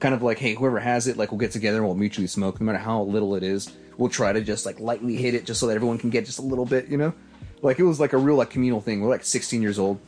Kind 0.00 0.14
of 0.14 0.22
like, 0.22 0.38
hey, 0.38 0.54
whoever 0.54 0.78
has 0.78 1.06
it, 1.06 1.16
like 1.16 1.30
we'll 1.32 1.38
get 1.40 1.50
together 1.50 1.78
and 1.78 1.86
we'll 1.86 1.94
mutually 1.94 2.26
smoke, 2.26 2.60
no 2.60 2.64
matter 2.66 2.78
how 2.78 3.02
little 3.02 3.34
it 3.34 3.42
is. 3.42 3.70
We'll 3.98 4.08
try 4.10 4.32
to 4.32 4.40
just 4.40 4.64
like 4.64 4.78
lightly 4.80 5.16
hit 5.16 5.34
it, 5.34 5.44
just 5.44 5.58
so 5.60 5.66
that 5.66 5.74
everyone 5.74 5.98
can 5.98 6.10
get 6.10 6.24
just 6.24 6.38
a 6.38 6.42
little 6.42 6.64
bit, 6.66 6.88
you 6.88 6.96
know? 6.96 7.12
Like 7.62 7.78
it 7.78 7.82
was 7.84 7.98
like 8.00 8.12
a 8.12 8.18
real 8.18 8.36
like 8.36 8.50
communal 8.50 8.80
thing. 8.80 9.00
We're 9.00 9.08
like 9.10 9.24
16 9.24 9.60
years 9.60 9.78
old, 9.78 9.98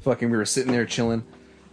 fucking. 0.00 0.30
We 0.30 0.36
were 0.36 0.44
sitting 0.44 0.72
there 0.72 0.84
chilling. 0.86 1.24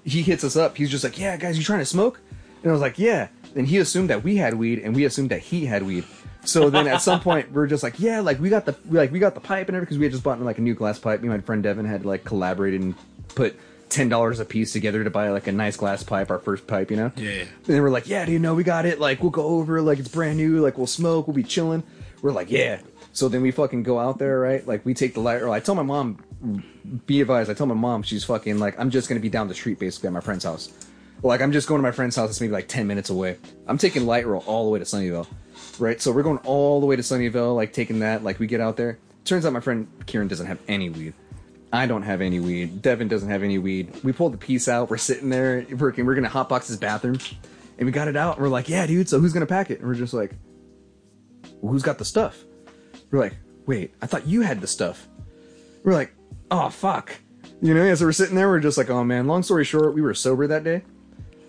He 0.04 0.22
hits 0.22 0.44
us 0.44 0.56
up. 0.56 0.76
He's 0.78 0.90
just 0.90 1.04
like, 1.04 1.20
yeah, 1.20 1.38
guys, 1.38 1.58
you 1.58 1.64
trying 1.64 1.80
to 1.80 1.86
smoke? 1.86 2.20
And 2.62 2.70
I 2.70 2.74
was 2.74 2.82
like, 2.82 2.98
yeah. 2.98 3.28
And 3.56 3.68
he 3.68 3.78
assumed 3.78 4.10
that 4.10 4.24
we 4.24 4.38
had 4.38 4.56
weed, 4.56 4.80
and 4.80 4.96
we 4.96 5.06
assumed 5.06 5.30
that 5.30 5.42
he 5.42 5.66
had 5.66 5.84
weed. 5.84 6.06
So 6.46 6.70
then 6.70 6.88
at 6.88 7.02
some 7.02 7.22
point 7.22 7.52
we 7.52 7.62
are 7.62 7.68
just 7.68 7.84
like, 7.84 8.00
yeah, 8.00 8.20
like 8.20 8.40
we 8.40 8.50
got 8.50 8.66
the 8.66 8.76
we, 8.90 8.98
like 8.98 9.12
we 9.12 9.20
got 9.20 9.34
the 9.34 9.40
pipe 9.40 9.70
and 9.70 9.76
everything 9.76 9.96
because 9.96 9.98
we 9.98 10.06
had 10.06 10.12
just 10.12 10.24
bought 10.24 10.42
like 10.42 10.58
a 10.58 10.62
new 10.62 10.74
glass 10.74 11.00
pipe. 11.00 11.22
Me 11.22 11.30
and 11.30 11.38
my 11.38 11.42
friend 11.42 11.64
Devin 11.64 11.86
had 11.86 12.06
like 12.06 12.26
collaborated 12.26 12.82
and 12.82 12.96
put 13.30 13.58
ten 13.90 14.10
dollars 14.10 14.40
a 14.40 14.46
piece 14.46 14.74
together 14.74 15.04
to 15.04 15.10
buy 15.10 15.30
like 15.30 15.48
a 15.48 15.52
nice 15.52 15.78
glass 15.78 16.04
pipe, 16.04 16.32
our 16.32 16.40
first 16.40 16.68
pipe, 16.68 16.92
you 16.92 16.98
know. 16.98 17.12
Yeah. 17.16 17.42
And 17.42 17.50
then 17.66 17.82
we're 17.82 17.92
like, 17.92 18.08
yeah, 18.08 18.26
do 18.26 18.32
you 18.32 18.40
know 18.40 18.56
we 18.56 18.64
got 18.64 18.86
it. 18.86 19.00
Like 19.00 19.22
we'll 19.22 19.32
go 19.32 19.44
over, 19.44 19.82
like 19.82 20.00
it's 20.00 20.10
brand 20.10 20.38
new, 20.38 20.60
like 20.60 20.78
we'll 20.78 20.88
smoke, 20.88 21.28
we'll 21.28 21.36
be 21.36 21.44
chilling. 21.44 21.84
We're 22.22 22.32
like, 22.32 22.52
yeah. 22.52 22.82
So 23.14 23.30
then 23.30 23.42
we 23.42 23.52
fucking 23.52 23.84
go 23.84 24.00
out 24.00 24.18
there, 24.18 24.40
right? 24.40 24.68
Like 24.68 24.86
we 24.86 24.94
take 24.94 25.14
the 25.14 25.20
light. 25.20 25.42
Or 25.42 25.50
I 25.50 25.60
tell 25.60 25.76
my 25.76 25.84
mom, 25.84 26.64
be 27.06 27.22
advised. 27.22 27.50
I 27.50 27.54
tell 27.54 27.68
my 27.68 27.76
mom 27.76 28.04
she's 28.04 28.24
fucking 28.24 28.60
like 28.60 28.78
I'm 28.80 28.90
just 28.90 29.08
gonna 29.08 29.22
be 29.22 29.30
down 29.30 29.48
the 29.48 29.56
street 29.56 29.80
basically 29.80 30.08
at 30.08 30.14
my 30.14 30.22
friend's 30.22 30.44
house. 30.44 30.74
Like 31.24 31.42
I'm 31.42 31.54
just 31.54 31.68
going 31.68 31.80
to 31.80 31.84
my 31.84 31.92
friend's 31.92 32.16
house. 32.18 32.30
It's 32.30 32.42
maybe 32.42 32.54
like 32.54 32.68
ten 32.68 32.86
minutes 32.86 33.10
away. 33.10 33.38
I'm 33.66 33.78
taking 33.78 34.06
light 34.06 34.28
rail 34.28 34.44
all 34.46 34.66
the 34.66 34.72
way 34.72 34.80
to 34.80 34.86
Sunnyvale, 34.86 35.26
right? 35.80 36.02
So 36.02 36.12
we're 36.12 36.24
going 36.24 36.40
all 36.40 36.82
the 36.82 36.86
way 36.86 36.98
to 36.98 37.02
Sunnyvale, 37.02 37.56
like 37.56 37.72
taking 37.72 38.00
that. 38.00 38.24
Like 38.24 38.40
we 38.40 38.48
get 38.48 38.60
out 38.60 38.76
there. 38.76 39.00
Turns 39.24 39.46
out 39.46 39.54
my 39.54 39.62
friend 39.62 39.88
Kieran 40.06 40.28
doesn't 40.28 40.48
have 40.48 40.60
any 40.68 40.90
weed. 40.90 41.14
I 41.72 41.88
don't 41.88 42.04
have 42.04 42.22
any 42.22 42.40
weed. 42.42 42.82
Devin 42.82 43.08
doesn't 43.08 43.30
have 43.30 43.42
any 43.42 43.58
weed. 43.58 44.04
We 44.04 44.12
pulled 44.12 44.34
the 44.34 44.38
piece 44.38 44.68
out. 44.68 44.90
We're 44.90 44.98
sitting 44.98 45.30
there 45.30 45.66
working. 45.78 46.06
We're 46.06 46.16
gonna 46.16 46.30
hotbox 46.30 46.68
his 46.68 46.78
bathroom, 46.78 47.18
and 47.78 47.86
we 47.86 47.92
got 47.94 48.10
it 48.10 48.18
out. 48.18 48.36
And 48.36 48.44
we're 48.44 48.50
like, 48.50 48.68
yeah, 48.68 48.86
dude. 48.86 49.08
So 49.08 49.20
who's 49.20 49.32
gonna 49.34 49.46
pack 49.46 49.72
it? 49.72 49.80
And 49.80 49.88
we're 49.88 49.96
just 49.96 50.14
like, 50.14 50.34
well, 51.62 51.72
who's 51.72 51.84
got 51.84 51.98
the 51.98 52.06
stuff? 52.06 52.44
We're 53.10 53.20
like, 53.20 53.36
wait, 53.66 53.96
I 54.02 54.08
thought 54.08 54.28
you 54.28 54.42
had 54.42 54.60
the 54.60 54.68
stuff. 54.68 55.08
We're 55.84 55.94
like, 55.94 56.14
oh 56.52 56.70
fuck. 56.70 57.16
You 57.62 57.74
know, 57.74 57.86
yeah, 57.86 57.96
so 57.96 58.06
we're 58.06 58.12
sitting 58.12 58.36
there, 58.36 58.50
we're 58.50 58.60
just 58.60 58.78
like, 58.78 58.90
oh 58.90 59.06
man, 59.06 59.26
long 59.26 59.42
story 59.42 59.64
short, 59.64 59.94
we 59.94 60.02
were 60.02 60.14
sober 60.14 60.48
that 60.48 60.66
day. 60.66 60.84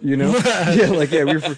You 0.05 0.19
know? 0.19 0.37
yeah, 0.45 0.91
like 0.91 1.11
yeah, 1.11 1.25
we 1.25 1.39
were 1.39 1.57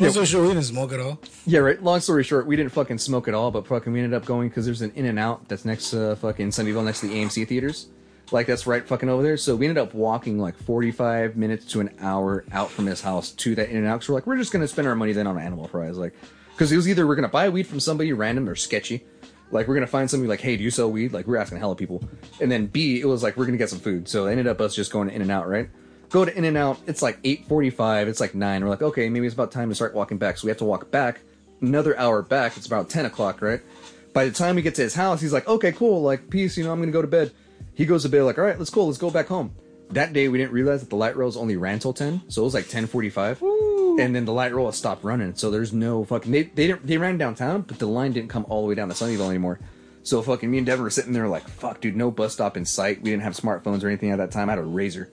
I'm 0.00 0.12
so 0.12 0.24
sure 0.24 0.42
we 0.42 0.48
didn't 0.48 0.62
smoke 0.62 0.92
at 0.92 1.00
all. 1.00 1.20
Yeah, 1.44 1.58
right. 1.60 1.82
Long 1.82 1.98
story 1.98 2.22
short, 2.22 2.46
we 2.46 2.54
didn't 2.54 2.70
fucking 2.70 2.98
smoke 2.98 3.26
at 3.26 3.34
all, 3.34 3.50
but 3.50 3.66
fucking 3.66 3.92
we 3.92 3.98
ended 3.98 4.14
up 4.14 4.24
going 4.24 4.48
because 4.48 4.64
there's 4.64 4.82
an 4.82 4.92
In 4.94 5.06
and 5.06 5.18
Out 5.18 5.48
that's 5.48 5.64
next 5.64 5.90
to 5.90 6.12
uh, 6.12 6.14
fucking 6.14 6.50
Sunnyvale, 6.50 6.84
next 6.84 7.00
to 7.00 7.08
the 7.08 7.14
AMC 7.14 7.48
theaters. 7.48 7.88
Like 8.30 8.46
that's 8.46 8.68
right 8.68 8.86
fucking 8.86 9.08
over 9.08 9.24
there. 9.24 9.36
So 9.36 9.56
we 9.56 9.66
ended 9.66 9.82
up 9.82 9.94
walking 9.94 10.38
like 10.38 10.56
45 10.56 11.36
minutes 11.36 11.66
to 11.72 11.80
an 11.80 11.90
hour 12.00 12.44
out 12.52 12.70
from 12.70 12.86
his 12.86 13.00
house 13.00 13.32
to 13.32 13.56
that 13.56 13.68
In 13.68 13.78
and 13.78 13.86
Out. 13.88 13.96
Because 13.96 14.10
we're 14.10 14.14
like, 14.14 14.26
we're 14.28 14.36
just 14.36 14.52
gonna 14.52 14.68
spend 14.68 14.86
our 14.86 14.94
money 14.94 15.12
then 15.12 15.26
on 15.26 15.36
animal 15.36 15.66
fries, 15.66 15.98
like, 15.98 16.14
because 16.52 16.70
it 16.70 16.76
was 16.76 16.88
either 16.88 17.04
we're 17.04 17.16
gonna 17.16 17.26
buy 17.26 17.48
weed 17.48 17.66
from 17.66 17.80
somebody 17.80 18.12
random 18.12 18.48
or 18.48 18.54
sketchy, 18.54 19.04
like 19.50 19.66
we're 19.66 19.74
gonna 19.74 19.88
find 19.88 20.08
somebody 20.08 20.28
like, 20.28 20.40
hey, 20.40 20.56
do 20.56 20.62
you 20.62 20.70
sell 20.70 20.88
weed? 20.88 21.12
Like 21.12 21.26
we're 21.26 21.36
asking 21.36 21.58
hella 21.58 21.74
people, 21.74 22.00
and 22.40 22.50
then 22.50 22.66
B, 22.66 23.00
it 23.00 23.06
was 23.06 23.24
like 23.24 23.36
we're 23.36 23.46
gonna 23.46 23.58
get 23.58 23.70
some 23.70 23.80
food. 23.80 24.06
So 24.06 24.26
it 24.26 24.30
ended 24.30 24.46
up 24.46 24.60
us 24.60 24.76
just 24.76 24.92
going 24.92 25.08
to 25.08 25.14
In 25.14 25.20
and 25.20 25.30
Out, 25.32 25.48
right? 25.48 25.68
Go 26.12 26.26
to 26.26 26.36
In 26.36 26.44
and 26.44 26.58
Out. 26.58 26.78
It's 26.86 27.02
like 27.02 27.20
8:45. 27.22 28.06
It's 28.06 28.20
like 28.20 28.34
nine. 28.34 28.62
We're 28.62 28.70
like, 28.70 28.82
okay, 28.82 29.08
maybe 29.08 29.26
it's 29.26 29.34
about 29.34 29.50
time 29.50 29.70
to 29.70 29.74
start 29.74 29.94
walking 29.94 30.18
back. 30.18 30.36
So 30.36 30.46
we 30.46 30.50
have 30.50 30.58
to 30.58 30.64
walk 30.64 30.90
back 30.90 31.20
another 31.62 31.98
hour 31.98 32.20
back. 32.22 32.56
It's 32.56 32.66
about 32.66 32.90
10 32.90 33.06
o'clock, 33.06 33.40
right? 33.40 33.62
By 34.12 34.26
the 34.26 34.30
time 34.30 34.56
we 34.56 34.62
get 34.62 34.74
to 34.74 34.82
his 34.82 34.94
house, 34.94 35.22
he's 35.22 35.32
like, 35.32 35.48
okay, 35.48 35.72
cool, 35.72 36.02
like 36.02 36.28
peace. 36.28 36.58
You 36.58 36.64
know, 36.64 36.72
I'm 36.72 36.80
gonna 36.80 36.92
go 36.92 37.00
to 37.00 37.08
bed. 37.08 37.32
He 37.74 37.86
goes 37.86 38.02
to 38.02 38.10
bed 38.10 38.24
like, 38.24 38.36
all 38.36 38.44
right, 38.44 38.58
let's 38.58 38.70
go, 38.70 38.84
let's 38.84 38.98
go 38.98 39.10
back 39.10 39.26
home. 39.26 39.54
That 39.90 40.12
day 40.12 40.28
we 40.28 40.38
didn't 40.38 40.52
realize 40.52 40.80
that 40.80 40.90
the 40.90 40.96
light 40.96 41.16
rails 41.16 41.36
only 41.36 41.56
ran 41.56 41.78
till 41.78 41.92
10, 41.92 42.22
so 42.28 42.42
it 42.42 42.44
was 42.44 42.54
like 42.54 42.64
10:45, 42.64 43.98
and 44.00 44.14
then 44.14 44.24
the 44.24 44.32
light 44.32 44.54
rail 44.54 44.72
stopped 44.72 45.04
running. 45.04 45.34
So 45.34 45.50
there's 45.50 45.72
no 45.72 46.04
fucking 46.04 46.32
they 46.32 46.44
they 46.44 46.66
didn't 46.66 46.86
they 46.86 46.96
ran 46.96 47.18
downtown, 47.18 47.62
but 47.62 47.78
the 47.78 47.86
line 47.86 48.12
didn't 48.12 48.30
come 48.30 48.46
all 48.48 48.62
the 48.62 48.68
way 48.68 48.74
down 48.74 48.88
to 48.88 48.94
Sunnyvale 48.94 49.28
anymore. 49.28 49.60
So 50.02 50.20
fucking 50.22 50.50
me 50.50 50.58
and 50.58 50.66
Devin 50.66 50.82
were 50.82 50.90
sitting 50.90 51.12
there 51.12 51.28
like, 51.28 51.46
fuck, 51.46 51.80
dude, 51.80 51.94
no 51.94 52.10
bus 52.10 52.32
stop 52.32 52.56
in 52.56 52.64
sight. 52.64 53.02
We 53.02 53.10
didn't 53.10 53.22
have 53.22 53.34
smartphones 53.34 53.84
or 53.84 53.88
anything 53.88 54.10
at 54.10 54.18
that 54.18 54.30
time. 54.30 54.48
I 54.48 54.54
had 54.54 54.58
a 54.58 54.66
Razr, 54.66 55.08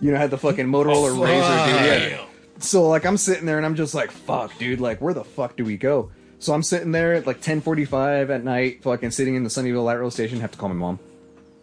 you 0.00 0.10
know, 0.10 0.16
I 0.16 0.20
had 0.20 0.30
the 0.30 0.38
fucking 0.38 0.66
Motorola 0.66 1.10
Oh, 1.10 1.20
Razr, 1.20 1.66
dude. 1.66 2.12
Yeah. 2.12 2.24
So 2.58 2.88
like 2.88 3.04
I'm 3.04 3.16
sitting 3.16 3.46
there 3.46 3.56
and 3.56 3.66
I'm 3.66 3.74
just 3.74 3.94
like, 3.94 4.10
fuck, 4.10 4.56
dude, 4.58 4.80
like 4.80 5.00
where 5.00 5.14
the 5.14 5.24
fuck 5.24 5.56
do 5.56 5.64
we 5.64 5.76
go? 5.76 6.10
So 6.38 6.52
I'm 6.52 6.62
sitting 6.62 6.92
there 6.92 7.14
at 7.14 7.26
like 7.26 7.40
10:45 7.40 8.30
at 8.30 8.44
night, 8.44 8.82
fucking 8.82 9.10
sitting 9.10 9.34
in 9.34 9.44
the 9.44 9.48
Sunnyvale 9.50 9.84
light 9.84 9.94
rail 9.94 10.10
station. 10.10 10.40
Have 10.40 10.52
to 10.52 10.58
call 10.58 10.68
my 10.68 10.74
mom. 10.74 10.98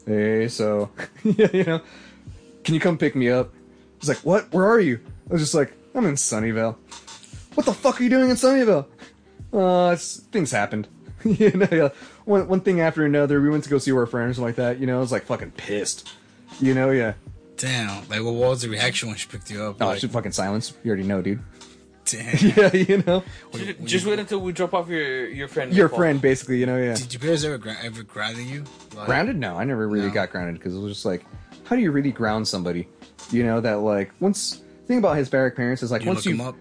Hey, 0.06 0.48
so 0.48 0.90
yeah, 1.24 1.48
you 1.54 1.64
know, 1.64 1.82
can 2.64 2.74
you 2.74 2.80
come 2.80 2.98
pick 2.98 3.16
me 3.16 3.30
up? 3.30 3.54
He's 4.00 4.10
like, 4.10 4.18
what? 4.20 4.52
Where 4.52 4.66
are 4.66 4.80
you? 4.80 5.00
I 5.30 5.34
was 5.34 5.42
just 5.42 5.54
like, 5.54 5.74
I'm 5.94 6.06
in 6.06 6.16
Sunnyvale. 6.16 6.76
What 7.54 7.66
the 7.66 7.74
fuck 7.74 8.00
are 8.00 8.04
you 8.04 8.10
doing 8.10 8.30
in 8.30 8.36
Sunnyvale? 8.36 8.88
Uh, 9.54 9.96
things 9.96 10.52
happened. 10.52 10.88
you 11.24 11.52
know, 11.52 11.68
yeah. 11.72 11.90
one 12.26 12.48
one 12.48 12.62
thing 12.62 12.80
after 12.80 13.06
another. 13.06 13.40
We 13.42 13.50
went 13.50 13.64
to 13.66 13.70
go 13.70 13.78
see 13.78 13.92
our 13.92 14.06
friends 14.06 14.38
and 14.38 14.46
like 14.46 14.56
that. 14.56 14.80
You 14.80 14.88
know, 14.88 14.98
I 14.98 15.00
was 15.00 15.12
like 15.12 15.26
fucking 15.26 15.52
pissed. 15.52 16.10
You 16.60 16.74
know, 16.74 16.90
yeah. 16.90 17.14
Damn. 17.62 18.10
Like, 18.10 18.24
what 18.24 18.34
was 18.34 18.64
the 18.64 18.70
reaction 18.70 19.08
when 19.10 19.18
she 19.18 19.28
picked 19.28 19.52
you 19.52 19.62
up? 19.64 19.78
Oh, 19.80 19.88
like, 19.88 20.00
she 20.00 20.08
fucking 20.08 20.32
silence. 20.32 20.74
You 20.84 20.90
already 20.90 21.08
know, 21.08 21.22
dude. 21.22 21.40
Damn. 22.06 22.36
yeah, 22.58 22.74
you 22.76 23.04
know, 23.06 23.24
Just, 23.54 23.84
just 23.86 24.06
wait 24.08 24.18
until 24.18 24.40
we 24.40 24.52
drop 24.52 24.74
off 24.74 24.90
your 24.90 25.28
your 25.28 25.48
friend. 25.48 25.72
your 25.72 25.86
Nicole. 25.86 26.00
friend, 26.00 26.20
basically, 26.20 26.58
you 26.60 26.66
know, 26.66 26.76
yeah. 26.78 26.96
Did 26.96 27.14
your 27.14 27.20
parents 27.20 27.44
ever 27.44 27.60
gra- 27.60 27.78
ever 27.84 28.02
grounded 28.02 28.48
you? 28.48 28.64
Like, 28.96 29.06
Grounded? 29.06 29.36
No, 29.38 29.56
I 29.58 29.64
never 29.64 29.88
really 29.88 30.08
No. 30.08 30.14
got 30.14 30.32
grounded 30.32 30.56
because 30.56 30.76
it 30.76 30.80
was 30.80 30.94
just 30.94 31.06
like, 31.06 31.24
how 31.66 31.76
do 31.76 31.82
you 31.84 31.92
really 31.92 32.12
ground 32.12 32.48
somebody? 32.48 32.88
You 33.30 33.44
know 33.44 33.62
that 33.62 33.76
like 33.82 34.12
once. 34.20 34.62
Thing 34.88 34.98
about 34.98 35.16
Hispanic 35.16 35.56
parents 35.56 35.84
is 35.84 35.92
like 35.92 36.02
You 36.02 36.08
once 36.08 36.26
look 36.26 36.26
you 36.26 36.38
them 36.38 36.48
up. 36.48 36.56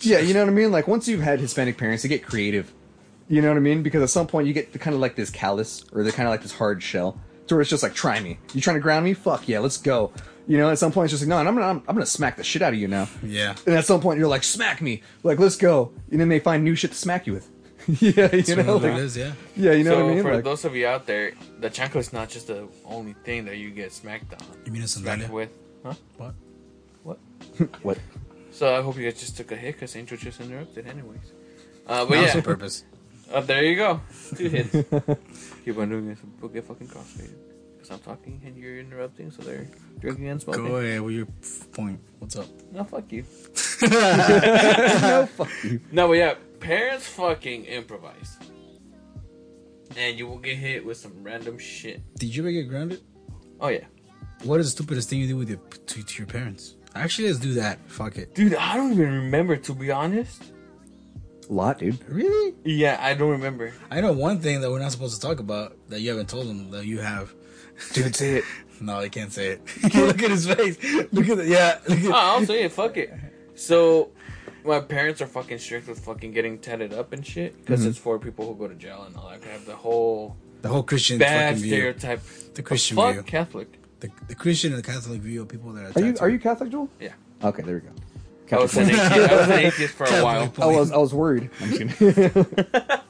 Yeah, 0.00 0.18
you 0.18 0.34
know 0.34 0.40
what 0.40 0.50
I 0.50 0.52
mean? 0.52 0.72
Like 0.72 0.88
once 0.88 1.06
you've 1.06 1.20
had 1.22 1.38
Hispanic 1.38 1.78
parents, 1.78 2.02
they 2.02 2.08
get 2.08 2.26
creative. 2.26 2.70
You 3.28 3.40
know 3.40 3.48
what 3.48 3.56
I 3.56 3.60
mean? 3.60 3.82
Because 3.84 4.02
at 4.02 4.10
some 4.10 4.26
point 4.26 4.48
you 4.48 4.52
get 4.52 4.72
kind 4.80 4.92
of 4.94 5.00
like 5.00 5.14
this 5.14 5.30
callous 5.30 5.84
or 5.92 6.02
they're 6.02 6.12
kind 6.12 6.26
of 6.26 6.30
like 6.32 6.42
this 6.42 6.52
hard 6.52 6.82
shell. 6.82 7.18
To 7.46 7.54
where 7.54 7.62
it's 7.62 7.70
just 7.70 7.82
like, 7.84 7.94
try 7.94 8.20
me. 8.20 8.38
You 8.54 8.60
trying 8.60 8.74
to 8.76 8.80
ground 8.80 9.04
me? 9.04 9.14
Fuck 9.14 9.48
yeah, 9.48 9.60
let's 9.60 9.76
go. 9.78 10.12
You 10.50 10.56
know, 10.58 10.68
at 10.68 10.80
some 10.80 10.90
point 10.90 11.04
it's 11.04 11.12
just 11.12 11.22
like, 11.22 11.28
no, 11.28 11.36
I'm 11.36 11.54
gonna, 11.54 11.64
I'm, 11.64 11.76
I'm 11.86 11.94
gonna 11.94 12.04
smack 12.04 12.36
the 12.36 12.42
shit 12.42 12.60
out 12.60 12.72
of 12.72 12.78
you 12.80 12.88
now. 12.88 13.06
Yeah. 13.22 13.54
And 13.66 13.76
at 13.76 13.84
some 13.84 14.00
point 14.00 14.18
you're 14.18 14.26
like, 14.26 14.42
smack 14.42 14.82
me. 14.82 15.00
Like, 15.22 15.38
let's 15.38 15.54
go. 15.54 15.92
And 16.10 16.20
then 16.20 16.28
they 16.28 16.40
find 16.40 16.64
new 16.64 16.74
shit 16.74 16.90
to 16.90 16.96
smack 16.96 17.24
you 17.28 17.34
with. 17.34 17.48
yeah, 18.02 18.34
you 18.34 18.56
know, 18.56 18.74
what 18.74 18.84
it 18.84 18.90
like- 18.94 18.98
is, 19.00 19.16
yeah. 19.16 19.32
yeah, 19.54 19.72
you 19.72 19.84
know 19.84 19.92
so 19.92 20.04
what 20.04 20.10
I 20.10 20.14
mean? 20.14 20.22
for 20.24 20.34
Like, 20.34 20.42
those 20.44 20.64
of 20.64 20.74
you 20.74 20.88
out 20.88 21.06
there, 21.06 21.34
the 21.60 21.70
chancla 21.70 21.96
is 21.98 22.12
not 22.12 22.28
just 22.28 22.48
the 22.48 22.66
only 22.84 23.12
thing 23.24 23.44
that 23.44 23.58
you 23.58 23.70
get 23.70 23.92
smacked 23.92 24.32
on. 24.34 24.40
You 24.66 24.72
mean 24.72 24.82
a 24.82 24.88
Smacked 24.88 25.22
sandalia? 25.22 25.30
with, 25.30 25.50
huh? 25.84 25.94
What? 26.16 26.34
What? 27.04 27.18
what? 27.82 27.98
So 28.50 28.74
I 28.76 28.82
hope 28.82 28.96
you 28.96 29.04
guys 29.08 29.20
just 29.20 29.36
took 29.36 29.52
a 29.52 29.56
hit 29.56 29.76
because 29.76 29.94
Angel 29.94 30.16
just 30.18 30.40
interrupted, 30.40 30.88
anyways. 30.88 31.18
Uh, 31.86 32.04
but 32.06 32.10
That 32.10 32.20
was 32.22 32.28
yeah, 32.30 32.36
on 32.38 32.42
purpose. 32.42 32.84
uh, 33.32 33.40
there 33.50 33.62
you 33.64 33.76
go, 33.76 34.00
two 34.36 34.48
hits. 34.48 34.72
Keep 35.64 35.78
on 35.78 35.88
doing 35.90 36.08
this, 36.08 36.18
we'll 36.40 36.50
get 36.50 36.64
fucking 36.64 36.88
crossfaded. 36.88 37.36
Because 37.90 38.06
I'm 38.06 38.16
talking 38.16 38.40
and 38.44 38.56
you're 38.56 38.78
interrupting, 38.78 39.30
so 39.32 39.42
they're 39.42 39.66
drinking 39.98 40.28
and 40.28 40.40
smoking. 40.40 40.66
Go 40.68 40.76
ahead 40.76 41.00
with 41.00 41.14
your 41.14 41.26
f- 41.42 41.72
point. 41.72 42.00
What's 42.20 42.36
up? 42.36 42.46
No, 42.72 42.84
fuck 42.84 43.10
you. 43.10 43.22
no, 43.82 45.28
fuck 45.34 45.50
you. 45.64 45.80
No, 45.90 46.06
but 46.06 46.12
yeah, 46.14 46.34
parents 46.60 47.08
fucking 47.08 47.64
improvise. 47.64 48.38
And 49.96 50.16
you 50.16 50.28
will 50.28 50.38
get 50.38 50.56
hit 50.56 50.84
with 50.84 50.98
some 50.98 51.24
random 51.24 51.58
shit. 51.58 52.00
Did 52.14 52.34
you 52.34 52.44
ever 52.44 52.52
get 52.52 52.68
grounded? 52.68 53.00
Oh, 53.60 53.68
yeah. 53.68 53.86
What 54.44 54.60
is 54.60 54.66
the 54.66 54.70
stupidest 54.70 55.10
thing 55.10 55.18
you 55.18 55.26
do 55.26 55.36
with 55.36 55.48
your 55.48 55.58
to, 55.58 56.02
to 56.04 56.18
your 56.18 56.28
parents? 56.28 56.76
Actually, 56.94 57.28
let's 57.28 57.40
do 57.40 57.54
that. 57.54 57.80
Fuck 57.88 58.16
it. 58.18 58.36
Dude, 58.36 58.54
I 58.54 58.76
don't 58.76 58.92
even 58.92 59.12
remember, 59.12 59.56
to 59.56 59.74
be 59.74 59.90
honest. 59.90 60.44
A 61.48 61.52
lot, 61.52 61.80
dude. 61.80 61.98
Really? 62.08 62.54
Yeah, 62.64 62.98
I 63.00 63.14
don't 63.14 63.30
remember. 63.30 63.72
I 63.90 64.00
know 64.00 64.12
one 64.12 64.38
thing 64.38 64.60
that 64.60 64.70
we're 64.70 64.78
not 64.78 64.92
supposed 64.92 65.20
to 65.20 65.26
talk 65.26 65.40
about 65.40 65.76
that 65.88 66.00
you 66.00 66.10
haven't 66.10 66.28
told 66.28 66.46
them 66.46 66.70
that 66.70 66.86
you 66.86 67.00
have. 67.00 67.34
Dude, 67.92 68.14
say 68.14 68.36
it. 68.36 68.44
No, 68.82 68.96
I 68.96 69.10
can't 69.10 69.30
say 69.30 69.48
it. 69.48 69.94
look 69.94 70.22
at 70.22 70.30
his 70.30 70.46
face. 70.46 70.82
Look 71.12 71.28
at 71.28 71.36
the 71.36 71.46
yeah. 71.46 71.80
Look 71.86 71.98
at, 71.98 72.06
Oh, 72.06 72.12
I'll 72.14 72.46
say 72.46 72.62
it. 72.62 72.72
Fuck 72.72 72.96
it. 72.96 73.12
So, 73.54 74.08
my 74.64 74.80
parents 74.80 75.20
are 75.20 75.26
fucking 75.26 75.58
strict 75.58 75.86
with 75.86 76.00
fucking 76.00 76.32
getting 76.32 76.58
tatted 76.58 76.94
up 76.94 77.12
and 77.12 77.26
shit 77.26 77.58
because 77.58 77.80
mm-hmm. 77.80 77.90
it's 77.90 77.98
for 77.98 78.18
people 78.18 78.46
who 78.46 78.54
go 78.54 78.66
to 78.66 78.74
jail 78.74 79.04
and 79.06 79.14
all 79.18 79.28
that. 79.28 79.42
They 79.42 79.50
have 79.50 79.66
the 79.66 79.76
whole 79.76 80.34
the 80.62 80.68
whole 80.68 80.82
Christian 80.82 81.18
bad 81.18 81.50
fucking 81.50 81.62
view. 81.62 81.72
stereotype. 81.74 82.22
The 82.54 82.62
Christian 82.62 82.96
Fuck 82.96 83.12
view. 83.14 83.22
Catholic. 83.22 83.78
The, 84.00 84.10
the 84.28 84.34
Christian 84.34 84.72
and 84.72 84.82
the 84.82 84.86
Catholic 84.86 85.20
view 85.20 85.42
of 85.42 85.48
people 85.48 85.72
that 85.72 85.94
are. 85.94 86.02
Are 86.02 86.06
you 86.06 86.16
are 86.20 86.28
you 86.30 86.38
Catholic, 86.38 86.70
Joel? 86.70 86.88
Yeah. 86.98 87.12
Okay, 87.44 87.62
there 87.62 87.74
we 87.74 87.80
go. 87.80 87.90
I 88.52 88.62
was, 88.62 88.76
an 88.76 88.90
atheist, 88.90 89.12
I 89.12 89.36
was 89.36 89.48
an 89.48 89.52
atheist 89.52 89.94
for 89.94 90.04
a 90.04 90.06
Catholic 90.08 90.24
while. 90.24 90.48
point. 90.48 90.60
I 90.60 90.66
was 90.80 90.92
I 90.92 90.96
was 90.96 91.14
worried. 91.14 91.50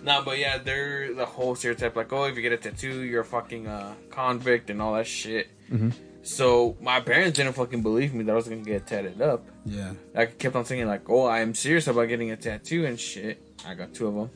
I'm 0.00 0.06
just 0.06 0.06
kidding. 0.06 0.06
No, 0.06 0.22
but 0.24 0.38
yeah, 0.38 0.58
they're 0.58 1.14
the 1.14 1.26
whole 1.26 1.54
stereotype 1.54 1.96
like, 1.96 2.12
oh, 2.12 2.24
if 2.24 2.36
you 2.36 2.42
get 2.42 2.52
a 2.52 2.56
tattoo, 2.56 3.02
you're 3.02 3.20
a 3.22 3.24
fucking 3.24 3.66
uh, 3.66 3.94
convict 4.10 4.70
and 4.70 4.80
all 4.82 4.94
that 4.94 5.06
shit. 5.06 5.48
Mm-hmm. 5.70 5.90
So 6.22 6.76
my 6.80 7.00
parents 7.00 7.36
didn't 7.38 7.54
fucking 7.54 7.82
believe 7.82 8.12
me 8.12 8.24
that 8.24 8.32
I 8.32 8.34
was 8.34 8.48
gonna 8.48 8.62
get 8.62 8.86
tatted 8.86 9.22
up. 9.22 9.46
Yeah. 9.64 9.94
I 10.14 10.26
kept 10.26 10.54
on 10.54 10.64
saying 10.64 10.86
like, 10.86 11.08
oh, 11.08 11.24
I 11.24 11.40
am 11.40 11.54
serious 11.54 11.86
about 11.86 12.08
getting 12.08 12.30
a 12.30 12.36
tattoo 12.36 12.84
and 12.84 13.00
shit. 13.00 13.42
I 13.66 13.74
got 13.74 13.94
two 13.94 14.06
of 14.08 14.14
them. 14.14 14.30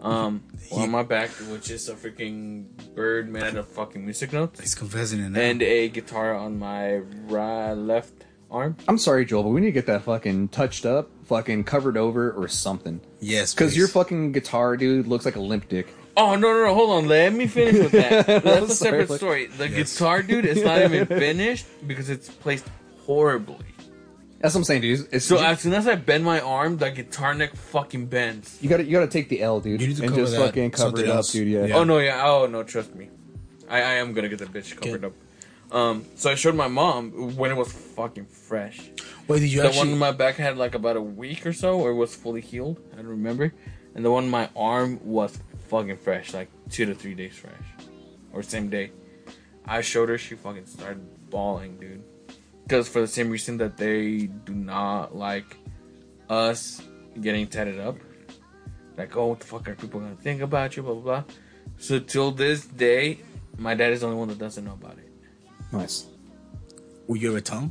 Um, 0.00 0.42
one 0.70 0.82
on 0.82 0.90
my 0.90 1.02
back, 1.02 1.30
which 1.50 1.70
is 1.70 1.88
a 1.88 1.94
freaking 1.94 2.66
bird 2.94 3.28
made 3.30 3.42
out 3.44 3.56
of 3.56 3.68
fucking 3.68 4.04
music 4.04 4.32
notes, 4.32 4.60
He's 4.60 4.74
confessing 4.74 5.20
it 5.20 5.30
now. 5.30 5.40
and 5.40 5.62
a 5.62 5.88
guitar 5.88 6.34
on 6.34 6.58
my 6.58 6.96
right 7.28 7.72
left 7.72 8.24
arm. 8.50 8.76
I'm 8.88 8.98
sorry, 8.98 9.24
Joel, 9.24 9.44
but 9.44 9.50
we 9.50 9.60
need 9.60 9.68
to 9.68 9.72
get 9.72 9.86
that 9.86 10.02
fucking 10.02 10.48
touched 10.48 10.84
up, 10.84 11.10
fucking 11.28 11.64
covered 11.64 11.96
over, 11.96 12.32
or 12.32 12.48
something. 12.48 13.00
yes, 13.20 13.54
Because 13.54 13.76
your 13.76 13.86
fucking 13.88 14.32
guitar, 14.32 14.76
dude, 14.76 15.06
looks 15.06 15.24
like 15.24 15.36
a 15.36 15.40
limp 15.40 15.68
dick. 15.68 15.86
Oh 16.16 16.34
no 16.34 16.52
no 16.52 16.64
no! 16.66 16.74
Hold 16.74 16.90
on, 16.90 17.06
let 17.08 17.32
me 17.32 17.46
finish 17.46 17.74
with 17.80 17.92
that. 17.92 18.26
That's 18.42 18.72
a 18.72 18.74
sorry, 18.74 18.90
separate 19.06 19.10
like- 19.10 19.18
story. 19.18 19.46
The 19.46 19.68
Yes. 19.68 19.92
guitar, 19.96 20.22
dude, 20.22 20.46
is 20.46 20.64
not 20.64 20.82
even 20.82 21.06
finished 21.26 21.66
because 21.86 22.10
it's 22.10 22.28
placed 22.28 22.66
horribly. 23.06 23.64
That's 24.40 24.54
what 24.54 24.60
I'm 24.60 24.64
saying, 24.64 24.82
dude. 24.82 25.08
It's, 25.12 25.24
So 25.24 25.38
you, 25.38 25.44
as 25.44 25.60
soon 25.60 25.74
as 25.74 25.86
I 25.86 25.94
bend 25.96 26.24
my 26.24 26.40
arm, 26.40 26.76
the 26.76 26.90
guitar 26.90 27.34
neck 27.34 27.54
fucking 27.56 28.06
bends. 28.06 28.58
you 28.60 28.68
gotta 28.68 28.84
you 28.84 28.92
gotta 28.92 29.06
take 29.06 29.28
the 29.28 29.42
L, 29.42 29.60
dude, 29.60 29.80
You 29.80 29.88
need 29.88 29.96
to 29.98 30.04
and 30.06 30.14
just 30.14 30.32
that 30.32 30.40
fucking 30.46 30.70
cover 30.72 30.82
something 30.96 31.04
it 31.04 31.10
up, 31.10 31.16
else. 31.18 31.32
dude. 31.32 31.46
Yeah. 31.48 31.66
Yeah. 31.66 31.76
Oh 31.76 31.84
no, 31.84 31.98
yeah. 31.98 32.22
Oh 32.26 32.46
no, 32.46 32.62
trust 32.64 32.94
me. 32.96 33.08
I, 33.68 33.78
I 33.82 33.92
am 33.94 34.12
gonna 34.12 34.28
get 34.28 34.38
the 34.40 34.46
bitch 34.46 34.74
covered 34.80 35.04
Okay. 35.04 35.14
up. 35.70 35.74
Um, 35.76 36.04
so 36.16 36.30
I 36.30 36.34
showed 36.34 36.54
my 36.54 36.68
mom 36.68 37.36
when 37.36 37.50
it 37.50 37.56
was 37.56 37.70
fucking 37.72 38.24
fresh. 38.26 38.80
Wait, 39.28 39.40
did 39.40 39.52
you 39.52 39.60
the 39.60 39.68
actually? 39.68 39.78
one 39.78 39.88
in 39.90 39.98
my 39.98 40.10
back 40.12 40.36
had 40.36 40.56
like 40.56 40.74
about 40.74 40.96
a 40.96 41.02
week 41.02 41.46
or 41.46 41.52
so, 41.52 41.78
or 41.78 41.90
it 41.90 41.94
was 41.94 42.14
fully 42.14 42.40
healed. 42.40 42.80
I 42.92 42.96
don't 42.96 43.06
remember. 43.06 43.52
And 43.94 44.04
the 44.04 44.10
one 44.10 44.24
in 44.24 44.30
my 44.30 44.48
arm 44.56 45.00
was 45.04 45.38
fucking 45.68 45.98
fresh, 45.98 46.32
like 46.32 46.48
two 46.70 46.86
to 46.86 46.94
three 46.94 47.14
days 47.14 47.36
fresh, 47.36 47.52
or 48.32 48.42
same 48.42 48.70
day. 48.70 48.92
I 49.66 49.82
showed 49.82 50.08
her, 50.08 50.16
she 50.16 50.34
fucking 50.34 50.66
started 50.66 51.30
bawling, 51.30 51.78
dude. 51.78 52.02
Because 52.62 52.88
for 52.88 53.00
the 53.00 53.06
same 53.06 53.30
reason 53.30 53.58
that 53.58 53.76
they 53.76 54.26
do 54.26 54.54
not 54.54 55.14
like 55.14 55.56
us 56.30 56.82
getting 57.20 57.46
tatted 57.46 57.78
up. 57.80 57.96
Like, 58.96 59.16
oh, 59.16 59.26
what 59.26 59.40
the 59.40 59.46
fuck 59.46 59.68
are 59.68 59.74
people 59.74 60.00
gonna 60.00 60.16
think 60.16 60.40
about 60.40 60.76
you? 60.76 60.82
Blah 60.82 60.94
blah 60.94 61.02
blah. 61.02 61.34
So 61.76 61.98
till 61.98 62.30
this 62.30 62.64
day, 62.64 63.20
my 63.58 63.74
dad 63.74 63.92
is 63.92 64.00
the 64.00 64.06
only 64.06 64.18
one 64.18 64.28
that 64.28 64.38
doesn't 64.38 64.64
know 64.64 64.72
about 64.72 64.98
it. 64.98 65.12
Nice. 65.72 66.06
Will 67.06 67.16
you 67.16 67.36
ever 67.36 67.54
him? 67.54 67.70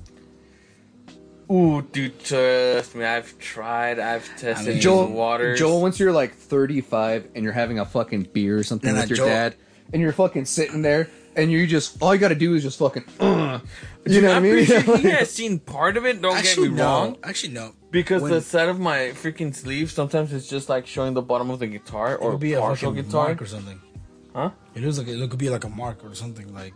Ooh, 1.50 1.82
dude, 1.94 2.20
trust 2.24 2.94
me, 2.96 3.06
I've 3.06 3.38
tried, 3.40 4.00
I've 4.00 4.26
tested 4.38 4.66
mean- 4.68 4.76
these 4.76 4.84
Joel, 4.84 5.08
waters. 5.08 5.58
Joel, 5.60 5.82
once 5.82 5.98
you're 6.00 6.12
like 6.12 6.36
35 6.36 7.30
and 7.36 7.44
you're 7.44 7.54
having 7.54 7.80
a 7.80 7.86
fucking 7.86 8.24
beer 8.34 8.58
or 8.58 8.64
something 8.64 8.94
Nah, 8.94 9.02
with 9.02 9.10
your 9.12 9.18
Joel- 9.18 9.28
dad, 9.28 9.56
and 9.94 10.02
you're 10.02 10.12
fucking 10.12 10.44
sitting 10.46 10.82
there, 10.82 11.10
and 11.38 11.50
you 11.50 11.66
just 11.66 12.02
all 12.02 12.14
you 12.14 12.20
gotta 12.20 12.36
do 12.36 12.54
is 12.56 12.64
just 12.64 12.78
fucking, 12.80 13.06
uh, 13.22 13.60
you 14.06 14.14
Dude, 14.16 14.24
know 14.24 14.30
what 14.30 14.38
I 14.38 14.40
mean? 14.42 14.66
pretty 14.66 14.84
sure 14.84 14.98
he 14.98 15.08
has 15.10 15.32
seen 15.34 15.60
part 15.60 15.96
of 15.96 16.06
it. 16.06 16.22
Don't 16.22 16.36
Actually, 16.36 16.68
get 16.68 16.72
me 16.74 16.78
no. 16.80 16.86
wrong. 16.86 17.18
Actually, 17.24 17.54
no. 17.54 17.74
Because 17.92 18.22
When- 18.24 18.32
the 18.34 18.42
side 18.42 18.68
of 18.68 18.78
my 18.80 18.98
freaking 19.14 19.56
sleeve 19.56 19.90
sometimes 19.92 20.34
it's 20.34 20.50
just 20.50 20.68
like 20.68 20.86
showing 20.86 21.14
the 21.14 21.22
bottom 21.22 21.50
of 21.50 21.60
the 21.60 21.68
guitar 21.68 22.16
It 22.16 22.22
or 22.22 22.32
could 22.32 22.42
be 22.42 22.54
a 22.54 22.60
partial 22.60 22.92
fucking 22.92 23.06
guitar. 23.06 23.28
mark 23.28 23.42
or 23.42 23.46
something. 23.46 23.80
Huh? 24.36 24.50
It 24.76 24.84
looks 24.84 24.98
like 24.98 25.08
it 25.08 25.30
could 25.30 25.40
be 25.40 25.50
like 25.50 25.64
a 25.64 25.70
mark 25.70 26.04
or 26.04 26.14
something 26.14 26.54
like. 26.54 26.74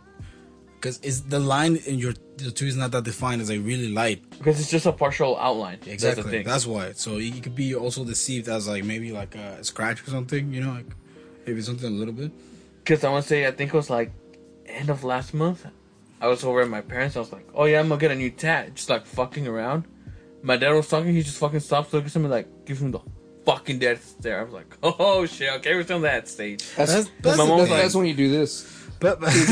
Because 0.82 1.00
it's 1.04 1.20
the 1.20 1.40
line 1.40 1.76
in 1.86 2.00
your 2.00 2.14
tattoo 2.38 2.66
is 2.66 2.76
not 2.76 2.90
that 2.92 3.04
defined. 3.04 3.40
It's 3.40 3.52
like 3.52 3.60
really 3.64 3.90
light. 3.90 4.28
Because 4.32 4.60
it's 4.60 4.72
just 4.72 4.88
a 4.88 4.92
partial 4.92 5.38
outline. 5.38 5.78
Exactly. 5.86 6.42
That's. 6.42 6.48
That's 6.48 6.66
why. 6.66 6.94
So 6.94 7.18
it 7.18 7.44
could 7.44 7.54
be 7.54 7.76
also 7.76 8.04
deceived 8.04 8.50
as 8.50 8.68
like 8.68 8.84
maybe 8.84 9.12
like 9.12 9.36
a 9.36 9.64
scratch 9.64 10.02
or 10.02 10.10
something. 10.10 10.52
You 10.52 10.62
know, 10.62 10.72
like 10.72 10.88
maybe 11.46 11.62
something 11.62 11.86
a 11.88 11.92
little 11.92 12.16
bit. 12.16 12.32
Because 12.84 13.04
I 13.04 13.12
want 13.12 13.24
to 13.24 13.30
say, 13.30 13.46
I 13.46 13.52
think 13.52 13.72
it 13.72 13.78
was 13.78 13.92
like 13.92 14.12
end 14.66 14.90
of 14.90 15.04
last 15.04 15.36
month. 15.36 15.68
I 16.20 16.28
was 16.28 16.44
over 16.44 16.62
at 16.62 16.70
my 16.70 16.82
parents. 16.82 17.16
I 17.16 17.20
was 17.20 17.32
like, 17.32 17.48
oh 17.54 17.66
yeah, 17.66 17.80
I'm 17.80 17.88
gonna 17.90 18.02
get 18.02 18.10
a 18.10 18.16
new 18.16 18.32
tat. 18.32 18.74
Just 18.74 18.90
like 18.90 19.06
fucking 19.06 19.48
around. 19.48 19.86
My 20.42 20.58
dad 20.58 20.72
was 20.72 20.90
talking. 20.90 21.14
He 21.14 21.22
just 21.22 21.38
fucking 21.38 21.60
stops, 21.60 21.94
looks 21.94 22.16
at 22.16 22.22
me 22.24 22.28
like, 22.28 22.66
gives 22.66 22.82
me 22.82 22.90
the 22.90 23.00
fucking 23.46 23.78
death 23.78 24.04
stare. 24.20 24.40
I 24.40 24.44
was 24.44 24.54
like, 24.54 24.76
oh 24.84 25.28
shit, 25.28 25.54
okay, 25.58 25.76
we're 25.76 25.84
still 25.84 25.98
on 25.98 26.02
that 26.04 26.28
stage. 26.28 26.64
That's, 26.76 26.92
That's- 26.92 27.12
that's, 27.22 27.38
my 27.38 27.46
mom's 27.46 27.62
that's, 27.62 27.72
like- 27.72 27.82
that's 27.84 27.96
when 27.96 28.08
you 28.08 28.16
do 28.16 28.32
this. 28.32 28.81
But, 29.02 29.20
but 29.20 29.30
hey, 29.34 29.44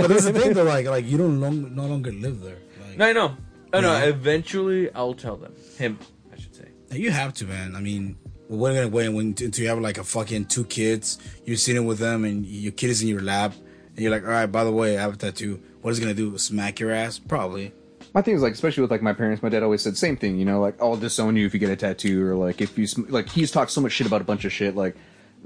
but 0.00 0.08
that's 0.08 0.26
the 0.26 0.32
thing 0.38 0.52
though. 0.52 0.64
Like 0.64 0.86
like 0.86 1.06
you 1.06 1.16
don't 1.16 1.40
long, 1.40 1.74
no 1.74 1.86
longer 1.86 2.12
live 2.12 2.42
there. 2.42 2.58
Like, 2.86 2.98
No, 2.98 3.06
I 3.06 3.12
know. 3.12 3.36
I 3.72 3.80
know. 3.80 3.92
Yeah. 3.92 4.04
Eventually, 4.04 4.92
I'll 4.92 5.14
tell 5.14 5.36
them. 5.36 5.54
Him, 5.78 5.98
I 6.30 6.36
should 6.38 6.54
say. 6.54 6.68
You 6.92 7.10
have 7.10 7.32
to, 7.34 7.46
man. 7.46 7.74
I 7.74 7.80
mean, 7.80 8.18
we're 8.50 8.74
gonna 8.74 8.88
wait 8.88 9.08
when 9.08 9.28
until 9.28 9.62
you 9.62 9.68
have 9.68 9.78
like 9.80 9.96
a 9.96 10.04
fucking 10.04 10.44
two 10.46 10.64
kids. 10.64 11.18
You're 11.46 11.56
sitting 11.56 11.86
with 11.86 11.98
them, 11.98 12.26
and 12.26 12.44
your 12.44 12.72
kid 12.72 12.90
is 12.90 13.00
in 13.00 13.08
your 13.08 13.22
lap, 13.22 13.54
and 13.54 13.98
you're 13.98 14.10
like, 14.12 14.24
all 14.24 14.28
right. 14.30 14.44
By 14.46 14.64
the 14.64 14.72
way, 14.72 14.98
I 14.98 15.00
have 15.00 15.14
a 15.14 15.16
tattoo. 15.16 15.58
What 15.80 15.92
is 15.92 15.98
it 15.98 16.02
gonna 16.02 16.12
do? 16.12 16.36
Smack 16.36 16.80
your 16.80 16.90
ass? 16.90 17.18
Probably. 17.18 17.72
My 18.12 18.20
thing 18.20 18.34
is 18.34 18.42
like, 18.42 18.52
especially 18.52 18.82
with 18.82 18.90
like 18.90 19.02
my 19.02 19.14
parents, 19.14 19.42
my 19.42 19.48
dad 19.48 19.62
always 19.62 19.80
said 19.80 19.96
same 19.96 20.18
thing. 20.18 20.38
You 20.38 20.44
know, 20.44 20.60
like 20.60 20.82
I'll 20.82 20.96
disown 20.96 21.36
you 21.36 21.46
if 21.46 21.54
you 21.54 21.60
get 21.60 21.70
a 21.70 21.76
tattoo, 21.76 22.26
or 22.26 22.34
like 22.34 22.60
if 22.60 22.76
you 22.76 22.86
sm- 22.86 23.08
like 23.08 23.30
he's 23.30 23.50
talked 23.50 23.70
so 23.70 23.80
much 23.80 23.92
shit 23.92 24.06
about 24.06 24.20
a 24.20 24.24
bunch 24.24 24.44
of 24.44 24.52
shit, 24.52 24.76
like 24.76 24.96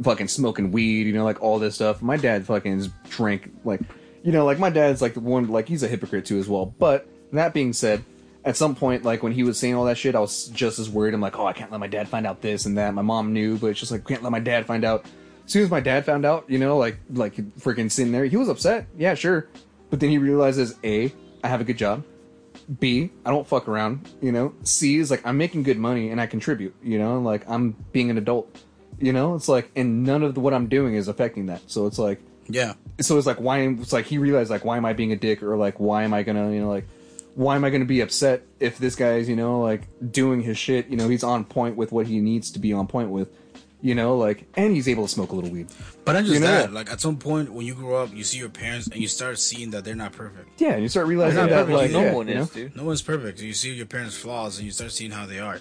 fucking 0.03 0.29
smoking 0.29 0.73
weed, 0.73 1.07
you 1.07 1.13
know, 1.13 1.25
like 1.25 1.43
all 1.43 1.59
this 1.59 1.77
stuff. 1.77 2.03
My 2.03 2.17
dad 2.17 2.47
fucking 2.47 2.93
drank 3.09 3.51
like, 3.65 3.81
you 4.23 4.33
know, 4.33 4.45
like 4.45 4.59
my 4.59 4.71
dad's 4.71 5.03
like 5.03 5.15
the 5.15 5.21
one 5.21 5.49
like 5.49 5.69
he's 5.69 5.83
a 5.83 5.89
hypocrite 5.89 6.27
too 6.27 6.39
as 6.39 6.49
well. 6.49 6.67
But 6.67 7.09
that 7.33 7.55
being 7.55 7.73
said, 7.73 8.05
at 8.45 8.57
some 8.57 8.75
point, 8.75 9.05
like 9.05 9.23
when 9.23 9.33
he 9.33 9.43
was 9.43 9.59
saying 9.59 9.75
all 9.75 9.85
that 9.85 9.97
shit, 9.97 10.15
I 10.15 10.21
was 10.21 10.49
just 10.49 10.79
as 10.79 10.91
worried. 10.91 11.15
I'm 11.15 11.21
like, 11.21 11.39
oh, 11.39 11.47
I 11.47 11.53
can't 11.53 11.71
let 11.71 11.81
my 11.81 11.87
dad 11.87 12.09
find 12.09 12.27
out 12.27 12.43
this 12.43 12.67
and 12.67 12.77
that. 12.77 12.93
My 12.93 13.03
mom 13.03 13.33
knew, 13.33 13.57
but 13.57 13.69
it's 13.69 13.81
just 13.81 13.93
like 13.93 14.07
can't 14.07 14.23
let 14.23 14.33
my 14.33 14.41
dad 14.41 14.67
find 14.67 14.85
out. 14.85 15.07
As 15.45 15.53
soon 15.53 15.63
as 15.63 15.71
my 15.71 15.81
dad 15.81 16.05
found 16.05 16.25
out, 16.25 16.49
you 16.49 16.59
know, 16.59 16.77
like 16.77 16.99
like 17.11 17.37
freaking 17.59 17.91
sitting 17.91 18.13
there, 18.13 18.25
he 18.25 18.37
was 18.37 18.49
upset. 18.49 18.87
Yeah, 18.97 19.15
sure, 19.15 19.49
but 19.91 20.01
then 20.01 20.11
he 20.11 20.19
realizes 20.19 20.75
a 20.85 21.13
I 21.43 21.49
have 21.49 21.61
a 21.61 21.65
good 21.65 21.79
job 21.79 22.05
B, 22.79 23.11
I 23.25 23.31
don't 23.31 23.47
fuck 23.47 23.69
around, 23.69 24.09
you 24.21 24.33
know. 24.33 24.55
C 24.63 24.99
is 24.99 25.11
like 25.11 25.25
I'm 25.27 25.37
making 25.37 25.63
good 25.65 25.79
money 25.79 26.11
and 26.11 26.21
I 26.21 26.27
contribute, 26.27 26.75
you 26.83 26.99
know, 26.99 27.21
like 27.21 27.49
I'm 27.49 27.73
being 27.93 28.11
an 28.11 28.19
adult. 28.19 28.63
You 29.05 29.13
know, 29.13 29.35
it's 29.35 29.49
like 29.49 29.71
and 29.77 30.05
none 30.05 30.23
of 30.23 30.35
the, 30.35 30.41
what 30.41 30.55
I'm 30.55 30.69
doing 30.69 30.95
is 30.95 31.09
affecting 31.09 31.47
that. 31.47 31.61
So 31.71 31.87
it's 31.87 31.99
like 31.99 32.21
Yeah. 32.49 32.75
so 33.01 33.19
it's 33.19 33.27
like 33.27 33.39
why 33.41 33.61
it's 33.61 33.93
like 33.93 34.07
he 34.07 34.19
realized 34.19 34.51
like 34.51 34.65
why 34.65 34.77
am 34.77 34.85
I 34.87 34.93
being 34.95 35.13
a 35.13 35.17
dick 35.17 35.43
or 35.43 35.57
like 35.57 35.79
why 35.79 36.05
am 36.05 36.15
I 36.15 36.23
gonna 36.23 36.51
you 36.53 36.61
know 36.61 36.69
like 36.71 36.87
why 37.35 37.57
am 37.57 37.65
I 37.65 37.71
gonna 37.71 37.85
be 37.85 38.01
upset 38.01 38.43
if 38.61 38.79
this 38.79 38.95
guy's 38.95 39.29
you 39.29 39.37
know 39.37 39.61
like 39.61 39.83
doing 40.13 40.41
his 40.41 40.57
shit 40.57 40.89
you 40.89 40.97
know 40.97 41.09
he's 41.09 41.25
on 41.25 41.45
point 41.45 41.77
with 41.77 41.93
what 41.93 42.07
he 42.07 42.21
needs 42.21 42.51
to 42.53 42.59
be 42.59 42.73
on 42.73 42.87
point 42.87 43.11
with 43.11 43.29
you 43.83 43.95
know 43.95 44.17
like 44.17 44.47
and 44.57 44.73
he's 44.75 44.89
able 44.89 45.03
to 45.07 45.13
smoke 45.13 45.33
a 45.33 45.35
little 45.35 45.51
weed 45.51 45.67
But 46.07 46.13
not 46.15 46.23
just 46.23 46.35
You 46.35 46.41
know 46.41 46.47
that. 46.47 46.63
that. 46.69 46.73
Like 46.73 46.91
at 46.91 47.01
some 47.03 47.19
point 47.19 47.53
when 47.53 47.67
you 47.67 47.75
grow 47.75 47.97
up, 48.03 48.15
you 48.15 48.25
see 48.25 48.39
your 48.39 48.49
parents 48.49 48.87
and 48.87 49.01
you 49.03 49.09
start 49.09 49.39
seeing 49.39 49.71
that 49.73 49.85
they're 49.85 49.95
not 49.97 50.13
perfect. 50.13 50.49
yeah 50.61 50.73
and 50.75 50.83
you 50.83 50.89
start 50.89 51.07
realizing 51.09 51.37
Not 51.37 51.51
that 51.51 51.67
perfect, 51.67 51.77
like 51.77 51.91
no 51.91 52.03
yeah, 52.05 52.15
one 52.15 52.29
you 52.29 52.35
know? 52.37 52.43
is, 52.43 52.51
dude. 52.51 52.77
No 52.77 52.85
one's 52.85 53.03
perfect. 53.03 53.41
You 53.43 53.53
see 53.53 53.75
your 53.75 53.87
parents' 53.87 54.17
flaws 54.17 54.57
and 54.59 54.65
you 54.65 54.73
start 54.73 54.93
seeing 54.93 55.11
how 55.11 55.27
they 55.27 55.41
are. 55.41 55.61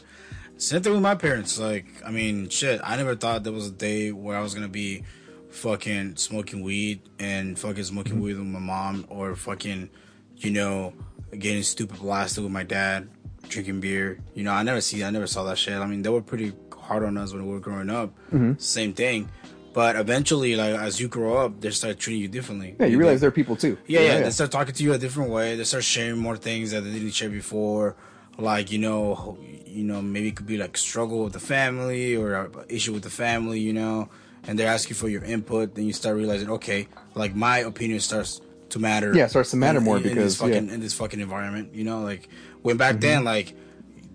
Same 0.63 0.81
thing 0.81 0.93
with 0.93 1.01
my 1.01 1.15
parents. 1.15 1.59
Like, 1.59 1.85
I 2.05 2.11
mean, 2.11 2.47
shit. 2.47 2.79
I 2.85 2.95
never 2.95 3.15
thought 3.17 3.43
there 3.43 3.51
was 3.51 3.67
a 3.67 3.71
day 3.71 4.13
where 4.13 4.37
I 4.37 4.41
was 4.41 4.53
gonna 4.53 4.69
be 4.69 5.03
fucking 5.49 6.15
smoking 6.15 6.61
weed 6.61 7.01
and 7.19 7.59
fucking 7.59 7.83
smoking 7.83 8.21
weed 8.21 8.37
with 8.37 8.47
my 8.47 8.59
mom 8.59 9.05
or 9.09 9.35
fucking, 9.35 9.89
you 10.37 10.51
know, 10.51 10.93
getting 11.37 11.63
stupid 11.63 11.99
blasted 11.99 12.45
with 12.45 12.53
my 12.53 12.63
dad, 12.63 13.09
drinking 13.49 13.81
beer. 13.81 14.19
You 14.35 14.45
know, 14.45 14.53
I 14.53 14.63
never 14.63 14.79
see. 14.79 15.03
I 15.03 15.09
never 15.09 15.27
saw 15.27 15.43
that 15.43 15.57
shit. 15.57 15.73
I 15.73 15.85
mean, 15.85 16.01
they 16.01 16.09
were 16.09 16.21
pretty 16.21 16.53
hard 16.79 17.03
on 17.03 17.17
us 17.17 17.33
when 17.33 17.45
we 17.45 17.51
were 17.51 17.59
growing 17.59 17.89
up. 17.89 18.15
Mm-hmm. 18.31 18.53
Same 18.57 18.93
thing. 18.93 19.29
But 19.73 19.97
eventually, 19.97 20.55
like 20.55 20.75
as 20.75 20.97
you 20.97 21.09
grow 21.09 21.45
up, 21.45 21.59
they 21.59 21.71
start 21.71 21.99
treating 21.99 22.21
you 22.21 22.29
differently. 22.29 22.77
yeah 22.79 22.85
you 22.85 22.97
realize 22.97 23.19
they're 23.19 23.31
people 23.31 23.57
too 23.57 23.77
Yeah, 23.85 23.99
yeah, 23.99 24.21
They 24.21 24.29
start 24.29 24.51
talking 24.51 24.73
to 24.73 24.83
you 24.83 24.93
a 24.93 24.97
different 24.97 25.29
way. 25.29 25.57
They 25.57 25.65
start 25.65 25.83
sharing 25.83 26.19
more 26.19 26.37
things 26.37 26.71
that 26.71 26.81
they 26.85 26.91
didn't 26.91 27.11
share 27.11 27.29
before. 27.29 27.97
Like 28.37 28.71
you 28.71 28.79
know, 28.79 29.37
you 29.73 29.83
know, 29.83 30.01
maybe 30.01 30.29
it 30.29 30.35
could 30.35 30.45
be 30.47 30.57
like 30.57 30.77
struggle 30.77 31.23
with 31.23 31.33
the 31.33 31.39
family 31.39 32.15
or 32.15 32.49
issue 32.69 32.93
with 32.93 33.03
the 33.03 33.09
family. 33.09 33.59
You 33.59 33.73
know, 33.73 34.09
and 34.47 34.57
they're 34.57 34.67
asking 34.67 34.95
for 34.95 35.09
your 35.09 35.23
input. 35.23 35.75
Then 35.75 35.85
you 35.85 35.93
start 35.93 36.15
realizing, 36.17 36.49
okay, 36.49 36.87
like 37.15 37.35
my 37.35 37.59
opinion 37.59 37.99
starts 37.99 38.41
to 38.69 38.79
matter. 38.79 39.13
Yeah, 39.15 39.27
starts 39.27 39.51
to 39.51 39.57
matter 39.57 39.79
in- 39.79 39.83
more 39.83 39.97
in, 39.97 40.03
in 40.03 40.09
because, 40.09 40.23
this 40.33 40.37
fucking 40.37 40.53
yeah. 40.53 40.59
Mm-hmm. 40.61 40.73
in 40.73 40.79
this 40.79 40.93
fucking 40.93 41.19
environment. 41.19 41.73
You 41.73 41.83
know, 41.83 42.01
like 42.01 42.29
when 42.61 42.77
back 42.77 42.99
then, 42.99 43.23
like 43.23 43.55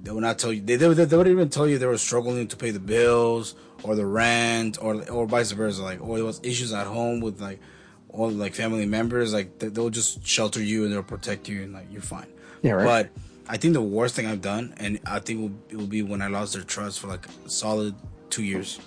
they 0.03 0.11
would 0.11 0.23
not 0.23 0.39
tell 0.39 0.53
you. 0.53 0.61
They, 0.61 0.77
they, 0.77 0.89
would- 0.89 0.97
they 0.97 1.17
would 1.17 1.29
even 1.29 1.49
tell 1.49 1.67
you 1.67 1.79
they 1.79 1.87
were 1.87 1.99
struggling 1.99 2.47
to 2.49 2.57
pay 2.57 2.71
the 2.71 2.81
bills 2.81 3.55
or 3.83 3.95
the 3.95 4.07
rent 4.07 4.79
or 4.83 5.09
or 5.11 5.27
vice 5.27 5.51
versa. 5.53 5.83
Like 5.83 6.01
or 6.01 6.17
there 6.17 6.25
was 6.25 6.41
issues 6.43 6.73
at 6.73 6.87
home 6.87 7.21
with 7.21 7.41
like 7.41 7.61
all 8.09 8.31
like 8.31 8.55
family 8.55 8.87
members. 8.87 9.33
Like 9.33 9.59
they, 9.59 9.69
they'll 9.69 9.91
just 9.91 10.27
shelter 10.27 10.63
you 10.63 10.85
and 10.85 10.93
they'll 10.93 11.03
protect 11.03 11.49
you 11.49 11.63
and 11.63 11.73
like 11.73 11.87
you're 11.93 12.03
fine. 12.03 12.27
Yeah, 12.63 12.73
right. 12.73 12.85
But 12.85 13.11
I 13.49 13.57
think 13.57 13.73
the 13.75 13.81
worst 13.83 14.15
thing 14.15 14.27
I've 14.27 14.43
done, 14.43 14.75
and 14.77 15.01
I 15.07 15.19
think 15.21 15.39
it 15.39 15.43
will, 15.43 15.55
it 15.71 15.77
will 15.77 15.87
be 15.87 16.03
when 16.03 16.21
I 16.23 16.27
lost 16.29 16.53
their 16.55 16.63
trust 16.63 17.01
for 17.01 17.07
like 17.07 17.27
a 17.47 17.49
solid 17.51 17.95
two 18.31 18.43
years. 18.45 18.79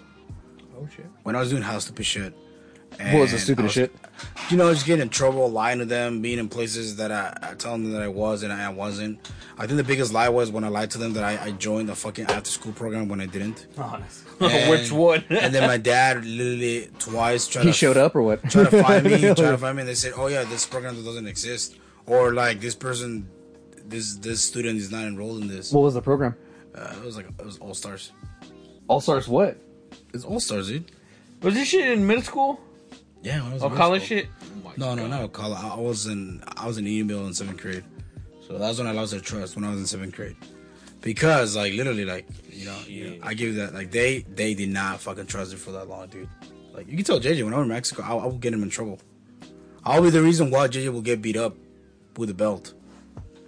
Oh 0.77 0.87
shit. 0.95 1.05
When 1.23 1.35
I 1.35 1.39
was 1.39 1.49
doing 1.49 1.63
house 1.63 1.85
stupid 1.85 2.05
shit. 2.05 2.33
what 2.33 3.13
was 3.21 3.31
the 3.31 3.35
And 3.37 3.41
I 3.41 3.43
stupidest 3.43 3.63
was- 3.65 3.73
shit 3.73 3.95
you 4.51 4.57
know, 4.57 4.71
just 4.71 4.85
getting 4.85 5.01
in 5.01 5.09
trouble, 5.09 5.49
lying 5.49 5.79
to 5.79 5.85
them, 5.85 6.21
being 6.21 6.37
in 6.37 6.47
places 6.47 6.97
that 6.97 7.11
I, 7.11 7.35
I 7.41 7.53
telling 7.55 7.83
them 7.83 7.93
that 7.93 8.01
I 8.03 8.07
was 8.07 8.43
and 8.43 8.53
I 8.53 8.69
wasn't. 8.69 9.31
I 9.57 9.65
think 9.65 9.77
the 9.77 9.83
biggest 9.83 10.13
lie 10.13 10.29
was 10.29 10.51
when 10.51 10.63
I 10.63 10.67
lied 10.67 10.91
to 10.91 10.97
them 10.99 11.13
that 11.13 11.23
I, 11.23 11.45
I 11.45 11.51
joined 11.53 11.89
the 11.89 11.95
fucking 11.95 12.25
after 12.25 12.51
school 12.51 12.71
program 12.73 13.07
when 13.07 13.19
I 13.21 13.25
didn't. 13.25 13.65
And- 13.77 14.03
Which 14.69 14.91
one? 14.91 15.23
and 15.29 15.53
then 15.55 15.65
my 15.67 15.77
dad 15.77 16.23
literally 16.25 16.89
twice 16.99 17.47
tried 17.47 17.63
he 17.63 17.69
to 17.69 17.73
showed 17.73 17.97
up 17.97 18.15
or 18.15 18.21
what 18.21 18.47
try 18.51 18.65
to 18.69 18.83
find 18.83 19.05
me, 19.05 19.19
try 19.21 19.33
to 19.35 19.57
find 19.57 19.77
me, 19.77 19.81
and 19.81 19.89
they 19.89 19.95
said, 19.95 20.13
"Oh 20.15 20.27
yeah, 20.27 20.43
this 20.43 20.65
program 20.67 20.95
doesn't 21.03 21.27
exist," 21.27 21.77
or 22.05 22.33
like 22.33 22.59
this 22.59 22.75
person, 22.75 23.27
this 23.91 24.15
this 24.15 24.41
student 24.43 24.77
is 24.79 24.91
not 24.91 25.03
enrolled 25.05 25.41
in 25.41 25.47
this. 25.47 25.71
what 25.71 25.81
was 25.83 25.93
the 25.93 26.01
program 26.01 26.35
Uh, 26.73 26.93
it 26.97 27.03
was 27.05 27.15
like 27.17 27.27
it 27.27 27.45
was 27.45 27.57
All 27.59 27.73
Stars. 27.73 28.11
All 28.87 28.99
Stars 29.01 29.27
what 29.27 29.57
It's 30.13 30.23
All 30.25 30.39
Stars, 30.39 30.67
dude. 30.69 30.91
Was 31.41 31.53
this 31.53 31.67
shit 31.67 31.91
in 31.91 32.05
middle 32.07 32.23
school 32.23 32.59
Yeah, 33.21 33.41
when 33.43 33.51
I 33.51 33.53
was 33.55 33.63
in 33.63 33.75
college 33.75 34.09
middle 34.09 34.17
shit? 34.25 34.27
Oh 34.65 34.73
No, 34.77 34.95
no, 34.95 35.07
no. 35.07 35.27
College. 35.27 35.59
I 35.63 35.75
was 35.75 36.07
in 36.07 36.43
I 36.57 36.65
was 36.67 36.77
in 36.77 36.87
email 36.87 37.25
in 37.27 37.33
seventh 37.33 37.59
grade, 37.61 37.83
so 38.47 38.57
that's 38.57 38.77
when 38.77 38.87
I 38.87 38.91
lost 38.91 39.11
their 39.11 39.19
trust 39.21 39.55
when 39.55 39.65
I 39.65 39.69
was 39.71 39.79
in 39.79 39.85
seventh 39.85 40.15
grade, 40.15 40.35
because 41.01 41.55
like 41.55 41.73
literally 41.73 42.05
like 42.05 42.25
you 42.49 42.65
know, 42.65 42.77
you 42.87 43.09
know 43.11 43.17
I 43.23 43.33
give 43.33 43.55
that 43.55 43.73
like 43.73 43.91
they 43.91 44.19
they 44.33 44.53
did 44.53 44.69
not 44.69 45.01
fucking 45.01 45.25
trust 45.27 45.53
it 45.53 45.57
for 45.57 45.71
that 45.71 45.87
long, 45.89 46.07
dude. 46.07 46.29
Like 46.73 46.87
you 46.87 46.95
can 46.95 47.03
tell 47.05 47.19
JJ 47.19 47.43
when 47.43 47.53
I'm 47.53 47.63
in 47.63 47.67
Mexico, 47.67 48.03
I, 48.03 48.11
I 48.15 48.25
will 48.25 48.37
get 48.37 48.53
him 48.53 48.63
in 48.63 48.69
trouble. 48.69 48.99
I'll 49.83 50.01
be 50.01 50.09
the 50.09 50.21
reason 50.21 50.51
why 50.51 50.67
JJ 50.67 50.93
will 50.93 51.01
get 51.01 51.21
beat 51.21 51.35
up 51.37 51.55
with 52.17 52.29
a 52.29 52.33
belt 52.33 52.73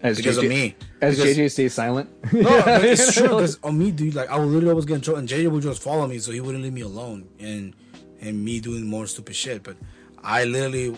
as 0.04 0.18
because 0.18 0.38
JJ, 0.38 0.44
of 0.44 0.50
me. 0.50 0.76
as 1.02 1.18
Because- 1.18 1.38
JJ 1.38 1.52
stays 1.52 1.74
silent 1.74 2.10
No, 2.34 2.64
it's 2.68 3.14
true 3.16 3.30
because 3.30 3.58
on 3.64 3.78
me, 3.78 3.90
dude. 3.92 4.14
Like 4.16 4.30
I 4.30 4.38
would 4.38 4.48
literally 4.50 4.70
always 4.70 4.86
get 4.86 4.96
in 4.96 5.02
trouble, 5.02 5.20
and 5.20 5.28
JJ 5.30 5.50
would 5.50 5.64
just 5.64 5.82
follow 5.82 6.06
me, 6.08 6.20
so 6.20 6.32
he 6.32 6.42
wouldn't 6.42 6.64
leave 6.64 6.74
me 6.74 6.82
alone, 6.82 7.28
and 7.40 7.76
and 8.22 8.44
me 8.44 8.60
doing 8.60 8.86
more 8.86 9.08
stupid 9.08 9.36
shit. 9.36 9.64
But 9.64 9.78
I 10.24 10.44
literally, 10.46 10.96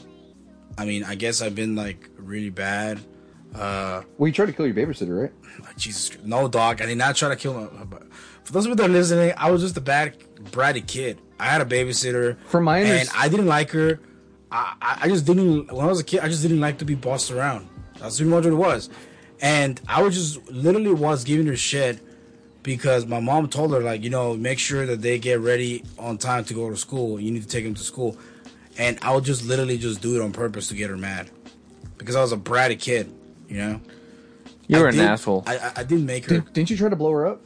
I 0.77 0.85
mean, 0.85 1.03
I 1.03 1.15
guess 1.15 1.41
I've 1.41 1.55
been 1.55 1.75
like 1.75 2.09
really 2.17 2.49
bad. 2.49 2.99
Uh, 3.53 4.01
well 4.17 4.27
you 4.27 4.33
tried 4.33 4.47
to 4.47 4.51
kill 4.53 4.65
your 4.67 4.75
babysitter 4.75 5.21
right 5.21 5.31
like 5.65 5.77
Jesus, 5.77 6.09
Christ. 6.09 6.25
no 6.25 6.49
dog. 6.49 6.81
I 6.81 6.87
did 6.87 6.97
not 6.97 7.15
try 7.15 7.29
to 7.29 7.37
kill 7.37 7.57
him. 7.57 7.87
But 7.89 8.03
for 8.43 8.51
those 8.51 8.65
of 8.65 8.69
you 8.71 8.75
that 8.75 8.89
are 8.89 8.93
listening, 8.93 9.33
I 9.37 9.49
was 9.49 9.61
just 9.61 9.77
a 9.77 9.81
bad, 9.81 10.17
bratty 10.51 10.85
kid. 10.85 11.21
I 11.39 11.45
had 11.45 11.61
a 11.61 11.65
babysitter, 11.65 12.37
From 12.47 12.65
my 12.65 12.79
and 12.79 13.07
I 13.15 13.29
didn't 13.29 13.47
like 13.47 13.69
her. 13.71 13.99
I 14.51 14.99
I 15.03 15.07
just 15.07 15.25
didn't. 15.25 15.71
When 15.71 15.85
I 15.85 15.89
was 15.89 15.99
a 15.99 16.03
kid, 16.03 16.19
I 16.21 16.27
just 16.27 16.41
didn't 16.41 16.59
like 16.59 16.77
to 16.79 16.85
be 16.85 16.95
bossed 16.95 17.31
around. 17.31 17.67
That's 18.05 18.17
pretty 18.17 18.29
much 18.31 18.45
what 18.45 18.53
it 18.53 18.55
was. 18.55 18.89
And 19.41 19.79
I 19.87 20.01
was 20.01 20.15
just 20.15 20.49
literally 20.51 20.93
was 20.93 21.23
giving 21.23 21.45
her 21.47 21.55
shit 21.57 21.99
because 22.63 23.05
my 23.05 23.19
mom 23.19 23.49
told 23.49 23.71
her 23.73 23.79
like, 23.81 24.03
you 24.03 24.09
know, 24.09 24.35
make 24.35 24.59
sure 24.59 24.85
that 24.85 25.01
they 25.01 25.19
get 25.19 25.39
ready 25.39 25.83
on 25.99 26.17
time 26.17 26.43
to 26.45 26.53
go 26.53 26.69
to 26.69 26.77
school. 26.77 27.19
You 27.19 27.31
need 27.31 27.43
to 27.43 27.47
take 27.47 27.63
them 27.65 27.75
to 27.75 27.83
school. 27.83 28.17
And 28.77 28.97
I 29.01 29.13
would 29.13 29.23
just 29.23 29.45
literally 29.45 29.77
just 29.77 30.01
do 30.01 30.15
it 30.15 30.21
on 30.23 30.31
purpose 30.31 30.67
to 30.69 30.75
get 30.75 30.89
her 30.89 30.97
mad 30.97 31.29
because 31.97 32.15
I 32.15 32.21
was 32.21 32.31
a 32.31 32.37
bratty 32.37 32.79
kid. 32.79 33.13
You 33.49 33.57
know. 33.57 33.81
You 34.67 34.79
were 34.79 34.87
I 34.87 34.89
an 34.89 34.95
did- 34.95 35.05
asshole. 35.05 35.43
I, 35.45 35.57
I, 35.57 35.71
I 35.77 35.83
didn't 35.83 36.05
make 36.05 36.25
her. 36.25 36.39
Did, 36.39 36.53
didn't 36.53 36.69
you 36.71 36.77
try 36.77 36.89
to 36.89 36.95
blow 36.95 37.11
her 37.11 37.27
up 37.27 37.45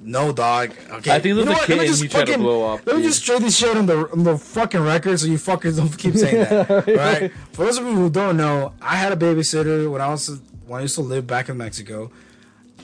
No, 0.00 0.32
dog. 0.32 0.70
Okay. 0.90 1.10
I 1.10 1.18
think 1.18 1.34
there's 1.34 1.38
You 1.38 1.44
know 1.44 1.50
a 1.50 1.54
what? 1.54 1.66
kid 1.66 1.76
Let 1.76 1.78
me 1.82 1.86
and 1.86 1.88
just 1.88 2.02
you 2.02 2.08
try 2.08 2.20
to 2.20 2.26
fucking- 2.26 2.42
blow 2.42 2.72
up, 2.74 2.86
Let 2.86 2.96
me 2.96 3.02
dude. 3.02 3.10
just 3.10 3.22
straight 3.22 3.40
this 3.42 3.56
shit 3.56 3.76
on 3.76 3.86
the 3.86 4.10
on 4.12 4.22
the 4.24 4.38
fucking 4.38 4.80
record, 4.80 5.18
so 5.18 5.26
you 5.26 5.38
fuckers 5.38 5.76
don't 5.76 5.96
keep 5.98 6.14
saying 6.14 6.44
that. 6.44 6.86
right? 6.96 7.32
For 7.52 7.64
those 7.64 7.78
of 7.78 7.84
you 7.86 7.94
who 7.94 8.08
don't 8.10 8.36
know, 8.36 8.72
I 8.80 8.96
had 8.96 9.12
a 9.12 9.16
babysitter 9.16 9.90
when 9.90 10.00
I 10.00 10.08
was 10.08 10.40
when 10.66 10.78
I 10.78 10.82
used 10.82 10.94
to 10.94 11.00
live 11.02 11.26
back 11.26 11.48
in 11.48 11.56
Mexico, 11.56 12.10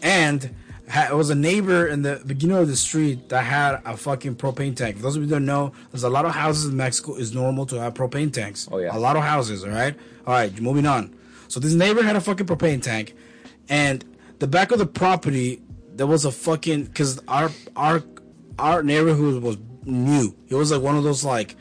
and 0.02 0.54
ha- 0.90 1.08
it 1.10 1.14
was 1.14 1.30
a 1.30 1.34
neighbor 1.34 1.86
in 1.86 2.02
the 2.02 2.20
beginning 2.26 2.56
of 2.56 2.68
the 2.68 2.76
street 2.76 3.28
that 3.28 3.42
had 3.44 3.80
a 3.84 3.96
fucking 3.96 4.36
propane 4.36 4.74
tank. 4.76 4.96
For 4.96 5.02
those 5.02 5.16
of 5.16 5.22
you 5.22 5.28
who 5.28 5.34
don't 5.34 5.46
know, 5.46 5.72
there's 5.92 6.02
a 6.04 6.10
lot 6.10 6.24
of 6.24 6.32
houses 6.32 6.66
in 6.70 6.76
Mexico. 6.76 7.14
It's 7.16 7.32
normal 7.32 7.66
to 7.66 7.76
have 7.80 7.94
propane 7.94 8.32
tanks. 8.32 8.68
Oh, 8.70 8.78
yeah. 8.78 8.94
a 8.96 8.98
lot 8.98 9.16
of 9.16 9.22
houses. 9.22 9.64
All 9.64 9.70
right, 9.70 9.94
all 10.26 10.34
right. 10.34 10.60
Moving 10.60 10.86
on. 10.86 11.14
So 11.48 11.60
this 11.60 11.74
neighbor 11.74 12.02
had 12.02 12.16
a 12.16 12.20
fucking 12.20 12.46
propane 12.46 12.82
tank, 12.82 13.14
and 13.68 14.04
the 14.40 14.46
back 14.48 14.72
of 14.72 14.78
the 14.78 14.86
property 14.86 15.62
there 15.94 16.06
was 16.06 16.24
a 16.24 16.32
fucking 16.32 16.84
because 16.84 17.20
our 17.28 17.50
our 17.76 18.02
our 18.58 18.82
neighborhood 18.82 19.42
was 19.42 19.56
new. 19.84 20.34
It 20.48 20.54
was 20.54 20.70
like 20.72 20.82
one 20.82 20.96
of 20.96 21.04
those 21.04 21.24
like 21.24 21.56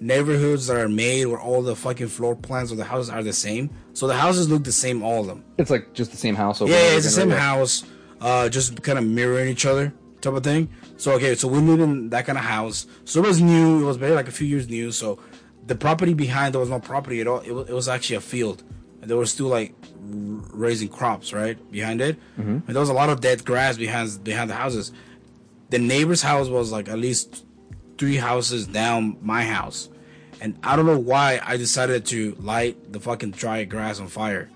neighborhoods 0.00 0.66
that 0.66 0.76
are 0.76 0.88
made 0.88 1.26
where 1.26 1.40
all 1.40 1.62
the 1.62 1.76
fucking 1.76 2.08
floor 2.08 2.34
plans 2.34 2.70
of 2.72 2.76
the 2.76 2.84
houses 2.84 3.10
are 3.10 3.22
the 3.22 3.32
same. 3.32 3.70
So 3.94 4.06
the 4.06 4.14
houses 4.16 4.50
look 4.50 4.64
the 4.64 4.72
same, 4.72 5.02
all 5.02 5.20
of 5.20 5.26
them. 5.26 5.44
it's 5.58 5.70
like 5.70 5.92
just 5.94 6.10
the 6.10 6.16
same 6.16 6.34
house 6.34 6.60
over 6.60 6.72
Yeah, 6.72 6.78
over 6.78 6.96
it's 6.96 7.04
the 7.04 7.10
same 7.12 7.30
right? 7.30 7.38
house, 7.38 7.84
uh, 8.20 8.48
just 8.48 8.82
kind 8.82 8.98
of 8.98 9.04
mirroring 9.04 9.48
each 9.48 9.64
other 9.66 9.92
type 10.20 10.32
of 10.34 10.42
thing. 10.44 10.68
So 10.96 11.12
okay, 11.12 11.34
so 11.34 11.48
we 11.48 11.58
lived 11.58 11.82
in 11.82 12.10
that 12.10 12.26
kind 12.26 12.38
of 12.38 12.44
house. 12.44 12.86
So 13.04 13.22
it 13.22 13.26
was 13.26 13.40
new. 13.40 13.82
It 13.82 13.84
was 13.84 13.98
maybe 13.98 14.14
like 14.14 14.28
a 14.28 14.32
few 14.32 14.46
years 14.46 14.68
new. 14.68 14.90
So 14.92 15.18
the 15.66 15.74
property 15.76 16.14
behind 16.14 16.54
there 16.54 16.60
was 16.60 16.70
no 16.70 16.80
property 16.80 17.20
at 17.20 17.26
all. 17.28 17.40
It 17.40 17.52
was, 17.52 17.68
it 17.68 17.72
was 17.74 17.88
actually 17.88 18.16
a 18.16 18.20
field, 18.20 18.64
and 19.02 19.10
there 19.10 19.18
was 19.18 19.30
still 19.30 19.48
like 19.48 19.74
r- 19.82 19.90
raising 20.54 20.88
crops 20.88 21.32
right 21.34 21.58
behind 21.70 22.00
it. 22.00 22.16
And 22.38 22.62
there 22.66 22.80
was 22.80 22.88
a 22.88 22.94
lot 22.94 23.10
of 23.10 23.20
dead 23.20 23.44
grass 23.44 23.76
behind 23.76 24.24
behind 24.24 24.48
the 24.48 24.54
houses. 24.54 24.92
The 25.70 25.78
neighbor's 25.78 26.22
house 26.22 26.48
was 26.48 26.72
like 26.72 26.88
at 26.88 26.98
least 26.98 27.44
three 27.98 28.16
houses 28.16 28.66
down 28.66 29.18
my 29.20 29.44
house. 29.44 29.88
And 30.40 30.58
I 30.64 30.74
don't 30.76 30.86
know 30.86 30.98
why 30.98 31.40
I 31.44 31.56
decided 31.56 32.04
to 32.06 32.34
light 32.40 32.92
the 32.92 32.98
fucking 33.00 33.32
dry 33.32 33.64
grass 33.64 34.00
on 34.00 34.08
fire. 34.08 34.48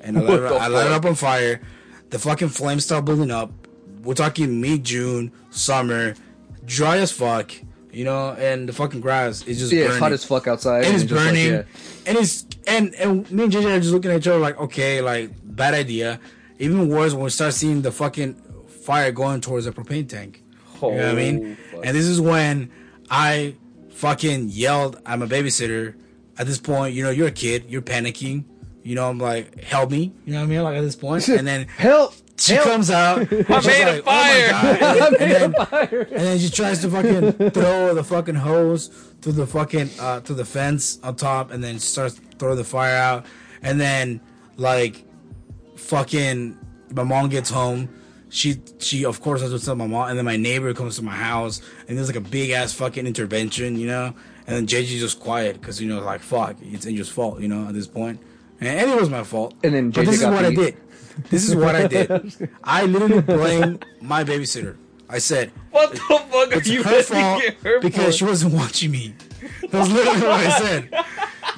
And 0.00 0.18
I 0.18 0.20
light, 0.20 0.40
it, 0.40 0.52
I 0.52 0.66
light 0.68 0.86
it 0.86 0.92
up 0.92 1.04
on 1.06 1.14
fire. 1.14 1.60
The 2.10 2.18
fucking 2.18 2.50
flames 2.50 2.84
start 2.84 3.04
building 3.04 3.30
up. 3.30 3.50
We're 4.02 4.14
talking 4.14 4.60
mid 4.60 4.84
June, 4.84 5.32
summer, 5.50 6.14
dry 6.66 6.98
as 6.98 7.10
fuck, 7.10 7.50
you 7.94 8.04
know, 8.04 8.32
and 8.32 8.68
the 8.68 8.72
fucking 8.72 9.00
grass 9.00 9.46
is 9.46 9.58
just 9.58 9.72
yeah 9.72 9.84
burning 9.84 9.92
it's 9.92 9.98
hot 10.00 10.12
as 10.12 10.24
fuck 10.24 10.46
outside 10.46 10.84
and 10.84 10.94
it's 10.94 11.04
just 11.04 11.14
like, 11.14 11.26
burning, 11.26 11.52
yeah. 11.52 11.62
and 12.06 12.18
it's 12.18 12.46
and 12.66 12.94
and 12.94 13.30
me 13.30 13.44
and 13.44 13.52
JJ 13.52 13.76
are 13.76 13.80
just 13.80 13.92
looking 13.92 14.10
at 14.10 14.18
each 14.18 14.28
other 14.28 14.38
like, 14.38 14.58
okay, 14.58 15.00
like 15.00 15.30
bad 15.44 15.74
idea. 15.74 16.20
Even 16.58 16.88
worse 16.88 17.12
when 17.12 17.24
we 17.24 17.30
start 17.30 17.52
seeing 17.52 17.82
the 17.82 17.90
fucking 17.90 18.34
fire 18.84 19.10
going 19.10 19.40
towards 19.40 19.64
the 19.64 19.72
propane 19.72 20.08
tank. 20.08 20.42
Oh, 20.80 20.90
you 20.90 20.98
know 20.98 21.02
what 21.02 21.08
I 21.08 21.12
oh, 21.12 21.16
mean? 21.16 21.56
Oh, 21.58 21.76
fuck. 21.76 21.86
And 21.86 21.96
this 21.96 22.06
is 22.06 22.20
when 22.20 22.70
I 23.10 23.56
fucking 23.90 24.48
yelled. 24.50 25.00
I'm 25.04 25.22
a 25.22 25.26
babysitter. 25.26 25.94
At 26.36 26.46
this 26.46 26.58
point, 26.58 26.94
you 26.94 27.04
know, 27.04 27.10
you're 27.10 27.28
a 27.28 27.32
kid. 27.32 27.66
You're 27.68 27.82
panicking. 27.82 28.44
You 28.82 28.94
know, 28.96 29.08
I'm 29.08 29.18
like, 29.18 29.62
help 29.62 29.90
me. 29.90 30.12
You 30.24 30.32
know 30.32 30.40
what 30.40 30.44
I 30.44 30.48
mean? 30.48 30.62
Like 30.62 30.76
at 30.76 30.82
this 30.82 30.96
point, 30.96 31.26
and 31.28 31.46
then 31.46 31.66
Help! 31.68 32.14
She 32.36 32.54
Help! 32.54 32.66
comes 32.66 32.90
out. 32.90 33.18
I 33.32 33.66
made 33.66 33.98
a 33.98 34.02
fire." 34.02 34.50
and, 34.52 35.16
then, 35.16 35.54
and 35.54 36.08
then 36.08 36.38
she 36.38 36.50
tries 36.50 36.80
to 36.80 36.90
fucking 36.90 37.32
throw 37.50 37.94
the 37.94 38.04
fucking 38.04 38.34
hose 38.34 38.88
through 39.20 39.32
the 39.32 39.46
fucking 39.46 39.90
uh, 40.00 40.20
through 40.20 40.36
the 40.36 40.44
fence 40.44 40.98
on 41.02 41.16
top, 41.16 41.50
and 41.50 41.62
then 41.62 41.78
starts 41.78 42.20
throwing 42.38 42.56
the 42.56 42.64
fire 42.64 42.96
out. 42.96 43.26
And 43.62 43.80
then 43.80 44.20
like 44.56 45.04
fucking 45.76 46.58
my 46.92 47.04
mom 47.04 47.28
gets 47.28 47.50
home. 47.50 47.88
She 48.30 48.60
she 48.78 49.04
of 49.04 49.20
course 49.20 49.40
has 49.42 49.50
to 49.50 49.64
tell 49.64 49.76
my 49.76 49.86
mom, 49.86 50.08
and 50.08 50.18
then 50.18 50.24
my 50.24 50.36
neighbor 50.36 50.74
comes 50.74 50.96
to 50.96 51.02
my 51.02 51.14
house, 51.14 51.62
and 51.86 51.96
there's 51.96 52.08
like 52.08 52.16
a 52.16 52.28
big 52.28 52.50
ass 52.50 52.72
fucking 52.72 53.06
intervention, 53.06 53.78
you 53.78 53.86
know. 53.86 54.14
And 54.46 54.56
then 54.56 54.66
JJ's 54.66 55.00
just 55.00 55.20
quiet 55.20 55.60
because 55.60 55.80
you 55.80 55.88
know 55.88 56.00
like 56.00 56.20
fuck, 56.20 56.56
it's 56.62 56.86
Angel's 56.86 57.08
fault, 57.08 57.40
you 57.40 57.48
know, 57.48 57.68
at 57.68 57.74
this 57.74 57.86
point. 57.86 58.20
And, 58.60 58.68
and 58.68 58.90
it 58.90 59.00
was 59.00 59.08
my 59.08 59.22
fault. 59.22 59.54
And 59.62 59.74
then 59.74 59.90
but 59.90 60.02
JJ 60.02 60.06
this 60.06 60.14
is 60.16 60.20
got 60.22 60.32
what 60.32 60.44
I 60.44 60.54
did. 60.54 60.76
This 61.30 61.48
is 61.48 61.54
what 61.54 61.74
I 61.74 61.86
did. 61.86 62.50
I 62.64 62.84
literally 62.86 63.22
blamed 63.22 63.84
my 64.00 64.24
babysitter. 64.24 64.76
I 65.08 65.18
said 65.18 65.52
What 65.70 65.90
the 65.92 65.98
fuck 65.98 66.32
are 66.32 66.54
it's 66.54 66.66
you 66.68 66.82
her 66.82 67.02
fault 67.02 67.42
her 67.62 67.80
because 67.80 68.06
for? 68.06 68.12
she 68.12 68.24
wasn't 68.24 68.54
watching 68.54 68.90
me. 68.90 69.14
That's 69.70 69.90
literally 69.90 70.20
what 70.22 70.30
I 70.46 70.58
said. 70.58 71.04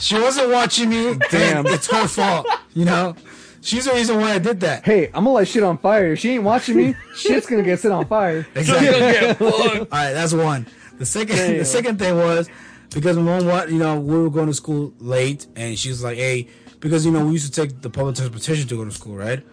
She 0.01 0.19
wasn't 0.21 0.51
watching 0.51 0.89
me. 0.91 1.15
Damn. 1.31 1.65
Damn, 1.65 1.67
it's 1.69 1.87
her 1.91 2.07
fault. 2.09 2.47
You 2.75 2.85
know, 2.85 3.15
she's 3.63 3.85
the 3.87 3.93
reason 3.93 4.21
why 4.21 4.33
I 4.33 4.39
did 4.39 4.61
that. 4.61 4.85
Hey, 4.85 5.07
I'm 5.07 5.25
gonna 5.25 5.31
light 5.33 5.49
shit 5.49 5.63
on 5.63 5.79
fire. 5.79 6.13
If 6.13 6.19
she 6.19 6.31
ain't 6.33 6.43
watching 6.45 6.77
me, 6.77 6.95
shit's 7.15 7.47
gonna 7.47 7.63
get 7.63 7.79
set 7.81 7.93
on 7.93 8.07
fire. 8.07 8.47
Exactly. 8.55 8.87
Yeah. 8.89 9.37
All 9.41 9.87
right, 9.93 10.13
that's 10.13 10.33
one. 10.35 10.67
The 10.99 11.07
second, 11.07 11.37
the 11.59 11.65
second 11.65 11.99
thing 11.99 12.17
was 12.17 12.51
because 12.93 13.17
my 13.17 13.23
mom, 13.23 13.47
what 13.47 13.71
you 13.71 13.79
know, 13.79 14.01
we 14.01 14.19
were 14.19 14.31
going 14.31 14.49
to 14.49 14.55
school 14.55 14.93
late, 14.99 15.47
and 15.57 15.79
she 15.79 15.89
was 15.91 16.03
like, 16.03 16.17
"Hey," 16.19 16.49
because 16.81 17.05
you 17.05 17.13
know 17.13 17.25
we 17.25 17.33
used 17.33 17.53
to 17.53 17.61
take 17.61 17.81
the 17.81 17.91
public 17.91 18.17
transportation 18.17 18.69
to 18.69 18.77
go 18.77 18.85
to 18.85 18.91
school, 18.91 19.17
right? 19.17 19.45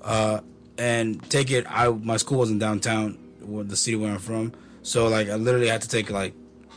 Uh, 0.00 0.40
and 0.78 1.22
take 1.30 1.50
it. 1.50 1.64
I 1.68 1.88
my 1.88 2.16
school 2.16 2.38
wasn't 2.38 2.60
downtown, 2.60 3.18
where 3.40 3.64
the 3.64 3.76
city 3.76 3.96
where 3.96 4.12
I'm 4.12 4.18
from, 4.18 4.52
so 4.82 5.08
like 5.08 5.28
I 5.28 5.36
literally 5.36 5.68
had 5.68 5.82
to 5.82 5.88
take 5.88 6.10
like 6.10 6.34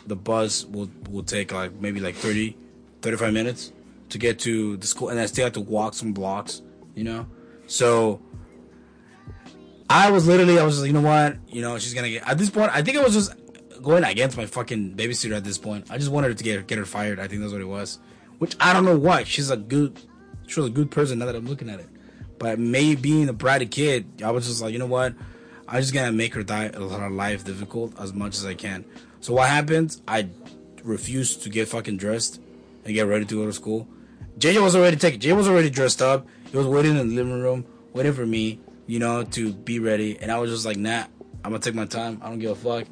the 0.08 0.16
bus 0.16 0.66
will 0.66 0.90
will 1.10 1.24
take 1.24 1.52
like 1.52 1.74
maybe 1.80 2.00
like 2.00 2.16
30, 2.16 2.56
35 3.02 3.34
minutes 3.34 3.72
to 4.10 4.18
get 4.18 4.40
to 4.40 4.78
the 4.78 4.88
school, 4.88 5.10
and 5.10 5.20
I 5.20 5.26
still 5.26 5.46
had 5.46 5.54
to 5.56 5.62
walk 5.62 5.94
some 5.94 6.14
blocks, 6.14 6.62
you 6.94 7.04
know. 7.04 7.26
So 7.68 8.22
I 9.90 10.12
was 10.12 10.28
literally, 10.28 10.60
I 10.60 10.64
was 10.64 10.76
just, 10.76 10.82
like, 10.82 10.88
you 10.88 10.94
know 10.94 11.08
what, 11.08 11.38
you 11.48 11.62
know, 11.62 11.78
she's 11.78 11.94
gonna 11.94 12.10
get. 12.10 12.28
At 12.28 12.38
this 12.38 12.50
point, 12.50 12.72
I 12.74 12.82
think 12.82 12.98
it 12.98 13.04
was 13.04 13.14
just 13.14 13.34
going 13.82 14.04
against 14.04 14.38
my 14.38 14.46
fucking 14.46 14.96
babysitter. 14.96 15.36
At 15.36 15.44
this 15.44 15.58
point, 15.58 15.90
I 15.90 15.98
just 15.98 16.12
wanted 16.12 16.38
to 16.38 16.44
get 16.44 16.68
get 16.68 16.78
her 16.78 16.86
fired. 16.86 17.20
I 17.20 17.28
think 17.28 17.42
that's 17.42 17.54
what 17.54 17.62
it 17.62 17.68
was. 17.68 18.00
Which 18.40 18.56
I 18.60 18.74
don't 18.74 18.86
know 18.86 18.98
why. 18.98 19.24
She's 19.24 19.50
a 19.50 19.58
good, 19.58 20.00
she 20.48 20.60
was 20.60 20.70
a 20.70 20.74
good 20.74 20.92
person. 20.92 21.20
Now 21.20 21.26
that 21.26 21.36
I'm 21.36 21.48
looking 21.48 21.70
at 21.70 21.80
it, 21.80 21.90
but 22.38 22.60
maybe 22.60 23.02
being 23.02 23.30
a 23.30 23.34
bratty 23.34 23.70
kid, 23.70 24.22
I 24.24 24.32
was 24.32 24.48
just 24.48 24.62
like, 24.62 24.74
you 24.74 24.80
know 24.80 24.86
what, 24.86 25.14
I'm 25.68 25.82
just 25.82 25.94
gonna 25.94 26.12
make 26.12 26.34
her 26.36 26.44
die 26.44 26.68
uh, 26.68 26.88
her 26.90 27.10
life 27.10 27.44
difficult 27.44 28.00
as 28.00 28.14
much 28.14 28.36
as 28.36 28.46
I 28.46 28.54
can. 28.54 28.86
So 29.22 29.34
what 29.34 29.50
happened? 29.50 30.00
I 30.08 30.30
refused 30.84 31.44
to 31.44 31.50
get 31.50 31.68
fucking 31.68 31.98
dressed 31.98 32.40
and 32.84 32.94
get 32.94 33.08
ready 33.08 33.26
to 33.26 33.36
go 33.36 33.46
to 33.46 33.54
school. 33.54 33.88
JJ 34.38 34.62
was 34.62 34.76
already 34.76 34.98
taken. 34.98 35.20
JJ 35.20 35.36
was 35.36 35.48
already 35.48 35.70
dressed 35.70 36.02
up. 36.02 36.28
He 36.52 36.58
was 36.58 36.68
waiting 36.68 36.98
in 36.98 37.10
the 37.10 37.16
living 37.16 37.42
room, 37.42 37.66
waiting 37.94 38.14
for 38.14 38.26
me, 38.26 38.60
you 38.86 39.00
know, 39.00 39.24
to 39.24 39.54
be 39.54 39.80
ready. 39.80 40.20
And 40.20 40.32
I 40.32 40.38
was 40.38 40.52
just 40.52 40.66
like, 40.66 40.78
nah, 40.78 41.06
I'm 41.44 41.52
gonna 41.52 41.60
take 41.60 41.74
my 41.74 41.86
time. 41.86 42.20
I 42.22 42.30
don't 42.30 42.40
give 42.40 42.52
a 42.52 42.56
fuck. 42.56 42.88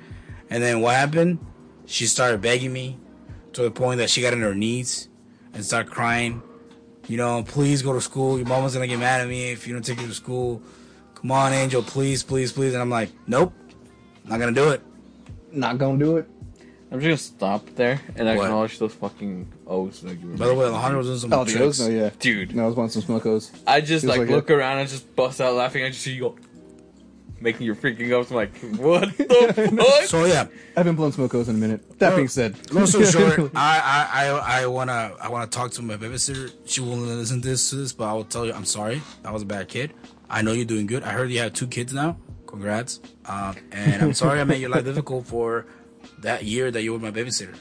And 0.49 0.63
then 0.63 0.81
what 0.81 0.95
happened? 0.95 1.39
She 1.85 2.05
started 2.07 2.41
begging 2.41 2.71
me 2.71 2.97
to 3.53 3.63
the 3.63 3.71
point 3.71 3.99
that 3.99 4.09
she 4.09 4.21
got 4.21 4.33
on 4.33 4.41
her 4.41 4.55
knees 4.55 5.09
and 5.53 5.63
start 5.63 5.87
crying. 5.89 6.41
You 7.07 7.17
know, 7.17 7.43
please 7.43 7.81
go 7.81 7.93
to 7.93 8.01
school. 8.01 8.37
Your 8.37 8.47
mama's 8.47 8.73
gonna 8.73 8.87
get 8.87 8.99
mad 8.99 9.21
at 9.21 9.27
me 9.27 9.51
if 9.51 9.67
you 9.67 9.73
don't 9.73 9.83
take 9.83 9.99
her 9.99 10.07
to 10.07 10.13
school. 10.13 10.61
Come 11.15 11.31
on, 11.31 11.53
Angel, 11.53 11.81
please, 11.83 12.23
please, 12.23 12.51
please. 12.51 12.73
And 12.73 12.81
I'm 12.81 12.89
like, 12.89 13.09
nope, 13.27 13.53
not 14.25 14.39
gonna 14.39 14.51
do 14.53 14.69
it. 14.69 14.81
Not 15.51 15.77
gonna 15.77 15.97
do 15.99 16.17
it. 16.17 16.27
I'm 16.91 16.99
just 17.01 17.37
gonna 17.39 17.61
stop 17.61 17.75
there 17.75 17.99
and 18.15 18.27
What? 18.27 18.45
acknowledge 18.45 18.77
those 18.77 18.93
fucking 18.93 19.51
O's 19.65 20.01
that 20.01 20.19
you 20.19 20.29
were 20.29 20.37
By 20.37 20.47
the 20.47 20.53
way, 20.53 20.59
making. 20.65 20.75
Alejandro 20.75 20.97
was 20.99 21.07
doing 21.07 21.19
some 21.19 21.33
Oh, 21.33 21.43
the 21.43 21.51
tricks. 21.51 21.79
O's? 21.81 21.87
No, 21.89 21.95
yeah. 21.95 22.09
Dude, 22.19 22.55
No, 22.55 22.63
I 22.63 22.67
was 22.67 22.75
wanting 22.75 23.01
some 23.01 23.19
smokos. 23.19 23.51
I 23.65 23.81
just 23.81 24.03
Feels 24.05 24.05
like, 24.05 24.19
like 24.21 24.29
look 24.29 24.49
it. 24.49 24.53
around 24.53 24.77
and 24.79 24.87
just 24.89 25.15
bust 25.15 25.41
out 25.41 25.55
laughing. 25.55 25.83
I 25.83 25.89
just 25.89 26.01
see 26.01 26.13
you 26.13 26.21
go 26.21 26.35
making 27.43 27.65
your 27.65 27.75
freaking 27.75 28.11
ups. 28.17 28.31
I'm 28.31 28.37
like, 28.37 28.57
what 28.77 29.15
the 29.17 29.75
fuck? 29.77 30.03
So 30.05 30.25
yeah, 30.25 30.47
I 30.75 30.79
haven't 30.79 30.95
blown 30.95 31.11
smokos 31.11 31.49
in 31.49 31.55
a 31.55 31.57
minute. 31.59 31.99
That 31.99 32.15
being 32.15 32.27
said, 32.29 32.71
long 32.71 32.87
story 32.87 33.05
short, 33.11 33.51
I, 33.53 34.07
I, 34.11 34.27
I, 34.27 34.61
I 34.63 34.65
wanna, 34.67 35.15
I 35.21 35.29
wanna 35.29 35.47
talk 35.47 35.71
to 35.71 35.81
my 35.81 35.97
babysitter. 35.97 36.51
She 36.65 36.81
won't 36.81 37.01
listen 37.01 37.41
to 37.41 37.47
this, 37.49 37.69
to 37.69 37.75
this, 37.75 37.93
but 37.93 38.05
I 38.05 38.13
will 38.13 38.23
tell 38.23 38.45
you, 38.45 38.53
I'm 38.53 38.65
sorry. 38.65 39.01
I 39.23 39.31
was 39.31 39.43
a 39.43 39.45
bad 39.45 39.67
kid. 39.67 39.93
I 40.29 40.41
know 40.41 40.53
you're 40.53 40.65
doing 40.65 40.87
good. 40.87 41.03
I 41.03 41.11
heard 41.11 41.29
you 41.29 41.39
have 41.39 41.53
two 41.53 41.67
kids 41.67 41.93
now. 41.93 42.17
Congrats. 42.47 43.01
Um, 43.25 43.55
and 43.71 44.01
I'm 44.01 44.13
sorry 44.13 44.39
I 44.39 44.43
made 44.45 44.61
your 44.61 44.69
life 44.69 44.85
difficult 44.85 45.27
for 45.27 45.65
that 46.19 46.43
year 46.43 46.71
that 46.71 46.81
you 46.83 46.93
were 46.93 46.99
my 46.99 47.11
babysitter. 47.11 47.55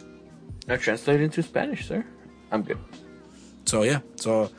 Now 0.69 0.77
translated 0.77 1.23
into 1.23 1.43
Spanish, 1.43 1.87
sir. 1.89 2.05
I'm 2.51 2.63
good. 2.63 2.79
So 3.65 3.83
yeah, 3.83 4.01
so 4.17 4.51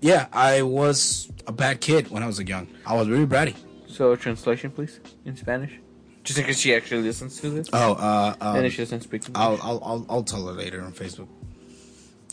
yeah, 0.00 0.26
I 0.32 0.62
was 0.62 1.30
a 1.46 1.52
bad 1.52 1.80
kid 1.80 2.10
when 2.10 2.22
I 2.22 2.26
was 2.26 2.38
a 2.38 2.44
young. 2.44 2.68
I 2.84 2.94
was 2.94 3.08
really 3.08 3.26
bratty. 3.26 3.54
So 3.94 4.16
translation, 4.16 4.72
please, 4.72 4.98
in 5.24 5.36
Spanish. 5.36 5.78
Just 6.24 6.40
in 6.40 6.46
case 6.46 6.58
she 6.58 6.74
actually 6.74 7.02
listens 7.02 7.40
to 7.40 7.50
this, 7.50 7.68
Oh, 7.72 7.92
uh, 7.92 8.34
um, 8.40 8.56
and 8.56 8.66
if 8.66 8.72
she 8.72 8.78
doesn't 8.78 9.02
speak 9.02 9.28
English. 9.28 9.40
I'll, 9.40 9.60
I'll, 9.62 9.80
I'll, 9.84 10.06
I'll 10.08 10.22
tell 10.24 10.44
her 10.48 10.52
later 10.52 10.82
on 10.82 10.92
Facebook. 10.92 11.28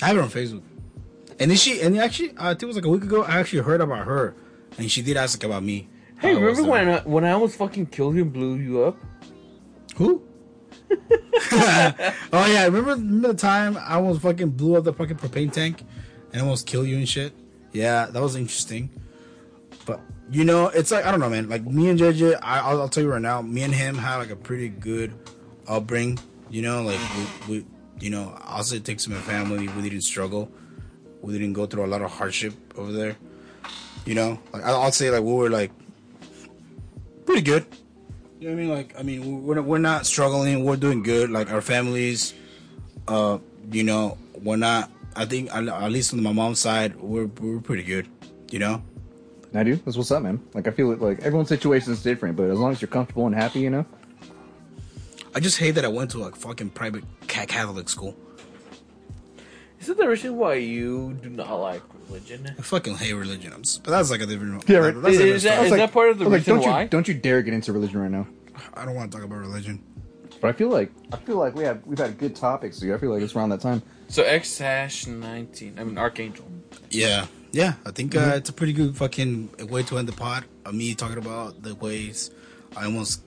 I 0.01 0.07
have 0.07 0.15
her 0.15 0.23
on 0.23 0.29
Facebook. 0.29 0.63
And 1.39 1.51
then 1.51 1.57
she, 1.57 1.79
and 1.81 1.99
actually, 1.99 2.33
I 2.39 2.55
think 2.55 2.63
it 2.63 2.65
was 2.65 2.75
like 2.77 2.85
a 2.85 2.89
week 2.89 3.03
ago. 3.03 3.21
I 3.21 3.37
actually 3.37 3.61
heard 3.61 3.79
about 3.79 4.07
her, 4.07 4.33
and 4.79 4.89
she 4.89 5.03
did 5.03 5.17
ask 5.17 5.43
about 5.43 5.61
me. 5.61 5.87
hey, 6.19 6.33
remember 6.33 6.63
when 6.63 6.89
I, 6.89 6.99
when 7.01 7.25
I 7.25 7.31
almost 7.33 7.57
fucking 7.57 7.87
killed 7.87 8.15
you 8.15 8.23
and 8.23 8.33
blew 8.33 8.55
you 8.55 8.83
up? 8.83 8.97
Who? 9.97 10.23
oh 10.89 12.47
yeah, 12.49 12.65
remember, 12.65 12.95
remember 12.95 13.27
the 13.27 13.33
time 13.35 13.77
I 13.77 13.95
almost 13.95 14.21
fucking 14.21 14.49
blew 14.49 14.77
up 14.77 14.83
the 14.83 14.93
fucking 14.93 15.17
propane 15.17 15.53
tank 15.53 15.83
and 16.33 16.41
almost 16.41 16.65
kill 16.65 16.87
you 16.87 16.97
and 16.97 17.07
shit. 17.07 17.33
Yeah, 17.71 18.07
that 18.07 18.19
was 18.19 18.35
interesting. 18.35 18.89
You 20.31 20.45
know, 20.45 20.67
it's 20.67 20.91
like 20.91 21.05
I 21.05 21.11
don't 21.11 21.19
know, 21.19 21.29
man. 21.29 21.49
Like 21.49 21.65
me 21.65 21.89
and 21.89 21.99
JJ, 21.99 22.39
I, 22.41 22.61
I'll, 22.61 22.79
I'll 22.81 22.89
tell 22.89 23.03
you 23.03 23.11
right 23.11 23.21
now, 23.21 23.41
me 23.41 23.63
and 23.63 23.75
him 23.75 23.95
had 23.95 24.15
like 24.15 24.29
a 24.29 24.35
pretty 24.37 24.69
good 24.69 25.13
upbringing. 25.67 26.19
You 26.49 26.61
know, 26.61 26.83
like 26.83 26.99
we, 27.49 27.57
we 27.57 27.65
you 27.99 28.11
know, 28.11 28.37
I'll 28.39 28.63
say 28.63 28.77
it 28.77 28.85
takes 28.85 29.05
my 29.09 29.17
family. 29.17 29.67
We 29.67 29.81
didn't 29.81 30.03
struggle. 30.03 30.49
We 31.21 31.33
didn't 31.33 31.51
go 31.51 31.65
through 31.65 31.85
a 31.85 31.87
lot 31.87 32.01
of 32.01 32.11
hardship 32.11 32.53
over 32.77 32.93
there. 32.93 33.17
You 34.05 34.15
know, 34.15 34.39
like 34.53 34.63
I'll, 34.63 34.83
I'll 34.83 34.91
say 34.93 35.09
like 35.09 35.21
we 35.21 35.33
were 35.33 35.49
like 35.49 35.71
pretty 37.25 37.41
good. 37.41 37.65
You 38.39 38.47
know 38.47 38.55
what 38.55 38.61
I 38.61 38.63
mean? 38.63 38.73
Like, 38.73 38.99
I 38.99 39.03
mean, 39.03 39.43
we're 39.43 39.61
we're 39.61 39.79
not 39.79 40.05
struggling. 40.05 40.63
We're 40.63 40.77
doing 40.77 41.03
good. 41.03 41.29
Like 41.29 41.51
our 41.51 41.61
families, 41.61 42.33
uh, 43.09 43.39
you 43.69 43.83
know, 43.83 44.17
we're 44.41 44.55
not. 44.55 44.89
I 45.13 45.25
think 45.25 45.53
at 45.53 45.91
least 45.91 46.13
on 46.13 46.23
my 46.23 46.31
mom's 46.31 46.59
side, 46.59 46.95
we're 47.01 47.25
we're 47.25 47.59
pretty 47.59 47.83
good. 47.83 48.07
You 48.49 48.59
know. 48.59 48.83
I 49.53 49.63
do. 49.63 49.75
That's 49.75 49.97
what's 49.97 50.11
up, 50.11 50.23
man. 50.23 50.41
Like 50.53 50.67
I 50.67 50.71
feel 50.71 50.91
it. 50.91 51.01
Like 51.01 51.19
everyone's 51.19 51.49
situation 51.49 51.91
is 51.93 52.01
different, 52.03 52.35
but 52.37 52.49
as 52.49 52.57
long 52.59 52.71
as 52.71 52.81
you're 52.81 52.87
comfortable 52.89 53.25
and 53.25 53.35
happy, 53.35 53.59
you 53.59 53.69
know. 53.69 53.85
I 55.35 55.39
just 55.39 55.57
hate 55.57 55.71
that 55.71 55.85
I 55.85 55.89
went 55.89 56.11
to 56.11 56.17
like 56.19 56.35
fucking 56.35 56.71
private 56.71 57.03
Catholic 57.27 57.87
school. 57.89 58.15
Is 59.79 59.87
that 59.87 59.97
the 59.97 60.07
reason 60.07 60.37
why 60.37 60.55
you 60.55 61.13
do 61.23 61.29
not 61.29 61.55
like 61.55 61.81
religion? 62.07 62.53
I 62.57 62.61
fucking 62.61 62.97
hate 62.97 63.13
religion. 63.13 63.51
I'm, 63.51 63.61
but 63.83 63.91
that's 63.91 64.11
like 64.11 64.21
a 64.21 64.25
different. 64.25 64.67
Yeah, 64.69 64.77
right. 64.77 64.93
That's 64.93 65.07
a 65.07 65.11
different 65.11 65.35
Is 65.35 65.43
that- 65.43 65.65
story. 65.65 65.79
that 65.79 65.91
part 65.91 66.09
of 66.11 66.19
the 66.19 66.25
I 66.25 66.27
like, 66.27 66.39
reason 66.39 66.55
don't 66.57 66.65
why? 66.65 66.83
You, 66.83 66.87
don't 66.89 67.07
you 67.07 67.13
dare 67.13 67.41
get 67.41 67.53
into 67.53 67.73
religion 67.73 67.99
right 67.99 68.11
now. 68.11 68.27
I 68.75 68.85
don't 68.85 68.95
want 68.95 69.11
to 69.11 69.17
talk 69.17 69.25
about 69.25 69.39
religion. 69.39 69.83
But 70.39 70.49
I 70.49 70.53
feel 70.53 70.69
like 70.69 70.91
I 71.11 71.17
feel 71.17 71.37
like 71.37 71.55
we 71.55 71.63
have 71.63 71.85
we've 71.85 71.97
had 71.99 72.17
good 72.17 72.35
topics. 72.35 72.77
So 72.79 72.93
I 72.93 72.97
feel 72.97 73.11
like 73.11 73.21
it's 73.21 73.35
around 73.35 73.49
that 73.49 73.61
time. 73.61 73.81
So 74.07 74.23
X 74.23 74.57
hash 74.57 75.07
nineteen. 75.07 75.77
I 75.79 75.83
mean 75.83 75.97
Archangel. 75.97 76.45
Yeah, 76.89 77.25
yeah. 77.51 77.73
I 77.85 77.91
think 77.91 78.15
uh, 78.15 78.33
it's 78.35 78.49
a 78.49 78.53
pretty 78.53 78.73
good 78.73 78.95
fucking 78.95 79.49
way 79.69 79.83
to 79.83 79.97
end 79.97 80.07
the 80.07 80.13
pod. 80.13 80.45
Of 80.65 80.73
me 80.75 80.93
talking 80.95 81.17
about 81.17 81.61
the 81.63 81.75
ways 81.75 82.31
I 82.77 82.85
almost. 82.85 83.21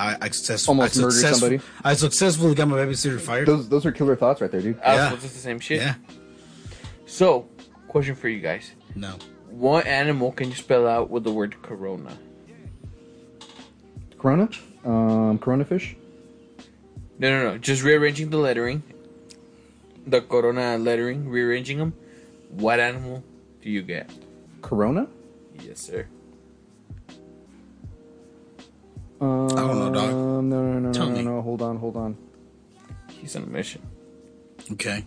I, 0.00 0.16
I, 0.20 0.24
success, 0.26 0.68
Almost 0.68 0.96
I 0.96 1.00
murdered 1.00 1.12
success- 1.12 1.40
somebody. 1.40 1.60
I 1.82 1.94
successfully 1.94 2.54
got 2.54 2.68
my 2.68 2.76
babysitter 2.76 3.20
fired. 3.20 3.48
Those 3.48 3.68
those 3.68 3.84
are 3.84 3.90
killer 3.92 4.14
thoughts 4.16 4.40
right 4.40 4.50
there, 4.50 4.60
dude. 4.62 4.80
I 4.84 4.94
Yeah. 4.94 5.12
was 5.12 5.22
just 5.22 5.34
the 5.34 5.40
same 5.40 5.58
shit. 5.60 5.80
yeah. 5.82 5.94
So, 7.06 7.48
question 7.88 8.14
for 8.14 8.28
you 8.28 8.40
guys: 8.40 8.70
No. 8.94 9.14
What 9.50 9.86
animal 9.86 10.30
can 10.32 10.50
you 10.50 10.54
spell 10.54 10.86
out 10.86 11.10
with 11.10 11.24
the 11.24 11.32
word 11.32 11.60
corona? 11.62 12.16
Corona, 14.18 14.48
um, 14.84 15.38
Corona 15.38 15.64
fish. 15.64 15.96
No, 17.18 17.30
no, 17.30 17.50
no. 17.52 17.58
Just 17.58 17.82
rearranging 17.82 18.30
the 18.30 18.36
lettering. 18.36 18.82
The 20.06 20.20
corona 20.20 20.78
lettering, 20.78 21.28
rearranging 21.28 21.78
them. 21.78 21.92
What 22.50 22.80
animal 22.80 23.22
do 23.68 23.74
you 23.74 23.82
get? 23.82 24.10
Corona. 24.62 25.06
Yes, 25.62 25.78
sir. 25.80 26.06
Um, 29.20 29.46
I 29.50 29.54
don't 29.56 29.78
know, 29.78 29.92
dog. 29.92 30.10
No, 30.10 30.40
no, 30.40 30.78
no, 30.78 30.92
Tell 30.92 31.06
no, 31.06 31.12
no, 31.12 31.18
me. 31.18 31.24
no. 31.24 31.42
Hold 31.42 31.60
on, 31.60 31.76
hold 31.76 31.96
on. 31.96 32.16
He's 33.10 33.36
on 33.36 33.42
a 33.42 33.46
mission. 33.46 33.82
Okay. 34.72 35.04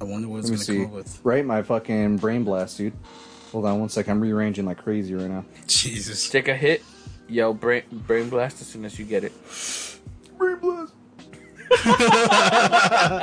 I 0.00 0.04
wonder 0.04 0.28
what 0.28 0.38
it's 0.38 0.50
Let 0.50 0.60
me 0.60 0.66
gonna 0.66 0.78
come 0.78 0.86
up 0.86 1.04
with. 1.04 1.20
Right, 1.24 1.44
my 1.44 1.62
fucking 1.62 2.18
brain 2.18 2.44
blast, 2.44 2.78
dude. 2.78 2.92
Hold 3.50 3.64
on 3.64 3.80
one 3.80 3.88
sec. 3.88 4.08
I'm 4.08 4.20
rearranging 4.20 4.64
like 4.64 4.78
crazy 4.78 5.14
right 5.14 5.28
now. 5.28 5.44
Jesus. 5.66 6.30
Take 6.30 6.46
a 6.46 6.54
hit, 6.54 6.84
yell 7.28 7.54
brain, 7.54 7.82
brain 7.90 8.28
blast 8.28 8.60
as 8.60 8.68
soon 8.68 8.84
as 8.84 8.96
you 9.00 9.04
get 9.04 9.24
it. 9.24 9.32
Brain 10.36 10.58
blast. 10.58 10.92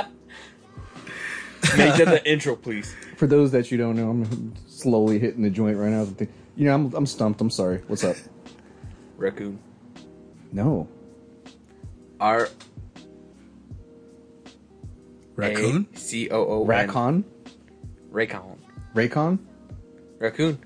Make 1.78 1.96
that 1.96 2.06
the 2.06 2.22
intro, 2.30 2.56
please. 2.56 2.94
For 3.18 3.28
those 3.28 3.52
that 3.52 3.72
you 3.72 3.78
don't 3.78 3.96
know, 3.96 4.10
I'm 4.10 4.54
slowly 4.68 5.20
hitting 5.20 5.42
the 5.42 5.50
joint 5.50 5.78
right 5.78 5.92
now. 5.92 6.08
You 6.56 6.66
know, 6.66 6.76
I'm 6.76 6.94
I'm 6.94 7.06
stumped. 7.06 7.42
I'm 7.42 7.50
sorry. 7.50 7.82
What's 7.88 8.04
up? 8.04 8.16
Raccoon. 9.18 9.60
No. 10.52 10.88
R 12.20 12.50
Raccoon? 15.36 15.88
C 15.96 16.30
O 16.30 16.46
O 16.46 16.62
N. 16.62 16.68
Raccoon. 16.68 17.26
Raycon. 18.12 18.58
Raycon. 18.94 19.40
Raccoon. 20.20 20.60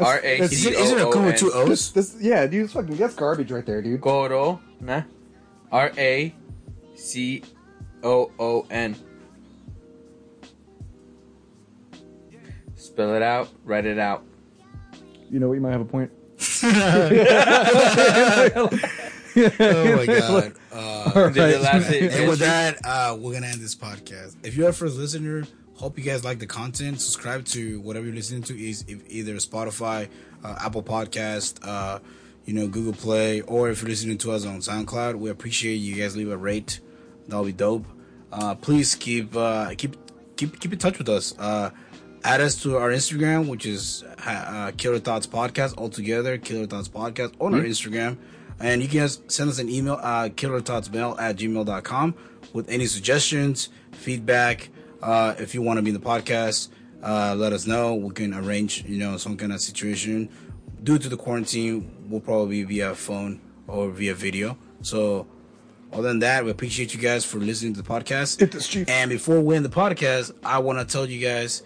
R 0.00 0.20
A 0.22 0.38
Is 0.38 0.50
C 0.50 0.68
it, 0.68 0.74
is 0.74 0.90
it 0.90 0.98
O 0.98 1.06
raccoon 1.06 1.22
O 1.22 1.26
with 1.26 1.36
two 1.36 1.52
N. 1.52 1.68
O's? 1.70 1.92
This, 1.92 2.16
yeah, 2.20 2.46
dude, 2.46 2.64
it's 2.64 2.72
fucking 2.72 2.96
that's 2.96 3.14
garbage 3.14 3.50
right 3.50 3.64
there, 3.64 3.80
dude. 3.80 4.00
Corona. 4.00 5.06
R 5.70 5.92
A 5.96 6.34
C 6.94 7.42
O 8.02 8.30
O 8.38 8.66
N. 8.70 8.96
Spell 13.02 13.16
it 13.16 13.22
out. 13.22 13.48
Write 13.64 13.84
it 13.84 13.98
out. 13.98 14.22
You 15.28 15.40
know 15.40 15.48
what? 15.48 15.54
You 15.54 15.60
might 15.60 15.72
have 15.72 15.80
a 15.80 15.84
point. 15.84 16.10
Oh 19.34 19.96
my 19.96 20.04
god. 20.06 20.52
Uh, 20.70 21.12
All 21.14 21.30
Did 21.30 21.54
the 21.54 21.58
last 21.58 21.86
hit- 21.86 22.12
and 22.12 22.28
with 22.28 22.40
that, 22.40 22.78
uh, 22.84 23.16
we're 23.18 23.32
gonna 23.32 23.46
end 23.46 23.62
this 23.62 23.74
podcast. 23.74 24.36
If 24.42 24.56
you're 24.56 24.68
a 24.68 24.72
first 24.74 24.98
listener, 24.98 25.44
hope 25.74 25.96
you 25.98 26.04
guys 26.04 26.22
like 26.22 26.38
the 26.38 26.46
content. 26.46 27.00
Subscribe 27.00 27.46
to 27.46 27.80
whatever 27.80 28.04
you're 28.04 28.14
listening 28.14 28.42
to, 28.42 28.62
is 28.62 28.84
either 28.88 29.32
Spotify, 29.36 30.08
uh, 30.44 30.56
Apple 30.60 30.82
Podcast, 30.82 31.66
uh, 31.66 31.98
you 32.44 32.52
know, 32.52 32.68
Google 32.68 32.92
Play, 32.92 33.40
or 33.40 33.70
if 33.70 33.80
you're 33.80 33.88
listening 33.88 34.18
to 34.18 34.32
us 34.32 34.44
on 34.44 34.58
SoundCloud. 34.58 35.14
We 35.14 35.30
appreciate 35.30 35.76
you 35.76 35.94
guys 35.96 36.14
leave 36.14 36.30
a 36.30 36.36
rate. 36.36 36.80
That'll 37.26 37.46
be 37.46 37.52
dope. 37.52 37.86
Uh, 38.30 38.54
please 38.54 38.94
keep 38.94 39.34
uh, 39.34 39.70
keep 39.78 39.96
keep 40.36 40.60
keep 40.60 40.74
in 40.74 40.78
touch 40.78 40.98
with 40.98 41.08
us. 41.08 41.32
Add 42.24 42.40
us 42.40 42.62
to 42.62 42.76
our 42.76 42.90
Instagram, 42.90 43.48
which 43.48 43.66
is 43.66 44.04
uh, 44.24 44.70
Killer 44.76 45.00
Thoughts 45.00 45.26
Podcast 45.26 45.76
altogether. 45.76 46.38
Killer 46.38 46.66
Thoughts 46.66 46.88
Podcast 46.88 47.34
on 47.40 47.52
our 47.54 47.62
Instagram. 47.62 48.16
And 48.60 48.80
you 48.80 48.88
can 48.88 49.08
send 49.28 49.50
us 49.50 49.58
an 49.58 49.68
email, 49.68 49.98
uh, 50.00 50.28
killerthoughtsmail 50.28 51.20
at 51.20 51.36
gmail.com 51.36 52.14
with 52.52 52.68
any 52.68 52.86
suggestions, 52.86 53.70
feedback. 53.90 54.68
Uh, 55.02 55.34
if 55.38 55.52
you 55.52 55.62
want 55.62 55.78
to 55.78 55.82
be 55.82 55.90
in 55.90 55.94
the 55.94 56.00
podcast, 56.00 56.68
uh, 57.02 57.34
let 57.36 57.52
us 57.52 57.66
know. 57.66 57.94
We 57.94 58.14
can 58.14 58.32
arrange, 58.34 58.84
you 58.84 58.98
know, 58.98 59.16
some 59.16 59.36
kind 59.36 59.52
of 59.52 59.60
situation. 59.60 60.28
Due 60.84 60.98
to 60.98 61.08
the 61.08 61.16
quarantine, 61.16 62.06
we'll 62.08 62.20
probably 62.20 62.62
be 62.62 62.76
via 62.76 62.94
phone 62.94 63.40
or 63.66 63.90
via 63.90 64.14
video. 64.14 64.56
So, 64.82 65.26
other 65.92 66.08
than 66.08 66.20
that, 66.20 66.44
we 66.44 66.52
appreciate 66.52 66.94
you 66.94 67.00
guys 67.00 67.24
for 67.24 67.38
listening 67.38 67.74
to 67.74 67.82
the 67.82 67.88
podcast. 67.88 68.38
Hit 68.38 68.52
this, 68.52 68.68
Chief. 68.68 68.88
And 68.88 69.10
before 69.10 69.40
we 69.40 69.56
end 69.56 69.64
the 69.64 69.68
podcast, 69.68 70.32
I 70.44 70.60
want 70.60 70.78
to 70.78 70.84
tell 70.84 71.04
you 71.06 71.20
guys 71.20 71.64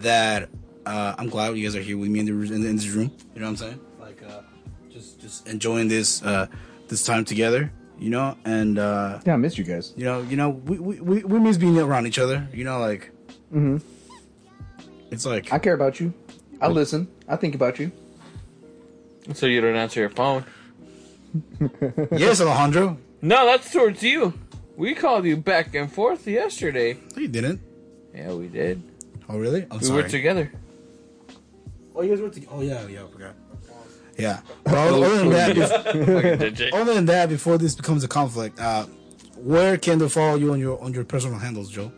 that 0.00 0.48
uh, 0.86 1.14
I'm 1.18 1.28
glad 1.28 1.56
you 1.56 1.62
guys 1.62 1.76
are 1.76 1.80
here 1.80 1.98
with 1.98 2.08
me 2.08 2.20
in, 2.20 2.26
the, 2.26 2.54
in, 2.54 2.64
in 2.64 2.76
this 2.76 2.88
room. 2.88 3.10
You 3.34 3.40
know 3.40 3.46
what 3.46 3.50
I'm 3.50 3.56
saying? 3.56 3.80
Like, 4.00 4.22
uh, 4.22 4.42
just 4.90 5.20
just 5.20 5.48
enjoying 5.48 5.88
this 5.88 6.22
uh, 6.22 6.46
this 6.88 7.04
time 7.04 7.24
together. 7.24 7.72
You 7.98 8.10
know, 8.10 8.36
and 8.44 8.78
uh, 8.78 9.18
Yeah, 9.26 9.34
I 9.34 9.36
miss 9.36 9.58
you 9.58 9.64
guys. 9.64 9.92
you 9.96 10.04
know, 10.04 10.22
you 10.22 10.36
know, 10.36 10.50
we 10.50 10.78
we, 10.78 11.00
we, 11.00 11.24
we 11.24 11.40
miss 11.40 11.56
being 11.56 11.78
around 11.78 12.06
each 12.06 12.18
other. 12.18 12.46
You 12.52 12.64
know, 12.64 12.78
like, 12.78 13.10
mm-hmm. 13.52 13.78
it's 15.10 15.26
like 15.26 15.52
I 15.52 15.58
care 15.58 15.74
about 15.74 15.98
you. 15.98 16.14
I 16.60 16.68
listen. 16.68 17.08
I 17.28 17.36
think 17.36 17.54
about 17.54 17.78
you. 17.78 17.90
So 19.34 19.46
you 19.46 19.60
don't 19.60 19.76
answer 19.76 20.00
your 20.00 20.10
phone. 20.10 20.44
yes, 22.12 22.40
Alejandro. 22.40 22.98
No, 23.20 23.46
that's 23.46 23.70
towards 23.72 24.02
you. 24.02 24.32
We 24.76 24.94
called 24.94 25.24
you 25.24 25.36
back 25.36 25.74
and 25.74 25.92
forth 25.92 26.26
yesterday. 26.26 26.98
No, 27.14 27.22
you 27.22 27.28
didn't. 27.28 27.60
Yeah, 28.14 28.32
we 28.32 28.46
did. 28.48 28.82
Oh, 29.28 29.38
really? 29.38 29.66
I'm 29.70 29.78
We 29.78 29.84
sorry. 29.84 30.02
were 30.02 30.08
together. 30.08 30.52
oh, 31.94 32.02
you 32.02 32.10
guys 32.10 32.20
were 32.20 32.30
together. 32.30 32.52
Oh, 32.54 32.60
yeah, 32.62 32.86
yeah, 32.88 33.04
I 33.04 33.08
forgot. 33.08 33.34
Yeah. 34.18 34.40
Well, 34.66 35.04
other 35.04 35.16
than 35.18 35.30
that, 35.30 35.56
bef- 35.56 35.68
Fucking 35.84 36.54
JJ. 36.54 36.72
other 36.74 36.94
than 36.94 37.06
that, 37.06 37.28
before 37.28 37.56
this 37.58 37.74
becomes 37.76 38.02
a 38.04 38.08
conflict, 38.08 38.58
uh, 38.58 38.86
where 39.36 39.76
can 39.78 39.98
they 39.98 40.08
follow 40.08 40.34
you 40.36 40.52
on 40.52 40.58
your 40.58 40.82
on 40.82 40.92
your 40.92 41.04
personal 41.04 41.38
handles, 41.38 41.70
Joe? 41.70 41.92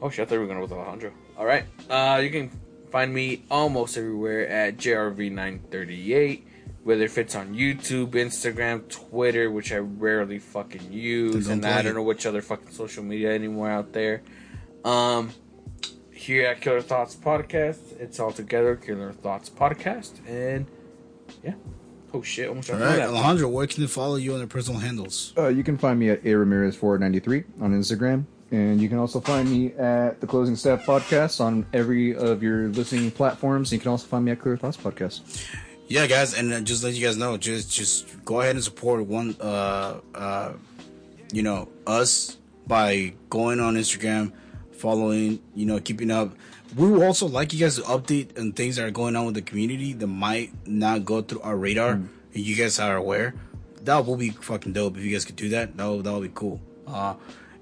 Oh 0.00 0.08
shit, 0.10 0.20
I 0.20 0.24
thought 0.26 0.34
we 0.36 0.38
were 0.38 0.46
going 0.46 0.60
with 0.60 0.70
Alejandro. 0.70 1.10
Alright. 1.36 1.64
Uh 1.90 2.20
you 2.22 2.30
can 2.30 2.50
find 2.92 3.12
me 3.12 3.42
almost 3.50 3.98
everywhere 3.98 4.46
at 4.48 4.76
JRV938. 4.76 6.42
Whether 6.84 7.02
if 7.04 7.18
it's 7.18 7.34
on 7.34 7.52
YouTube, 7.54 8.10
Instagram, 8.10 8.88
Twitter, 8.88 9.50
which 9.50 9.72
I 9.72 9.78
rarely 9.78 10.38
fucking 10.38 10.92
use, 10.92 11.48
and 11.48 11.66
I 11.66 11.82
don't 11.82 11.94
know 11.94 12.02
which 12.04 12.24
other 12.26 12.40
fucking 12.40 12.70
social 12.70 13.02
media 13.02 13.34
anymore 13.34 13.68
out 13.70 13.92
there. 13.92 14.22
Um 14.84 15.32
here 16.18 16.46
at 16.46 16.60
Killer 16.60 16.82
Thoughts 16.82 17.14
Podcast, 17.14 17.98
it's 18.00 18.18
all 18.18 18.32
together, 18.32 18.74
Killer 18.76 19.12
Thoughts 19.12 19.48
Podcast, 19.48 20.14
and 20.26 20.66
yeah. 21.44 21.54
Oh 22.12 22.22
shit, 22.22 22.48
almost 22.48 22.70
All 22.70 22.76
forgot 22.76 22.88
right, 22.88 22.96
that. 22.96 23.08
Alejandro, 23.10 23.48
where 23.48 23.66
can 23.66 23.82
they 23.82 23.86
follow 23.86 24.16
you 24.16 24.32
on 24.32 24.38
their 24.38 24.46
personal 24.46 24.80
handles? 24.80 25.32
Uh, 25.36 25.48
you 25.48 25.62
can 25.62 25.78
find 25.78 25.98
me 25.98 26.10
at 26.10 26.26
a 26.26 26.34
ramirez 26.34 26.74
493 26.74 27.44
on 27.60 27.72
Instagram, 27.72 28.24
and 28.50 28.80
you 28.80 28.88
can 28.88 28.98
also 28.98 29.20
find 29.20 29.48
me 29.48 29.72
at 29.74 30.20
the 30.20 30.26
Coaching 30.26 30.56
Staff 30.56 30.84
Podcast 30.84 31.40
on 31.40 31.66
every 31.72 32.16
of 32.16 32.42
your 32.42 32.68
listening 32.68 33.10
platforms. 33.10 33.72
You 33.72 33.78
can 33.78 33.90
also 33.90 34.06
find 34.06 34.24
me 34.24 34.32
at 34.32 34.42
Killer 34.42 34.56
Thoughts 34.56 34.76
Podcast. 34.76 35.46
Yeah, 35.86 36.06
guys, 36.06 36.34
and 36.34 36.52
uh, 36.52 36.60
just 36.60 36.82
let 36.82 36.94
you 36.94 37.06
guys 37.06 37.16
know, 37.16 37.36
just 37.36 37.70
just 37.70 38.24
go 38.24 38.40
ahead 38.40 38.56
and 38.56 38.64
support 38.64 39.06
one, 39.06 39.36
uh, 39.40 40.00
uh, 40.14 40.52
you 41.32 41.42
know, 41.42 41.68
us 41.86 42.38
by 42.66 43.14
going 43.30 43.60
on 43.60 43.74
Instagram, 43.76 44.32
following, 44.78 45.40
you 45.54 45.66
know, 45.66 45.80
keeping 45.80 46.10
up. 46.10 46.34
We 46.76 46.90
would 46.90 47.02
also 47.02 47.26
like 47.26 47.52
you 47.52 47.60
guys 47.60 47.76
to 47.76 47.82
update 47.82 48.38
on 48.38 48.52
things 48.52 48.76
that 48.76 48.86
are 48.86 48.90
going 48.90 49.16
on 49.16 49.26
with 49.26 49.34
the 49.34 49.42
community 49.42 49.92
that 49.94 50.06
might 50.06 50.52
not 50.66 51.04
go 51.04 51.22
through 51.22 51.40
our 51.40 51.56
radar, 51.56 51.92
and 51.92 52.10
you 52.32 52.56
guys 52.56 52.78
are 52.78 52.96
aware. 52.96 53.34
That 53.84 54.04
will 54.06 54.16
be 54.16 54.30
fucking 54.30 54.72
dope 54.72 54.96
if 54.96 55.04
you 55.04 55.12
guys 55.12 55.24
could 55.24 55.36
do 55.36 55.48
that. 55.50 55.76
That 55.76 55.86
would, 55.86 56.04
that 56.04 56.12
would 56.12 56.22
be 56.22 56.32
cool. 56.34 56.60
Uh, 56.86 57.14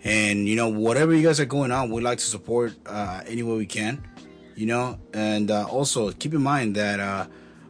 and 0.03 0.49
you 0.49 0.57
know, 0.57 0.69
whatever 0.69 1.15
you 1.15 1.23
guys 1.23 1.41
are 1.41 1.47
going 1.47 1.73
on, 1.73 1.91
we'd 1.91 2.03
like 2.03 2.19
to 2.19 2.25
support 2.25 2.75
uh, 2.87 3.23
any 3.27 3.43
way 3.43 3.57
we 3.57 3.67
can 3.67 4.03
you 4.57 4.67
know 4.67 4.99
and 5.13 5.51
uh, 5.51 5.65
also 5.67 6.11
keep 6.13 6.35
in 6.35 6.43
mind 6.43 6.75
that 6.75 6.99
uh, 6.99 7.27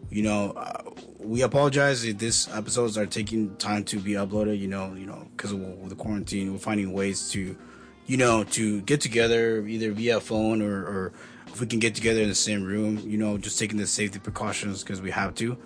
you 0.08 0.22
know 0.22 0.52
uh, 0.52 0.82
we 1.18 1.42
apologize 1.42 2.04
if 2.04 2.16
these 2.16 2.48
episodes 2.54 2.96
are 2.96 3.06
taking 3.06 3.54
time 3.56 3.84
to 3.84 3.98
be 3.98 4.12
uploaded 4.12 4.58
you 4.58 4.68
know 4.68 4.94
you 4.94 5.04
know 5.04 5.26
because 5.36 5.52
of 5.52 5.88
the 5.90 5.96
quarantine 5.96 6.52
we're 6.52 6.58
finding 6.58 6.92
ways 6.92 7.28
to 7.30 7.56
you 8.06 8.16
know 8.16 8.44
to 8.44 8.80
get 8.82 9.00
together 9.00 9.66
either 9.66 9.92
via 9.92 10.20
phone 10.20 10.62
or, 10.62 10.74
or 10.74 11.12
if 11.48 11.60
we 11.60 11.66
can 11.66 11.78
get 11.78 11.94
together 11.94 12.20
in 12.20 12.28
the 12.28 12.34
same 12.34 12.64
room 12.64 12.98
you 13.04 13.18
know 13.18 13.36
just 13.38 13.58
taking 13.58 13.78
the 13.78 13.86
safety 13.86 14.18
precautions 14.18 14.82
because 14.82 15.00
we 15.00 15.10
have 15.10 15.34
to 15.34 15.56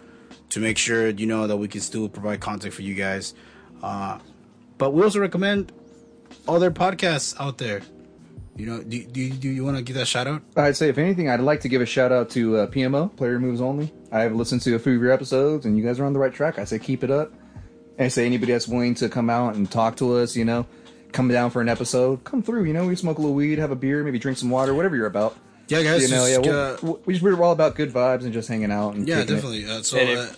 to 0.49 0.61
make 0.61 0.79
sure 0.79 1.09
you 1.09 1.27
know 1.27 1.47
that 1.47 1.57
we 1.57 1.69
can 1.69 1.81
still 1.81 2.09
provide 2.09 2.41
content 2.41 2.73
for 2.73 2.83
you 2.83 2.95
guys 2.95 3.35
uh, 3.83 4.19
but 4.79 4.93
we 4.93 5.03
also 5.03 5.21
recommend 5.21 5.73
other 6.49 6.71
podcasts 6.71 7.39
out 7.41 7.59
there 7.59 7.83
you 8.57 8.67
know 8.67 8.83
do, 8.83 9.05
do, 9.05 9.31
do 9.31 9.49
you 9.49 9.65
want 9.65 9.77
to 9.77 9.83
give 9.83 9.97
that 9.97 10.07
shout 10.07 10.27
out 10.27 10.43
I'd 10.57 10.77
say, 10.77 10.89
if 10.89 10.99
anything, 10.99 11.29
I'd 11.29 11.41
like 11.41 11.61
to 11.61 11.69
give 11.69 11.81
a 11.81 11.87
shout 11.87 12.13
out 12.13 12.31
to 12.31 12.57
uh, 12.59 12.67
PMO, 12.67 13.15
Player 13.17 13.39
Moves 13.39 13.61
Only. 13.61 13.93
I've 14.13 14.35
listened 14.35 14.61
to 14.63 14.75
a 14.75 14.79
few 14.79 14.97
of 14.97 15.01
your 15.01 15.13
episodes, 15.13 15.65
and 15.65 15.77
you 15.79 15.85
guys 15.85 15.99
are 16.01 16.05
on 16.05 16.13
the 16.13 16.19
right 16.19 16.33
track. 16.33 16.59
I 16.59 16.65
say, 16.65 16.79
keep 16.79 17.03
it 17.05 17.11
up. 17.11 17.33
I 17.99 18.09
say, 18.09 18.27
anybody 18.27 18.53
that's 18.53 18.69
willing 18.69 18.95
to 18.97 19.09
come 19.09 19.31
out 19.31 19.55
and 19.55 19.71
talk 19.71 19.97
to 19.97 20.17
us, 20.17 20.37
you 20.37 20.45
know, 20.45 20.67
come 21.13 21.29
down 21.29 21.51
for 21.51 21.61
an 21.61 21.69
episode, 21.69 22.25
come 22.25 22.43
through. 22.43 22.65
You 22.65 22.73
know, 22.73 22.87
we 22.87 22.97
smoke 22.97 23.19
a 23.19 23.21
little 23.21 23.35
weed, 23.35 23.59
have 23.59 23.71
a 23.71 23.77
beer, 23.77 24.03
maybe 24.03 24.19
drink 24.19 24.39
some 24.39 24.51
water, 24.51 24.75
whatever 24.75 24.97
you're 24.97 25.07
about. 25.07 25.37
yeah 25.69 25.83
guys 25.83 26.03
you 26.03 26.09
know, 26.09 26.27
just, 26.27 26.45
yeah, 26.45 26.53
uh, 26.53 26.77
we'll, 26.83 27.01
we 27.05 27.15
just, 27.15 27.25
we're 27.25 27.41
all 27.43 27.53
about 27.53 27.75
good 27.75 27.93
vibes 27.93 28.23
and 28.23 28.33
just 28.33 28.49
hanging 28.49 28.73
out. 28.73 28.95
And 28.95 29.07
Yeah, 29.07 29.25
definitely. 29.25 29.67
Uh, 29.67 29.83
so, 29.83 29.99
And 29.99 30.19
uh, 30.19 30.33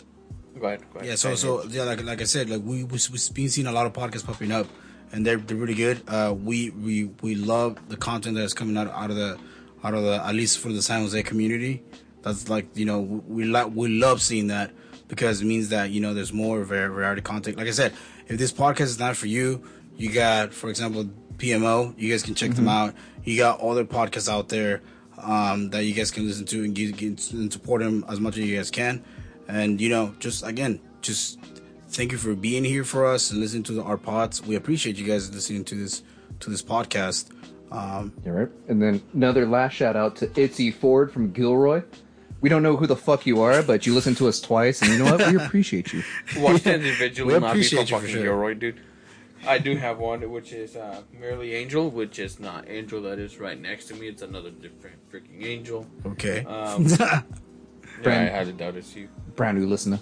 Go 0.58 0.66
ahead. 0.66 0.80
Go 0.92 0.98
ahead. 0.98 1.08
yeah, 1.08 1.14
so, 1.16 1.34
so, 1.34 1.64
yeah, 1.64 1.82
like, 1.82 2.02
like 2.04 2.20
I 2.20 2.24
said, 2.24 2.50
like 2.50 2.62
we 2.62 2.84
we 2.84 2.98
we've 3.10 3.34
been 3.34 3.48
seeing 3.48 3.66
a 3.66 3.72
lot 3.72 3.86
of 3.86 3.92
podcasts 3.92 4.24
popping 4.24 4.52
up, 4.52 4.66
and 5.10 5.26
they're 5.26 5.38
they're 5.38 5.56
really 5.56 5.74
good. 5.74 6.02
Uh, 6.06 6.34
we 6.36 6.70
we 6.70 7.04
we 7.22 7.34
love 7.34 7.78
the 7.88 7.96
content 7.96 8.36
that's 8.36 8.54
coming 8.54 8.76
out 8.76 8.88
out 8.88 9.10
of 9.10 9.16
the 9.16 9.38
out 9.82 9.94
of 9.94 10.02
the 10.04 10.22
at 10.24 10.34
least 10.34 10.58
for 10.58 10.68
the 10.68 10.82
San 10.82 11.00
Jose 11.00 11.22
community. 11.24 11.82
That's 12.22 12.48
like 12.48 12.76
you 12.76 12.84
know 12.84 13.00
we 13.00 13.44
like 13.44 13.72
we 13.74 13.88
love 13.88 14.22
seeing 14.22 14.48
that 14.48 14.70
because 15.08 15.42
it 15.42 15.46
means 15.46 15.70
that 15.70 15.90
you 15.90 16.00
know 16.00 16.14
there's 16.14 16.32
more 16.32 16.62
variety 16.64 17.22
content. 17.22 17.56
Like 17.56 17.66
I 17.68 17.72
said, 17.72 17.92
if 18.28 18.38
this 18.38 18.52
podcast 18.52 18.82
is 18.82 18.98
not 18.98 19.16
for 19.16 19.26
you, 19.26 19.64
you 19.96 20.10
got 20.10 20.52
for 20.52 20.70
example 20.70 21.08
PMO. 21.36 21.94
You 21.98 22.10
guys 22.10 22.22
can 22.22 22.34
check 22.34 22.52
them 22.52 22.68
out. 22.68 22.94
You 23.24 23.36
got 23.36 23.60
other 23.60 23.84
podcasts 23.84 24.28
out 24.28 24.48
there 24.48 24.82
um, 25.18 25.70
that 25.70 25.84
you 25.84 25.94
guys 25.94 26.10
can 26.10 26.26
listen 26.26 26.44
to 26.46 26.64
and, 26.64 26.74
get, 26.74 26.96
get, 26.96 27.32
and 27.32 27.52
support 27.52 27.82
them 27.82 28.04
as 28.08 28.20
much 28.20 28.36
as 28.36 28.44
you 28.44 28.56
guys 28.56 28.70
can. 28.70 29.04
And 29.48 29.80
you 29.80 29.88
know, 29.88 30.14
just 30.18 30.46
again, 30.46 30.80
just 31.00 31.38
thank 31.88 32.12
you 32.12 32.18
for 32.18 32.34
being 32.34 32.64
here 32.64 32.84
for 32.84 33.06
us 33.06 33.30
and 33.30 33.40
listening 33.40 33.62
to 33.64 33.72
the, 33.72 33.82
our 33.82 33.96
pods. 33.96 34.42
We 34.42 34.56
appreciate 34.56 34.96
you 34.96 35.06
guys 35.06 35.32
listening 35.32 35.64
to 35.66 35.74
this 35.74 36.02
to 36.40 36.50
this 36.50 36.62
podcast. 36.62 37.28
Um, 37.70 38.12
You're 38.24 38.34
right. 38.34 38.48
And 38.68 38.82
then 38.82 39.02
another 39.14 39.46
last 39.46 39.72
shout 39.72 39.96
out 39.96 40.16
to 40.16 40.40
Itzy 40.40 40.70
Ford 40.70 41.10
from 41.12 41.32
Gilroy. 41.32 41.82
We 42.40 42.48
don't 42.48 42.62
know 42.62 42.76
who 42.76 42.86
the 42.86 42.96
fuck 42.96 43.24
you 43.24 43.40
are, 43.40 43.62
but 43.62 43.86
you 43.86 43.94
listened 43.94 44.16
to 44.16 44.26
us 44.26 44.40
twice, 44.40 44.82
and 44.82 44.90
you 44.90 44.98
know 44.98 45.04
what? 45.16 45.26
We 45.28 45.36
appreciate 45.44 45.92
you. 45.92 46.02
Watch 46.38 46.62
that 46.64 46.74
individually, 46.74 47.34
We 47.34 47.40
not 47.40 47.46
be 47.46 47.60
appreciate 47.60 47.88
from 47.88 47.94
you 47.94 48.00
fucking 48.00 48.14
sure. 48.14 48.22
Gilroy, 48.24 48.54
dude. 48.54 48.80
I 49.46 49.58
do 49.58 49.76
have 49.76 49.98
one, 49.98 50.30
which 50.30 50.52
is 50.52 50.76
uh, 50.76 51.02
Merely 51.18 51.54
Angel, 51.54 51.90
which 51.90 52.18
is 52.18 52.38
not 52.38 52.68
Angel 52.68 53.02
that 53.02 53.18
is 53.18 53.38
right 53.38 53.60
next 53.60 53.86
to 53.86 53.94
me. 53.94 54.06
It's 54.08 54.22
another 54.22 54.50
different 54.50 54.96
freaking 55.10 55.44
Angel. 55.44 55.86
okay. 56.06 56.44
Um, 56.44 56.86
yeah, 56.88 57.22
I 57.98 58.02
Brand- 58.02 58.28
had 58.30 58.46
to 58.46 58.52
doubt 58.52 58.76
it's 58.76 58.94
you. 58.94 59.08
Brand 59.36 59.58
new 59.58 59.66
listener. 59.66 59.98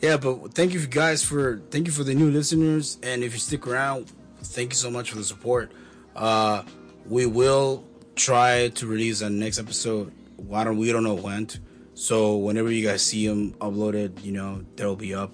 Yeah, 0.00 0.16
but 0.18 0.52
thank 0.54 0.74
you 0.74 0.86
guys 0.86 1.22
for 1.24 1.62
thank 1.70 1.86
you 1.86 1.92
for 1.92 2.04
the 2.04 2.14
new 2.14 2.30
listeners, 2.30 2.98
and 3.02 3.22
if 3.24 3.32
you 3.32 3.38
stick 3.38 3.66
around, 3.66 4.12
thank 4.42 4.72
you 4.72 4.76
so 4.76 4.90
much 4.90 5.10
for 5.10 5.16
the 5.16 5.24
support. 5.24 5.72
Uh, 6.14 6.62
we 7.06 7.24
will 7.26 7.84
try 8.14 8.68
to 8.68 8.86
release 8.86 9.22
our 9.22 9.30
next 9.30 9.58
episode. 9.58 10.12
Why 10.36 10.64
don't 10.64 10.76
we 10.76 10.92
don't 10.92 11.04
know 11.04 11.14
when? 11.14 11.48
So 11.94 12.36
whenever 12.36 12.70
you 12.70 12.86
guys 12.86 13.02
see 13.02 13.26
them 13.26 13.52
uploaded, 13.54 14.22
you 14.22 14.32
know 14.32 14.64
they'll 14.76 14.96
be 14.96 15.14
up. 15.14 15.32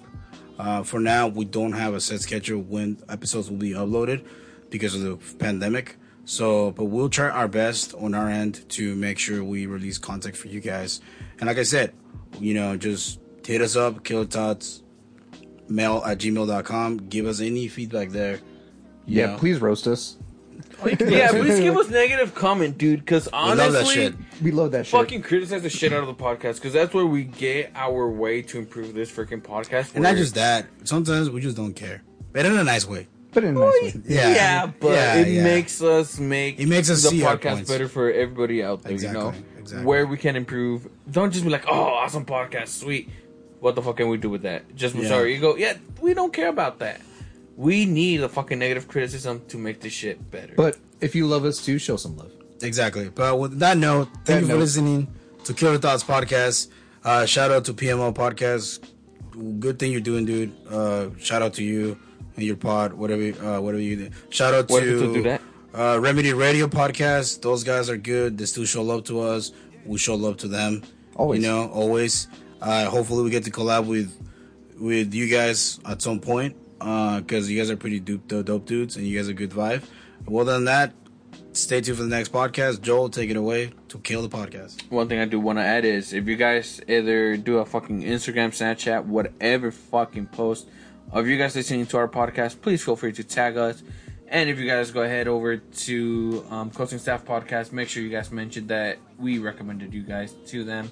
Uh, 0.58 0.82
for 0.82 1.00
now, 1.00 1.28
we 1.28 1.44
don't 1.44 1.72
have 1.72 1.94
a 1.94 2.00
set 2.00 2.20
schedule 2.20 2.60
when 2.60 3.02
episodes 3.08 3.50
will 3.50 3.56
be 3.56 3.70
uploaded 3.70 4.24
because 4.70 4.94
of 4.94 5.02
the 5.02 5.16
pandemic. 5.36 5.96
So, 6.24 6.70
but 6.72 6.84
we'll 6.84 7.08
try 7.08 7.28
our 7.28 7.48
best 7.48 7.94
on 7.94 8.14
our 8.14 8.28
end 8.28 8.68
to 8.70 8.94
make 8.94 9.18
sure 9.18 9.42
we 9.42 9.66
release 9.66 9.98
content 9.98 10.36
for 10.36 10.48
you 10.48 10.60
guys. 10.60 11.00
And 11.38 11.48
like 11.48 11.58
I 11.58 11.64
said, 11.64 11.94
you 12.38 12.54
know, 12.54 12.76
just 12.76 13.20
hit 13.44 13.60
us 13.60 13.76
up, 13.76 14.04
kill 14.04 14.24
tots, 14.26 14.82
mail 15.68 16.02
at 16.06 16.18
gmail.com. 16.18 17.08
Give 17.08 17.26
us 17.26 17.40
any 17.40 17.68
feedback 17.68 18.10
there. 18.10 18.40
Yeah, 19.06 19.26
know. 19.26 19.38
please 19.38 19.60
roast 19.60 19.86
us. 19.86 20.16
Yeah, 20.84 21.30
please 21.30 21.60
give 21.60 21.76
us 21.76 21.88
negative 21.88 22.34
comment, 22.34 22.78
dude. 22.78 23.00
Because 23.00 23.30
love 23.32 23.56
that 23.56 23.68
honestly, 23.70 23.94
shit. 23.94 24.14
We 24.42 24.50
love 24.50 24.72
that 24.72 24.86
shit. 24.86 24.92
fucking 24.92 25.22
criticize 25.22 25.62
the 25.62 25.70
shit 25.70 25.92
out 25.92 26.00
of 26.00 26.06
the 26.08 26.14
podcast 26.14 26.54
because 26.56 26.72
that's 26.72 26.92
where 26.94 27.06
we 27.06 27.24
get 27.24 27.70
our 27.74 28.08
way 28.08 28.42
to 28.42 28.58
improve 28.58 28.94
this 28.94 29.10
freaking 29.10 29.42
podcast. 29.42 29.94
And 29.94 30.02
not 30.02 30.16
just 30.16 30.34
that, 30.34 30.66
sometimes 30.84 31.30
we 31.30 31.40
just 31.40 31.56
don't 31.56 31.74
care. 31.74 32.02
But 32.32 32.46
in 32.46 32.56
a 32.56 32.64
nice 32.64 32.86
way. 32.86 33.08
but 33.32 33.44
in 33.44 33.56
a 33.56 33.60
nice 33.60 33.94
way. 33.94 34.02
Yeah. 34.06 34.34
Yeah, 34.34 34.66
but 34.80 34.92
Yeah, 34.92 35.14
it 35.16 35.28
yeah. 35.28 35.44
makes 35.44 35.82
us 35.82 36.18
make 36.18 36.58
It 36.60 36.66
makes 36.66 36.90
us 36.90 37.02
the 37.02 37.08
see 37.10 37.20
podcast 37.20 37.68
better 37.68 37.88
for 37.88 38.10
everybody 38.10 38.62
out 38.62 38.82
there. 38.82 38.92
Exactly, 38.92 39.18
You 39.20 39.24
know, 39.32 39.34
exactly. 39.58 39.86
where 39.86 40.06
we 40.06 40.16
can 40.16 40.36
improve. 40.36 40.88
Don't 41.10 41.30
just 41.32 41.44
be 41.44 41.50
like, 41.50 41.64
"Oh, 41.68 41.72
awesome 41.72 42.24
podcast, 42.26 42.68
sweet." 42.68 43.08
What 43.60 43.74
the 43.76 43.82
fuck 43.82 43.96
can 43.98 44.08
we 44.08 44.16
do 44.16 44.28
with 44.28 44.42
that? 44.42 44.74
Just 44.74 44.94
with 44.96 45.08
Yeah. 45.08 45.14
our 45.16 45.26
ego? 45.26 45.54
Yeah, 45.56 45.74
we 46.00 46.14
don't 46.14 46.32
care 46.32 46.48
about 46.48 46.80
that. 46.80 47.00
We 47.56 47.84
need 47.84 48.22
a 48.22 48.28
fucking 48.28 48.58
negative 48.58 48.88
criticism 48.88 49.42
to 49.48 49.58
make 49.58 49.80
this 49.80 49.92
shit 49.92 50.30
better. 50.30 50.54
But 50.56 50.78
if 51.00 51.14
you 51.14 51.26
love 51.26 51.44
us 51.44 51.64
too, 51.64 51.78
show 51.78 51.96
some 51.96 52.16
love. 52.16 52.32
Exactly. 52.62 53.08
But 53.08 53.38
with 53.38 53.58
that 53.58 53.76
note, 53.76 54.08
thank 54.24 54.26
That 54.26 54.40
you 54.42 54.46
for 54.48 54.56
listening 54.56 55.08
to 55.44 55.52
Killer 55.52 55.78
Thoughts 55.78 56.04
Podcast. 56.04 56.68
Uh, 57.04 57.26
shout 57.26 57.50
out 57.50 57.64
to 57.66 57.74
PMO 57.74 58.14
Podcast. 58.14 58.88
Good 59.60 59.78
thing 59.78 59.92
you're 59.92 60.00
doing, 60.00 60.24
dude. 60.24 60.52
Uh, 60.68 61.10
shout 61.18 61.42
out 61.42 61.54
to 61.54 61.64
you 61.64 61.98
and 62.36 62.44
your 62.44 62.56
pod, 62.56 62.92
whatever, 62.92 63.22
uh, 63.44 63.60
whatever 63.60 63.82
you 63.82 63.96
do. 63.96 64.10
Shout 64.30 64.54
out 64.54 64.70
Why 64.70 64.80
to, 64.80 65.12
do 65.12 65.22
that? 65.24 65.42
Uh, 65.74 65.98
Remedy 66.00 66.32
Radio 66.32 66.68
Podcast. 66.68 67.42
Those 67.42 67.64
guys 67.64 67.90
are 67.90 67.96
good. 67.96 68.38
They 68.38 68.44
still 68.44 68.64
show 68.64 68.82
love 68.82 69.04
to 69.04 69.20
us. 69.20 69.52
We 69.84 69.98
show 69.98 70.14
love 70.14 70.36
to 70.38 70.48
them. 70.48 70.82
Always. 71.16 71.42
You 71.42 71.48
know, 71.48 71.68
always. 71.68 72.28
Uh, 72.60 72.84
hopefully, 72.84 73.24
we 73.24 73.30
get 73.30 73.44
to 73.44 73.50
collab 73.50 73.86
with 73.86 74.16
with 74.78 75.12
you 75.14 75.28
guys 75.28 75.80
at 75.84 76.02
some 76.02 76.20
point 76.20 76.56
because 76.82 77.50
you 77.50 77.58
guys 77.58 77.70
are 77.70 77.76
pretty 77.76 78.00
dope, 78.00 78.26
dope, 78.28 78.46
dope 78.46 78.66
dudes 78.66 78.96
and 78.96 79.06
you 79.06 79.18
guys 79.18 79.28
are 79.28 79.32
good 79.32 79.50
vibe. 79.50 79.84
Well, 80.26 80.44
than 80.44 80.64
that, 80.66 80.92
stay 81.52 81.80
tuned 81.80 81.98
for 81.98 82.04
the 82.04 82.08
next 82.08 82.32
podcast. 82.32 82.80
Joel, 82.80 83.08
take 83.08 83.30
it 83.30 83.36
away 83.36 83.72
to 83.88 83.98
kill 83.98 84.22
the 84.22 84.28
podcast. 84.28 84.90
One 84.90 85.08
thing 85.08 85.18
I 85.18 85.24
do 85.24 85.38
want 85.40 85.58
to 85.58 85.64
add 85.64 85.84
is 85.84 86.12
if 86.12 86.26
you 86.26 86.36
guys 86.36 86.80
either 86.88 87.36
do 87.36 87.58
a 87.58 87.64
fucking 87.64 88.02
Instagram, 88.02 88.50
Snapchat, 88.50 89.04
whatever 89.04 89.70
fucking 89.70 90.26
post 90.26 90.68
of 91.10 91.26
you 91.26 91.36
guys 91.38 91.54
listening 91.54 91.86
to 91.86 91.98
our 91.98 92.08
podcast, 92.08 92.60
please 92.60 92.82
feel 92.82 92.96
free 92.96 93.12
to 93.12 93.24
tag 93.24 93.56
us. 93.56 93.82
And 94.28 94.48
if 94.48 94.58
you 94.58 94.66
guys 94.66 94.90
go 94.90 95.02
ahead 95.02 95.28
over 95.28 95.58
to 95.58 96.46
um, 96.48 96.70
Coaching 96.70 96.98
Staff 96.98 97.26
Podcast, 97.26 97.70
make 97.72 97.90
sure 97.90 98.02
you 98.02 98.08
guys 98.08 98.30
mention 98.30 98.66
that 98.68 98.96
we 99.18 99.38
recommended 99.38 99.92
you 99.92 100.02
guys 100.02 100.32
to 100.46 100.64
them, 100.64 100.90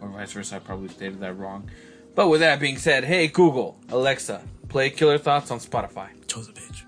or 0.00 0.08
vice 0.08 0.32
versa. 0.32 0.56
I 0.56 0.58
probably 0.60 0.88
stated 0.88 1.20
that 1.20 1.36
wrong. 1.36 1.68
But 2.14 2.28
with 2.28 2.40
that 2.40 2.60
being 2.60 2.78
said, 2.78 3.04
hey 3.04 3.28
Google, 3.28 3.78
Alexa, 3.90 4.42
play 4.68 4.90
Killer 4.90 5.18
Thoughts 5.18 5.50
on 5.50 5.58
Spotify. 5.58 6.08
Chose 6.26 6.48
a 6.48 6.52
bitch. 6.52 6.87